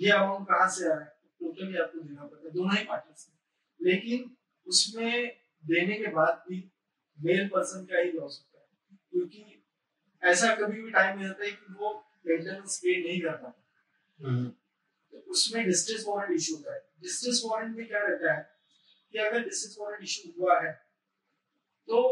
ये 0.00 0.10
अमाउंट 0.10 0.48
कहाँ 0.48 0.68
से 0.68 0.84
आ 0.84 0.94
रहा 0.94 1.04
है 1.04 1.14
टोटली 1.40 1.76
आपको 1.78 2.00
देना 2.00 2.24
पड़ता 2.24 2.48
है 2.48 2.54
दोनों 2.54 2.76
ही 2.76 2.84
पार्टीज़ 2.84 3.26
में 3.28 3.90
लेकिन 3.90 4.36
उसमें 4.66 5.36
देने 5.66 5.94
के 5.94 6.06
बाद 6.06 6.44
भी 6.48 6.72
मेल 7.20 7.48
पर्सन 7.48 7.84
का 7.84 7.98
ही 7.98 8.12
लॉस 8.12 8.46
होता 8.46 8.60
है 8.60 8.98
क्योंकि 9.10 9.62
ऐसा 10.22 10.54
कभी 10.54 10.82
भी 10.82 10.90
टाइम 10.90 11.18
में 11.18 11.26
होता 11.26 11.44
है 11.44 11.50
कि 11.50 11.74
वो 11.74 12.04
मेंटेनेंस 12.26 12.78
पे 12.78 13.02
नहीं 13.02 13.20
कर 13.20 13.36
पाता। 13.36 14.26
हम्म, 14.26 14.48
तो 15.12 15.18
उसमें 15.18 15.64
डिस्ट्रेस 15.66 16.04
वारंट 16.08 16.36
इशू 16.36 16.56
होता 16.56 16.74
है। 16.74 16.80
डिस्ट्रेस 17.00 17.42
वारंट 17.44 17.76
में 17.76 17.86
क्या 17.86 18.06
रहता 18.06 18.32
है 18.34 18.58
कि 19.12 19.18
अगर 19.18 19.44
डिस्ट्रेस 19.44 19.76
वारंट 19.80 20.02
इशू 20.02 20.42
हुआ 20.42 20.60
है 20.60 20.85
तो 21.88 22.02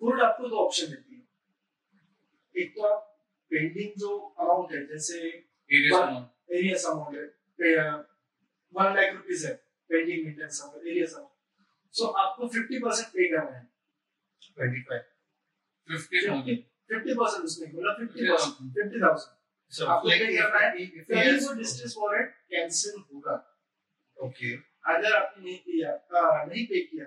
कोर्ट 0.00 0.20
आपको 0.22 0.48
दो 0.48 0.56
ऑप्शन 0.56 0.86
देती 0.86 1.14
है। 1.14 2.62
एक 2.62 2.72
तो 2.76 2.82
आप 2.82 3.02
पेंडिंग 3.50 3.92
जो 3.98 4.16
अमाउंट 4.40 4.72
है 4.72 4.86
जैसे 4.86 5.20
areas 5.70 5.94
But- 5.94 6.08
amount 6.08 6.52
arrears 6.52 6.84
amount 6.86 7.16
है 7.16 7.90
वन 8.74 8.94
लाख 8.96 9.14
रुपीज़ 9.14 9.46
है 9.46 9.54
pending 9.90 10.24
maintenance 10.24 10.60
amount 10.64 10.86
arrears 10.86 11.14
amount 11.14 11.94
so 11.94 12.06
आपको 12.24 12.48
फिफ्टी 12.48 12.78
परसेंट 12.78 13.08
पे 13.08 13.28
करना 13.28 13.56
है। 13.56 13.64
25 14.58 15.02
50,000 15.88 16.56
फिफ्टी 16.90 17.14
परसेंट 17.14 17.44
उसमें 17.44 17.68
मतलब 17.68 17.96
फिफ्टी 18.00 18.26
50,000 18.26 18.74
फिफ्टी 18.74 19.00
थाउज़ेंड 19.00 19.34
So 19.72 19.86
आपको 19.92 20.08
if, 20.08 20.18
करना 20.18 20.58
है? 20.58 20.72
कहीं 20.76 21.38
वो 21.94 22.02
वारंट 22.02 22.34
कैंसिल 22.50 23.00
होगा। 23.14 23.36
Okay 24.18 24.52
अगर 24.86 25.14
आपने 25.16 25.44
नहीं 25.44 25.58
किया 25.58 25.90
नहीं 26.44 26.66
पे 26.66 26.80
किया 26.80 27.06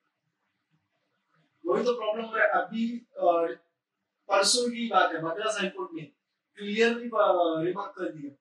वही 1.65 1.83
तो 1.83 1.93
प्रॉब्लम 1.99 2.25
हो 2.25 2.35
रहा 2.35 2.45
है 2.45 2.61
अभी 2.61 2.85
अ, 2.97 3.57
परसों 4.29 4.69
की 4.71 4.87
बात 4.89 5.13
है 5.13 5.21
मद्रास 5.23 5.57
हाईकोर्ट 5.59 5.93
ने 5.95 6.01
क्लियरली 6.57 7.09
रिमार्क 7.65 7.93
कर 7.97 8.11
दिया 8.11 8.31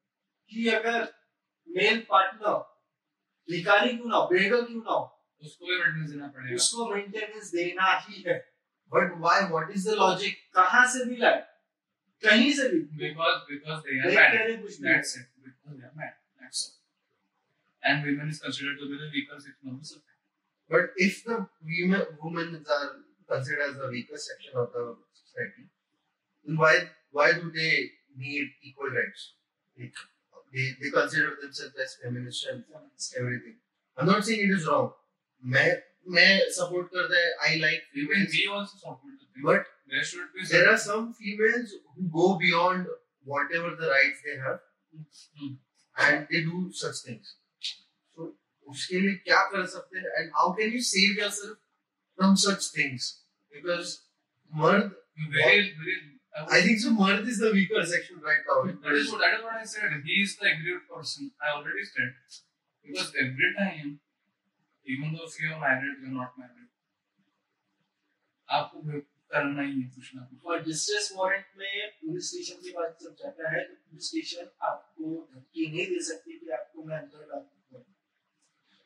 कि 0.53 0.69
अगर 0.77 1.09
मेल 1.69 2.01
पार्टनर 2.11 2.59
भिखारी 3.49 3.97
क्यों 3.97 4.09
ना 4.09 4.17
हो 4.17 4.29
बेगर 4.33 4.63
क्यों 4.67 4.83
ना 4.83 4.93
हो 4.93 5.05
उसको 5.43 5.67
भी 5.67 5.77
मेंटेनेंस 5.79 6.11
देना 6.11 6.27
पड़ेगा 6.37 6.55
उसको 6.57 6.89
मेंटेनेंस 6.95 7.51
देना 7.55 7.93
ही 8.09 8.23
है 8.29 8.39
but 8.93 9.13
why 9.25 9.35
what 9.51 9.69
is 9.79 9.85
the 9.89 9.97
logic 9.99 10.39
कहाँ 10.59 10.87
से 10.93 11.05
भी 11.11 11.17
लाए 11.17 11.41
कहीं 12.23 12.53
से 12.55 12.69
भी 12.69 12.81
because 13.03 13.43
because 13.51 13.83
they 13.89 13.99
are 14.01 14.11
देख 14.11 14.19
married 14.19 14.39
के 14.39 14.47
नहीं 14.49 14.59
कुछ 14.63 14.81
नहीं 14.81 14.95
that's 14.95 15.13
it 15.21 15.29
because 15.45 15.77
they 15.79 15.87
are 15.91 15.95
married 16.01 16.19
that's 16.41 16.63
all 16.67 16.79
and 17.83 18.09
women 18.11 18.33
is 18.35 18.41
considered 18.47 18.81
to 18.83 18.89
be 18.93 18.99
the 19.05 19.11
weaker 19.17 19.39
section 19.45 19.75
of 19.75 19.79
the 19.83 19.91
society 19.93 20.19
but 23.30 23.40
if 23.40 23.48
the 23.48 23.56
women 23.56 23.66
women 23.66 23.66
are 23.66 23.66
considered 23.66 23.70
as 23.70 23.78
the 23.78 23.88
weaker 23.88 24.18
section 24.18 24.52
of 24.56 24.72
the 24.74 24.96
society 25.14 25.70
then 26.46 26.58
why 26.58 26.90
why 27.12 27.34
do 27.34 27.52
they 27.52 27.90
need 28.18 28.48
equal 28.64 28.88
rights 28.88 29.34
like, 29.80 29.94
they 30.54 30.72
they 30.82 30.92
consider 30.92 31.36
themselves 31.42 31.76
as 31.84 31.98
feminist 32.04 32.48
and 32.48 32.64
everything 33.20 33.58
i'm 33.98 34.06
not 34.08 34.26
saying 34.26 34.42
it 34.42 34.52
is 34.52 34.68
wrong 34.68 34.92
मैं 35.46 35.82
मैं 36.10 36.50
support 36.52 36.88
करता 36.88 37.20
है 37.20 37.34
I 37.48 37.60
like 37.60 37.82
even 38.04 38.28
females 38.28 38.36
we 38.36 38.48
also 38.58 38.78
support 38.78 39.18
the 39.20 39.26
thing 39.26 39.44
but 39.44 39.66
there 39.88 40.04
should 40.04 40.30
be 40.34 40.46
there 40.52 40.70
are 40.70 40.78
some 40.78 41.14
females 41.14 41.74
who 41.96 42.10
go 42.10 42.38
beyond 42.38 42.88
whatever 43.24 43.76
the 43.82 43.90
rights 43.90 44.22
they 44.26 44.38
have 44.38 44.60
Hmm. 45.40 45.54
and 45.98 46.28
they 46.30 46.42
do 46.42 46.72
such 46.72 46.96
things 47.08 47.36
so 48.16 48.38
उसके 48.68 49.00
लिए 49.00 49.16
क्या 49.16 49.42
कर 49.52 49.66
सकते 49.66 50.00
हैं 50.00 50.12
and 50.20 50.32
how 50.38 50.54
can 50.60 50.72
you 50.72 50.82
save 50.82 51.18
yourself 51.22 51.58
from 52.18 52.36
such 52.36 52.68
things 52.78 53.19
because 53.53 53.99
very 54.59 55.75
very 55.79 55.99
I 56.57 56.61
think 56.63 56.79
so 56.79 56.91
मर्द 56.91 57.29
is 57.29 57.39
the 57.39 57.51
weaker 57.53 57.85
section 57.85 58.21
right 58.27 58.45
now 58.49 58.63
that 58.65 58.95
is 58.95 59.11
what 59.13 59.21
that 59.23 59.35
is 59.39 59.43
what 59.43 59.55
I 59.55 59.65
said 59.65 59.97
he 60.05 60.23
is 60.23 60.37
the 60.37 60.47
aggrieved 60.53 60.87
person 60.89 61.31
I 61.43 61.57
already 61.57 61.85
said 61.85 62.15
because 62.87 63.13
every 63.25 63.51
time 63.59 63.99
even 64.87 65.13
though 65.15 65.27
if 65.27 65.41
you 65.43 65.53
are 65.55 65.61
married 65.61 65.97
you 66.03 66.11
are 66.13 66.19
not 66.23 66.39
married 66.43 66.69
आपको 68.49 68.81
भी 68.83 69.01
करना 69.33 69.63
ही 69.63 69.81
है 69.81 69.89
कुछ 69.97 70.15
ना 70.15 70.23
कुछ 70.31 70.47
और 70.53 70.63
distress 70.69 71.11
warrant 71.17 71.59
में 71.59 71.91
पुलिस 72.01 72.31
स्टेशन 72.31 72.63
के 72.63 72.71
पास 72.79 72.97
जब 73.03 73.15
जाता 73.21 73.51
है 73.51 73.61
तो 73.67 73.75
पुलिस 73.75 74.09
स्टेशन 74.09 74.49
आपको 74.69 75.11
धमकी 75.35 75.67
नहीं 75.75 75.87
दे 75.91 76.01
सकती 76.07 76.39
कि 76.39 76.51
आपको 76.57 76.85
मैं 76.89 76.97
अंदर 76.97 77.29
डाल 77.29 77.45
दूँगा 77.45 77.85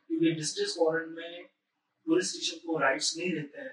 क्योंकि 0.09 0.35
डिस्ट्रेस 0.41 0.77
वारंट 0.81 1.17
में 1.17 1.49
पुलिस 2.07 2.33
स्टेशन 2.33 2.67
को 2.67 2.79
राइट्स 2.85 3.17
नहीं 3.19 3.31
देता 3.39 3.63
है 3.63 3.73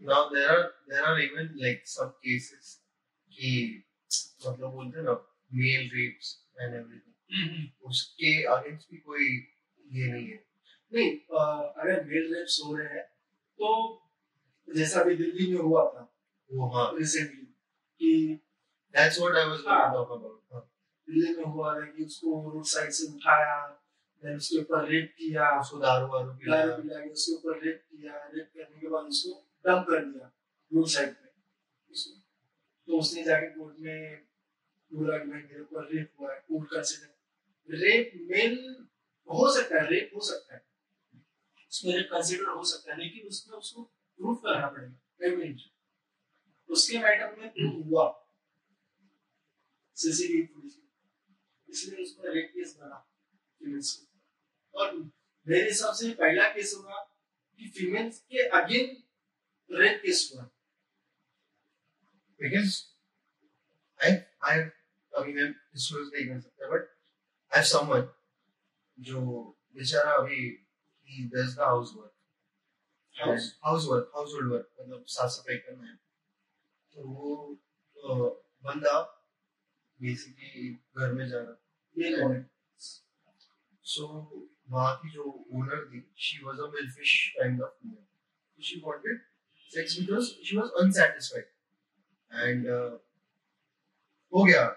now 0.00 0.30
there 0.30 0.48
are 0.48 0.64
there 0.88 1.04
are 1.04 1.16
even 1.22 1.48
like 1.62 1.80
some 1.84 2.12
cases 2.26 2.68
कि 3.32 3.84
मतलब 4.46 4.70
बोलते 4.70 4.98
हैं 4.98 5.04
ना 5.04 5.12
मेल 5.54 5.90
रेप्स 5.94 6.46
एंड 6.60 6.74
एवरीथिंग 6.74 7.68
उसके 7.82 8.42
अगेंस्ट 8.54 8.90
भी 8.90 8.96
कोई 8.96 9.26
ये 9.92 10.12
नहीं 10.12 10.26
है। 10.26 10.44
नहीं 10.92 11.10
अ, 11.10 11.42
अगर 11.78 12.04
मेल 12.04 12.34
रेप्स 12.34 12.60
हो 12.64 12.76
रहे 12.76 12.88
हैं 12.88 13.04
तो 13.58 13.72
जैसा 14.68 15.00
अभी 15.00 15.14
दिल्ली 15.14 15.54
में 15.54 15.60
हुआ 15.60 15.84
था 15.94 16.16
वो 16.52 16.68
हाँ। 16.68 16.98
रिसेंटली 16.98 17.46
कि 18.00 18.40
that's 18.94 19.20
what 19.20 19.34
I 19.34 19.44
was 19.44 19.60
going 19.60 19.82
to 19.82 19.92
talk 19.92 20.10
about 20.10 20.64
Delhi 21.08 21.36
में 21.36 21.44
हुआ 21.44 21.74
था 21.80 21.86
कि 21.86 22.04
उसको 22.04 22.50
रोड 22.50 22.64
साइड 22.64 22.90
से 22.90 23.12
उठाया 23.14 23.66
देन 24.24 24.36
उसके 24.36 24.58
ऊपर 24.58 24.88
रेप 24.88 25.14
किया। 25.18 25.60
उसको 25.60 25.78
दारू 25.78 26.06
वारू 26.06 26.32
पिलाया। 26.32 26.66
पिला 26.76 27.00
के 27.00 27.10
उसके 27.10 27.32
ऊपर 27.34 27.60
रेप 27.64 27.84
किया। 27.90 28.12
रेप 28.34 28.50
करने 28.56 28.80
के 28.80 28.88
बाद 28.88 29.04
उसको 29.04 29.49
डंप 29.64 29.86
कर 29.88 30.04
दिया 30.04 30.26
रोड 30.72 30.88
साइड 30.88 31.14
पे। 31.14 31.28
तो 32.88 32.98
उसने 32.98 33.22
जाके 33.24 33.48
कोर्ट 33.50 33.76
में 33.78 34.26
बोला 34.92 35.18
कि 35.18 35.30
भाई 35.30 35.42
मेरे 35.42 35.60
ऊपर 35.60 35.88
रेप 35.94 36.12
हुआ 36.20 36.32
है 36.34 36.40
कोर्ट 36.40 36.70
कंसिडर 36.70 37.76
रेप 37.76 38.12
मेल 38.30 38.56
हो 39.28 39.52
सकता 39.54 39.80
है 39.80 39.88
रेप 39.90 40.10
हो 40.16 40.20
सकता 40.28 40.54
है। 40.54 40.62
उसमें 41.72 41.92
रेप 41.96 42.08
कंसिडर 42.12 42.48
हो 42.48 42.64
सकता 42.64 42.92
है, 42.92 42.98
लेकिन 42.98 43.28
उसमें 43.28 43.56
उसको 43.58 43.82
प्रूव 43.82 44.34
करना 44.36 44.68
पड़ेगा 44.68 45.26
एविडेंस 45.26 45.68
उसके 46.68 46.98
मैटर 46.98 47.36
में 47.38 47.48
प्रूव 47.52 47.82
हुआ। 47.82 48.06
सीसीटीवी 49.96 50.42
पुलिस 50.42 50.78
इसलिए 51.68 52.02
उसको 52.04 52.32
रेप 52.32 52.50
केस 52.54 52.76
बना 52.80 52.98
फीमेल्स 53.60 53.88
और 54.74 54.94
मेरे 55.46 55.68
हिसाब 55.68 55.94
से 55.94 56.10
पहला 56.14 56.48
केस 56.48 56.74
होगा 56.76 56.98
कि 57.60 57.68
फीमेल्स 57.68 58.18
के 58.30 58.48
अगेन 58.58 58.96
रेप 59.70 60.00
केस 60.04 60.30
हुआ 60.34 60.48
because 62.40 62.76
I 64.00 64.24
I 64.42 64.54
I 65.12 65.24
mean 65.26 65.54
disclose 65.74 66.10
नहीं 66.14 66.26
कर 66.28 66.40
सकता 66.40 66.68
but 66.72 66.86
I 67.52 67.58
have 67.58 67.66
someone 67.72 68.06
जो 68.98 69.20
बेचारा 69.76 70.12
अभी 70.22 70.40
he 71.08 71.26
does 71.34 71.54
the 71.56 71.66
housework 71.72 72.14
House? 73.16 73.46
housework 73.64 74.12
household 74.16 74.50
work 74.52 74.68
मतलब 74.80 75.04
साफ़ 75.14 75.30
सफ़ाई 75.30 75.56
करना 75.66 75.88
है 75.88 75.96
तो 76.94 77.08
वो 77.08 77.34
अ, 77.96 78.14
बंदा 78.64 78.98
बेसिकली 80.00 80.68
घर 80.98 81.12
में 81.12 81.24
ये 81.24 82.16
कौन 82.20 82.44
So 83.84 84.06
वहाँ 84.72 84.94
की 85.02 85.10
जो 85.10 85.22
ओनर 85.58 85.84
थी 85.92 86.00
she 86.26 86.36
was 86.46 86.60
a 86.64 86.68
milfish 86.72 87.14
kind 87.36 87.62
of 87.66 87.72
woman. 87.84 88.06
She 88.58 88.80
wanted 88.84 89.20
because 89.76 90.34
she 90.44 90.56
was 90.56 90.70
unsatisfied. 90.82 91.48
And 92.32 92.66
uh, 92.66 92.98
हो 94.34 94.44
गया। 94.44 94.68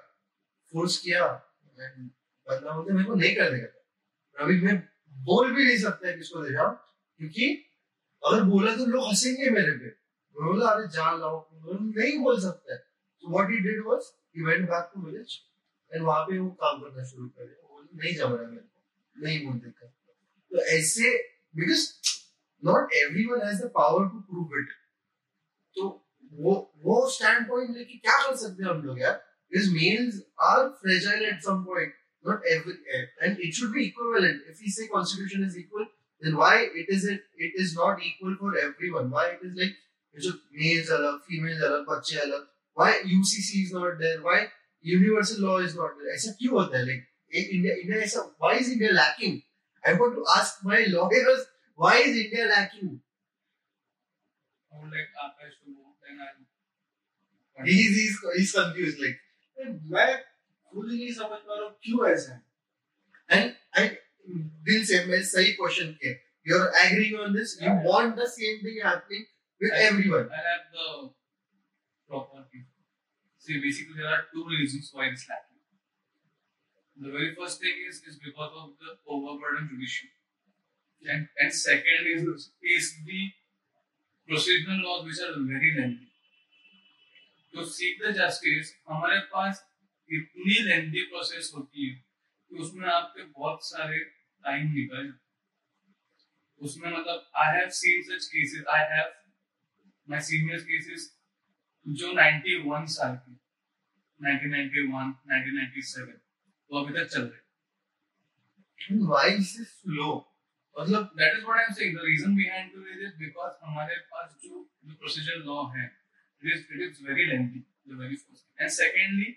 फोर्स 0.73 0.97
किया। 0.97 1.43
And 1.73 2.09
बंदा 2.47 2.75
बोलते 2.75 2.93
मेरे 2.93 3.05
को 3.05 3.15
नहीं 3.15 3.35
करने 3.35 3.59
का 3.59 4.43
अभी 4.43 4.61
मैं 4.61 4.89
बोल 5.09 5.51
भी 5.51 5.65
नहीं 5.65 5.77
सकता 5.77 6.07
है 6.07 6.17
किसको 6.17 6.43
दे 6.43 6.51
जाओ 6.51 6.71
क्योंकि 7.17 7.65
अगर 8.25 8.43
बोला 8.43 8.75
तो 8.75 8.85
लोग 8.85 9.07
हंसेंगे 9.07 9.49
मेरे 9.49 9.71
पे। 9.71 9.89
बोला 10.37 10.69
अरे 10.69 10.87
जान 10.87 11.19
लाओ। 11.19 11.49
नहीं 11.81 12.23
बोल 12.23 12.41
सकता। 12.41 12.73
है 12.73 12.83
so 13.19 13.33
what 13.33 13.49
he 13.49 13.59
did 13.59 13.79
was 13.79 14.03
he 14.35 14.45
went 14.49 14.69
back 14.69 14.85
to 14.93 15.03
village 15.05 15.35
and 15.95 16.01
वहाँ 16.01 16.23
पे 16.23 16.39
वो 16.39 16.49
काम 16.49 16.81
करना 16.81 17.03
शुरू 17.03 17.27
कर 17.27 17.45
दिया। 17.45 17.67
वो 17.67 17.89
नहीं 17.95 18.15
जम 18.15 18.33
रहा 18.33 18.49
मेरे 18.49 18.61
को। 18.61 18.83
नहीं 19.17 19.47
बोलते 19.47 19.69
कर 19.69 19.87
तो 20.51 20.65
ऐसे 20.65 21.17
because 21.55 21.93
not 22.65 22.93
everyone 22.93 23.47
has 23.47 23.63
the 23.63 23.71
power 23.75 24.09
to 24.09 24.19
prove 24.19 24.59
it 24.59 24.82
तो 25.75 25.89
वो 26.43 26.53
वो 26.83 26.95
स्टैंड 27.09 27.47
पॉइंट 27.47 27.77
लेके 27.77 27.97
क्या 27.97 28.17
कर 28.27 28.35
सकते 28.35 28.63
हैं 28.63 28.69
हम 28.69 28.81
लोग 28.83 29.01
यार? 29.01 29.21
Is 29.51 29.69
males 29.73 30.21
are 30.43 30.67
fragile 30.81 31.25
at 31.25 31.41
some 31.41 31.63
point 31.65 31.93
not 32.25 32.45
every 32.51 32.73
and 33.21 33.39
it 33.39 33.53
should 33.53 33.71
be 33.73 33.83
equivalent 33.85 34.49
if 34.49 34.63
he 34.63 34.71
say 34.71 34.87
constitution 34.87 35.45
is 35.45 35.57
equal 35.59 35.83
then 36.21 36.35
why 36.35 36.65
it 36.81 36.89
is 36.89 37.09
it 37.11 37.53
is 37.59 37.75
not 37.77 38.01
equal 38.07 38.35
for 38.41 38.57
everyone 38.59 39.09
why 39.11 39.31
it 39.31 39.45
is 39.45 39.53
like 39.59 39.77
जो 40.15 40.31
males 40.31 40.89
अलग 40.91 41.17
females 41.29 41.63
अलग 41.69 41.85
बच्चे 41.89 42.19
अलग 42.19 42.47
why 42.77 42.99
UCC 43.13 43.63
is 43.63 43.73
not 43.75 43.97
there 43.97 44.19
why 44.21 44.45
universal 44.85 45.41
law 45.41 45.59
is 45.65 45.77
not 45.77 45.97
there 45.97 46.13
ऐसा 46.15 46.31
क्यों 46.39 46.53
होता 46.53 46.77
है? 46.77 46.85
Like 46.85 47.07
India 47.35 47.75
India 47.75 48.01
ऐसा 48.03 48.21
why 48.41 48.59
is 48.59 48.71
India 48.71 48.91
lacking 48.91 49.39
I 49.83 49.93
want 49.99 50.15
to 50.15 50.23
ask 50.37 50.65
my 50.65 50.85
lawyers 50.87 51.47
why 51.79 52.01
is 52.03 52.17
India 52.17 52.45
lacking 52.45 52.97
He's, 57.64 57.96
he's, 57.96 58.18
he's 58.36 58.52
confused. 58.52 58.98
Like, 59.00 59.18
मैं 59.92 60.10
खुद 60.72 60.90
ही 60.90 60.98
नहीं 60.98 61.12
समझ 61.14 61.38
पा 61.46 61.54
रहा 61.54 61.64
हूँ 61.64 61.76
क्यों 61.84 62.08
ऐसा 62.10 62.32
है 62.32 62.42
and 63.36 63.56
I 63.74 63.98
didn't 64.68 64.86
say 64.90 65.04
मैं 65.06 65.22
सही 65.30 65.56
question 65.60 65.94
के. 66.04 66.14
You're 66.44 66.68
agreeing 66.82 67.16
on 67.24 67.34
this. 67.38 67.56
You 67.60 67.66
Yeah. 67.68 67.82
want 67.84 68.16
the 68.16 68.28
same 68.34 68.60
thing 68.66 68.78
happening 68.84 69.24
with 69.60 69.72
I- 69.72 69.82
everyone. 69.88 70.30
I 70.32 70.42
have 70.44 70.62
the 70.76 70.86
proper 72.08 72.44
thing. 72.52 72.66
See, 73.38 73.60
basically, 73.64 73.96
there 73.98 74.12
are 74.12 74.22
two 74.32 74.44
reasons 74.52 74.90
why 74.92 75.08
it's 75.08 75.26
lacking. 75.28 75.58
The 77.00 77.10
very 77.16 77.34
first 77.34 77.60
thing 77.60 77.76
is, 77.88 78.00
is 78.12 78.16
because 78.18 78.52
of 78.62 78.70
the 78.78 78.96
overburdened 79.06 79.68
judiciary. 79.70 80.14
And, 81.14 81.28
and 81.38 81.52
second 81.52 82.08
is, 82.14 82.50
is 82.62 82.86
the 83.06 83.20
procedural 84.28 84.82
laws 84.82 85.04
which 85.06 85.20
are 85.26 85.34
very 85.38 85.74
lengthy. 85.78 86.08
To 87.53 87.65
seek 87.65 88.01
the 88.01 88.11
justice, 88.13 88.69
हमारे 88.89 89.19
पास 89.33 89.65
इतनी 90.09 90.61
lengthy 90.63 91.03
process 91.09 91.51
होती 91.55 91.89
है 91.89 91.95
कि 91.95 92.57
उसमें 92.63 92.87
आपके 92.89 93.23
बहुत 93.23 93.65
सारे 93.65 93.99
टाइम 94.43 94.71
निकल 94.73 95.05
जाते 95.05 95.21
उसमें 96.61 96.89
मतलब 96.91 97.29
I 97.43 97.55
have 97.57 97.69
seen 97.77 98.01
such 98.09 98.25
cases 98.33 98.65
I 98.75 98.89
have 98.91 99.11
my 100.07 100.21
senior 100.29 100.59
cases 100.71 101.07
जो 101.85 102.11
91 102.15 102.85
साल 102.95 103.15
के 103.23 103.37
1991 104.19 105.15
1997 105.31 106.13
वो 106.69 106.83
अभी 106.83 106.99
तक 106.99 107.09
चल 107.13 107.21
रहे 107.21 107.41
why 109.07 109.25
is 109.31 109.55
this 109.57 109.73
slow? 109.73 110.13
मतलब 110.75 111.11
that 111.17 111.37
is 111.37 111.43
what 111.45 111.59
I 111.59 111.65
am 111.65 111.73
saying 111.73 111.97
the 111.97 112.05
reason 112.05 112.35
behind 112.35 112.71
to 112.73 112.85
it 112.85 113.01
is 113.01 113.17
because 113.17 113.53
हमारे 113.63 113.95
पास 114.11 114.37
जो 114.43 114.69
जो 114.85 114.95
प्रोसीजर 114.95 115.43
लॉ 115.49 115.63
है 115.75 115.85
it 116.43 116.53
is 116.53 116.73
it 116.73 116.81
is 116.89 117.03
very 117.07 117.25
lengthy 117.25 117.59
the 117.59 117.99
very 117.99 118.15
first 118.15 118.61
and 118.61 118.69
secondly 118.69 119.31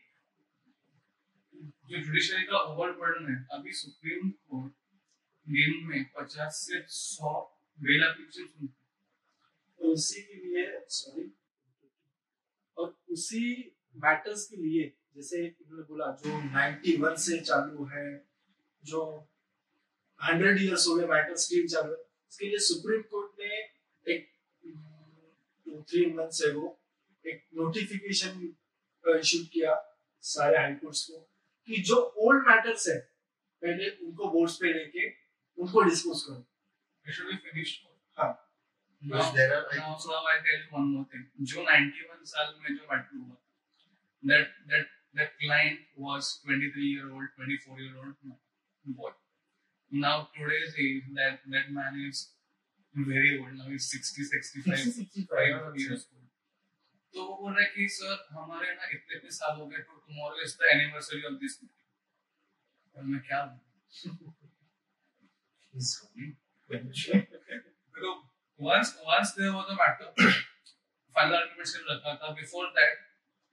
जो 1.91 1.99
जुडिशरी 1.99 2.43
का 2.43 2.59
overburden 2.59 3.33
है, 3.33 3.37
अभी 3.53 3.73
सुप्रीम 3.73 4.31
कोर्ट 4.31 4.73
दिन 5.47 5.87
में 5.87 6.05
50 6.17 6.57
से 6.61 6.81
100 6.81 7.33
बेल 7.79 8.03
एप्लीकेशन 8.05 8.47
सुनते 8.47 9.85
हैं 9.85 9.93
उसी 9.93 10.23
के 10.23 10.35
लिए 10.35 10.65
सॉरी 10.89 11.31
और 12.77 12.97
उसी 13.11 13.43
मैटर्स 14.05 14.47
के 14.47 14.57
लिए, 14.57 14.93
जैसे 15.17 15.45
इन्होंने 15.45 15.83
बोला, 15.83 16.07
जो 16.25 16.31
91 16.57 17.17
से 17.27 17.39
चालू 17.41 17.85
है, 17.93 18.07
जो 18.83 19.03
100 20.21 20.59
इयर्स 20.63 20.87
हो 20.89 20.97
गए 20.97 21.07
मैटर 21.07 21.37
स्टिल 21.37 21.67
चालू 21.69 21.93
है 21.93 22.01
इसके 22.33 22.47
लिए 22.47 22.59
सुप्रीम 22.67 23.03
कोर्ट 23.11 23.41
ने 23.41 23.63
एक 24.07 24.29
टू 25.67 25.83
थ्री 25.83 26.05
मंथ्स 26.13 26.43
एगो 26.45 26.67
एक 27.33 27.45
नोटिफिकेशन 27.61 28.41
इशू 29.19 29.45
किया 29.53 29.75
सारे 30.23 30.59
हाई 30.59 30.75
कोर्ट्स 30.83 31.05
को 31.11 31.21
कि 31.69 31.83
जो 31.91 31.97
ओल्ड 32.27 32.49
मैटर्स 32.49 32.89
है 32.89 32.99
पहले 33.63 33.91
उनको 34.07 34.31
बोर्ड्स 34.31 34.57
पे 34.63 34.73
लेके 34.73 35.09
उनको 35.59 35.83
डिस्पोज 35.91 36.23
करो 36.29 36.45
बी 37.07 37.37
फिनिश्ड 37.37 37.87
हाँ 38.19 38.35
Now, 39.03 39.17
Because 39.17 39.35
there 39.35 39.51
are, 39.55 39.65
I 39.71 39.77
now, 39.77 39.89
think 39.89 40.01
so. 40.01 40.11
now 40.11 40.21
I 40.29 40.37
tell 40.45 40.61
you 40.61 40.69
one 40.75 40.87
more 40.93 41.05
thing. 41.11 41.25
जो 41.49 41.65
91 41.65 42.25
साल 42.29 42.55
में 42.63 42.77
जो 42.77 42.87
मैटर 42.93 43.19
हुआ 43.19 43.37
that 44.23 44.47
that 44.71 44.87
that 45.15 45.35
client 45.43 45.81
was 45.97 46.31
23 46.47 46.87
year 46.87 47.11
old, 47.11 47.29
24 47.37 47.81
year 47.81 47.97
old 47.97 48.15
boy. 48.85 49.11
Now 49.93 50.29
today's 50.39 50.75
age, 50.87 51.05
that 51.15 51.45
that 51.55 51.71
man 51.71 52.01
is 52.09 52.23
very 52.95 53.39
old. 53.39 53.53
Now 53.59 53.69
he's 53.69 53.89
60, 53.91 54.25
65, 54.25 54.79
65 54.79 55.77
years 55.77 56.07
old. 56.13 56.16
तो 57.17 57.25
वो 57.27 57.37
बोल 57.43 57.53
रहा 57.53 57.65
है 57.65 57.69
कि 57.75 57.89
सर 57.97 58.17
हमारे 58.33 58.73
ना 58.79 58.89
इतने 58.95 59.17
इतने 59.17 59.31
साल 59.35 59.53
हो 59.59 59.67
गए 59.67 59.83
तो 59.89 59.95
tomorrow 60.09 60.41
is 60.47 60.57
the 60.63 60.67
anniversary 60.73 61.23
of 61.29 61.39
this 61.45 61.55
और 62.97 63.05
मैं 63.13 63.21
क्या 63.29 63.41
once 68.59 68.93
once 69.07 69.33
there 69.39 69.53
was 69.53 69.67
a 69.69 69.77
matter, 69.79 70.11
final 71.15 71.35
arguments 71.39 71.73
कर 71.77 71.83
रखा 71.95 72.15
था. 72.21 72.35
Before 72.37 72.69
that, 72.77 73.03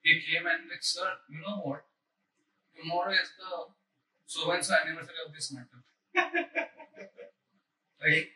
he 0.05 0.19
came 0.27 0.45
and 0.47 0.69
like, 0.69 0.85
sir, 0.91 1.09
you 1.29 1.39
know 1.41 1.55
what? 1.63 1.81
Tomorrow 2.77 3.15
is 3.23 3.33
the 3.39 3.63
so 4.29 4.51
and 4.51 4.65
so 4.65 4.75
anniversary 4.75 5.25
of 5.25 5.33
this 5.33 5.51
matter. 5.53 5.83
Like, 8.01 8.31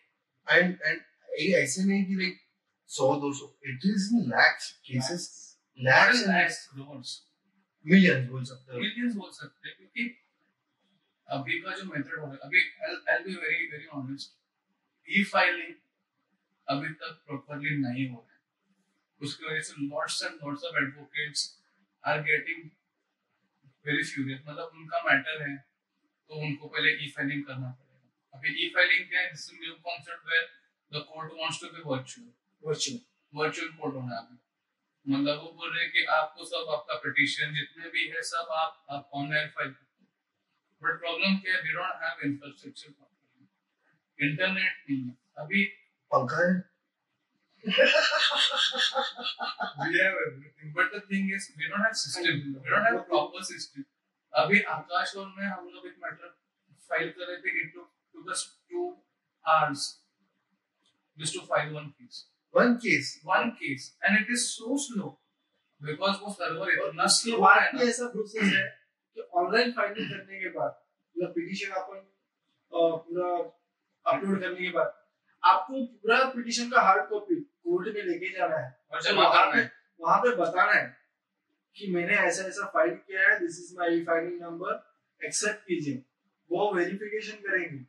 And 0.48 0.80
and 0.90 1.00
ये 1.40 1.56
ऐसे 1.62 1.84
नहीं 1.86 2.04
कि 2.06 2.16
like 2.18 2.38
सौ 2.96 3.08
दो 3.22 3.32
सौ 3.40 3.46
it 3.72 3.90
is 3.90 4.06
in 4.18 4.30
lakhs 4.34 4.68
cases. 4.90 5.24
Not 5.78 5.88
lakhs 5.88 6.22
in 6.22 6.30
and 6.30 6.34
lakhs, 6.34 6.60
crores, 6.70 7.10
millions 7.86 8.30
बोल 8.30 8.44
सकते 8.52 8.74
हो। 8.74 8.80
Millions 8.86 9.18
बोल 9.18 9.32
सकते 9.40 9.70
हैं 9.70 9.76
क्योंकि 9.78 10.04
अभी 11.28 11.60
का 11.62 11.76
जो 11.78 11.86
मेथड 11.86 12.20
हो 12.20 12.26
रहा 12.26 12.34
है 12.34 12.40
अभी 12.48 12.62
I'll, 12.88 13.00
I'll 13.14 13.26
be 13.28 13.36
very 13.44 13.66
very 13.74 13.90
honest, 13.98 14.34
e 15.08 15.24
filing 15.34 15.74
अभी 16.68 16.90
तक 17.02 17.22
प्रॉपरली 17.28 17.76
नहीं 17.82 18.08
हो 18.10 18.16
रहा 18.16 18.34
है। 18.34 18.42
उसकी 19.22 19.46
वजह 19.46 19.62
से 19.68 19.74
lots 19.88 20.24
and 20.24 20.34
lots 20.44 20.64
of 20.64 20.78
advocates 20.84 21.44
are 22.04 22.22
getting 22.24 22.70
very 23.86 24.04
furious 24.04 24.40
मतलब 24.48 24.72
उनका 24.76 25.02
मैटर 25.04 25.42
है 25.42 25.56
तो 25.58 26.42
उनको 26.48 26.68
पहले 26.68 26.90
ई 27.06 27.12
फाइलिंग 27.18 27.44
करना 27.46 27.70
पड़ेगा। 27.72 28.38
अभी 28.38 28.50
ई 28.66 28.70
फाइलिंग 28.76 29.08
क्या 29.10 29.22
है? 29.22 29.30
This 29.32 29.50
new 29.54 29.74
concept 29.88 30.28
where 30.32 30.50
the 30.92 31.06
court 31.14 31.32
wants 31.40 31.62
to 31.62 31.68
be 31.76 31.82
virtual 31.86 32.28
virtual 32.64 33.00
virtual 33.34 33.70
court 33.80 33.96
होना 33.96 34.16
है। 34.16 34.22
मतलब 35.06 35.36
वो 35.42 35.50
बोल 35.58 35.70
रहे 35.74 35.84
हैं 35.84 35.92
कि 35.92 36.04
आपको 36.14 36.46
सब 36.46 36.70
आपका 36.76 36.96
पिटीशन 37.04 37.54
जितने 37.56 37.90
भी 37.90 38.08
है 38.14 38.22
सब 38.30 38.46
आप 38.62 38.72
आप 38.96 39.04
ऑनलाइन 39.20 39.48
फ़ाइल 39.58 39.70
हो 39.70 39.84
बट 40.82 41.00
प्रॉब्लम 41.00 41.38
क्या 41.44 41.54
है? 41.54 41.60
We 41.62 41.72
don't 41.74 42.02
have 42.04 42.16
infrastructure 42.30 42.90
internet 44.20 44.74
नहीं 44.90 45.04
है। 45.04 45.14
अभी 45.44 45.64
पंखा 46.12 46.42
है 46.48 46.56
we 47.64 47.72
have 49.94 50.18
everything 50.24 50.70
but 50.76 50.92
the 50.96 51.00
thing 51.08 51.26
is 51.38 51.46
we 51.58 51.70
don't 51.70 51.84
have 51.86 51.96
system. 52.02 52.36
We 52.64 52.70
don't 52.74 52.86
have 52.88 53.00
proper 53.08 53.42
system. 53.48 53.84
अभी 54.34 54.62
आकाश 54.76 55.16
और 55.16 55.28
मैं 55.38 55.48
हम 55.48 55.70
लोग 55.70 55.88
एक 55.88 55.96
मैटर 56.04 56.30
फ़ाइल 56.90 57.10
कर 57.10 57.28
रहे 57.28 57.38
थे 57.38 57.50
it 57.62 57.74
took 57.76 58.30
us 58.32 58.44
2 58.74 58.84
hours 59.46 59.82
just 61.18 61.34
to 61.38 61.42
file 61.52 61.72
one 61.78 61.90
case 61.94 62.20
one 62.58 62.74
case 62.84 63.08
one 63.30 63.50
case 63.62 63.86
and 64.02 64.20
it 64.20 64.30
is 64.36 64.44
so 64.50 64.78
slow 64.84 65.10
because 65.82 66.22
वो 66.22 66.34
सर्वर 66.34 66.70
इतना 66.72 67.08
स्लो 67.16 67.38
है 67.46 67.72
भी 67.72 67.78
ना। 67.78 67.90
ऐसा 67.90 68.08
प्रोसेस 68.12 68.54
है 68.54 68.66
कि 69.16 69.22
ऑनलाइन 69.42 69.72
फाइलिंग 69.72 70.10
करने 70.10 70.40
के 70.40 70.50
बाद 70.60 70.72
मतलब 71.16 71.34
पिटीशन 71.36 71.72
अपन 71.82 72.06
पूरा 72.72 73.30
अपलोड 74.06 74.42
करने 74.42 74.62
के 74.62 74.70
बाद 74.72 74.94
आपको 75.44 75.86
पूरा 75.86 76.24
पिटीशन 76.36 76.70
का 76.72 76.82
हार्ड 76.82 77.10
कॉपी 77.10 77.36
कोर्ट 77.36 77.96
में 77.96 78.04
लेके 78.04 78.30
जाना 78.38 78.58
है। 78.58 78.70
और 78.92 79.02
जमा 79.02 79.28
करना 79.34 79.62
है। 79.62 79.72
वहाँ 80.00 80.20
पे 80.22 80.36
बताना 80.36 80.72
है 80.72 80.86
कि 81.76 81.92
मैंने 81.94 82.16
ऐसा 82.18 82.44
ऐसा 82.48 82.68
फ़ाइल 82.74 82.94
किया 82.96 83.28
है 83.30 83.40
this 83.40 83.60
is 83.60 83.76
my 83.80 84.00
filing 84.06 84.42
number 84.42 85.26
accept 85.26 85.62
कीजिए। 85.68 86.04
वो 86.52 86.72
वेरिफिकेशन 86.76 87.38
करेंगे 87.48 87.80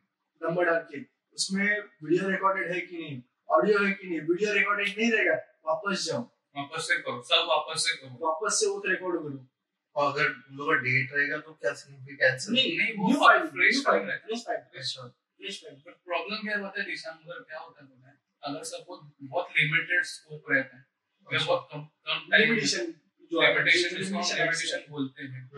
नंबर 0.41 0.65
डाल 0.65 0.79
के। 0.91 1.01
उसमें 1.35 1.65
वीडियो 2.03 2.29
रिकॉर्डेड 2.29 2.71
है 2.71 2.79
कि 2.81 2.97
नहीं? 2.97 3.21
ऑडियो 3.51 3.85
है 3.85 3.91
कि 3.91 4.07
नहीं? 4.07 4.19
वीडियो 4.21 4.53
रिकॉर्डेड 4.53 4.87
नहीं 4.97 5.11
रहेगा? 5.11 5.33
वापस 5.65 6.05
जाओ। 6.05 6.21
वापस 6.57 6.87
से 6.87 6.97
करो। 6.97 7.21
सब 7.21 7.45
वापस 7.49 7.79
से 7.79 7.95
करो। 7.95 8.27
वापस 8.27 8.53
से 8.59 8.65
वो 8.65 8.83
रिकॉर्ड 8.85 9.15
करो। 9.15 9.47
और 9.95 10.11
अगर 10.13 10.29
तुम 10.29 10.57
लोग 10.57 10.67
का 10.67 10.73
डेट 10.73 11.13
रहेगा 11.13 11.37
तो 11.37 11.53
क्या 11.53 11.73
सीन 11.73 12.05
भी 12.05 12.15
कैंसिल 12.15 12.53
नहीं 12.53 12.77
नहीं, 12.77 12.93
वो 12.93 13.07
न्यू 13.07 13.17
फाइल- 13.17 13.47
फ्रेश 13.47 13.83
फ़ाइल 13.85 14.09
है। 14.09 14.17
फ्रेश 14.17 14.39
फ़ाइल 14.39 14.59
अच्छा 14.59 15.07
फ्रेश 15.07 15.61
फ़ाइल 15.61 15.75
बट 15.75 15.93
प्रॉब्लम 15.93 16.37
क्या 16.37 16.57
होता 16.57 16.79
है 16.79 16.85
दिसंबर 16.85 17.39
क्या 17.39 17.59
होता 17.59 18.07
है 18.07 18.19
अगर 18.43 18.63
सपोज़ 18.63 19.25
बहुत 19.27 19.47
लिमिटेड 19.57 20.03
स्कोप 20.03 20.43
रहता 20.49 20.77
है। 20.77 20.85
या 21.33 21.45
बहुत 21.45 21.69
कम 21.71 21.83
कम 21.83 22.27
लिमिटेशन 22.33 22.85
जो 23.31 23.41
लिमिटेशन 23.41 23.97
जिसको 23.97 24.35
लिमिटेशन 24.35 24.85
बोलते 24.89 25.23
हैं। 25.23 25.49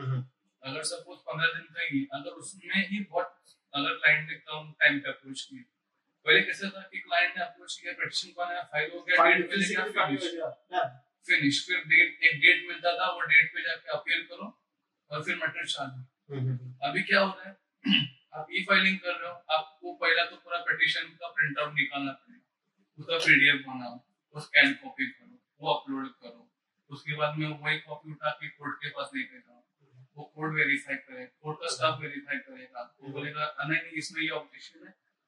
अगर 0.64 0.84
सपोज़ 0.84 1.20
पंद्रह 1.20 1.48
दिन 1.48 1.62
का 1.62 1.82
ही 1.82 2.08
अगर 2.14 2.30
उसमें 2.30 2.88
ही 2.88 3.04
बहुत 3.04 3.40
अगर 3.74 3.90
क्लाइंट 3.90 4.30
ने 4.30 4.36
कम 4.36 4.74
टाइम 4.80 5.00
पे 5.00 5.10
अप्रोच 5.10 5.42
किया। 5.42 5.81
पहले 6.26 6.42
कैसे 6.42 6.70
था 6.70 6.82
कि 6.92 7.00
क्लाइंट 7.00 7.38
ने 7.38 7.44
अप्रोच 7.44 7.76
किया 7.82 7.94
पिटीशन 8.00 8.32
को 8.32 8.42
आया 8.42 8.62
फ़ाइल 8.72 8.92
हो 8.96 9.02
गया 9.02 9.30
डेट 9.30 9.50
पे 9.50 9.56
लेके 9.56 9.76
physically 9.76 10.18
फिनिश 10.18 10.82
फिनिश 11.28 11.66
फिर 11.68 11.84
डेट 11.86 12.24
एक 12.24 12.40
डेट 12.42 12.68
मिलता 12.68 12.94
था 13.00 13.10
वो 13.16 13.22
डेट 13.22 13.54
पे 13.56 13.62
जाके 13.62 13.92
अपील 13.98 14.24
करो 14.26 14.48
और 15.12 15.24
फिर 15.24 15.36
मैटर 15.36 15.66
चालू. 15.66 16.04
हम्म 16.34 16.74
अभी 16.90 17.04
क्या 17.04 17.20
हो 17.20 17.32
रहा 17.32 17.50
है? 17.50 17.56
आप 18.40 18.48
ई 18.52 18.64
फाइलिंग 18.70 18.98
कर 19.00 19.16
रहे 19.16 19.30
हो 19.30 19.36
आपको 19.58 19.94
पहला 19.94 20.26
तो 20.26 20.36
पूरा 20.36 20.58
पिटीशन 20.70 21.10
का 21.22 21.28
प्रिंट 21.28 21.60
आउट 21.60 21.74
निकालना 21.74 22.12
पड़ेगा। 22.12 22.46
उसका 22.98 23.18
पीडीएफ 23.26 23.66
बनाओ 23.68 23.96
वो 24.36 24.42
स्कैन 24.42 24.74
कॉपी 24.74 25.10
करो 25.10 25.40
वो 25.62 25.74
अपलोड 25.74 26.08
करो। 26.08 26.48
उसके 26.90 27.16
बाद 27.16 27.38
में 27.38 27.48
वही 27.48 27.80
कॉपी 27.80 28.12
उठा 28.12 28.30
के 28.30 28.50
कोर्ट 28.50 28.78
के 28.84 28.90
पास 28.90 29.12
लेके 29.16 29.40
जाओ। 29.40 29.64
वो 30.18 30.24
कोड 30.36 30.56
वेरीफाई 30.56 30.96
करे 30.96 31.26
कोड 31.26 31.56
का 31.56 31.68
स्टफ़ 31.68 32.02
वेरीफाई 32.02 32.38
करेगा। 32.48 32.82
वो 33.04 33.12
बोलेगा 33.12 33.56
नहीं 33.64 34.00
इसमें 34.04 34.22
ये 34.24 34.30
ऑब्जेक्शन 34.30 34.88
है 34.88 34.94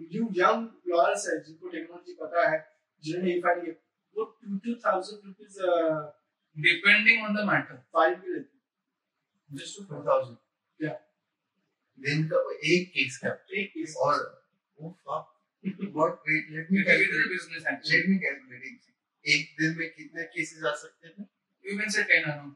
न्यू 0.00 0.28
यंग 0.36 0.92
लॉयर्स 0.92 1.26
है 1.28 1.38
जिनको 1.44 1.68
टेक्नोलॉजी 1.68 2.14
पता 2.20 2.48
है 2.50 2.58
जिन्होंने 3.02 3.34
ई 3.34 3.40
फाइलिंग 3.40 3.74
वो 4.16 4.24
two 4.24 4.58
two 4.64 4.74
thousand 4.86 5.26
rupees 5.26 5.60
depending 6.56 7.20
on 7.24 7.34
the 7.34 7.44
matter 7.48 7.76
file 7.96 8.14
भी 8.14 8.32
लेते 8.32 8.48
हैं 8.48 8.58
Just 9.50 9.76
to 9.76 9.84
2000. 9.86 10.36
Yeah. 10.80 10.98
दिन 11.98 12.28
का 12.28 12.38
एक 12.72 12.88
केस 12.90 13.18
का 13.24 13.30
एक 13.60 13.70
केस 13.72 13.94
और 13.98 14.20
oh 14.78 14.94
wait 16.26 16.46
let 16.50 16.70
me 16.70 16.80
it 16.80 16.88
is 16.88 17.00
a 17.00 17.00
calculate 17.00 17.30
business 17.32 17.66
actually 17.72 17.98
let 17.98 18.08
me 18.08 18.18
calculate 18.24 18.86
एक 19.24 19.54
दिन 19.58 19.76
में 19.78 19.88
कितने 19.90 20.24
केसेस 20.34 20.64
आ 20.64 20.74
सकते 20.82 21.08
हैं 21.08 21.28
you 21.64 21.78
can 21.80 21.94
say 21.96 22.04
10 22.12 22.28
around 22.30 22.54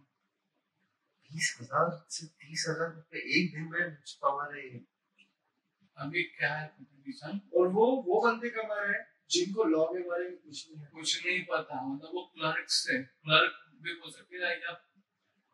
बीस 1.31 1.57
हज़ार 1.61 1.91
से 2.11 2.27
तीस 2.27 2.65
हज़ार 2.69 2.91
रुपए 2.91 3.19
एक 3.39 3.53
दिन 3.55 3.65
में 3.71 3.97
कमा 4.23 4.47
रहे 4.47 4.69
हैं 4.69 4.85
अभी 6.03 6.23
क्या 6.39 6.55
है 6.55 6.67
कंपटीशन 6.69 7.41
और 7.57 7.69
वो 7.75 7.87
वो 8.07 8.21
बंदे 8.25 8.49
कमा 8.57 8.81
रहे 8.81 8.93
हैं 8.93 9.05
जिनको 9.31 9.65
लॉ 9.75 9.85
के 9.93 10.01
बारे 10.09 10.25
में 10.25 10.37
कुछ 10.37 10.65
नहीं 10.71 10.87
कुछ 10.95 11.27
नहीं 11.27 11.43
पता 11.51 11.83
मतलब 11.87 12.11
वो 12.15 12.25
क्लर्क्स 12.35 12.87
है 12.91 12.99
क्लर्क 13.03 13.61
भी 13.85 13.99
हो 14.01 14.11
सकते 14.11 14.37
हैं 14.37 14.57
या 14.65 14.73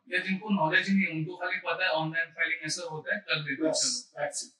या 0.07 0.23
जिनको 0.25 0.49
नॉलेज 0.55 0.89
ही 0.89 0.95
नहीं 0.95 1.19
उनको 1.19 1.35
खाली 1.43 1.59
पता 1.67 1.85
है 1.85 1.91
ऑनलाइन 1.99 2.31
फाइलिंग 2.39 2.65
ऐसा 2.71 2.89
होता 2.95 3.13
है 3.15 3.19
कर 3.29 3.43
देते 3.43 3.67
हैं 3.67 3.73
चलो 3.83 4.19
that's 4.21 4.43
it. 4.47 4.57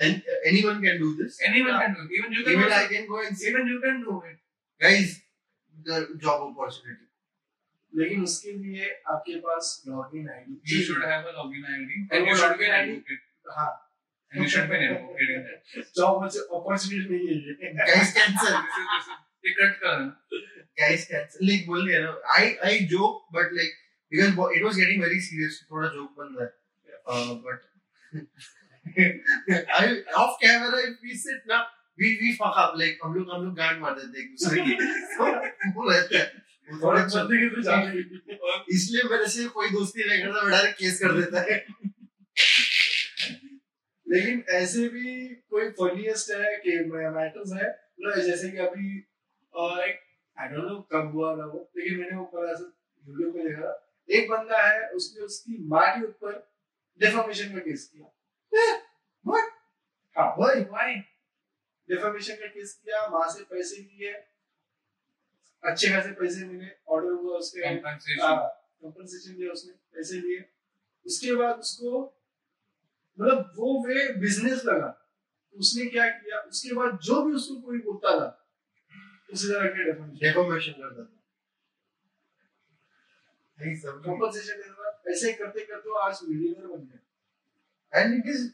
and 0.00 0.22
uh, 0.32 0.38
anyone 0.48 0.80
can 0.82 1.00
do 1.02 1.10
this 1.20 1.38
anyone 1.48 1.72
yeah. 1.72 1.80
can 1.84 1.94
do 1.94 2.02
it 2.04 2.12
even 2.18 2.32
you 2.38 2.44
can 2.44 2.58
even 2.58 2.72
I 2.72 2.86
can 2.86 3.06
go 3.12 3.22
and 3.22 3.44
even 3.50 3.66
you 3.66 3.80
can 3.84 4.00
do 4.04 4.16
it 4.30 4.38
guys 4.80 5.14
the 5.90 6.00
job 6.26 6.48
opportunity 6.48 7.04
लेकिन 7.92 8.22
उसके 8.22 8.52
लिए 8.52 8.88
आपके 9.10 9.34
पास 9.44 9.68
login 9.88 10.28
ID 10.30 10.56
you 10.72 10.80
should 10.88 11.04
have 11.10 11.28
a 11.28 11.32
login 11.36 11.68
id 11.74 11.94
और 12.00 12.18
and 12.18 12.28
you 12.28 12.34
वो 12.34 12.40
should 12.40 12.58
be 12.58 12.66
an 12.70 12.74
advocate 12.80 13.22
हाँ 13.56 13.70
and 14.32 14.42
you 14.42 14.48
should 14.48 14.68
be 14.70 14.76
in 14.76 14.90
that 15.46 15.60
job 15.98 16.24
opportunity 16.24 17.08
नहीं 17.12 17.28
है 17.28 17.34
ये 17.36 17.70
guys 17.90 18.10
cancel 18.18 18.54
this 18.56 18.78
is 18.80 18.88
this 18.92 19.06
is 19.06 19.16
ये 19.46 19.52
कट 19.60 19.72
कर 19.84 19.96
guys 20.82 21.06
cancel 21.12 21.48
like 21.50 21.64
बोल 21.66 21.86
दिया 21.88 22.00
ना 22.00 22.12
I 22.36 22.44
I 22.70 22.74
joke 22.92 23.16
but 23.38 23.56
like 23.60 23.74
because 24.12 24.30
it 24.58 24.62
was 24.68 24.76
getting 24.82 25.00
very 25.06 25.20
serious 25.28 25.54
थोड़ा 25.70 25.88
joke 25.96 26.12
बन 26.20 26.36
रहा 26.38 26.46
है 26.46 26.52
uh, 27.14 27.32
but 27.46 27.58
I 29.80 30.02
off 30.16 30.36
camera 30.42 30.78
if 30.88 30.96
we 31.02 31.16
sit 31.24 31.48
ना 31.48 31.58
we 31.98 32.06
we 32.22 32.34
fuck 32.42 32.56
up 32.64 32.76
like 32.82 33.00
हम 33.04 33.14
लोग 33.14 33.32
हम 33.34 33.44
लोग 33.44 33.54
गांड 33.56 33.80
मार 33.80 33.94
देते 33.94 34.18
हैं 34.18 34.24
एक 34.24 34.30
दूसरे 34.32 34.60
की 34.64 34.74
तो 35.16 35.24
वो 35.78 35.90
रहता 35.90 36.18
है 36.18 36.26
थोड़ा 36.82 37.06
चल- 37.08 37.30
के 37.32 37.48
तो 37.54 37.62
जाने 37.68 38.02
इसलिए 38.76 39.02
मेरे 39.10 39.28
से 39.34 39.46
कोई 39.56 39.70
दोस्ती 39.70 40.08
नहीं 40.08 40.22
करता 40.22 40.42
मैं 40.42 40.50
डायरेक्ट 40.52 40.78
केस 40.78 40.98
कर 41.02 41.12
देता 41.20 41.40
है 41.50 41.56
लेकिन 44.08 44.44
ऐसे 44.50 44.88
भी 44.88 45.28
कोई 45.28 45.70
फनीएस्ट 45.70 46.30
है 46.30 46.56
कि 46.56 46.70
मैटर्स 46.90 47.52
है? 47.52 47.68
मतलब 48.00 48.24
जैसे 48.24 48.50
कि 48.50 48.56
अभी 48.56 48.98
एक 49.88 50.00
आई 50.38 50.48
डोंट 50.48 50.64
नो 50.64 50.80
कब 50.92 51.12
हुआ 51.12 51.36
था 51.36 51.46
वो 51.46 51.70
लेकिन 51.76 52.00
मैंने 52.00 52.16
वो 52.16 52.24
कल 52.24 52.52
ऐसे 52.52 52.64
वीडियो 53.10 53.32
पे 53.32 53.48
देखा 53.48 53.94
एक 54.10 54.30
बंदा 54.30 54.58
है 54.68 54.90
उसने 54.90 55.24
उसकी 55.24 55.56
माँ 55.68 56.00
के 56.00 56.06
ऊपर 56.06 56.50
डेफामेशन 57.00 57.52
का 57.52 57.58
केस 57.58 57.92
किया। 57.94 58.06
What? 59.28 59.44
हाँ 60.18 60.36
Why? 60.36 60.54
why? 60.54 60.94
डेफामेशन 61.88 62.34
का 62.34 62.46
केस 62.46 62.80
किया 62.84 63.08
माँ 63.08 63.28
से 63.28 63.44
पैसे 63.44 63.76
लिए 63.76 64.12
अच्छे 65.64 65.88
खासे 65.88 66.12
पैसे 66.12 66.44
मिले 66.44 66.70
ऑर्डर 66.88 67.10
हुआ 67.10 67.38
उसके। 67.38 67.60
Compensation 67.60 68.48
कंपनसेशन 68.82 69.36
दिया 69.36 69.52
उसने 69.52 69.72
पैसे 69.72 70.20
लिए। 70.20 70.44
उसके 71.06 71.34
बाद 71.34 71.58
उसको 71.58 72.17
मतलब 73.20 73.52
वो 73.56 73.68
वे 73.86 74.08
बिज़नेस 74.20 74.64
लगा 74.64 74.94
उसने 75.54 75.86
क्या 75.90 76.08
किया 76.08 76.40
उसके 76.40 76.74
बाद 76.74 76.98
जो 77.04 77.22
भी 77.24 77.32
उसको 77.34 77.60
कोई 77.60 77.78
बोलता 77.86 78.18
था 78.18 78.28
उसी 79.32 79.48
तरह 79.48 79.68
के 79.68 79.84
डेफिनेशन 79.84 80.18
डेफॉर्मेशन 80.18 80.72
करता 80.72 81.04
था 81.04 81.16
कंपनसेशन 83.58 85.10
ऐसे 85.10 85.32
करते 85.32 85.64
करते 85.66 85.98
आज 86.04 86.20
मिलियनर 86.28 86.66
बन 86.66 86.86
गया 86.86 88.02
एंड 88.02 88.14
इट 88.14 88.30
इज़ 88.34 88.48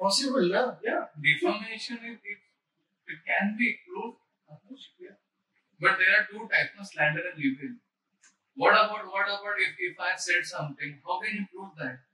पॉसिबल 0.00 0.52
ना 0.52 0.62
या 0.86 0.98
defamation 1.22 2.04
it, 2.08 2.18
it, 2.32 2.40
it 3.08 3.20
can 3.30 3.56
be 3.60 3.68
proved 3.84 4.18
but 5.80 5.98
there 5.98 6.12
are 6.16 6.26
two 6.30 6.44
types 6.52 6.78
of 6.78 6.86
slander 6.86 7.24
and 7.30 7.40
libel 7.42 7.72
what 8.56 8.74
about 8.74 9.08
what 9.14 9.32
about 9.34 9.64
if, 9.66 9.82
if 9.88 10.00
i 10.00 10.12
said 10.26 10.46
something 10.52 10.94
how 11.08 11.18
can 11.24 11.36
you 11.38 11.46
prove 11.52 11.72
that 11.82 12.07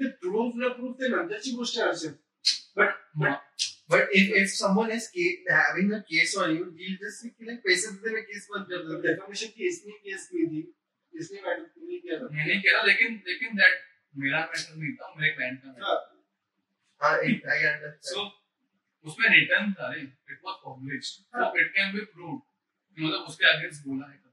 ते 0.00 0.08
proof 0.08 0.52
न 0.56 0.68
proof 0.68 0.96
ते 0.96 1.08
नंतरची 1.08 1.52
गोष्ट 1.52 1.78
आहे 1.78 1.88
Arshad 1.88 2.18
but 2.78 2.98
But 3.92 4.02
if 4.18 4.26
if 4.40 4.50
someone 4.58 4.90
is 4.96 5.06
ca- 5.14 5.46
having 5.52 5.88
a 5.94 5.98
case 6.10 6.34
on 6.40 6.50
you, 6.50 6.66
he'll 6.74 6.98
just 7.04 7.16
say 7.20 7.30
like 7.48 7.62
पैसे 7.64 7.90
देते 7.92 8.14
मैं 8.14 8.22
case 8.22 8.48
बंद 8.50 8.66
कर 8.68 8.94
हूँ. 8.94 9.02
डेफिनेशन 9.02 9.46
की 9.46 9.68
इसने 9.68 9.92
केस 9.92 10.26
की 10.26 10.46
थी. 10.46 10.74
इसने 11.14 11.40
मैटर 11.40 11.62
नहीं 11.78 12.00
किया 12.00 12.18
था. 12.18 12.28
मैंने 12.32 12.56
किया 12.56 12.82
लेकिन 12.82 13.22
लेकिन 13.26 13.56
दैट 13.56 13.80
मेरा 14.16 14.40
मैटर 14.40 14.76
नहीं 14.76 14.92
था 14.92 15.14
मेरे 15.18 15.34
क्लाइंट 15.34 15.60
का 15.64 15.68
हाँ, 15.68 15.98
हाँ 17.02 17.20
it- 17.20 17.48
I 17.54 17.58
understand. 17.72 18.04
सो 18.04 18.32
उसमें 19.04 19.28
रिटर्न 19.28 19.72
था 19.72 19.92
रे. 19.92 20.00
It 20.00 20.40
was 20.44 20.54
published 20.66 21.12
so 21.12 21.60
it 21.60 21.72
can 21.74 21.92
be 21.92 22.00
proved 22.00 22.42
मतलब 23.02 23.20
उसके 23.20 23.58
अगेंस्ट 23.58 23.86
बोला 23.86 24.06
है। 24.06 24.30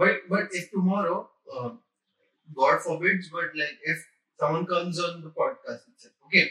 But 0.00 0.14
but 0.32 0.44
if 0.56 0.64
tomorrow, 0.76 1.18
uh, 1.56 1.70
God 2.60 2.78
forbids, 2.86 3.28
but 3.36 3.54
like 3.60 3.78
if 3.92 4.02
someone 4.40 4.66
comes 4.66 5.00
on 5.00 5.22
the 5.22 5.30
podcast 5.30 5.88
itself, 5.88 6.14
okay, 6.26 6.50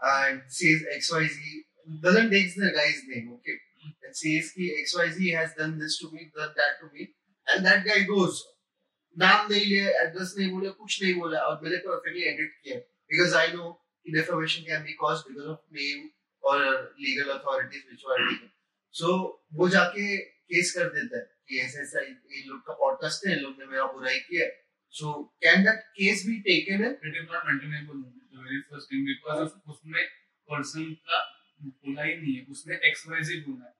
and 0.00 0.42
says 0.48 0.84
X 0.94 1.12
Y 1.12 1.26
Z 1.26 1.64
doesn't 2.02 2.30
take 2.30 2.54
the 2.54 2.70
guy's 2.72 3.02
name, 3.08 3.32
okay, 3.34 3.56
and 4.04 4.14
says 4.14 4.52
कि 4.56 4.70
X 4.82 4.96
Y 4.98 5.08
Z 5.10 5.30
has 5.30 5.54
done 5.54 5.78
this 5.78 5.98
to 6.00 6.10
me, 6.12 6.30
done 6.36 6.54
that 6.56 6.78
to 6.80 6.92
me, 6.92 7.08
and 7.46 7.66
that 7.66 7.84
guy 7.84 8.04
goes 8.04 8.44
नाम 9.16 9.46
नहीं 9.50 9.64
लिया 9.66 9.88
address 10.00 10.34
नहीं 10.38 10.50
बोला 10.50 10.70
कुछ 10.70 11.02
नहीं 11.02 11.14
बोला 11.20 11.38
और 11.46 11.60
मैंने 11.62 11.76
परफेक्टली 11.86 12.22
एडिट 12.30 12.52
किया 12.64 12.76
बिकॉज़ 13.12 13.34
आई 13.36 13.52
नो 13.52 13.70
कि 14.06 14.12
defamation 14.16 14.62
can 14.66 14.82
be 14.82 14.92
caused 15.00 15.28
because 15.28 15.46
of 15.52 15.74
name 15.78 16.04
और 16.42 16.60
legal 17.00 17.30
authorities 17.38 17.82
which 17.88 18.04
were 18.08 18.22
taken 18.28 18.50
so 18.94 19.16
वो 19.60 19.68
जाके 19.74 20.04
केस 20.52 20.72
कर 20.76 20.88
देता 20.94 21.18
है 21.18 21.24
कि 21.48 21.58
ऐसे 21.60 21.80
ऐसा 21.82 22.00
ये 22.00 22.42
लोग 22.48 22.60
का 22.66 22.74
पॉडकास्ट 22.84 23.26
है 23.26 23.32
इन 23.36 23.42
लोग 23.42 23.58
ने 23.58 23.66
मेरा 23.72 23.86
बुराई 23.96 24.18
किया 24.28 24.46
so 25.00 25.14
can 25.44 25.64
that 25.64 25.82
case 25.98 26.24
be 26.26 26.38
taken 26.50 26.84
है 26.84 26.90
it 26.92 27.16
is 27.16 27.32
not 27.32 27.50
maintainable 27.50 28.02
the 28.02 28.44
very 28.44 28.60
first 28.70 28.92
thing 28.92 29.06
because 29.06 29.48
उसमें 29.74 30.04
पर्सन 30.50 30.92
का 31.08 31.24
बोला 31.62 32.02
ही 32.02 32.16
नहीं 32.16 32.34
है 32.36 32.46
उसने 32.50 32.80
एक्सवाईजी 32.88 33.40
बोला 33.48 33.64
है 33.64 33.76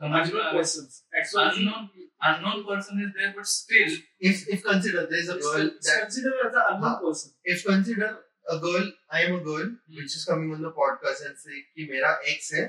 समझ 0.00 0.32
में 0.32 0.40
unknown 0.40 0.46
uh 0.46 0.52
persons 0.52 0.94
XYZ 1.22 1.58
unknown 1.58 1.88
unknown 2.28 2.62
person 2.68 3.00
is 3.04 3.10
there 3.18 3.32
but 3.36 3.46
still 3.46 3.92
if 4.30 4.44
if 4.54 4.62
consider 4.68 5.06
there 5.12 5.22
is 5.24 5.30
a 5.34 5.36
is 5.38 5.46
girl 5.46 5.70
that 5.86 6.00
considered 6.04 6.40
as 6.46 6.54
an 6.54 6.70
unknown 6.72 6.88
हाँ. 6.88 7.00
person 7.02 7.32
if 7.54 7.64
consider 7.66 8.10
a 8.54 8.58
girl 8.64 8.88
I 9.10 9.22
am 9.26 9.36
a 9.36 9.42
girl 9.48 9.66
hmm. 9.66 9.98
which 9.98 10.16
is 10.20 10.24
coming 10.30 10.52
on 10.56 10.62
the 10.68 10.72
podcast 10.80 11.26
and 11.28 11.38
say 11.44 11.60
कि 11.74 11.88
मेरा 11.92 12.14
ex 12.32 12.52
है 12.54 12.64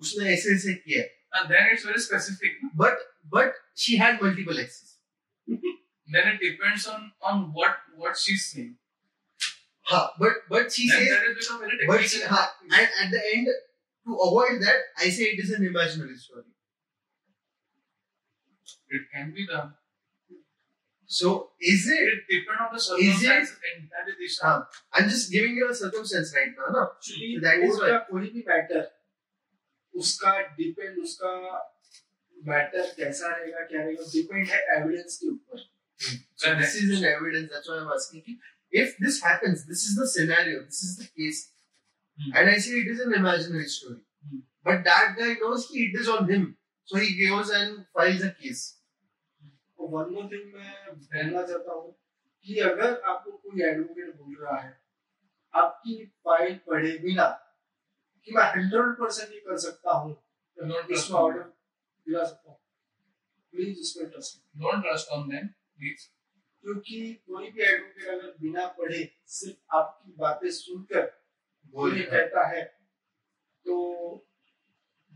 उसने 0.00 0.32
ऐसे 0.34 0.54
ऐसे 0.54 0.74
किया 0.84 1.04
and 1.38 1.54
then 1.54 1.72
it's 1.72 1.88
very 1.90 2.04
specific 2.06 2.62
but 2.84 3.04
but 3.36 3.58
she 3.84 3.98
had 4.04 4.22
multiple 4.22 4.64
exes 4.66 4.97
then 6.16 6.28
it 6.34 6.38
depends 6.44 6.86
on 6.86 7.08
on 7.30 7.40
what 7.52 7.76
what 8.04 8.16
she's 8.24 8.44
saying 8.52 8.74
हाँ 9.90 10.04
but 10.20 10.44
but 10.52 10.72
she 10.76 10.86
then 10.88 10.98
says 10.98 11.10
that 11.14 11.26
is 11.30 11.36
become 11.40 11.60
very 11.64 11.86
but 11.90 12.02
she, 12.12 12.20
हाँ, 12.34 12.46
and 12.78 12.88
at 13.04 13.10
the 13.16 13.22
end 13.34 13.46
to 14.06 14.14
avoid 14.28 14.60
that 14.62 14.88
I 15.06 15.10
say 15.18 15.24
it 15.34 15.40
is 15.44 15.50
an 15.58 15.66
imaginary 15.66 16.16
story 16.16 16.44
it 18.90 19.02
can 19.14 19.32
be 19.36 19.46
done 19.46 19.74
so 21.06 21.50
is 21.72 21.88
it 21.88 22.08
it 22.12 22.20
depends 22.32 22.88
on 22.90 23.00
the 23.00 23.04
Is 23.08 23.22
it- 23.22 23.26
circumstances 23.26 23.56
and 23.72 23.88
that 23.92 24.08
is 24.12 24.38
the. 24.38 24.46
हाँ, 24.46 24.66
I'm 24.92 25.08
just 25.08 25.30
giving 25.32 25.56
you 25.56 25.68
a 25.70 25.74
circumstance 25.74 26.34
right 26.36 26.52
now 26.60 26.68
ना 26.76 26.84
actually 26.84 27.30
So 27.38 27.42
that 27.46 27.64
is 27.68 27.80
का 27.80 27.98
कोई 28.10 28.30
भी 28.34 28.44
matter 28.48 28.84
उसका 30.02 30.32
depend 30.58 30.98
उसका 31.04 31.32
matter 32.48 32.92
कैसा 32.98 33.28
रहेगा 33.36 33.64
क्या 33.70 33.82
रहेगा 33.84 34.04
डिपेंड 34.12 34.46
है 34.48 34.58
एविडेंस 34.76 35.16
के 35.22 35.28
ऊपर 35.30 35.64
So 35.98 36.54
this 36.54 36.74
is 36.74 36.98
an 36.98 37.04
evidence. 37.04 37.50
That's 37.52 37.68
why 37.68 37.78
I'm 37.78 37.88
asking. 37.88 38.22
कि 38.22 38.38
if 38.72 38.96
this 38.98 39.22
happens, 39.22 39.66
this 39.66 39.84
is 39.84 39.96
the 39.96 40.06
scenario, 40.06 40.64
this 40.64 40.82
is 40.82 40.96
the 40.96 41.06
case, 41.06 41.40
Hmm. 42.18 42.32
and 42.34 42.50
I 42.50 42.58
say 42.58 42.72
it 42.72 42.88
is 42.88 43.00
an 43.00 43.14
imaginary 43.14 43.66
story, 43.66 44.00
Hmm. 44.24 44.38
but 44.64 44.84
that 44.84 45.16
guy 45.18 45.34
knows 45.34 45.66
कि 45.66 45.84
it 45.88 46.00
is 46.00 46.08
on 46.08 46.28
him, 46.28 46.56
so 46.84 46.98
he 46.98 47.26
goes 47.26 47.50
and 47.50 47.86
files 47.92 48.22
a 48.22 48.30
case. 48.42 48.74
One 49.80 50.10
more 50.14 50.24
thing 50.32 50.54
मैं 50.54 50.94
बोलना 50.94 51.42
चाहता 51.42 51.72
हूँ 51.72 51.94
कि 52.46 52.58
अगर 52.70 53.00
आपको 53.10 53.30
कोई 53.30 53.62
advocate 53.68 54.16
बोल 54.16 54.34
रहा 54.40 54.56
है 54.60 54.72
आपकी 55.54 55.94
फ़ाइल 56.26 56.58
पढ़े 56.66 56.90
बिना 57.04 57.26
कि 58.26 58.32
मैं 58.36 58.42
हंड्रेड 58.56 58.92
परसेंट 58.98 59.30
ये 59.32 59.40
कर 59.46 59.58
सकता 59.66 59.92
हूँ 59.92 60.16
Don't 60.58 60.72
trust 60.72 60.90
इसमें 60.92 61.16
on 61.18 61.22
ऑर्डर 61.22 61.40
दिला 61.40 62.24
सकता 62.24 62.50
हूँ 62.50 62.58
प्लीज़ 63.52 63.80
उस 63.80 63.92
पर 63.98 64.10
trust 64.10 64.40
Don't 64.64 64.82
trust 64.88 65.14
on 65.16 65.28
them, 65.28 65.46
please. 65.46 65.57
क्योंकि 65.78 67.12
कोई 67.26 67.50
भी 67.50 67.62
एडवोकेट 67.62 68.08
अगर 68.08 68.36
बिना 68.40 68.66
पढ़े 68.78 69.04
सिर्फ़ 69.28 69.76
आपकी 69.76 70.12
बातें 70.18 70.50
सुनकर 70.50 71.06
बोल 71.74 71.90
बोले 71.90 72.02
कहता 72.04 72.46
है 72.48 72.62
तो 73.66 73.74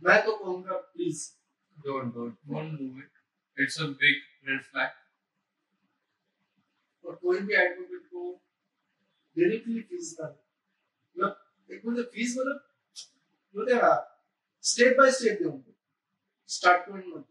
मैं 0.03 0.25
तो 0.25 0.37
कहूँगा 0.37 0.77
please 0.77 1.31
don't 1.77 2.15
don't. 2.15 2.37
Don't 2.49 2.77
do 2.77 2.85
it. 2.99 3.11
It's 3.57 3.81
a 3.81 3.89
big 3.89 4.19
red 4.47 4.63
flag. 4.63 4.91
और 7.05 7.15
कोई 7.15 7.39
भी 7.39 7.55
एडवोकेट 7.55 8.03
को 8.07 8.25
डायरेक्टली 9.37 9.81
फ़ीस 9.83 10.17
ना 10.21 10.27
मतलब 10.27 11.75
एक 11.75 11.87
मतलब 11.87 12.05
फ़ीस 12.05 12.35
मतलब 12.39 12.61
बोलते 13.55 13.75
हैं 13.75 13.95
स्टेप 14.65 14.97
बाय 14.99 15.11
स्टेप 15.11 15.39
दे 15.39 15.45
उनको 15.45 15.75
स्टार्ट 16.51 16.89
पॉइंट 16.89 17.07
मत 17.07 17.27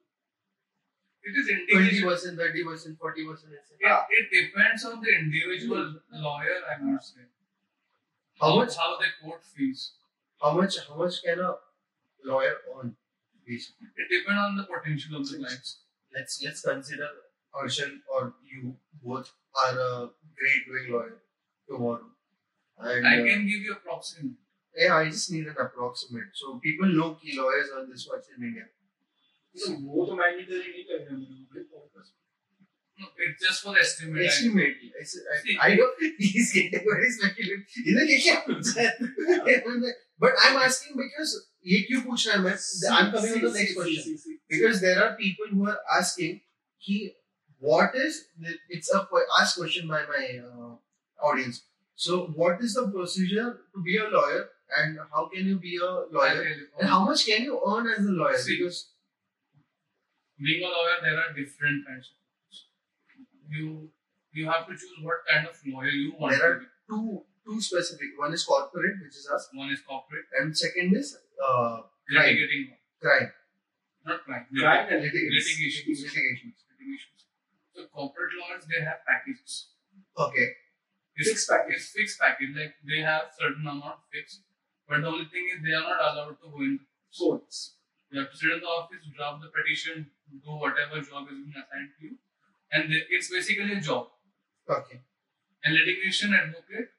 It 1.24 1.38
is 1.38 1.48
individual. 1.50 1.70
Twenty 1.72 1.88
individual. 1.90 2.12
percent, 2.14 2.38
thirty 2.38 2.64
percent, 2.64 2.98
forty 3.00 3.24
percent. 3.26 3.54
It, 3.54 4.06
it 4.18 4.26
depends 4.34 4.86
on 4.86 5.02
the 5.02 5.12
individual 5.14 5.96
lawyer, 6.12 6.58
I 6.70 6.84
would 6.84 7.04
say. 7.04 7.22
How 8.40 8.56
much? 8.56 8.76
How 8.76 8.98
the 8.98 9.06
court 9.22 9.44
fees. 9.46 9.94
How 10.42 10.54
much? 10.58 10.78
How 10.88 10.96
much 10.96 11.22
can 11.24 11.40
a 11.40 11.54
lawyer 12.26 12.56
earn? 12.76 12.96
Basically, 13.46 13.88
It 13.98 14.08
depends 14.10 14.40
on 14.40 14.56
the 14.58 14.64
potential 14.64 15.18
of 15.18 15.28
the 15.30 15.38
clients. 15.38 15.80
let's 16.16 16.42
let's 16.44 16.62
consider 16.62 17.08
Harshan 17.54 18.00
or 18.14 18.34
you 18.50 18.76
both 19.04 19.32
are 19.66 19.78
a 19.78 20.10
great 20.38 20.62
doing 20.68 20.92
lawyer 20.94 21.18
tomorrow, 21.68 22.06
and 22.78 23.08
I 23.08 23.22
uh, 23.22 23.26
can 23.26 23.42
give 23.48 23.62
you 23.68 23.74
approximate. 23.74 24.38
yeah, 24.78 24.96
I 24.96 25.06
just 25.10 25.32
need 25.32 25.48
an 25.48 25.56
approximate. 25.60 26.30
So 26.34 26.60
people 26.60 26.88
know 26.88 27.16
key 27.16 27.34
lawyers 27.38 27.70
earn 27.76 27.90
this 27.90 28.08
much 28.12 28.26
in 28.38 28.44
India. 28.50 28.66
तो 29.61 29.73
वो 29.93 30.07
तो 30.07 30.15
mandatory 30.17 30.59
नहीं 30.59 30.85
करेगा 30.93 31.17
मेरे 31.17 31.65
को 31.65 31.85
No, 32.99 33.09
it's 33.23 33.43
just 33.47 33.63
for 33.63 33.73
estimate. 33.79 34.25
Estimate. 34.27 34.77
I, 34.99 35.03
s- 35.03 35.19
I, 35.33 35.35
See. 35.47 35.57
I 35.65 35.77
don't. 35.79 36.05
He's 36.19 36.53
getting 36.53 36.85
very 36.91 37.11
speculative. 37.17 37.75
इधर 37.93 38.11
ये 38.13 38.19
क्या 38.27 38.37
पूछा 38.47 38.81
है? 38.87 39.91
But 40.19 40.33
I'm 40.45 40.57
asking 40.69 40.97
because 41.01 41.35
ये 41.73 41.81
क्यों 41.89 42.01
पूछ 42.07 42.27
रहा 42.27 42.37
है 42.37 42.43
मैं? 42.45 42.55
I'm 43.01 43.13
coming 43.17 43.35
on 43.35 43.45
the 43.45 43.53
next 43.59 43.75
question. 43.81 44.17
because 44.55 44.81
there 44.87 45.03
are 45.05 45.11
people 45.21 45.53
who 45.53 45.69
are 45.75 45.77
asking 45.99 46.41
he 46.89 46.99
what 47.69 47.95
is 48.07 48.23
it's 48.79 48.91
a 49.01 49.05
que- 49.13 49.27
asked 49.43 49.59
question 49.59 49.89
by 49.95 50.01
my 50.15 50.25
uh, 50.49 50.73
audience 51.31 51.61
so 52.07 52.19
what 52.43 52.61
is 52.69 52.75
the 52.81 52.87
procedure 52.97 53.49
to 53.75 53.83
be 53.91 53.97
a 53.99 54.09
lawyer 54.17 54.43
and 54.81 54.99
how 55.15 55.29
can 55.35 55.47
you 55.53 55.59
be 55.69 55.77
a 55.77 55.91
lawyer 56.19 56.43
and 56.51 56.89
how 56.95 57.05
much 57.11 57.27
can 57.31 57.43
you 57.51 57.61
earn 57.73 57.89
as 57.99 58.05
a 58.13 58.15
lawyer 58.23 58.39
See, 58.39 58.59
because 58.59 58.81
being 60.42 60.64
a 60.64 60.70
lawyer, 60.70 60.98
there 61.04 61.18
are 61.22 61.32
different 61.34 61.86
kinds 61.88 62.10
of 62.12 62.18
lawyers. 62.26 62.58
You 63.50 63.90
you 64.34 64.46
have 64.50 64.66
to 64.68 64.74
choose 64.74 64.98
what 65.04 65.22
kind 65.30 65.48
of 65.48 65.56
lawyer 65.68 65.90
you 65.92 66.14
want 66.18 66.32
There 66.38 66.42
to 66.42 66.56
are- 66.56 66.60
be. 66.60 66.68
two 66.90 67.24
two 67.46 67.60
specific 67.62 68.10
one 68.18 68.34
is 68.38 68.44
corporate 68.46 68.98
which 69.04 69.16
is 69.22 69.28
us 69.36 69.50
One 69.54 69.70
is 69.76 69.82
corporate, 69.82 70.26
and 70.40 70.56
second 70.58 70.96
is 70.96 71.18
uh, 71.46 71.82
crime 72.10 72.36
litigating 72.38 72.66
crime 73.02 73.30
Not 74.06 74.24
crime. 74.26 74.46
Crime 74.54 74.88
and 74.90 75.02
litigation. 75.04 75.34
litigation 75.36 76.54
Litigations. 76.72 77.20
So 77.76 77.86
corporate 77.94 78.34
lawyers, 78.40 78.64
they 78.72 78.82
have 78.86 79.00
packages. 79.08 79.54
okay 80.18 80.48
It's, 81.16 81.30
Fixed 81.30 81.50
package. 81.50 81.76
It's 81.76 81.90
fixed 81.98 82.18
package. 82.20 82.52
Like 82.56 82.74
they 82.88 83.02
have 83.02 83.26
certain 83.38 83.68
amount 83.68 84.00
fixed, 84.14 84.42
but 84.88 85.02
the 85.02 85.08
only 85.08 85.26
thing 85.34 85.46
is 85.54 85.60
they 85.66 85.74
are 85.80 85.86
not 85.92 86.00
allowed 86.08 86.38
to 86.42 86.48
go 86.56 86.60
into 86.68 86.86
courts. 87.18 87.76
You 88.12 88.20
have 88.20 88.32
to 88.32 88.38
sit 88.38 88.52
in 88.52 88.60
the 88.60 88.68
office, 88.68 89.08
draft 89.16 89.42
the 89.42 89.50
petition, 89.56 90.12
do 90.30 90.52
whatever 90.60 91.00
job 91.00 91.32
is 91.32 91.40
being 91.40 91.56
assigned 91.56 91.92
to 91.96 92.06
you, 92.06 92.16
and 92.72 92.92
it's 93.10 93.32
basically 93.32 93.72
a 93.72 93.80
job. 93.80 94.08
okay 94.70 95.00
And 95.64 95.76
litigation 95.76 96.34
advocate, 96.34 96.92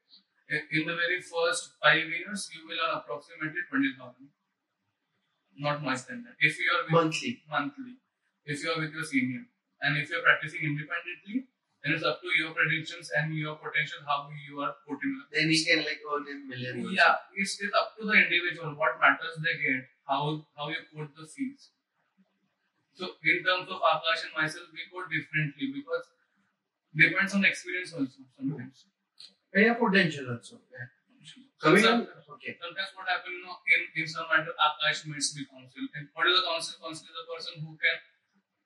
in 0.48 0.82
the 0.88 0.96
very 0.96 1.20
first 1.20 1.76
five 1.82 2.04
years, 2.08 2.48
you 2.54 2.64
will 2.66 2.80
earn 2.84 2.96
approximately 2.98 3.62
twenty 3.68 3.92
thousand. 3.98 4.28
Not 5.56 5.84
much 5.84 6.06
than 6.08 6.24
that. 6.24 6.36
If 6.40 6.58
you 6.58 6.68
are 6.74 6.82
with 6.84 6.92
monthly 6.96 7.32
monthly, 7.54 7.94
if 8.44 8.64
you 8.64 8.72
are 8.72 8.80
with 8.80 8.92
your 8.96 9.04
senior, 9.04 9.44
and 9.82 9.98
if 10.00 10.08
you 10.08 10.16
are 10.16 10.24
practicing 10.24 10.64
independently, 10.64 11.44
then 11.82 11.92
it's 11.94 12.04
up 12.04 12.22
to 12.24 12.30
your 12.40 12.52
predictions 12.56 13.10
and 13.18 13.36
your 13.36 13.56
potential 13.60 14.00
how 14.08 14.30
you 14.48 14.60
are 14.64 14.74
putting 14.88 15.12
up. 15.20 15.28
then 15.34 15.50
he 15.52 15.58
can 15.64 15.84
like 15.84 16.00
earn 16.08 16.24
in 16.32 16.48
million. 16.48 16.88
Yeah, 16.94 17.20
it's, 17.36 17.58
it's 17.60 17.74
up 17.74 17.92
to 17.98 18.06
the 18.06 18.16
individual 18.16 18.72
what 18.80 18.96
matters 19.02 19.36
they 19.44 19.56
get, 19.60 19.91
how 20.12 20.44
how 20.56 20.68
you 20.68 20.82
quote 20.92 21.16
the 21.16 21.26
fees. 21.26 21.70
So 22.92 23.08
in 23.24 23.40
terms 23.44 23.68
of 23.72 23.80
Akash 23.80 24.28
and 24.28 24.34
myself, 24.36 24.68
we 24.76 24.84
quote 24.92 25.08
differently 25.08 25.72
because 25.72 26.04
depends 26.94 27.32
on 27.34 27.44
experience 27.44 27.92
also 27.96 28.20
sometimes. 28.36 28.84
Yeah 29.54 29.74
potential 29.80 30.28
also 30.32 30.56
yeah. 30.72 30.88
coming 31.60 31.84
on 31.84 32.04
okay 32.34 32.52
sometimes 32.60 32.90
what 32.96 33.08
happens, 33.08 33.36
you 33.36 33.44
know, 33.44 33.56
in, 33.72 33.80
in 34.02 34.06
some 34.08 34.28
matter, 34.32 34.52
Akash 34.68 35.04
meets 35.08 35.32
the 35.36 35.44
counsel. 35.48 35.84
And 35.96 36.08
what 36.12 36.28
is 36.28 36.36
the 36.40 36.44
counsel? 36.48 36.80
Counsel 36.84 37.08
is 37.08 37.16
the 37.16 37.26
person 37.32 37.54
who 37.64 37.72
can 37.80 37.96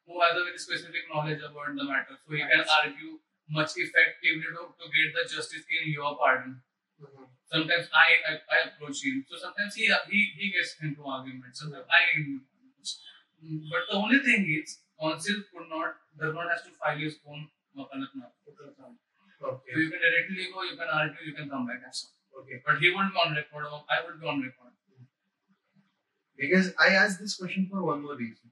who 0.07 0.15
has 0.23 0.35
a 0.39 0.43
very 0.47 0.59
specific 0.59 1.11
knowledge 1.11 1.43
about 1.43 1.75
the 1.75 1.87
matter. 1.87 2.15
So 2.23 2.35
he 2.35 2.43
can 2.43 2.63
argue 2.67 3.19
much 3.51 3.75
effectively 3.79 4.47
to, 4.55 4.63
to 4.75 4.85
get 4.91 5.09
the 5.15 5.25
justice 5.27 5.67
in 5.71 5.91
your 5.91 6.15
pardon. 6.19 6.63
Mhm. 7.03 7.36
Sometimes 7.47 7.87
I, 7.95 8.09
I, 8.27 8.33
I 8.51 8.57
approach 8.69 9.07
him. 9.07 9.25
So 9.31 9.39
sometimes 9.39 9.75
he, 9.75 9.87
he 10.11 10.21
he 10.35 10.47
gets 10.51 10.75
into 10.83 11.05
arguments. 11.07 11.61
Sometimes 11.63 11.87
I 11.87 12.03
but 13.71 13.83
the 13.91 13.97
only 13.97 14.19
thing 14.21 14.43
is 14.51 14.79
counsel 14.99 15.37
could 15.53 15.69
not 15.69 15.95
does 16.19 16.35
not 16.35 16.51
has 16.51 16.63
to 16.67 16.73
file 16.75 16.99
his 16.99 17.19
own 17.29 17.49
wakalatnama. 17.77 18.33
So 19.39 19.61
you 19.69 19.91
can 19.91 20.01
directly 20.01 20.49
go, 20.53 20.63
you 20.63 20.77
can 20.77 20.89
argue, 20.91 21.23
you 21.27 21.35
can 21.35 21.49
come 21.49 21.67
back 21.67 21.85
and 21.85 21.95
so. 21.95 22.09
okay 22.41 22.63
But 22.65 22.79
he 22.79 22.91
won't 22.91 23.13
be 23.13 23.21
on 23.21 23.37
record, 23.37 23.67
I 23.91 24.05
would 24.05 24.21
be 24.21 24.27
on 24.27 24.41
record. 24.41 24.73
Because 26.37 26.73
I 26.79 26.89
asked 26.89 27.21
this 27.21 27.37
question 27.37 27.69
for 27.71 27.83
one 27.83 28.03
more 28.03 28.17
reason. 28.17 28.51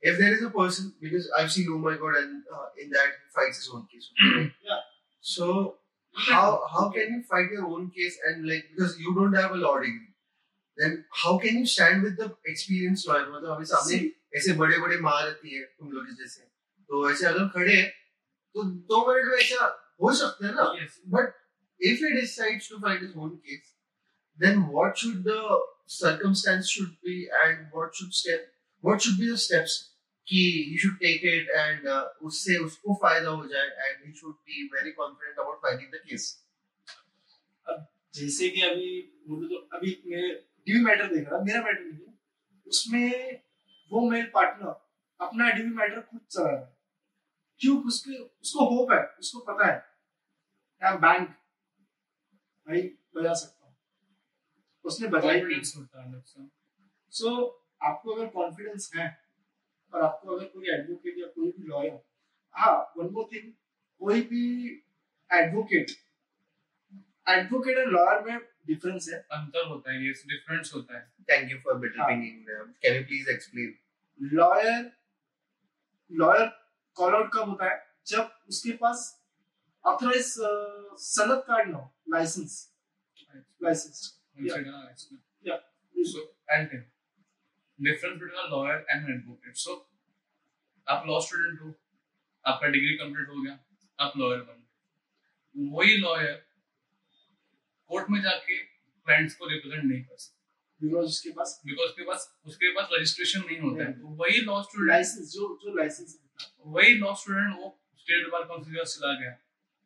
If 0.00 0.18
there 0.18 0.32
is 0.32 0.42
a 0.42 0.50
person, 0.50 0.94
because 1.00 1.30
I've 1.36 1.52
seen 1.52 1.68
Oh 1.70 1.78
My 1.78 1.96
God, 1.96 2.16
and 2.16 2.42
uh, 2.52 2.68
in 2.80 2.88
that 2.90 3.08
he 3.20 3.26
fights 3.34 3.58
his 3.58 3.70
own 3.72 3.86
case. 3.92 4.08
right? 4.36 4.52
Yeah. 4.64 4.80
So 5.20 5.76
how 6.27 6.63
how 6.73 6.89
can 6.89 7.13
you 7.13 7.21
fight 7.23 7.51
your 7.51 7.65
own 7.67 7.89
case 7.91 8.17
and 8.27 8.47
like 8.47 8.65
because 8.71 8.97
you 8.99 9.13
don't 9.15 9.33
have 9.33 9.51
a 9.51 9.55
law 9.55 9.77
degree, 9.79 10.13
then 10.77 11.05
how 11.23 11.37
can 11.37 11.57
you 11.59 11.65
stand 11.65 12.03
with 12.03 12.17
the 12.17 12.27
experienced 12.45 13.07
lawyer? 13.07 13.25
मतलब 13.31 13.51
हमें 13.51 13.65
सामने 13.71 13.99
ऐसे 14.37 14.53
बड़े 14.61 14.77
बड़े 14.85 14.97
महारथी 15.07 15.55
है 15.55 15.63
तुम 15.79 15.91
लोग 15.91 16.05
के 16.05 16.15
जैसे 16.23 16.41
तो 16.89 17.09
ऐसे 17.11 17.25
अगर 17.25 17.47
खड़े 17.55 17.75
हैं 17.75 17.89
तो 18.53 18.63
दो 18.63 19.05
मिनट 19.07 19.31
में 19.31 19.37
ऐसा 19.37 19.69
हो 20.01 20.13
सकता 20.21 20.47
है 20.47 20.53
ना 20.55 20.67
Yes. 20.79 20.99
but 21.15 21.33
if 21.79 21.99
he 21.99 22.11
decides 22.19 22.67
to 22.69 22.79
fight 22.79 23.01
his 23.01 23.15
own 23.15 23.37
case, 23.47 23.71
then 24.43 24.67
what 24.75 24.97
should 24.97 25.23
the 25.23 25.39
circumstance 25.85 26.69
should 26.69 26.93
be 27.07 27.27
and 27.43 27.67
what 27.71 27.95
should 27.95 28.13
step 28.13 28.47
what 28.81 29.01
should 29.01 29.19
be 29.19 29.29
the 29.31 29.37
steps 29.37 29.88
कि 30.30 30.42
he 30.70 30.76
should 30.82 30.98
take 31.02 31.24
it 31.30 31.48
and 31.60 31.88
uh, 31.92 32.04
उससे 32.22 32.56
उसको 32.56 32.94
फ़ायदा 32.94 33.28
हो 33.28 33.46
जाए 33.46 33.68
and 33.86 34.06
he 34.06 34.18
should 34.18 34.36
be 34.50 34.58
very 34.74 34.92
confident 35.00 35.40
about 35.44 35.58
fighting 35.66 35.90
the 35.94 36.02
case. 36.10 36.28
जैसे 38.14 38.50
कि 38.50 38.60
अभी 38.60 39.02
बोलो 39.28 39.48
तो 39.48 39.76
अभी 39.76 40.02
मैं 40.06 40.34
टीवी 40.66 40.80
मैटर 40.80 41.14
देख 41.14 41.28
रहा 41.28 41.40
मेरा 41.40 41.62
मैटर 41.62 41.80
नहीं 41.80 42.06
है। 42.06 42.14
उसमें 42.66 43.42
वो 43.92 44.10
मेरे 44.10 44.26
पार्टनर 44.26 44.90
अपना 45.20 45.50
डीवी 45.50 45.70
मैटर 45.70 46.00
खुद 46.00 46.20
चला 46.30 46.50
रहा 46.50 46.60
है। 46.60 46.76
क्यों? 47.60 47.84
उसके 47.84 48.18
उसको 48.18 48.64
होप 48.64 48.92
है 48.92 49.06
उसको 49.06 49.40
पता 49.40 49.72
है। 49.72 49.84
मैं 50.82 51.00
बैंक 51.00 51.28
भाई 52.68 52.82
बजा 53.16 53.34
सकता 53.34 53.66
हूँ। 53.66 53.76
उसने 54.84 55.08
बजाई 55.08 55.40
नहीं। 55.40 56.42
है. 56.42 56.50
सो 57.10 57.46
आपको 57.82 58.12
अगर 58.12 58.26
कॉन्फिडेंस 58.26 58.90
है 58.96 59.29
और 59.92 60.02
आपको 60.02 60.36
अगर 60.36 60.44
कोई 60.46 60.68
एडवोकेट 60.74 61.18
या 61.18 61.26
कोई 61.26 61.50
भी 61.50 61.66
लॉयर 61.68 61.98
हाँ 62.54 62.76
वन 62.96 63.10
मोर 63.12 63.28
थिंग 63.32 63.52
कोई 64.00 64.20
भी 64.30 64.44
एडवोकेट 65.30 65.90
एडवोकेट 67.28 67.78
एंड 67.78 67.88
लॉयर 67.92 68.22
में 68.24 68.38
डिफरेंस 68.66 69.08
है। 69.08 69.18
अंतर 69.32 69.66
होता 69.68 69.92
है 69.92 70.04
ये 70.04 70.12
डिफरेंस 70.12 70.72
होता 70.74 70.96
है। 70.96 71.02
Thank 71.30 71.50
you 71.52 71.58
for 71.64 71.74
better 71.78 72.10
thinking 72.10 72.46
can 72.82 72.96
you 72.96 73.02
please 73.04 73.30
explain 73.30 73.74
lawyer 74.20 74.90
lawyer 76.10 76.46
call 76.96 77.14
out 77.14 77.30
कब 77.34 77.48
होता 77.48 77.70
है? 77.70 77.78
जब 78.06 78.30
उसके 78.48 78.72
पास 78.76 79.16
ऑथराइज 79.84 80.34
सनद 81.02 81.42
कार्ड 81.46 81.68
ना 81.70 81.88
लाइसेंस 82.10 82.52
लाइसेंस 83.62 84.18
या 85.46 85.56
so 85.96 86.20
and 86.50 86.82
a 87.86 88.54
lawyer 88.54 88.84
and 88.88 89.04
an 89.04 89.22
advocate. 89.22 89.56
So, 89.56 89.76
आप 90.88 91.04
लॉ 91.06 91.20
स्टूडेंट 91.20 91.60
हो 91.60 91.74
आपका 92.46 92.68
डिग्री 92.68 92.94
कंप्लीट 92.94 93.28
हो 93.28 93.42
गया 93.42 93.58
आप 94.00 94.12
लॉयर 94.16 94.40
बन 94.40 94.54
गए। 94.54 95.70
वही 95.70 95.96
लॉयर 95.96 96.46
कोर्ट 97.86 98.10
में 98.10 98.22
जाके 98.22 98.56
क्लाइंट्स 98.56 99.34
को 99.34 99.46
रिप्रेजेंट 99.46 99.84
नहीं 99.84 100.04
कर 100.04 100.16
सकता। 100.16 100.36
Because 100.82 101.06
उसके 101.06 101.30
पास 101.30 101.62
बिकॉज़ 101.66 101.88
उसके 101.88 102.02
पास 102.02 102.40
उसके 102.44 102.72
पास 102.72 102.88
रजिस्ट्रेशन 102.92 103.40
नहीं 103.40 103.58
होता 103.58 103.84
है। 103.84 103.92
तो 103.92 104.06
वही 104.06 104.40
लॉ 104.40 104.62
स्टूडेंट 104.62 104.88
लाइसेंस 104.88 105.32
जो 105.32 105.60
जो 105.62 105.74
लाइसेंस 105.74 106.22
वही 106.66 106.94
लॉ 106.94 107.14
स्टूडेंट 107.14 107.56
वो 107.56 107.82
स्टेट 107.98 108.30
बार 108.32 108.42
काउंसिल 108.42 108.84
चला 108.84 109.20
गया। 109.20 109.38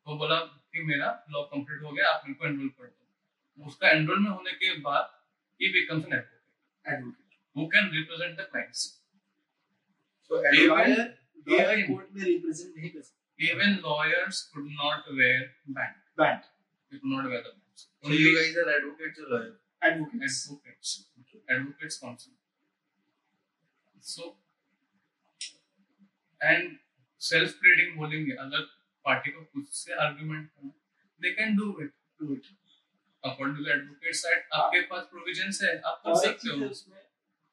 वो 0.06 0.16
बोला 0.16 0.40
कि 0.40 0.82
मेरा 0.82 1.26
लॉ 1.30 1.42
कंप्लीट 1.42 1.82
हो 1.82 1.92
गया 1.92 2.08
आप 2.08 2.22
मेरे 2.24 2.34
को 2.34 2.46
एनरोल 2.46 2.68
कर 2.68 2.86
दो। 2.86 3.66
उसका 3.66 3.90
एनरोल 3.90 4.18
में 4.18 4.30
होने 4.30 4.52
के 4.52 4.78
बाद 4.78 5.24
ही 5.62 5.68
becomes 5.72 6.04
an 6.04 6.12
advocate 6.12 6.92
advocate 6.92 7.23
who 7.55 7.67
can 7.75 7.87
represent 7.93 8.37
the 8.39 8.45
clients. 8.51 8.81
So 10.31 10.39
Even- 10.41 10.67
lawyer 10.69 10.99
lawyer 11.47 11.71
even- 11.73 11.87
court 11.87 12.11
में 12.15 12.23
रिप्रेजेंट 12.23 12.75
नहीं 12.75 12.89
कर 12.89 13.01
सकता 13.01 13.17
Even 13.47 13.75
lawyers 13.83 14.39
could 14.53 14.69
not 14.77 15.05
wear 15.19 15.35
band. 15.77 15.99
Band 16.21 16.41
They 16.91 16.99
could 16.99 17.11
not 17.11 17.29
wear 17.31 17.41
the 17.43 17.51
bands. 17.51 17.85
so 18.03 18.17
you 18.19 18.31
guys 18.37 18.57
are 18.63 18.69
advocates 18.75 19.23
or 19.25 19.29
lawyers? 19.33 19.55
Advocates 19.81 20.37
advocates. 20.49 20.91
Advocates 21.55 21.97
council. 21.99 22.33
So 24.09 24.25
and 26.41 26.77
self-pleading 27.21 27.95
बोलेंगे 27.97 28.35
अगर 28.43 28.61
party 29.05 29.31
को 29.31 29.43
खुद 29.53 29.65
से 29.79 29.93
argument 30.05 30.47
करना 30.49 30.71
they 31.21 31.31
can 31.39 31.55
do 31.57 31.65
it 31.83 31.91
do 32.21 32.33
it 32.33 32.45
according 33.23 33.57
to 33.57 33.71
advocate 33.71 34.15
side 34.15 34.43
आपके 34.59 34.81
पास 34.91 35.07
provisions 35.11 35.61
है 35.63 35.71
आप 35.79 36.01
कर 36.03 36.09
और 36.09 36.17
एक 36.17 36.23
सकते 36.25 36.47
चीज 36.47 36.51
है 36.51 36.65
हो 36.65 36.69
उसमें 36.71 36.97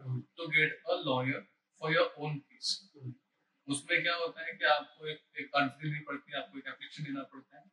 Get 0.00 0.70
a 0.92 0.96
lawyer 1.08 1.40
for 1.80 1.90
your 1.92 2.08
own 2.20 2.34
case. 2.36 2.70
Hmm. 2.96 3.12
उसमें 3.68 4.02
क्या 4.02 4.14
होता 4.14 4.46
है 4.46 4.52
कि 4.52 4.64
आपको 4.64 5.06
एक 5.06 5.24
एक 5.38 5.50
अर्जी 5.54 5.90
देनी 5.90 6.00
पड़ती 6.00 6.32
है, 6.32 6.38
आपको 6.38 6.58
एक 6.58 6.66
एप्लीकेशन 6.66 7.04
देना 7.04 7.22
पड़ता 7.22 7.58
है। 7.58 7.64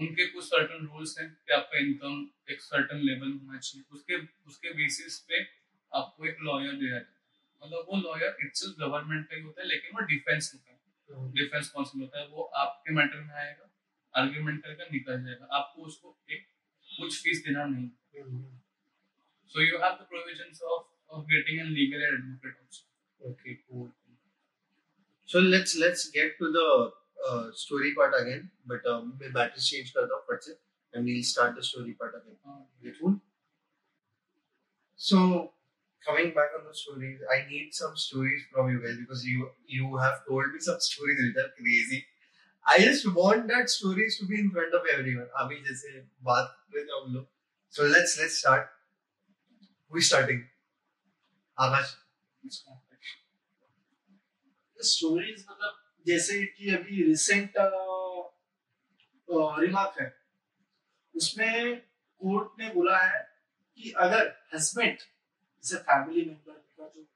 उनके 0.00 0.26
कुछ 0.26 0.44
सर्टन 0.44 0.86
रूल्स 0.86 1.18
हैं 1.18 1.34
कि 1.46 1.52
आपका 1.52 1.78
इनकम 1.78 2.30
एक 2.50 2.60
सर्टन 2.60 2.96
लेवल 2.96 3.32
होना 3.32 3.58
चाहिए। 3.58 3.94
उसके 3.94 4.16
उसके 4.46 4.72
बेसिस 4.72 5.18
पे 5.18 5.42
आपको 5.94 6.26
एक 6.26 6.36
लॉयर 6.40 6.72
दिया 6.72 6.90
जाता 6.90 7.12
है। 7.12 7.20
मतलब 7.62 7.86
वो 7.88 8.00
लॉयर 8.00 8.36
इट्सल्फ 8.40 8.76
गवर्नमेंट 8.78 9.28
का 9.28 9.36
ही 9.36 9.42
होता 9.42 9.62
है, 9.62 9.68
लेकिन 9.68 9.90
वो 9.94 10.00
डिफेंस 10.00 10.50
होता 10.54 10.72
है। 10.72 11.32
डिफेंस 11.32 11.68
काउंसिल 11.68 12.00
होता 12.00 12.20
है। 12.20 12.28
वो 12.28 12.42
आपके 12.42 12.92
मैटर 12.92 13.20
में 13.20 13.34
आएगा 13.34 13.70
आर्ग्यूमेंट 14.16 14.62
करके 14.62 14.84
निकल 14.84 15.24
जाएगा। 15.24 15.44
आपको 15.44 15.82
उसको 15.82 16.18
एक 16.30 16.46
कुछ 17.00 17.22
फ़ीस 17.22 17.44
देना 17.44 17.64
नहीं। 17.64 17.88
So 19.48 19.60
you 19.60 19.78
have 19.78 19.92
the 19.92 20.06
provisions 20.08 20.62
of 20.62 20.95
Of 21.17 21.25
getting 21.33 21.59
an 21.59 21.73
legal 21.79 22.03
advocate 22.13 22.57
also 22.57 22.89
Okay, 23.29 23.53
cool. 23.69 23.89
So 25.25 25.39
let's 25.39 25.77
let's 25.77 26.09
get 26.09 26.37
to 26.39 26.51
the 26.51 26.91
uh, 27.29 27.51
story 27.53 27.93
part 27.95 28.13
again, 28.19 28.49
but 28.65 28.85
um, 28.93 29.11
मैं 29.21 29.31
batteries 29.33 29.67
change 29.73 29.91
करता 29.97 30.15
हूँ 30.15 30.23
फट 30.29 30.43
से, 30.43 30.55
and 30.93 31.05
we'll 31.11 31.23
start 31.31 31.55
the 31.59 31.63
story 31.71 31.93
part 32.01 32.15
again. 32.21 32.37
Okay, 32.55 32.93
cool. 32.99 33.19
So 34.95 35.51
coming 36.07 36.33
back 36.33 36.51
on 36.57 36.65
the 36.67 36.73
stories, 36.73 37.19
I 37.35 37.45
need 37.49 37.73
some 37.73 37.95
stories 37.95 38.43
from 38.51 38.69
you 38.71 38.81
guys 38.85 38.97
because 38.97 39.25
you 39.25 39.49
you 39.67 39.95
have 39.97 40.25
told 40.27 40.53
me 40.53 40.59
some 40.59 40.79
stories 40.79 41.21
which 41.23 41.43
are 41.45 41.51
crazy. 41.59 42.05
I 42.65 42.79
just 42.79 43.07
want 43.19 43.47
that 43.49 43.69
stories 43.69 44.17
to 44.19 44.27
be 44.27 44.39
in 44.39 44.51
front 44.57 44.73
of 44.81 44.91
everyone. 44.97 45.29
अभी 45.43 45.61
जैसे 45.69 45.99
बात 46.29 46.55
कर 46.57 46.77
रहे 46.77 46.85
थे 46.85 46.99
हम 47.01 47.13
लोग. 47.15 47.27
So 47.77 47.89
let's 47.95 48.19
let's 48.23 48.37
start. 48.43 48.69
Who 49.89 49.97
is 49.97 50.07
starting? 50.07 50.47
Akash. 51.58 51.96
Stories 54.78 55.44
मतलब 55.50 55.78
जैसे 56.06 56.44
कि 56.46 56.74
अभी 56.74 57.02
रिसेंट 57.02 57.54
रिमार्क 59.60 60.00
है। 60.00 60.08
उसमें 61.14 61.80
कोर्ट 62.20 62.60
ने 62.60 62.68
बोला 62.74 62.98
है 62.98 63.20
कि 63.78 63.90
अगर 63.98 64.26
हस्बैंड 64.54 64.98
जैसे 64.98 65.76
फैमिली 65.84 66.24
मेंबर 66.24 66.52
का 66.52 66.88
जो 66.96 67.06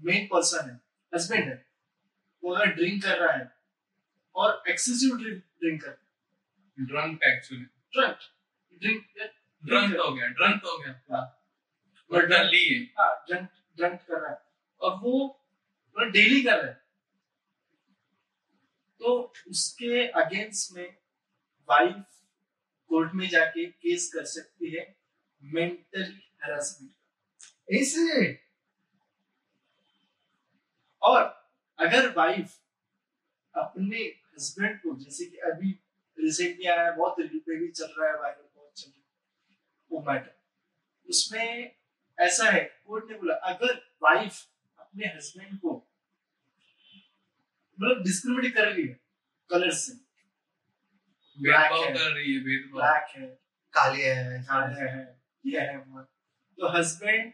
मेन 0.00 0.26
पर्सन 0.26 0.70
है 0.70 0.76
हस्बैंड 1.12 1.44
है 1.44 1.56
वो 2.42 2.54
अगर 2.54 2.72
ड्रिंक 2.74 3.02
कर 3.04 3.18
रहा 3.18 3.36
है 3.36 3.46
और 4.34 4.62
एक्सेसिव 4.68 5.16
ड्रिंक 5.18 5.42
ड्रिंक 5.60 5.82
कर 5.84 5.96
drunk 6.78 7.22
actually 7.24 7.64
drunk 7.64 8.18
drink 8.82 9.02
drunk 9.64 9.96
हो 10.00 10.12
गया 10.14 10.26
ड्रंक 10.28 10.64
हो 10.64 10.78
गया। 10.78 11.00
हाँ। 11.12 11.26
बट 12.10 12.24
डली 12.30 12.64
है। 12.68 12.80
हाँ 12.98 13.12
ड्रंक 13.28 13.48
ड्रंक 13.76 14.00
कर 14.00 14.20
रहा 14.20 14.30
है। 14.30 14.38
और 14.80 14.96
वो 14.96 15.40
डेली 15.98 16.42
कर 16.42 16.56
रहा 16.56 16.66
है। 16.66 16.84
तो 18.98 19.32
उसके 19.48 20.08
अगेंस्ट 20.08 20.72
में 20.72 20.96
वाइफ 21.68 22.04
कोर्ट 22.88 23.14
में 23.14 23.28
जाके 23.28 23.66
केस 23.66 24.12
कर 24.14 24.24
सकती 24.24 24.78
है 24.78 24.96
मेंटली 25.42 26.32
हरासमेंट 26.44 26.94
it? 27.72 28.36
और 31.02 31.50
अगर 31.78 32.14
वाइफ 32.16 32.60
अपने 33.54 33.98
हस्बैंड 33.98 34.78
को 34.78 34.96
जैसे 34.96 35.24
कि 35.24 35.36
अभी 35.36 35.80
रिसेंटली 36.18 36.64
आया 36.64 36.90
है, 36.90 36.96
बहुत 36.96 37.16
पे 37.20 37.58
भी 37.58 37.68
चल 37.68 37.94
रहा 37.98 38.08
है 38.08 38.20
वायरल 38.20 38.48
बहुत 38.54 38.72
चल 38.72 38.90
रहा 38.90 38.98
है 38.98 39.04
वो 39.92 40.00
मैटर 40.00 40.40
उसमें 41.08 41.76
ऐसा 42.20 42.50
है 42.50 42.60
कोर्ट 42.86 43.10
ने 43.10 43.16
बोला 43.18 43.34
अगर 43.34 43.74
वाइफ 44.02 44.46
अपने 44.78 45.06
हस्बैंड 45.06 45.60
को 45.60 45.90
मतलब 47.80 48.02
डिस्क्रिमिनेट 48.02 48.54
कर 48.54 48.72
रही 48.72 48.86
है 48.86 49.00
कलर 49.50 49.70
से 49.70 49.92
भेदभाव 51.38 51.84
है। 51.84 51.94
कर 51.94 52.12
रही 52.12 52.34
है 52.34 52.40
ब्लैक 52.40 53.16
है 53.16 53.26
काली 53.72 54.00
है 54.00 54.42
काले 54.42 54.90
है 54.90 55.22
ये 55.46 55.60
है 55.60 55.76
वो 55.78 55.98
है। 55.98 56.04
तो 56.58 56.78
हस्बैंड 56.78 57.32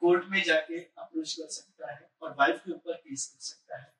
कोर्ट 0.00 0.24
में 0.28 0.42
जाके 0.42 0.78
अप्रोच 0.78 1.34
कर 1.34 1.48
सकता 1.48 1.92
है 1.92 2.10
और 2.22 2.30
वाइफ 2.30 2.56
के 2.64 2.72
ऊपर 2.72 2.92
केस 2.92 3.26
कर 3.26 3.40
सकता 3.40 3.78
है 3.78 3.94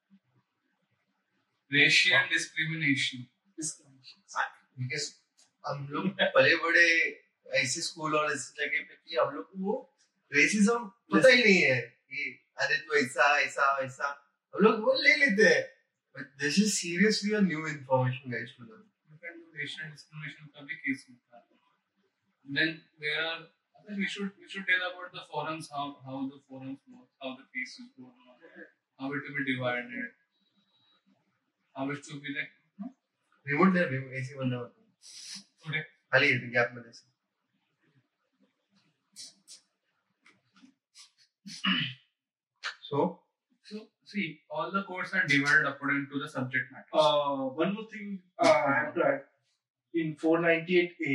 रेशियल 1.73 2.29
डिस्क्रिमिनेशन 2.29 3.27
discrimination. 3.61 4.41
बिकॉज़ 4.79 5.15
हम 5.67 5.89
लोग 5.89 6.09
पले 6.21 6.57
बड़े 6.57 6.87
ऐसे 7.61 7.81
स्कूल 7.89 8.17
और 8.19 8.33
ऐसी 8.33 8.53
जगह 8.61 8.85
पे 8.89 8.95
कि 8.95 9.17
हम 9.17 9.35
लोग 9.35 9.51
को 9.51 9.59
वो 9.65 9.75
रेसिज्म 10.33 10.79
पता 11.15 11.29
ही 11.29 11.43
नहीं 11.43 11.63
है 11.63 11.81
कि 11.81 12.23
अरे 12.61 12.77
तू 12.87 12.95
ऐसा 12.99 13.29
ऐसा 13.41 13.67
ऐसा 13.85 14.09
हम 14.55 14.65
लोग 14.65 14.81
वो 14.85 14.93
ले 15.03 15.17
लेते 15.25 15.49
हैं। 15.55 15.63
But 16.17 16.27
this 16.43 16.59
is 16.59 16.73
seriously 16.75 17.33
a 17.35 17.41
new 17.51 17.67
information 17.67 18.31
guys 18.33 18.55
to 18.59 18.65
learn 18.65 19.43
racial 19.59 19.91
discrimination 19.91 20.47
का 20.47 20.61
भी 20.69 20.75
केस 20.75 21.07
होता 21.11 21.37
है। 21.37 21.43
Then 22.57 22.73
there 23.05 23.25
are 23.27 23.53
I 23.77 23.87
think 23.87 23.99
we 24.01 24.07
should 24.13 24.29
we 24.43 24.47
should 24.51 24.67
tell 24.69 24.85
about 24.85 25.09
the 25.15 25.23
forums 25.31 25.67
how 25.73 25.83
how 26.05 26.19
the 26.29 26.39
forums 26.45 26.79
work 26.93 27.09
how 27.25 27.33
the 27.41 27.45
cases 27.57 27.89
go 27.97 28.05
on 28.05 28.37
how 28.99 29.09
it 29.17 29.27
will 29.27 29.35
be 29.39 29.45
divided 29.49 30.07
how 31.75 31.85
it 31.95 32.07
should 32.07 32.23
be 32.29 32.37
like 32.37 32.55
no? 32.79 32.89
Remote 33.47 33.75
they 33.75 33.83
remote 33.91 34.15
ऐसे 34.21 34.39
बंदा 34.39 34.57
होता 34.57 34.79
today 35.67 35.83
खाली 36.13 36.31
है 36.33 36.51
gap 36.57 36.73
में 36.77 36.83
ऐसे 36.83 37.14
so 42.81 43.21
so 43.67 43.81
see 44.05 44.41
all 44.51 44.71
the 44.71 44.83
courts 44.83 45.13
are 45.15 45.27
divided 45.27 45.67
according 45.67 46.07
to 46.13 46.19
the 46.19 46.29
subject 46.29 46.73
matter 46.73 46.91
Uh, 46.93 47.49
one 47.61 47.75
more 47.75 47.87
thing 47.93 48.19
uh, 48.39 48.49
I 48.49 48.75
have 48.79 48.95
to 48.95 49.05
add 49.05 49.23
in 49.95 50.17
498A, 50.17 51.15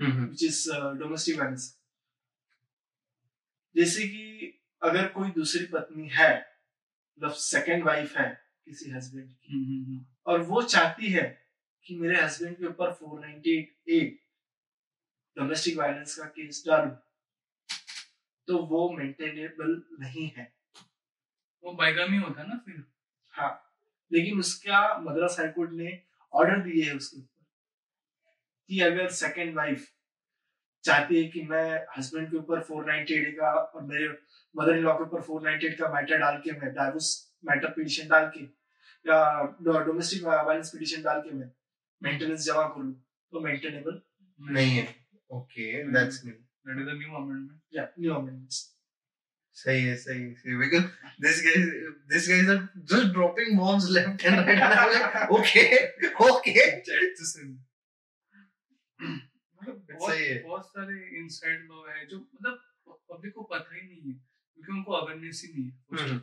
hmm 0.00 0.28
which 0.30 0.42
is 0.42 0.58
uh, 0.68 0.94
domestic 0.94 1.36
violence. 1.36 1.68
जैसे 3.74 4.06
कि 4.08 4.52
अगर 4.82 5.06
कोई 5.08 5.30
दूसरी 5.30 5.64
पत्नी 5.74 6.08
है 6.12 6.32
मतलब 6.38 7.32
सेकंड 7.42 7.84
वाइफ 7.84 8.16
है 8.16 8.28
किसी 8.68 8.90
हस्बैंड 8.90 9.28
की 9.28 9.52
हम्म, 9.52 9.64
हम्म, 9.64 9.84
हम्म. 9.84 10.04
और 10.26 10.42
वो 10.50 10.62
चाहती 10.62 11.10
है 11.12 11.22
कि 11.86 11.96
मेरे 11.98 12.20
हस्बैंड 12.22 12.56
के 12.56 12.66
ऊपर 12.66 12.92
498 13.02 13.92
ए 13.92 14.00
डोमेस्टिक 15.36 15.76
वायलेंस 15.78 16.14
का 16.18 16.24
केस 16.36 16.62
डालूं 16.66 16.90
तो 18.52 18.58
वो 18.70 18.88
मेंटेनेबल 18.92 19.70
नहीं 20.00 20.30
है। 20.36 20.52
वो 21.64 21.72
बाइगामी 21.74 22.16
होता 22.18 22.42
ना 22.44 22.56
फिर? 22.66 22.82
हाँ 23.34 23.52
लेकिन 24.10 24.38
उसका 24.38 24.80
मद्रास 25.00 25.36
हाईकोर्ट 25.40 25.70
ने 25.72 25.98
ऑर्डर 26.32 26.60
दिए 26.62 26.84
है 26.84 26.96
उसके 26.96 27.18
ऊपर 27.18 27.44
कि 28.70 28.80
अगर 28.80 29.08
सेकंड 29.18 29.54
वाइफ 29.56 29.86
चाहती 30.84 31.16
है 31.16 31.28
कि 31.30 31.42
मैं 31.42 31.66
हस्बैंड 31.96 32.30
के 32.30 32.36
ऊपर 32.36 32.60
498 32.62 33.32
का 33.38 33.52
और 33.54 33.82
मेरे 33.84 34.08
मदर 34.54 34.76
इन 34.76 34.82
लॉ 34.84 34.94
के 34.98 35.04
ऊपर 35.04 35.22
498 35.22 35.78
का 35.78 35.92
मैटर 35.94 36.18
डाल 36.18 36.36
के 36.44 36.52
मैं 36.60 36.72
डाइवोर्स 36.74 37.10
मैटर 37.44 37.70
पिटिशन 37.72 38.08
डाल 38.08 38.30
के 38.36 38.44
या 39.06 39.18
डोमेस्टिक 39.84 40.24
वायलेंस 40.24 40.70
पिटिशन 40.70 41.02
डाल 41.02 41.20
के 41.20 41.34
मैं 41.34 41.50
मेंटेनेंस 42.02 42.44
जमा 42.46 42.68
कर 42.68 42.82
लूँ 42.82 42.94
तो 43.32 43.40
मेंटेनेबल 43.40 44.00
नहीं 44.40 44.76
है। 44.76 44.86
Okay 45.30 45.66
that's 45.92 46.24
new 46.24 46.34
that 46.66 46.78
is 46.78 46.86
the 46.86 46.98
new 46.98 47.14
amendment 47.14 47.60
या 47.74 47.88
न्यू 47.98 48.14
अमेंडमेंट्स 48.14 48.68
सही 49.56 49.82
है 49.84 49.96
सही 49.96 50.22
है 50.22 50.34
सही 50.34 50.56
because 50.56 50.84
this 51.22 51.42
guys 51.44 51.66
this 52.12 52.28
guys 52.28 52.48
are 52.48 52.60
just 52.92 53.12
dropping 53.12 53.58
bombs 53.58 53.88
left 53.90 54.24
and 54.24 54.34
right 54.36 54.48
and 54.50 54.62
I 54.62 54.86
am 54.86 54.92
like 54.92 55.30
okay 55.32 55.64
okay 56.26 56.54
chat 56.80 57.14
to 57.18 57.24
sim 57.26 57.52
मतलब 58.98 59.76
बहुत 59.92 60.42
बहुत 60.44 60.66
सारे 60.66 60.94
इनसाइड 61.18 61.64
लॉ 61.64 61.86
है 61.88 62.06
जो 62.06 62.18
मतलब 62.18 62.60
पब्लिक 63.10 63.32
को 63.34 63.42
पता 63.52 63.74
ही 63.74 63.82
नहीं 63.82 64.00
है 64.02 64.12
क्योंकि 64.12 64.72
उनको 64.72 64.92
अवेयरनेस 64.94 65.42
ही 65.44 65.52
नहीं 65.52 65.70
है। 65.70 66.04
हम्म। 66.04 66.20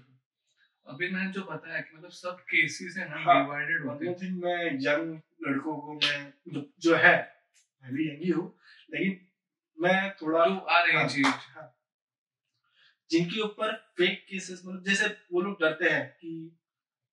अभी 0.86 1.10
मैंने 1.12 1.32
जो 1.34 1.42
बताया 1.44 1.80
कि 1.82 1.98
मतलब 1.98 2.12
सब 2.12 2.40
केसेस 2.52 2.96
है 2.98 3.10
ना 3.10 3.18
हाँ, 3.24 3.44
डिवाइडेड 3.44 3.86
होते 3.86 4.06
हैं। 4.08 4.32
मैं 4.36 4.78
यंग 4.82 5.20
लड़कों 5.48 5.78
को 5.80 5.94
मैं 5.96 6.64
जो 6.82 6.96
है 6.98 7.16
मैं 7.84 7.94
भी 7.94 8.08
यंग 8.10 8.24
ही 8.24 8.30
हूँ 8.32 8.46
लेकिन 8.90 9.20
मैं 9.82 10.16
थोड़ा 10.22 10.46
जो 10.46 10.58
आ 10.58 10.80
रहे 10.84 10.98
हैं 10.98 11.24
हाँ, 11.24 11.42
हाँ। 11.56 11.76
जिनके 13.12 13.42
ऊपर 13.42 13.76
फेक 13.98 14.26
केसेस 14.30 14.62
मतलब 14.66 14.84
जैसे 14.84 15.08
वो 15.34 15.42
लोग 15.42 15.62
डरते 15.62 15.90
हैं 15.90 16.08
कि 16.10 16.34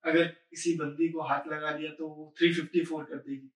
अगर 0.04 0.24
किसी 0.24 0.74
बंदी 0.76 1.08
को 1.08 1.22
हाथ 1.22 1.48
लगा 1.48 1.70
दिया 1.70 1.90
तो 1.90 2.08
वो 2.08 2.34
354 2.42 3.04
कर 3.04 3.16
देगी। 3.16 3.50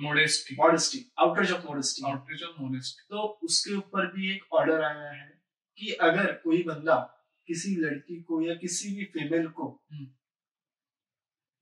Modesty 0.00 0.56
modesty 0.56 1.12
outrage 1.18 1.52
of 1.52 1.66
modesty 1.66 2.10
outreach 2.10 2.42
of 2.42 2.60
modesty 2.62 3.06
तो 3.10 3.22
उसके 3.42 3.74
ऊपर 3.74 4.06
भी 4.06 4.30
एक 4.32 4.52
ऑर्डर 4.52 4.82
आया 4.82 5.10
है 5.10 5.42
कि 5.78 5.92
अगर 6.00 6.32
कोई 6.34 6.62
बंदा 6.62 6.96
किसी 7.46 7.74
लड़की 7.76 8.22
को 8.22 8.42
या 8.42 8.54
किसी 8.54 8.94
भी 8.96 9.04
फीमेल 9.04 9.48
को 9.48 9.68
हम्म। 9.92 10.06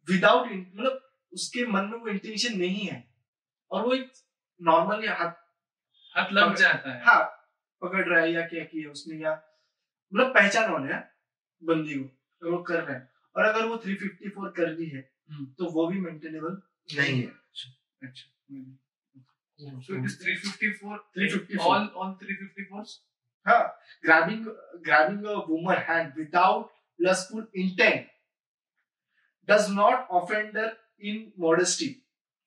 विदाउट 0.09 0.47
मतलब 0.51 1.01
उसके 1.33 1.67
मन 1.67 1.85
में 1.85 1.99
वो 1.99 2.09
इंटेंशन 2.09 2.59
नहीं 2.59 2.87
है 2.87 3.15
और 3.71 3.87
वो 3.87 3.95
एक 3.95 4.13
नॉर्मली 4.61 5.07
हाथ 5.07 5.38
हाथ 6.19 6.33
लग 6.33 6.55
जाता 6.57 6.93
है 6.93 7.05
हाँ 7.05 7.21
पकड़ 7.83 8.09
रहा 8.09 8.21
है 8.21 8.33
या 8.33 8.47
क्या 8.47 8.65
किया 8.65 8.91
उसने 8.91 9.19
या 9.19 9.33
मतलब 10.13 10.35
पहचान 10.35 10.71
होने 10.71 10.93
है 10.93 11.01
बंदी 11.63 11.95
को 11.95 12.05
तो 12.43 12.53
वो 12.53 12.63
कर 12.63 12.83
रहा 12.83 12.97
है 12.97 13.11
और 13.37 13.45
अगर 13.45 13.67
वो 13.67 13.77
354 13.85 14.53
कर 14.57 14.75
भी 14.75 14.87
है 14.87 15.01
हम्म। 15.31 15.47
तो 15.59 15.71
वो 15.71 15.87
भी 15.87 16.01
मेंटेनेबल 16.01 16.61
नहीं 16.89 17.23
है 17.23 17.31
अच्छा 18.03 18.27
so 19.85 19.95
it 19.95 20.05
is 20.05 20.15
354 20.17 20.99
354 21.15 21.65
all 21.69 21.87
all 22.01 22.11
354s 22.19 22.93
हाँ 23.47 23.63
grabbing 24.05 24.45
grabbing 24.85 25.25
a 25.27 25.39
woman 25.49 25.81
hand 25.89 26.21
without 26.23 26.71
lustful 26.99 27.45
intent 27.55 28.13
does 29.49 29.69
not 29.71 30.07
offend 30.13 30.61
her 30.61 30.69
in 31.03 31.25
modesty 31.37 31.91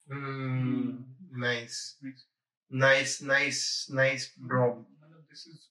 Hmm. 0.07 1.03
Nice. 1.34 1.95
Nice. 2.01 2.26
Nice, 2.72 3.22
nice, 3.22 3.89
nice, 3.89 4.30
bro. 4.38 4.86
मतलब 5.03 5.26
this 5.30 5.45
is 5.47 5.67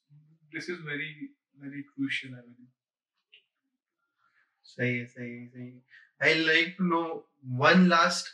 this 0.55 0.68
is 0.68 0.80
very 0.88 1.12
very 1.62 1.84
crucial 1.94 2.34
I 2.34 2.42
believe 2.42 2.68
सही 4.72 4.98
है 4.98 5.07
सही 5.07 5.30
है 5.30 5.46
सही 5.48 5.66
है 5.66 5.80
I 6.22 6.34
like 6.48 6.76
to 6.80 6.88
know 6.90 7.07
one 7.62 7.88
last 7.88 8.28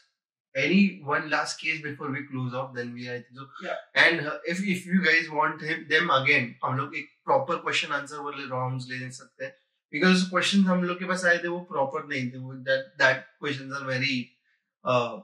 any 0.63 0.81
one 1.11 1.29
last 1.35 1.61
case 1.61 1.81
before 1.85 2.11
we 2.17 2.25
close 2.33 2.55
off 2.61 2.75
then 2.75 2.93
we 2.97 3.07
I 3.13 3.19
think 3.21 3.39
so 3.43 3.47
Yeah. 3.69 3.79
and 4.05 4.27
uh, 4.33 4.39
if 4.55 4.65
if 4.75 4.85
you 4.95 5.01
guys 5.07 5.31
want 5.39 5.63
him 5.69 5.87
them 5.95 6.11
again 6.17 6.51
हम 6.65 6.77
लोग 6.81 6.97
एक 7.03 7.15
proper 7.31 7.59
question 7.69 7.95
answer 8.01 8.21
वाले 8.27 8.49
rounds 8.57 8.91
ले 8.91 9.11
सकते 9.21 9.45
हैं 9.45 9.53
because 9.93 10.27
questions 10.35 10.67
हम 10.73 10.85
लोग 10.85 10.99
के 10.99 11.09
पास 11.15 11.25
आए 11.33 11.39
थे 11.45 11.49
वो 11.57 11.63
proper 11.73 12.05
नहीं 12.09 12.31
थे 12.33 12.39
वो 12.49 12.59
that 12.71 12.93
that 13.05 13.25
questions 13.45 13.79
are 13.81 13.85
very 13.93 14.19
uh, 14.85 15.21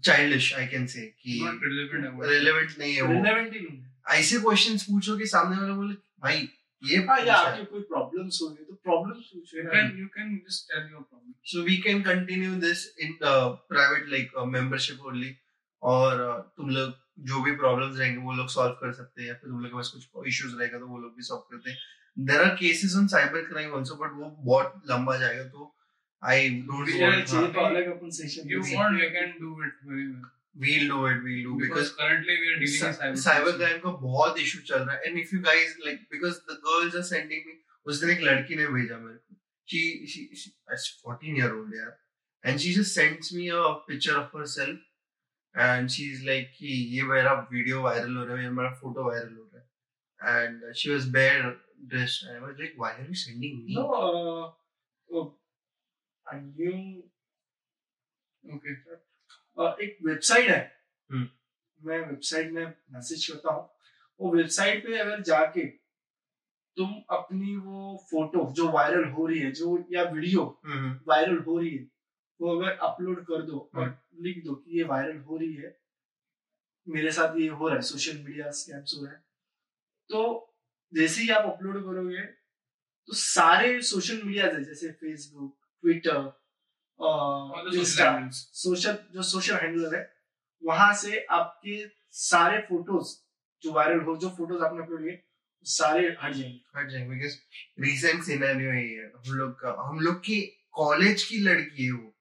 childish 0.00 0.54
I 0.54 0.64
can 0.66 0.86
say 0.86 1.06
कि 1.22 1.40
relevant 1.42 2.78
नहीं 2.78 2.94
है 2.94 3.02
वो। 3.02 3.12
Relevant 3.12 3.54
ही 3.54 3.60
नहीं 3.60 3.82
है। 3.82 3.96
ऐसे 4.08 4.38
क्वेश्चंस 4.38 4.82
पूछो 4.82 5.16
कि 5.16 5.26
सामने 5.26 5.56
वाला 5.56 5.74
बोले 5.74 5.94
भाई 5.94 6.48
ये 6.84 6.96
हाँ 6.96 7.20
या 7.20 7.34
आपके 7.34 7.64
कोई 7.64 7.80
प्रॉब्लम्स 7.80 8.38
हो 8.42 8.48
गए 8.48 8.64
तो 8.64 8.74
प्रॉब्लम्स 8.74 9.24
पूछो 9.24 9.58
you 9.58 9.66
ना। 9.66 9.72
can 9.72 9.98
you 9.98 10.08
can 10.18 10.40
just 10.46 10.64
tell 10.70 10.84
your 10.84 11.00
problem 11.00 11.32
So 11.48 11.62
we 11.62 11.76
can 11.82 12.02
continue 12.04 12.54
this 12.64 12.80
in 13.04 13.12
uh, 13.22 13.48
private 13.72 14.06
like 14.12 14.30
uh, 14.36 15.24
और 15.82 16.36
uh, 16.36 16.56
तुम 16.56 16.70
लोग 16.70 16.94
जो 17.18 17.42
भी 17.42 17.50
प्रॉब्लम्स 17.50 17.98
रहेंगे 17.98 18.18
वो 18.18 18.32
लोग 18.32 18.48
सॉल्व 18.48 18.72
कर 18.72 18.92
सकते 18.92 19.22
हैं 19.22 19.28
या 19.28 19.34
फिर 19.34 19.50
तुम 19.50 19.60
लोग 19.60 19.70
के 19.70 19.74
पास 19.74 19.88
कुछ 19.88 20.28
इश्यूज़ 20.28 20.56
रहेगा 20.56 20.78
तो 20.78 20.86
वो 20.86 20.98
लोग 20.98 21.16
भी 21.16 21.22
सॉल्व 21.22 21.42
करते 21.42 21.70
हैं। 21.70 21.78
There 22.18 22.42
are 22.42 22.48
cases 22.48 22.96
on 22.96 23.06
cyber 23.06 23.40
crime 23.40 23.74
also 23.74 23.94
but 23.94 24.10
वो 24.12 24.36
बहुत 24.40 24.82
लंबा 24.90 25.16
जाएगा 25.16 25.44
तो 25.44 25.75
आई 26.30 26.48
डोंट 26.68 26.88
We 26.88 26.98
चाहिए 26.98 27.24
तो 27.26 27.60
हाँ। 27.60 27.70
अलग 27.70 27.90
अपन 27.96 28.10
session 28.20 28.48
you 28.54 28.64
want 28.70 29.02
we 29.02 29.10
can 29.18 29.36
do 29.44 29.52
it 29.68 29.84
very 29.90 30.08
well 30.14 30.32
we'll 30.60 30.88
do 30.88 31.08
it 31.08 31.22
we'll 31.22 31.42
do 31.44 31.54
because 31.54 31.62
because 31.62 31.90
currently 31.96 32.34
we 32.42 32.52
are 32.52 32.60
dealing 32.60 33.00
with 33.00 33.22
cyber 33.24 33.56
crime 33.56 33.78
का 33.80 33.90
बहुत 34.02 34.38
इशू 34.40 34.60
चल 34.68 34.78
रहा 34.78 34.94
है 34.94 35.02
and 35.06 35.18
if 35.18 35.34
you 35.34 35.40
guys 35.42 35.76
like 35.86 36.00
because 36.12 36.38
the 36.50 36.60
girls 36.68 36.96
are 36.96 37.02
sending 37.10 37.42
me 37.46 37.58
उस 37.86 38.00
दिन 38.00 38.10
एक 38.10 38.20
लड़की 38.28 38.56
ने 38.56 38.66
भेजा 38.76 38.98
मेरे 38.98 39.16
को 39.16 39.36
she 39.68 40.06
she, 40.06 40.20
she 40.34 40.50
that's 40.68 40.86
14 41.04 41.36
year 41.36 41.52
old 41.54 41.72
यार 41.74 41.94
and 42.44 42.60
she 42.60 42.72
just 42.74 42.94
sends 42.94 43.32
me 43.36 43.48
a 43.50 43.62
picture 43.86 44.16
of 44.18 44.34
herself 44.38 44.78
and 45.54 45.90
she's 45.94 46.20
like 46.28 46.52
कि 46.58 46.74
ये 46.96 47.02
मेरा 47.12 47.32
वीडियो 47.52 47.82
वायरल 47.82 48.16
हो 48.16 48.24
रहा 48.24 48.36
है 48.36 48.44
ये 48.44 48.50
मेरा 48.58 48.70
फ़ोटो 48.82 49.08
वायरल 49.08 49.34
हो 49.34 49.50
रहा 49.52 49.60
है 49.60 49.64
and 50.20 50.68
she 50.82 50.92
was 50.92 51.08
bare 51.16 51.50
dressed 51.92 52.22
and 52.24 52.36
I 52.36 52.44
was 52.44 52.62
like 52.62 52.78
why 52.82 52.92
are 52.92 53.08
you 53.08 53.18
sending 53.22 53.58
me 53.64 53.74
no 53.78 53.86
uh, 53.96 54.44
I 55.10 55.45
okay 58.44 58.74
uh, 59.58 59.80
एक 59.80 59.98
वेबसाइट 60.06 60.48
है। 60.48 60.80
हम्म। 61.10 61.28
मैं 61.80 62.06
वेबसाइट 62.06 62.52
में 62.52 62.74
मैसेज 62.90 63.26
करता 63.26 63.52
हूँ। 63.52 63.70
वो 64.20 64.32
वेबसाइट 64.32 64.86
पे 64.86 64.98
अगर 64.98 65.20
जाके 65.20 65.66
तुम 66.76 67.02
अपनी 67.10 67.56
वो 67.56 68.06
फ़ोटो 68.10 68.52
जो 68.52 68.68
वायरल 68.68 69.04
हो 69.04 69.26
रही 69.26 69.38
है 69.38 69.52
जो 69.52 69.86
या 69.92 70.02
वीडियो 70.02 70.60
हम्म 70.64 71.00
वायरल 71.08 71.38
हो 71.38 71.58
रही 71.58 71.76
है 71.76 71.90
वो 72.40 72.58
अगर 72.58 72.70
अपलोड 72.70 73.24
कर 73.24 73.42
दो 73.42 73.70
और 73.74 74.08
लिख 74.20 74.44
दो 74.44 74.54
कि 74.54 74.78
ये 74.78 74.84
वायरल 74.84 75.18
हो 75.18 75.36
रही 75.36 75.54
है 75.54 75.80
मेरे 76.88 77.12
साथ 77.12 77.36
ये 77.36 77.48
हो 77.48 77.68
रहा 77.68 77.76
है 77.76 77.82
सोशल 77.82 78.18
मीडिया 78.18 78.50
स्कैम्स 78.50 78.94
हो 78.98 79.04
रहा 79.04 79.14
है 79.14 79.24
तो 80.08 80.54
जैसे 80.94 81.22
ही 81.22 81.28
आप 81.28 81.44
अपलोड 81.44 81.84
करोगे 81.84 82.22
तो 82.22 83.12
सारे 83.12 83.82
सोशल 83.82 84.22
मीडिया 84.22 84.52
जैसे 84.52 84.92
Facebook 84.92 85.65
Twitter 85.82 86.32
all 87.00 87.64
the 87.64 87.78
social 87.78 88.22
Insta 88.22 88.28
social 88.32 88.98
जो 89.12 89.22
सोशल 89.22 89.54
हैंडलर 89.54 89.96
है 89.96 90.02
वहाँ 90.64 90.92
से 90.94 91.24
आपके 91.38 91.76
सारे 92.10 92.58
फ़ोटोज़ 92.68 93.14
जो 93.62 93.72
वायरल 93.72 94.00
हो 94.00 94.16
जो 94.16 94.30
फ़ोटोज़ 94.30 94.62
आपने 94.64 94.82
अपलोड 94.82 95.02
किए 95.02 95.22
सारे 95.64 96.16
हट 96.22 96.32
जाएँगे। 96.32 96.78
हट 96.78 96.88
जाएँगे 96.90 97.14
बिकॉज़ 97.14 97.36
रीसेंट 97.80 98.22
सिनेरियो 98.24 98.72
यही 98.72 98.92
है 98.92 99.06
हम 99.06 99.34
लोग 99.38 99.52
का 99.60 99.76
हम 99.88 100.00
लोग 100.00 100.18
की 100.20 100.40
कॉलेज 100.72 101.22
की 101.22 101.38
लड़की 101.38 101.84
है 101.84 101.92
वो। 101.92 102.14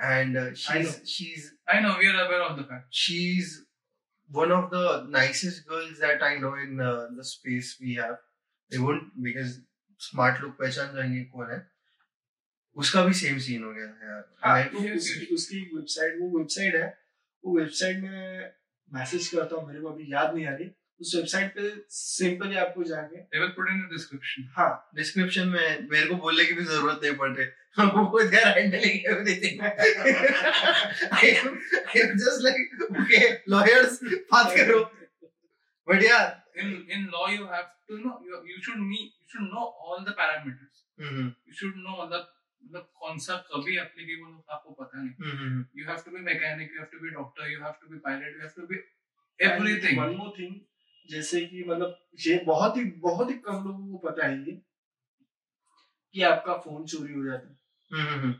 And 0.00 0.54
she. 0.54 0.84
She 0.84 1.24
is 1.24 1.50
I 1.70 1.80
know 1.80 1.96
we 1.98 2.06
are 2.10 2.20
aware 2.26 2.42
of 2.42 2.58
the 2.58 2.64
fact. 2.64 2.86
she's 2.90 3.48
one 4.30 4.52
of 4.52 4.70
the 4.70 4.84
nicest 5.16 5.66
girls 5.68 5.98
that 5.98 6.22
I 6.22 6.36
know 6.38 6.54
in 6.54 6.80
uh, 6.80 7.08
the 7.16 7.24
space 7.24 7.76
we 7.80 7.94
have. 7.94 8.16
They 8.72 8.78
won't 8.78 9.10
because 9.26 9.58
smart 10.00 10.40
लोग 10.42 10.52
पहचान 10.58 10.94
जाएँगे 10.94 11.24
कौन 11.24 11.50
है। 11.50 11.77
उसका 12.78 13.02
भी 13.04 13.12
same 13.20 13.38
scene 13.44 13.62
हो 13.64 13.72
गया 13.74 13.86
यार। 14.08 14.24
हाँ, 14.44 14.62
तो 14.64 14.78
उसकी 14.96 15.34
उसकी 15.34 15.60
वेबसाइट 15.74 16.18
वो 16.20 16.38
वेबसाइट 16.38 16.74
है। 16.74 16.88
वो 17.44 17.58
वेबसाइट 17.58 17.96
में 18.02 18.52
मैसेज 18.88 19.28
करता 19.28 19.56
हूँ 19.56 19.66
मेरे 19.68 19.80
को 19.80 19.88
अभी 19.88 20.12
याद 20.12 20.34
नहीं 20.34 20.46
आ 20.46 20.50
रही। 20.50 20.70
उस 21.00 21.12
वेबसाइट 21.16 21.50
पे 21.56 21.70
सिंपली 21.94 22.56
आपको 22.58 22.84
जाके 22.84 23.16
they 23.32 23.40
will 23.40 23.52
put 23.56 23.68
in 23.72 23.76
the 23.82 23.88
description 23.94 24.46
हाँ। 24.56 24.70
डिस्क्रिप्शन 24.96 25.48
में 25.48 25.88
मेरे 25.90 26.06
को 26.06 26.14
बोलने 26.24 26.44
की 26.44 26.54
भी 26.54 26.64
ज़रूरत 26.64 27.00
नहीं 27.02 27.16
पड़ 27.16 27.30
रही। 27.36 27.46
वो 27.78 28.22
they 28.30 28.40
are 28.40 28.58
handling 28.58 29.06
everything 29.12 29.60
I 29.62 29.68
am 31.28 31.46
I 31.48 32.00
am 32.00 32.16
just 32.24 32.42
like 32.44 32.82
okay 32.90 33.20
lawyers 33.54 34.00
बात 34.04 34.48
करो। 34.56 34.80
बट 35.88 36.02
यार 36.04 36.36
in 36.60 36.70
in 36.94 37.02
law 37.10 37.26
you 37.30 37.44
have 37.50 37.66
to 37.88 37.96
know 38.04 38.14
you, 38.28 38.38
you 38.52 38.56
should 38.62 38.80
meet 38.86 39.10
you 39.10 39.26
should 39.32 39.46
know 39.50 39.66
all 39.82 40.00
the 40.06 40.14
parameters 40.20 40.80
hmm. 40.98 41.26
You 41.46 41.54
should 41.58 41.76
know 41.84 42.06
the 42.12 42.20
मतलब 42.68 42.90
कौन 43.00 43.18
सा 43.18 43.36
कभी 43.36 43.78
applicable 43.78 44.32
होगा 44.32 44.54
आपको 44.54 44.70
पता 44.70 45.02
नहीं। 45.02 45.14
Hmm, 45.20 45.64
you 45.80 45.90
have 45.90 46.04
to 46.04 46.14
be 46.14 46.24
mechanic 46.24 46.68
you 46.68 46.80
have 46.84 46.90
to 46.94 47.02
be 47.04 47.12
doctor 47.14 47.46
you 47.50 47.60
have 47.64 47.76
to 47.82 47.92
be 47.92 48.00
pilot 48.06 48.34
you 48.36 48.42
have 48.44 48.56
to 48.58 48.66
be 48.72 48.80
everything 49.48 49.98
one 49.98 50.14
more 50.16 50.32
thing 50.38 50.60
जैसे 51.10 51.46
कि 51.46 51.64
मतलब 51.64 52.06
ये 52.26 52.44
बहुत 52.44 52.76
ही 52.76 52.84
बहुत 52.84 53.30
ही 53.30 53.34
कम 53.34 53.64
लोगों 53.64 53.98
को 53.98 54.08
पता 54.08 54.26
है 54.26 54.38
ये 54.38 54.62
कि 56.12 56.22
आपका 56.22 56.54
फ़ोन 56.54 56.84
चोरी 56.86 57.12
हो 57.12 57.24
जाता 57.24 57.48
है। 57.48 57.58
हम्म, 57.92 58.20
हम्म, 58.20 58.32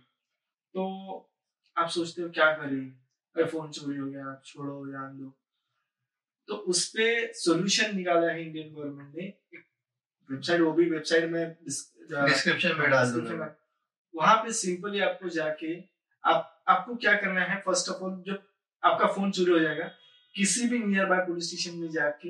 तो 0.75 0.83
आप 1.79 1.89
सोचते 1.89 2.23
हो 2.23 2.29
क्या 2.29 2.53
करें? 2.53 2.91
अरे 3.37 3.45
फ़ोन 3.45 3.71
चोरी 3.71 3.99
हो 3.99 4.07
गया 4.07 4.43
छोड़ो 4.45 4.93
जान 4.93 5.19
दो। 5.19 5.39
तो 6.49 6.55
उस 6.55 6.89
पे 6.89 7.33
सॉल्यूशन 7.33 7.97
निकाला 7.97 8.31
है 8.31 8.47
इंडियन 8.47 8.75
गवर्नमेंट 8.75 9.15
ने। 9.15 9.23
एक 9.23 9.65
वेबसाइट 10.31 10.61
वो 10.61 10.73
भी 10.73 10.91
वेबसाइट 10.91 11.31
में 11.31 11.57
डिस्क्रिप्शन 11.63 12.77
में 12.79 12.91
डाल 12.91 13.13
दूँगा 13.13 13.55
वहाँ 14.15 14.37
पे 14.37 14.53
सिंपली 14.53 15.01
आपको 15.01 15.29
जाके 15.29 15.75
आप 16.25 16.65
आपको 16.69 16.95
क्या 16.97 17.15
करना 17.15 17.41
है 17.41 17.61
फ़र्स्ट 17.61 17.89
ऑफ़ 17.89 18.03
ऑल 18.03 18.23
जब 18.27 18.43
आपका 18.83 19.07
फ़ोन 19.07 19.31
चोरी 19.31 19.53
हो 19.53 19.59
जाएगा 19.59 19.91
किसी 20.35 20.69
भी 20.69 20.79
नियर 20.79 21.07
बाय 21.07 21.19
पुलिस 21.19 21.47
स्टेशन 21.47 21.79
में 21.79 21.91
जाके 21.91 22.29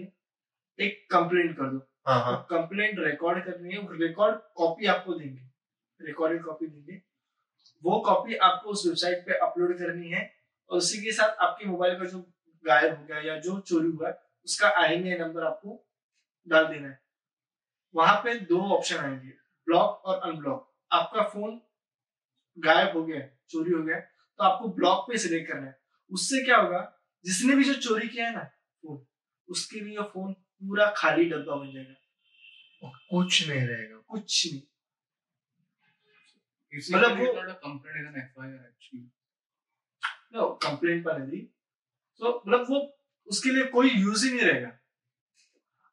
एक 0.78 1.06
कंप्लेंट 1.10 1.56
कर 1.56 1.64
दो। 1.64 1.78
हाँ 2.06 2.20
हाँ। 2.24 2.46
कंप्लेंट 2.50 2.98
रिकॉर्ड 2.98 3.44
करनी 3.44 3.74
है 3.74 3.98
रिकॉर्ड 3.98 4.36
कॉपी 4.56 4.86
आपको 4.86 5.14
देंगे 5.14 6.06
रिकॉर्डेड 6.06 6.42
कॉपी 6.42 6.66
देंगे। 6.66 7.00
वो 7.84 7.98
कॉपी 8.00 8.36
आपको 8.36 8.70
उस 8.70 8.86
वेबसाइट 8.86 9.26
पे 9.26 9.38
अपलोड 9.38 9.78
करनी 9.78 10.08
है 10.08 10.30
और 10.70 10.78
उसी 10.78 11.02
के 11.02 11.12
साथ 11.12 11.36
आपके 11.42 11.66
मोबाइल 11.66 11.98
का 11.98 12.04
जो 12.04 12.18
गायब 12.64 12.98
हो 12.98 13.04
गया 13.04 13.20
या 13.22 13.38
जो 13.40 13.58
चोरी 13.60 13.90
हुआ 13.90 14.08
है 14.08 14.20
उसका 14.44 14.68
आईएमआई 14.68 15.18
नंबर 15.18 15.42
आपको 15.42 15.84
डाल 16.48 16.66
देना 16.66 16.88
है। 16.88 17.00
वहाँ 17.94 18.16
पे 18.24 18.34
दो 18.34 18.60
ऑप्शन 18.76 18.96
आएँगे 18.96 19.32
ब्लॉक 19.66 20.02
और 20.04 20.20
अनब्लॉक 20.20 20.66
आपका 20.92 21.22
फ़ोन 21.22 21.60
गायब 22.58 22.96
हो 22.96 23.04
गया 23.04 23.20
चोरी 23.48 23.70
हो 23.70 23.82
गया 23.82 24.00
तो 24.00 24.44
आपको 24.44 24.68
ब्लॉक 24.68 24.98
पे 24.98 25.18
सिलेक्ट 25.18 25.52
करना 25.52 25.66
है। 25.66 25.80
उससे 26.10 26.44
क्या 26.44 26.56
होगा 26.56 26.98
जिसने 27.24 27.56
भी 27.56 27.64
जो 27.64 27.74
चोरी 27.74 28.08
किया 28.08 28.26
है 28.26 28.34
ना 28.34 28.44
फ़ोन 28.44 29.06
उसके 29.48 29.80
लिए 29.80 29.98
फ़ोन 30.02 30.32
पूरा 30.32 30.94
खाली 30.96 31.24
डब्बा 31.24 31.56
बन 31.56 31.72
जाएगा। 31.72 31.94
कुछ 33.10 33.48
नहीं 33.48 33.66
रहेगा। 33.66 33.96
कुछ 34.08 34.52
नहीं। 34.52 34.62
मतलब 36.94 37.10
वो- 37.26 37.36
FIR 38.14 38.52
actually 38.52 39.06
नो 40.32 40.48
कंप्लेंट 40.48 41.04
पर 41.04 41.18
नहीं 41.18 41.42
तो 42.18 42.42
मतलब 42.48 42.66
वो 42.70 42.98
उसके 43.26 43.48
लिए 43.48 43.64
कोई 43.64 43.90
यूज़ 43.90 44.26
ही 44.26 44.34
नहीं 44.34 44.46
रहेगा। 44.46 44.78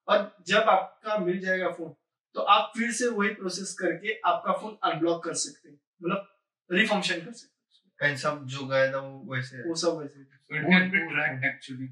और 0.07 0.37
जब 0.47 0.57
आपका 0.57 1.17
मिल 1.17 1.39
जाएगा 1.39 1.69
फ़ोन 1.69 1.95
तो 2.33 2.41
आप 2.41 2.73
फिर 2.77 2.91
से 2.91 3.07
वही 3.07 3.33
प्रोसेस 3.33 3.73
करके 3.73 4.19
आपका 4.19 4.53
फ़ोन 4.53 4.77
अनब्लॉक 4.83 5.23
कर 5.23 5.33
सकते 5.33 5.69
हैं। 5.69 5.79
मतलब 6.03 6.34
रिफंक्शन 6.71 7.19
कर 7.19 7.31
सकते 7.31 8.07
एंड 8.07 8.17
सब 8.17 8.45
जो 8.45 8.65
गया 8.65 8.91
था 8.93 8.97
वो 8.97 9.33
वैसे 9.33 9.69
वो 9.69 9.75
सब 9.75 9.97
वैसे 9.97 10.23
so 10.23 10.55
it 10.55 10.61
Good, 10.61 10.71
can 10.71 10.91
be 10.91 10.99
good, 10.99 11.13
tracked 11.13 11.45
actually 11.51 11.87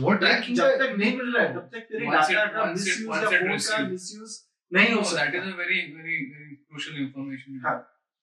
वो 0.00 0.12
ट्रैकिंग 0.14 0.56
जब 0.56 0.64
तक 0.64 0.94
नहीं 0.98 1.16
मिल 1.16 1.36
रहा 1.36 1.44
है 1.46 1.54
तब 1.54 1.70
तक 1.72 1.78
तेरे 1.78 2.06
डाटा 2.06 2.44
का 2.46 2.64
मिसयूज 2.64 3.16
या 3.16 3.30
फ़ोन 3.30 3.58
का 3.58 3.78
मिसयूज 3.88 4.38
नहीं 4.72 4.94
हो 4.94 5.02
सकता। 5.04 5.22
a 5.22 5.52
very 5.58 5.80
very 5.96 6.18
very 6.32 6.50
crucial 6.66 6.96
information. 7.06 7.60
हाँ। 7.64 7.76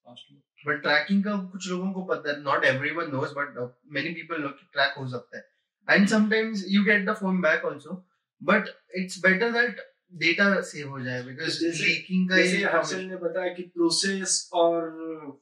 Last 0.07 0.31
one. 0.31 0.41
बट 0.67 0.81
ट्रैकिंग 0.81 1.23
का 1.23 1.37
कुछ 1.37 1.69
लोगों 1.69 1.91
को 1.93 2.03
पता 2.03 2.31
है 2.31 2.41
not 2.41 2.63
everyone 2.63 3.11
knows 3.11 3.33
but 3.37 3.75
many 3.91 4.09
people 4.09 4.41
know 4.41 4.47
कि 4.47 4.69
ट्रैक 4.73 4.93
हो 4.97 5.07
सकता 5.07 5.37
है। 5.37 5.49
And 5.89 6.07
sometimes 6.07 6.65
you 6.67 6.83
get 6.83 7.05
the 7.05 7.13
phone 7.13 7.41
back 7.41 7.65
also 7.65 8.09
but 8.43 8.63
it's 8.95 9.19
better 9.19 9.51
that 9.51 9.92
data 10.13 10.61
save 10.61 10.89
हो 10.89 11.01
जाए 11.01 11.23
बिकॉज़ 11.23 11.65
लीकिंग 11.65 12.29
का 12.29 12.35
जैसे 12.35 12.63
हर्षल 12.63 13.01
ने 13.01 13.15
बताया 13.15 13.53
कि 13.53 13.63
प्रोसेस 13.63 14.49
और 14.53 14.91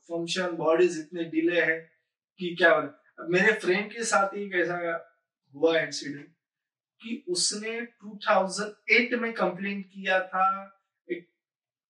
फ़ंक्शन 0.03 0.51
बॉडीज 0.51 0.99
इतने 0.99 1.23
डिले 1.23 1.61
है 1.61 1.91
कि 2.39 2.55
क्या 2.55 2.71
अब 2.71 3.01
मेरे 3.29 3.53
फ्रेंड 3.53 3.93
के 3.93 4.03
साथ 4.03 4.37
ही 4.37 4.43
एक 4.43 4.53
ऐसा 4.53 5.07
हुआ 5.55 5.79
इंसिडेंट 5.79 6.27
कि 7.01 7.25
उसने 7.29 7.81
2008 7.81 9.19
में 9.19 9.33
कंप्लेंट 9.33 9.85
किया 9.85 10.27
था 10.27 10.45
एक 11.11 11.29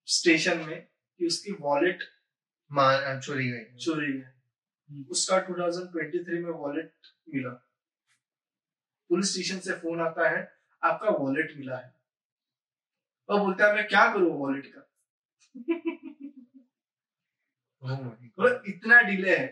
स्टेशन 0.06 0.58
में 0.58 0.88
कि 1.18 1.28
उसकी 1.28 1.52
वॉलेट 1.52 2.04
मार 2.72 3.22
चोरी 3.22 3.52
गई। 3.52 3.78
चोरी 3.78 4.14
गई। 4.14 5.04
उसका 5.04 5.38
2023 5.48 6.44
में 6.44 6.52
वॉलेट 6.52 6.94
मिला। 7.34 7.50
पुलिस 9.10 9.32
स्टेशन 9.32 9.60
से 9.60 9.72
फ़ोन 9.72 10.02
आता 10.02 10.30
है 10.30 10.52
आपका 10.84 11.10
वॉलेट 11.10 11.54
मिला 11.58 11.78
है। 11.78 12.01
और 13.32 13.40
बोलता 13.40 13.68
है 13.68 13.76
मैं 13.76 13.88
क्या 13.88 14.06
करूँ 14.14 14.32
वॉलेट 14.40 14.72
का 14.76 14.88
Oh. 17.84 17.96
मतलब 17.98 18.64
इतना 18.68 19.00
डिले 19.02 19.36
है 19.36 19.46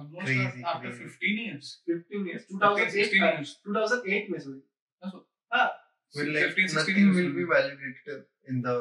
almost 0.00 0.26
Crazy, 0.28 0.62
after 0.70 0.88
crazy. 0.88 1.04
15 1.10 1.36
years 1.42 1.68
15 1.90 2.24
years 2.30 2.46
15, 2.54 2.88
16 2.94 3.20
2008 3.20 3.36
years 3.36 3.52
2008 3.66 4.30
में 4.30 4.38
सॉरी 4.46 4.58
That's 5.02 5.14
what- 5.14 5.26
हाँ 5.54 5.66
will 6.14 6.32
like 6.36 6.48
15 6.56 6.72
16 6.72 6.78
nothing 6.80 6.98
years 7.02 7.20
will 7.20 7.36
be 7.36 7.44
validated 7.52 8.24
in 8.52 8.58
the 8.66 8.74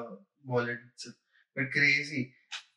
wallet 0.53 0.81
itself. 0.87 1.15
But 1.55 1.69
crazy. 1.75 2.23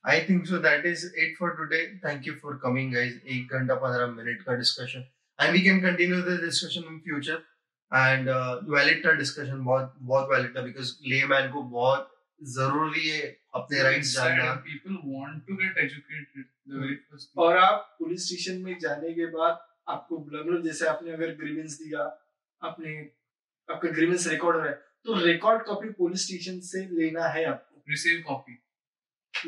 I 0.05 0.19
think 0.27 0.47
so. 0.51 0.59
That 0.67 0.87
is 0.91 1.05
it 1.25 1.33
for 1.39 1.49
today. 1.57 1.81
Thank 2.05 2.29
you 2.31 2.35
for 2.43 2.53
coming, 2.67 2.93
guys. 2.97 3.17
एक 3.37 3.57
घंटा 3.59 3.75
पंद्रह 3.87 4.13
minute 4.19 4.43
का 4.49 4.57
discussion, 4.61 5.03
and 5.39 5.57
we 5.57 5.63
can 5.69 5.81
continue 5.87 6.21
the 6.29 6.37
discussion 6.45 6.87
in 6.93 7.01
future. 7.09 7.39
And 7.95 8.29
uh, 8.29 8.55
valid 8.75 9.07
था 9.07 9.19
discussion 9.19 9.61
बहुत 9.65 9.95
बहुत 9.99 10.29
valid 10.31 10.57
था 10.57 10.61
because 10.61 10.91
layman 11.13 11.53
को 11.53 11.63
बहुत 11.63 12.15
ज़रूरी 12.43 13.09
है 13.09 13.41
अपने 13.55 13.79
rights 13.79 14.05
Sad, 14.05 14.15
जानना. 14.15 14.65
people 14.65 14.97
want 15.15 15.39
to 15.47 15.55
get 15.61 15.79
educated 15.85 16.45
the 16.71 16.83
very 16.83 16.97
first 16.97 17.39
और 17.39 17.57
आप 17.57 17.97
पुलिस 17.99 18.27
स्टेशन 18.27 18.61
में 18.61 18.79
जाने 18.79 19.13
के 19.13 19.27
बाद 19.27 19.67
आपको 19.89 20.19
मतलब 20.19 20.63
जैसे 20.63 20.87
आपने 20.87 21.13
अगर 21.13 21.35
ग्रीवेंस 21.35 21.79
दिया 21.79 22.03
आपने 22.63 23.11
आपका 23.71 23.89
ग्रीवेंस 23.89 24.27
रिकॉर्ड 24.27 24.57
हो 24.57 24.63
रहा 24.63 24.71
है 24.71 24.83
तो 25.05 25.25
रिकॉर्ड 25.25 25.65
कॉपी 25.65 25.89
पुलिस 25.89 26.25
स्टेशन 26.25 26.61
से 26.61 26.87
लेना 26.87 27.25
है 27.25 27.45
आपको। 27.45 27.83
Receive 27.93 28.31
copy. 28.31 28.55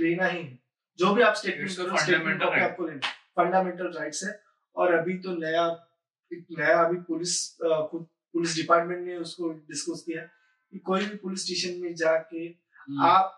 लेना 0.02 0.26
ही 0.26 0.42
है। 0.42 0.58
जो 0.98 1.14
भी 1.14 1.22
आप 1.22 1.34
स्टेटमेंट 1.34 1.76
करो 1.76 1.96
स्टेटमेंट 1.96 2.42
कॉपी. 2.42 2.60
आपको 2.60 2.86
लेना 2.86 3.08
फंडामेंटल 3.36 3.92
राइट्स 3.98 4.24
है। 4.24 4.42
और 4.76 4.94
अभी 4.94 5.18
तो 5.18 5.36
नया 5.36 5.86
नया 6.32 6.84
अभी 6.84 6.98
पुलिस 6.98 7.58
खुद 7.62 8.08
पुलिस 8.34 8.56
डिपार्टमेंट 8.56 9.06
ने 9.06 9.16
उसको 9.18 9.52
डिस्कस 9.52 10.02
किया 10.06 10.22
कि 10.22 10.78
कोई 10.88 11.06
भी 11.06 11.16
पुलिस 11.18 11.44
स्टेशन 11.44 11.80
में 11.82 11.94
जाके 11.96 12.48
आप 13.04 13.36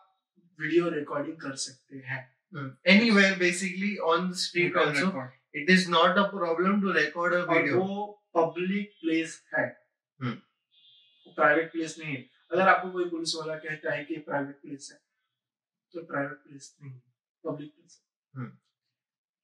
वीडियो 0.59 0.89
रिकॉर्डिंग 0.91 1.37
कर 1.37 1.55
सकते 1.63 1.97
हैं। 2.09 2.21
Anywhere 2.89 3.39
basically 3.39 3.97
on 4.09 4.33
street 4.41 4.77
also 4.77 5.09
it 5.55 5.71
is 5.71 5.89
not 5.91 6.19
a 6.19 6.27
problem 6.31 6.81
to 6.83 6.93
record 6.93 7.35
a 7.35 7.45
video 7.53 7.79
वो 7.79 8.07
पब्लिक 8.37 8.93
प्लेस 9.01 9.43
है। 9.55 9.67
प्राइवेट 10.21 11.73
प्लेस 11.73 11.97
नहीं 11.99 12.17
है। 12.17 12.23
अगर 12.53 12.69
आपको 12.69 12.91
कोई 12.91 13.05
पुलिस 13.11 13.35
वाला 13.37 13.55
कहता 13.59 13.95
है 13.95 14.05
कि 14.05 14.17
प्राइवेट 14.27 14.61
प्लेस 14.63 14.89
है 14.93 14.99
तो 15.95 16.03
प्राइवेट 16.05 16.39
प्लेस 16.39 16.77
नहीं 16.83 16.93
पब्लिक 17.45 17.71
प्लेस 17.71 18.01
है। 18.35 18.47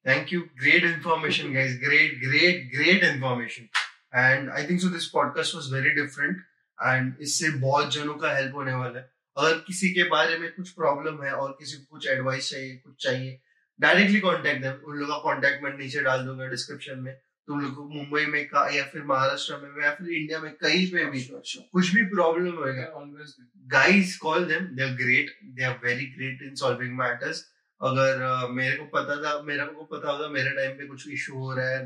Thank 0.07 0.33
you 0.33 0.41
great 0.61 0.85
information 0.85 1.53
guys 1.55 1.79
great 1.81 2.19
great 2.21 2.71
great 2.75 3.05
information 3.05 3.69
And 4.17 4.51
I 4.51 4.67
think 4.67 4.81
so. 4.81 4.89
This 4.89 5.13
podcast 5.13 5.55
was 5.55 5.67
very 5.67 5.95
different. 5.95 6.37
And 6.85 7.13
इससे 7.21 7.51
बहुत 7.51 7.93
जनों 7.93 8.15
का 8.15 8.37
हेल्प 8.37 8.55
होने 8.55 8.73
वाला 8.73 8.99
है 8.99 9.11
अगर 9.39 9.59
किसी 9.59 9.89
के 9.91 10.03
बारे 10.03 10.39
में 10.39 10.53
कुछ 10.53 10.71
प्रॉब्लम 10.71 11.23
है 11.23 11.33
और 11.33 11.57
किसी 11.59 11.77
को 11.77 11.85
कुछ 11.91 12.09
एडवाइस 12.09 12.51
चाहिए 12.51 12.77
कुछ 12.77 13.05
चाहिए 13.05 13.41
डायरेक्टली 13.81 14.21
कॉन्टेक्ट 14.21 14.63
देम 14.63 14.73
उन 14.73 14.97
लोगों 14.97 15.15
का 15.15 15.33
कांटेक्ट 15.33 15.65
मैं 15.65 15.79
नीचे 15.79 16.01
डाल 16.01 16.25
दूँगा 16.25 16.47
डिस्क्रिप्शन 16.47 16.99
में 16.99 17.15
तुम 17.47 17.61
लोग 17.61 17.75
को 17.75 17.89
मुंबई 17.89 18.27
में 18.27 18.49
का 18.49 18.69
या 18.77 18.85
फिर 18.85 19.03
महाराष्ट्र 19.03 19.57
में 19.57 19.85
या 19.85 19.91
फिर 19.91 20.09
इंडिया 20.09 20.39
में 20.39 20.55
कहीं 20.55 20.87
पे 20.87 21.05
भी. 21.05 21.29
कुछ 21.73 21.95
भी 21.95 22.03
प्रॉब्लम 22.03 22.53
होगा 22.53 22.93
there. 22.93 23.27
guys 23.75 24.17
call 24.17 24.41
them 24.53 24.67
they're 24.77 24.97
great 25.05 25.31
they 25.57 25.67
are 25.71 25.79
very 25.85 26.09
great 26.17 26.49
in 26.49 26.57
solving 26.57 26.97
matters 26.97 27.45
अगर 27.81 28.51
मेरे 28.53 28.77
को 28.77 28.85
पता 28.93 29.17
था 29.23 29.41
मेरे 29.47 29.65
को 29.65 29.85
पता 29.91 30.11
होता 30.11 30.29
मेरे 30.31 30.51
टाइम 30.57 30.71
पे 30.79 30.87
कुछ 30.87 31.09
इशू 31.13 31.35
हो 31.39 31.53
रहा 31.55 31.69
है 31.69 31.83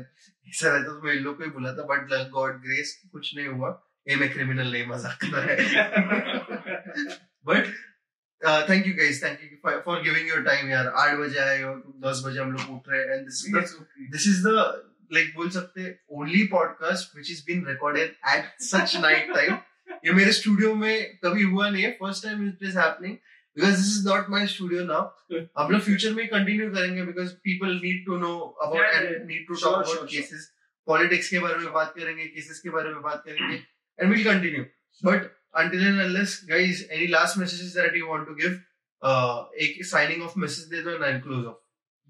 ऐसा 0.47 0.69
रहता 0.69 0.93
तो 0.93 1.01
मैं 1.03 1.13
इन 1.13 1.23
लोग 1.23 1.37
को 1.37 1.43
ही 1.43 1.49
बुला 1.49 1.73
था 1.73 1.83
बट 1.89 2.29
गॉड 2.31 2.61
ग्रेस 2.61 2.93
कुछ 3.11 3.35
नहीं 3.35 3.47
हुआ। 3.47 3.69
ये 4.07 4.15
मैं 4.15 4.31
क्रिमिनल 4.33 4.71
नहीं 4.71 4.85
मज़ाक 4.87 5.17
कर 5.21 5.27
रहा 5.35 5.43
है। 5.49 5.57
But 7.45 7.67
thank 8.69 8.87
you 8.87 8.93
guys 8.93 9.23
thank 9.23 9.43
you 9.43 9.49
for 9.85 10.01
giving 10.03 10.29
your 10.29 10.41
time 10.43 10.69
यार। 10.69 10.87
आठ 10.87 11.15
बजे 11.17 11.39
आए 11.39 11.61
हो 11.61 11.75
दस 12.05 12.23
बजे 12.25 12.39
हम 12.39 12.51
लोग 12.51 12.71
उठ 12.75 12.89
रहे 12.89 13.01
हैं। 13.01 13.07
And 13.09 13.25
this 14.11 14.27
is 14.27 14.41
the 14.47 14.55
like 15.13 15.33
बोल 15.35 15.49
सकते 15.49 15.87
only 16.11 16.43
podcast 16.51 17.15
which 17.17 17.31
is 17.31 17.43
been 17.47 17.65
recorded 17.67 18.15
at 18.35 18.61
such 18.63 18.95
night 19.01 19.33
time 19.33 19.57
ये 20.05 20.13
मेरे 20.13 20.31
स्टूडियो 20.31 20.73
में 20.75 21.17
कभी 21.23 21.43
हुआ 21.43 21.69
नहीं 21.69 21.83
है। 21.83 21.91
First 22.01 22.23
time 22.23 22.47
it 22.47 22.63
is 22.69 22.77
happening 22.79 23.17
because 23.57 23.75
this 23.75 23.91
is 23.97 24.07
not 24.07 24.29
my 24.29 24.47
studio 24.53 24.83
now 24.85 25.37
हम 25.57 25.71
लोग 25.71 25.81
फ्यूचर 25.81 26.13
में 26.13 26.27
कंटिन्यू 26.27 26.69
करेंगे 26.73 27.05
because 27.11 27.33
people 27.47 27.79
need 27.83 28.05
to 28.05 28.17
know 28.17 28.33
Yeah, 28.33 28.67
about 28.67 28.81
yeah, 28.81 28.95
and 28.95 29.09
yeah. 29.09 29.25
Need 29.27 29.47
to 29.47 29.55
Sure, 29.55 29.63
talk 29.63 29.85
sure, 29.85 29.93
about 29.93 29.99
sure. 29.99 30.11
Cases 30.11 30.51
politics 30.87 31.29
के 31.29 31.39
बारे 31.39 31.57
में 31.57 31.71
बात 31.73 31.93
करेंगे 31.97 32.27
cases 32.27 32.59
के 32.59 32.69
बारे 32.69 32.89
में 32.93 33.01
बात 33.01 33.23
करेंगे 33.25 33.55
and 33.55 34.13
will 34.13 34.23
continue 34.23 34.63
but 35.01 35.31
until 35.61 35.81
and 35.87 36.01
unless 36.03 36.31
guys 36.51 36.79
any 36.95 37.07
last 37.09 37.37
messages 37.39 37.73
that 37.79 37.97
you 37.97 38.05
want 38.11 38.29
to 38.29 38.33
give 38.37 38.53
uh, 39.01 39.35
एक 39.65 39.83
साइनिंग 39.85 40.23
ऑफ़ 40.23 40.39
मैसेज 40.39 40.65
दे 40.69 40.81
दो 40.83 40.95
and 41.03 41.21
close 41.23 41.45
off 41.45 41.59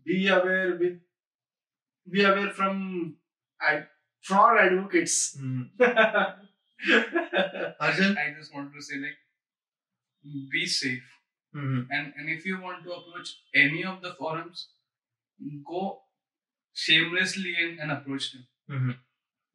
be 0.05 0.19
aware 0.35 0.71
with 0.77 0.95
be 2.07 2.23
aware 2.29 2.49
from 2.55 2.79
ad, 3.59 3.83
fraud 4.25 4.61
advocates 4.63 5.17
Arjun 7.81 8.15
I 8.23 8.25
just 8.37 8.55
want 8.57 8.73
to 8.77 8.85
say 8.87 9.01
like 9.03 9.19
be 10.55 10.65
safe. 10.75 11.12
Mm-hmm. 11.55 11.91
And 11.91 12.13
and 12.17 12.29
if 12.29 12.45
you 12.45 12.59
want 12.61 12.83
to 12.83 12.91
approach 12.91 13.35
any 13.53 13.83
of 13.83 14.01
the 14.01 14.13
forums, 14.13 14.67
go 15.65 16.01
shamelessly 16.73 17.55
and 17.61 17.79
and 17.79 17.91
approach 17.91 18.31
them. 18.33 18.47
Mm-hmm. 18.69 18.91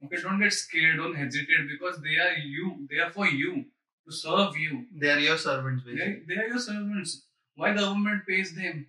Okay, 0.04 0.22
don't 0.22 0.40
get 0.40 0.52
scared, 0.52 0.98
don't 0.98 1.16
hesitate 1.16 1.68
because 1.68 2.00
they 2.00 2.16
are 2.16 2.34
you, 2.34 2.86
they 2.88 2.98
are 2.98 3.10
for 3.10 3.26
you 3.26 3.64
to 4.06 4.12
serve 4.12 4.56
you. 4.56 4.86
They 4.94 5.10
are 5.10 5.18
your 5.18 5.36
servants, 5.36 5.82
basically. 5.84 6.22
They, 6.26 6.34
they 6.34 6.40
are 6.40 6.46
your 6.46 6.60
servants. 6.60 7.24
Why 7.56 7.72
the 7.72 7.80
government 7.80 8.22
pays 8.26 8.54
them 8.54 8.86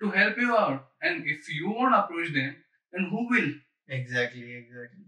to 0.00 0.10
help 0.10 0.38
you 0.38 0.56
out? 0.56 0.86
And 1.02 1.24
if 1.26 1.52
you 1.52 1.70
won't 1.70 1.94
approach 1.94 2.32
them, 2.32 2.56
then 2.92 3.08
who 3.10 3.28
will? 3.28 3.52
Exactly, 3.88 4.54
exactly. 4.54 5.04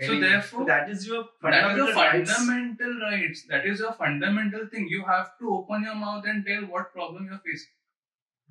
So 0.00 0.20
therefore, 0.20 0.66
that 0.66 0.90
is 0.90 1.06
your 1.06 1.24
fundamental, 1.40 1.86
that 1.94 2.16
is 2.16 2.28
your 2.28 2.36
fundamental 2.36 3.00
rights. 3.00 3.22
rights. 3.26 3.44
That 3.48 3.66
is 3.66 3.78
your 3.80 3.92
fundamental 3.92 4.66
thing. 4.66 4.88
You 4.88 5.04
have 5.04 5.38
to 5.38 5.54
open 5.54 5.84
your 5.84 5.94
mouth 5.94 6.24
and 6.26 6.44
tell 6.44 6.62
what 6.64 6.92
problem 6.92 7.26
you're 7.30 7.38
facing. 7.38 7.72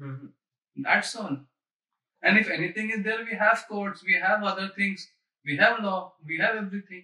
Mm-hmm. 0.02 0.82
That's 0.84 1.16
all. 1.16 1.38
And 2.24 2.40
if 2.40 2.50
anything 2.50 2.90
is 2.90 3.04
there, 3.04 3.24
we 3.24 3.38
have 3.38 3.64
courts, 3.70 4.04
we 4.04 4.20
have 4.20 4.44
other 4.44 4.72
things, 4.76 5.08
we 5.46 5.58
have 5.58 5.84
law, 5.84 6.14
we 6.26 6.40
have 6.40 6.56
everything. 6.56 7.04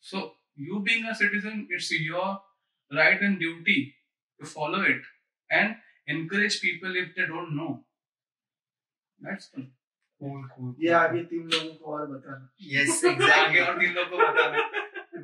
So 0.00 0.32
you 0.56 0.80
being 0.80 1.04
a 1.04 1.14
citizen, 1.14 1.68
it's 1.70 1.90
your 1.90 2.40
right 2.90 3.20
and 3.20 3.38
duty 3.38 3.94
to 4.40 4.46
follow 4.46 4.80
it 4.80 5.02
and 5.50 5.76
encourage 6.06 6.60
people 6.62 6.96
if 6.96 7.14
they 7.14 7.26
don't 7.26 7.54
know. 7.54 7.84
That's 9.20 9.50
all. 9.54 9.64
Cool 10.22 10.42
cool 10.54 10.74
ये 10.84 10.90
आगे 11.02 11.22
तीन 11.30 11.48
लोगों 11.54 11.74
को 11.74 11.92
और 11.94 12.06
बताना 12.10 12.50
yes 12.74 13.04
आगे 13.04 13.14
exactly 13.14 13.66
और 13.68 13.78
तीन 13.80 13.92
लोग 13.94 14.10
को 14.10 14.18
बताना 14.18 14.62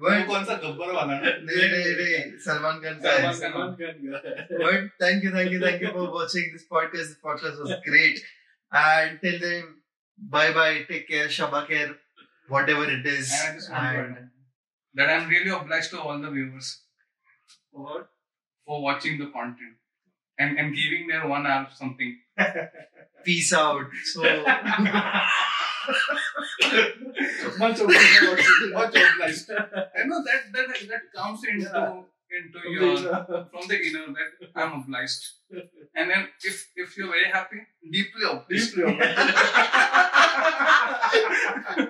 वो 0.02 0.10
but 0.10 0.26
कौन 0.26 0.44
सा 0.44 0.54
गब्बर 0.64 0.92
वाला 0.92 1.14
ना 1.14 1.30
नहीं 1.46 1.68
नहीं 1.70 1.94
नहीं 2.00 2.38
सलमान 2.44 2.80
खान 2.84 3.00
का 3.04 3.12
है 3.12 3.32
Salman 3.38 3.72
Khan. 3.80 4.60
but 4.62 4.90
thank 5.04 5.24
you, 5.26 5.32
thank 5.36 5.50
you, 5.54 5.60
thank 5.64 5.82
you 5.86 5.90
for 5.96 6.04
watching 6.18 6.52
this 6.52 6.66
podcast. 6.74 7.10
This 7.10 7.16
podcast 7.24 7.64
was 7.64 7.74
great. 7.86 8.20
And 8.72 9.18
till 9.20 9.38
then, 9.44 9.64
bye 10.18 10.52
bye. 10.52 10.84
Take 10.90 11.08
care. 11.08 11.26
Shaba 11.38 11.66
care. 11.70 11.90
Whatever 12.48 12.84
it 12.84 13.06
is. 13.06 13.32
And 13.32 13.48
I 13.48 13.54
just 13.54 13.70
want 13.70 13.82
to 13.82 13.98
And 14.04 14.16
add 14.16 14.30
that 14.94 15.10
I'm 15.16 15.28
really 15.28 15.50
obliged 15.50 15.90
to 15.90 16.00
all 16.00 16.18
the 16.20 16.30
viewers 16.30 16.70
और 17.74 18.06
for 18.66 18.82
watching 18.82 19.18
the 19.18 19.26
content 19.26 19.76
and, 20.38 20.58
and 20.58 20.74
giving 20.74 21.08
their 21.08 21.26
one 21.26 21.46
hour 21.46 21.68
something. 21.82 22.16
Peace 23.24 23.52
out. 23.52 23.86
So, 24.12 24.22
much 27.58 27.80
obliged 27.80 28.72
Much 28.72 28.94
obliged. 28.96 29.50
I 29.50 30.02
know 30.06 30.20
that 30.24 30.40
that 30.54 30.68
that 30.92 31.02
comes 31.16 31.40
into 31.44 31.68
Yeah. 31.70 32.38
into 32.38 32.60
your 32.72 32.90
the 33.04 33.38
from 33.52 33.64
the 33.70 33.76
inner 33.86 34.02
that 34.16 34.50
I'm 34.54 34.72
obliged. 34.80 35.22
And 35.94 36.10
then 36.10 36.28
if 36.50 36.56
if 36.76 36.96
you're 36.96 37.08
very 37.14 37.28
happy, 37.36 37.60
deeply 37.96 38.24
obliged. 38.32 38.74
Deeply 38.76 38.84
obliged. 38.92 39.18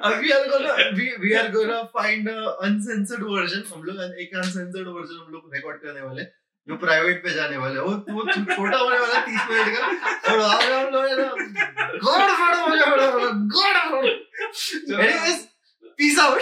uh, 0.02 0.12
we 0.22 0.32
are 0.32 0.46
gonna 0.52 0.74
we, 0.96 1.06
we 1.24 1.34
are 1.40 1.50
gonna 1.56 1.80
find 1.98 2.28
a 2.28 2.38
uncensored 2.68 3.24
version. 3.34 3.62
हम 3.72 3.82
लोग 3.90 4.00
एक 4.24 4.36
uncensored 4.44 4.88
version 4.98 5.20
हम 5.24 5.28
लोग 5.36 5.52
record 5.56 5.82
करने 5.84 6.00
वाले 6.08 6.22
हैं, 6.22 6.30
जो 6.68 6.76
private 6.76 7.22
पे 7.22 7.30
जाने 7.34 7.56
वाले 7.56 7.74
हैं। 7.74 7.86
वो 7.86 7.92
वो 8.14 8.22
छोटा 8.32 8.78
होने 8.78 8.98
वाला 8.98 9.20
तीस 9.20 9.40
मिनट 9.50 9.68
का। 9.76 9.82
और 10.32 10.38
हम 10.40 10.86
लोग 10.92 11.04
गॉड 12.04 12.20
मुझे 12.68 12.84
गॉड 13.54 13.76
एनीवेज 15.00 15.38
पीस 15.98 16.18
आउट 16.18 16.40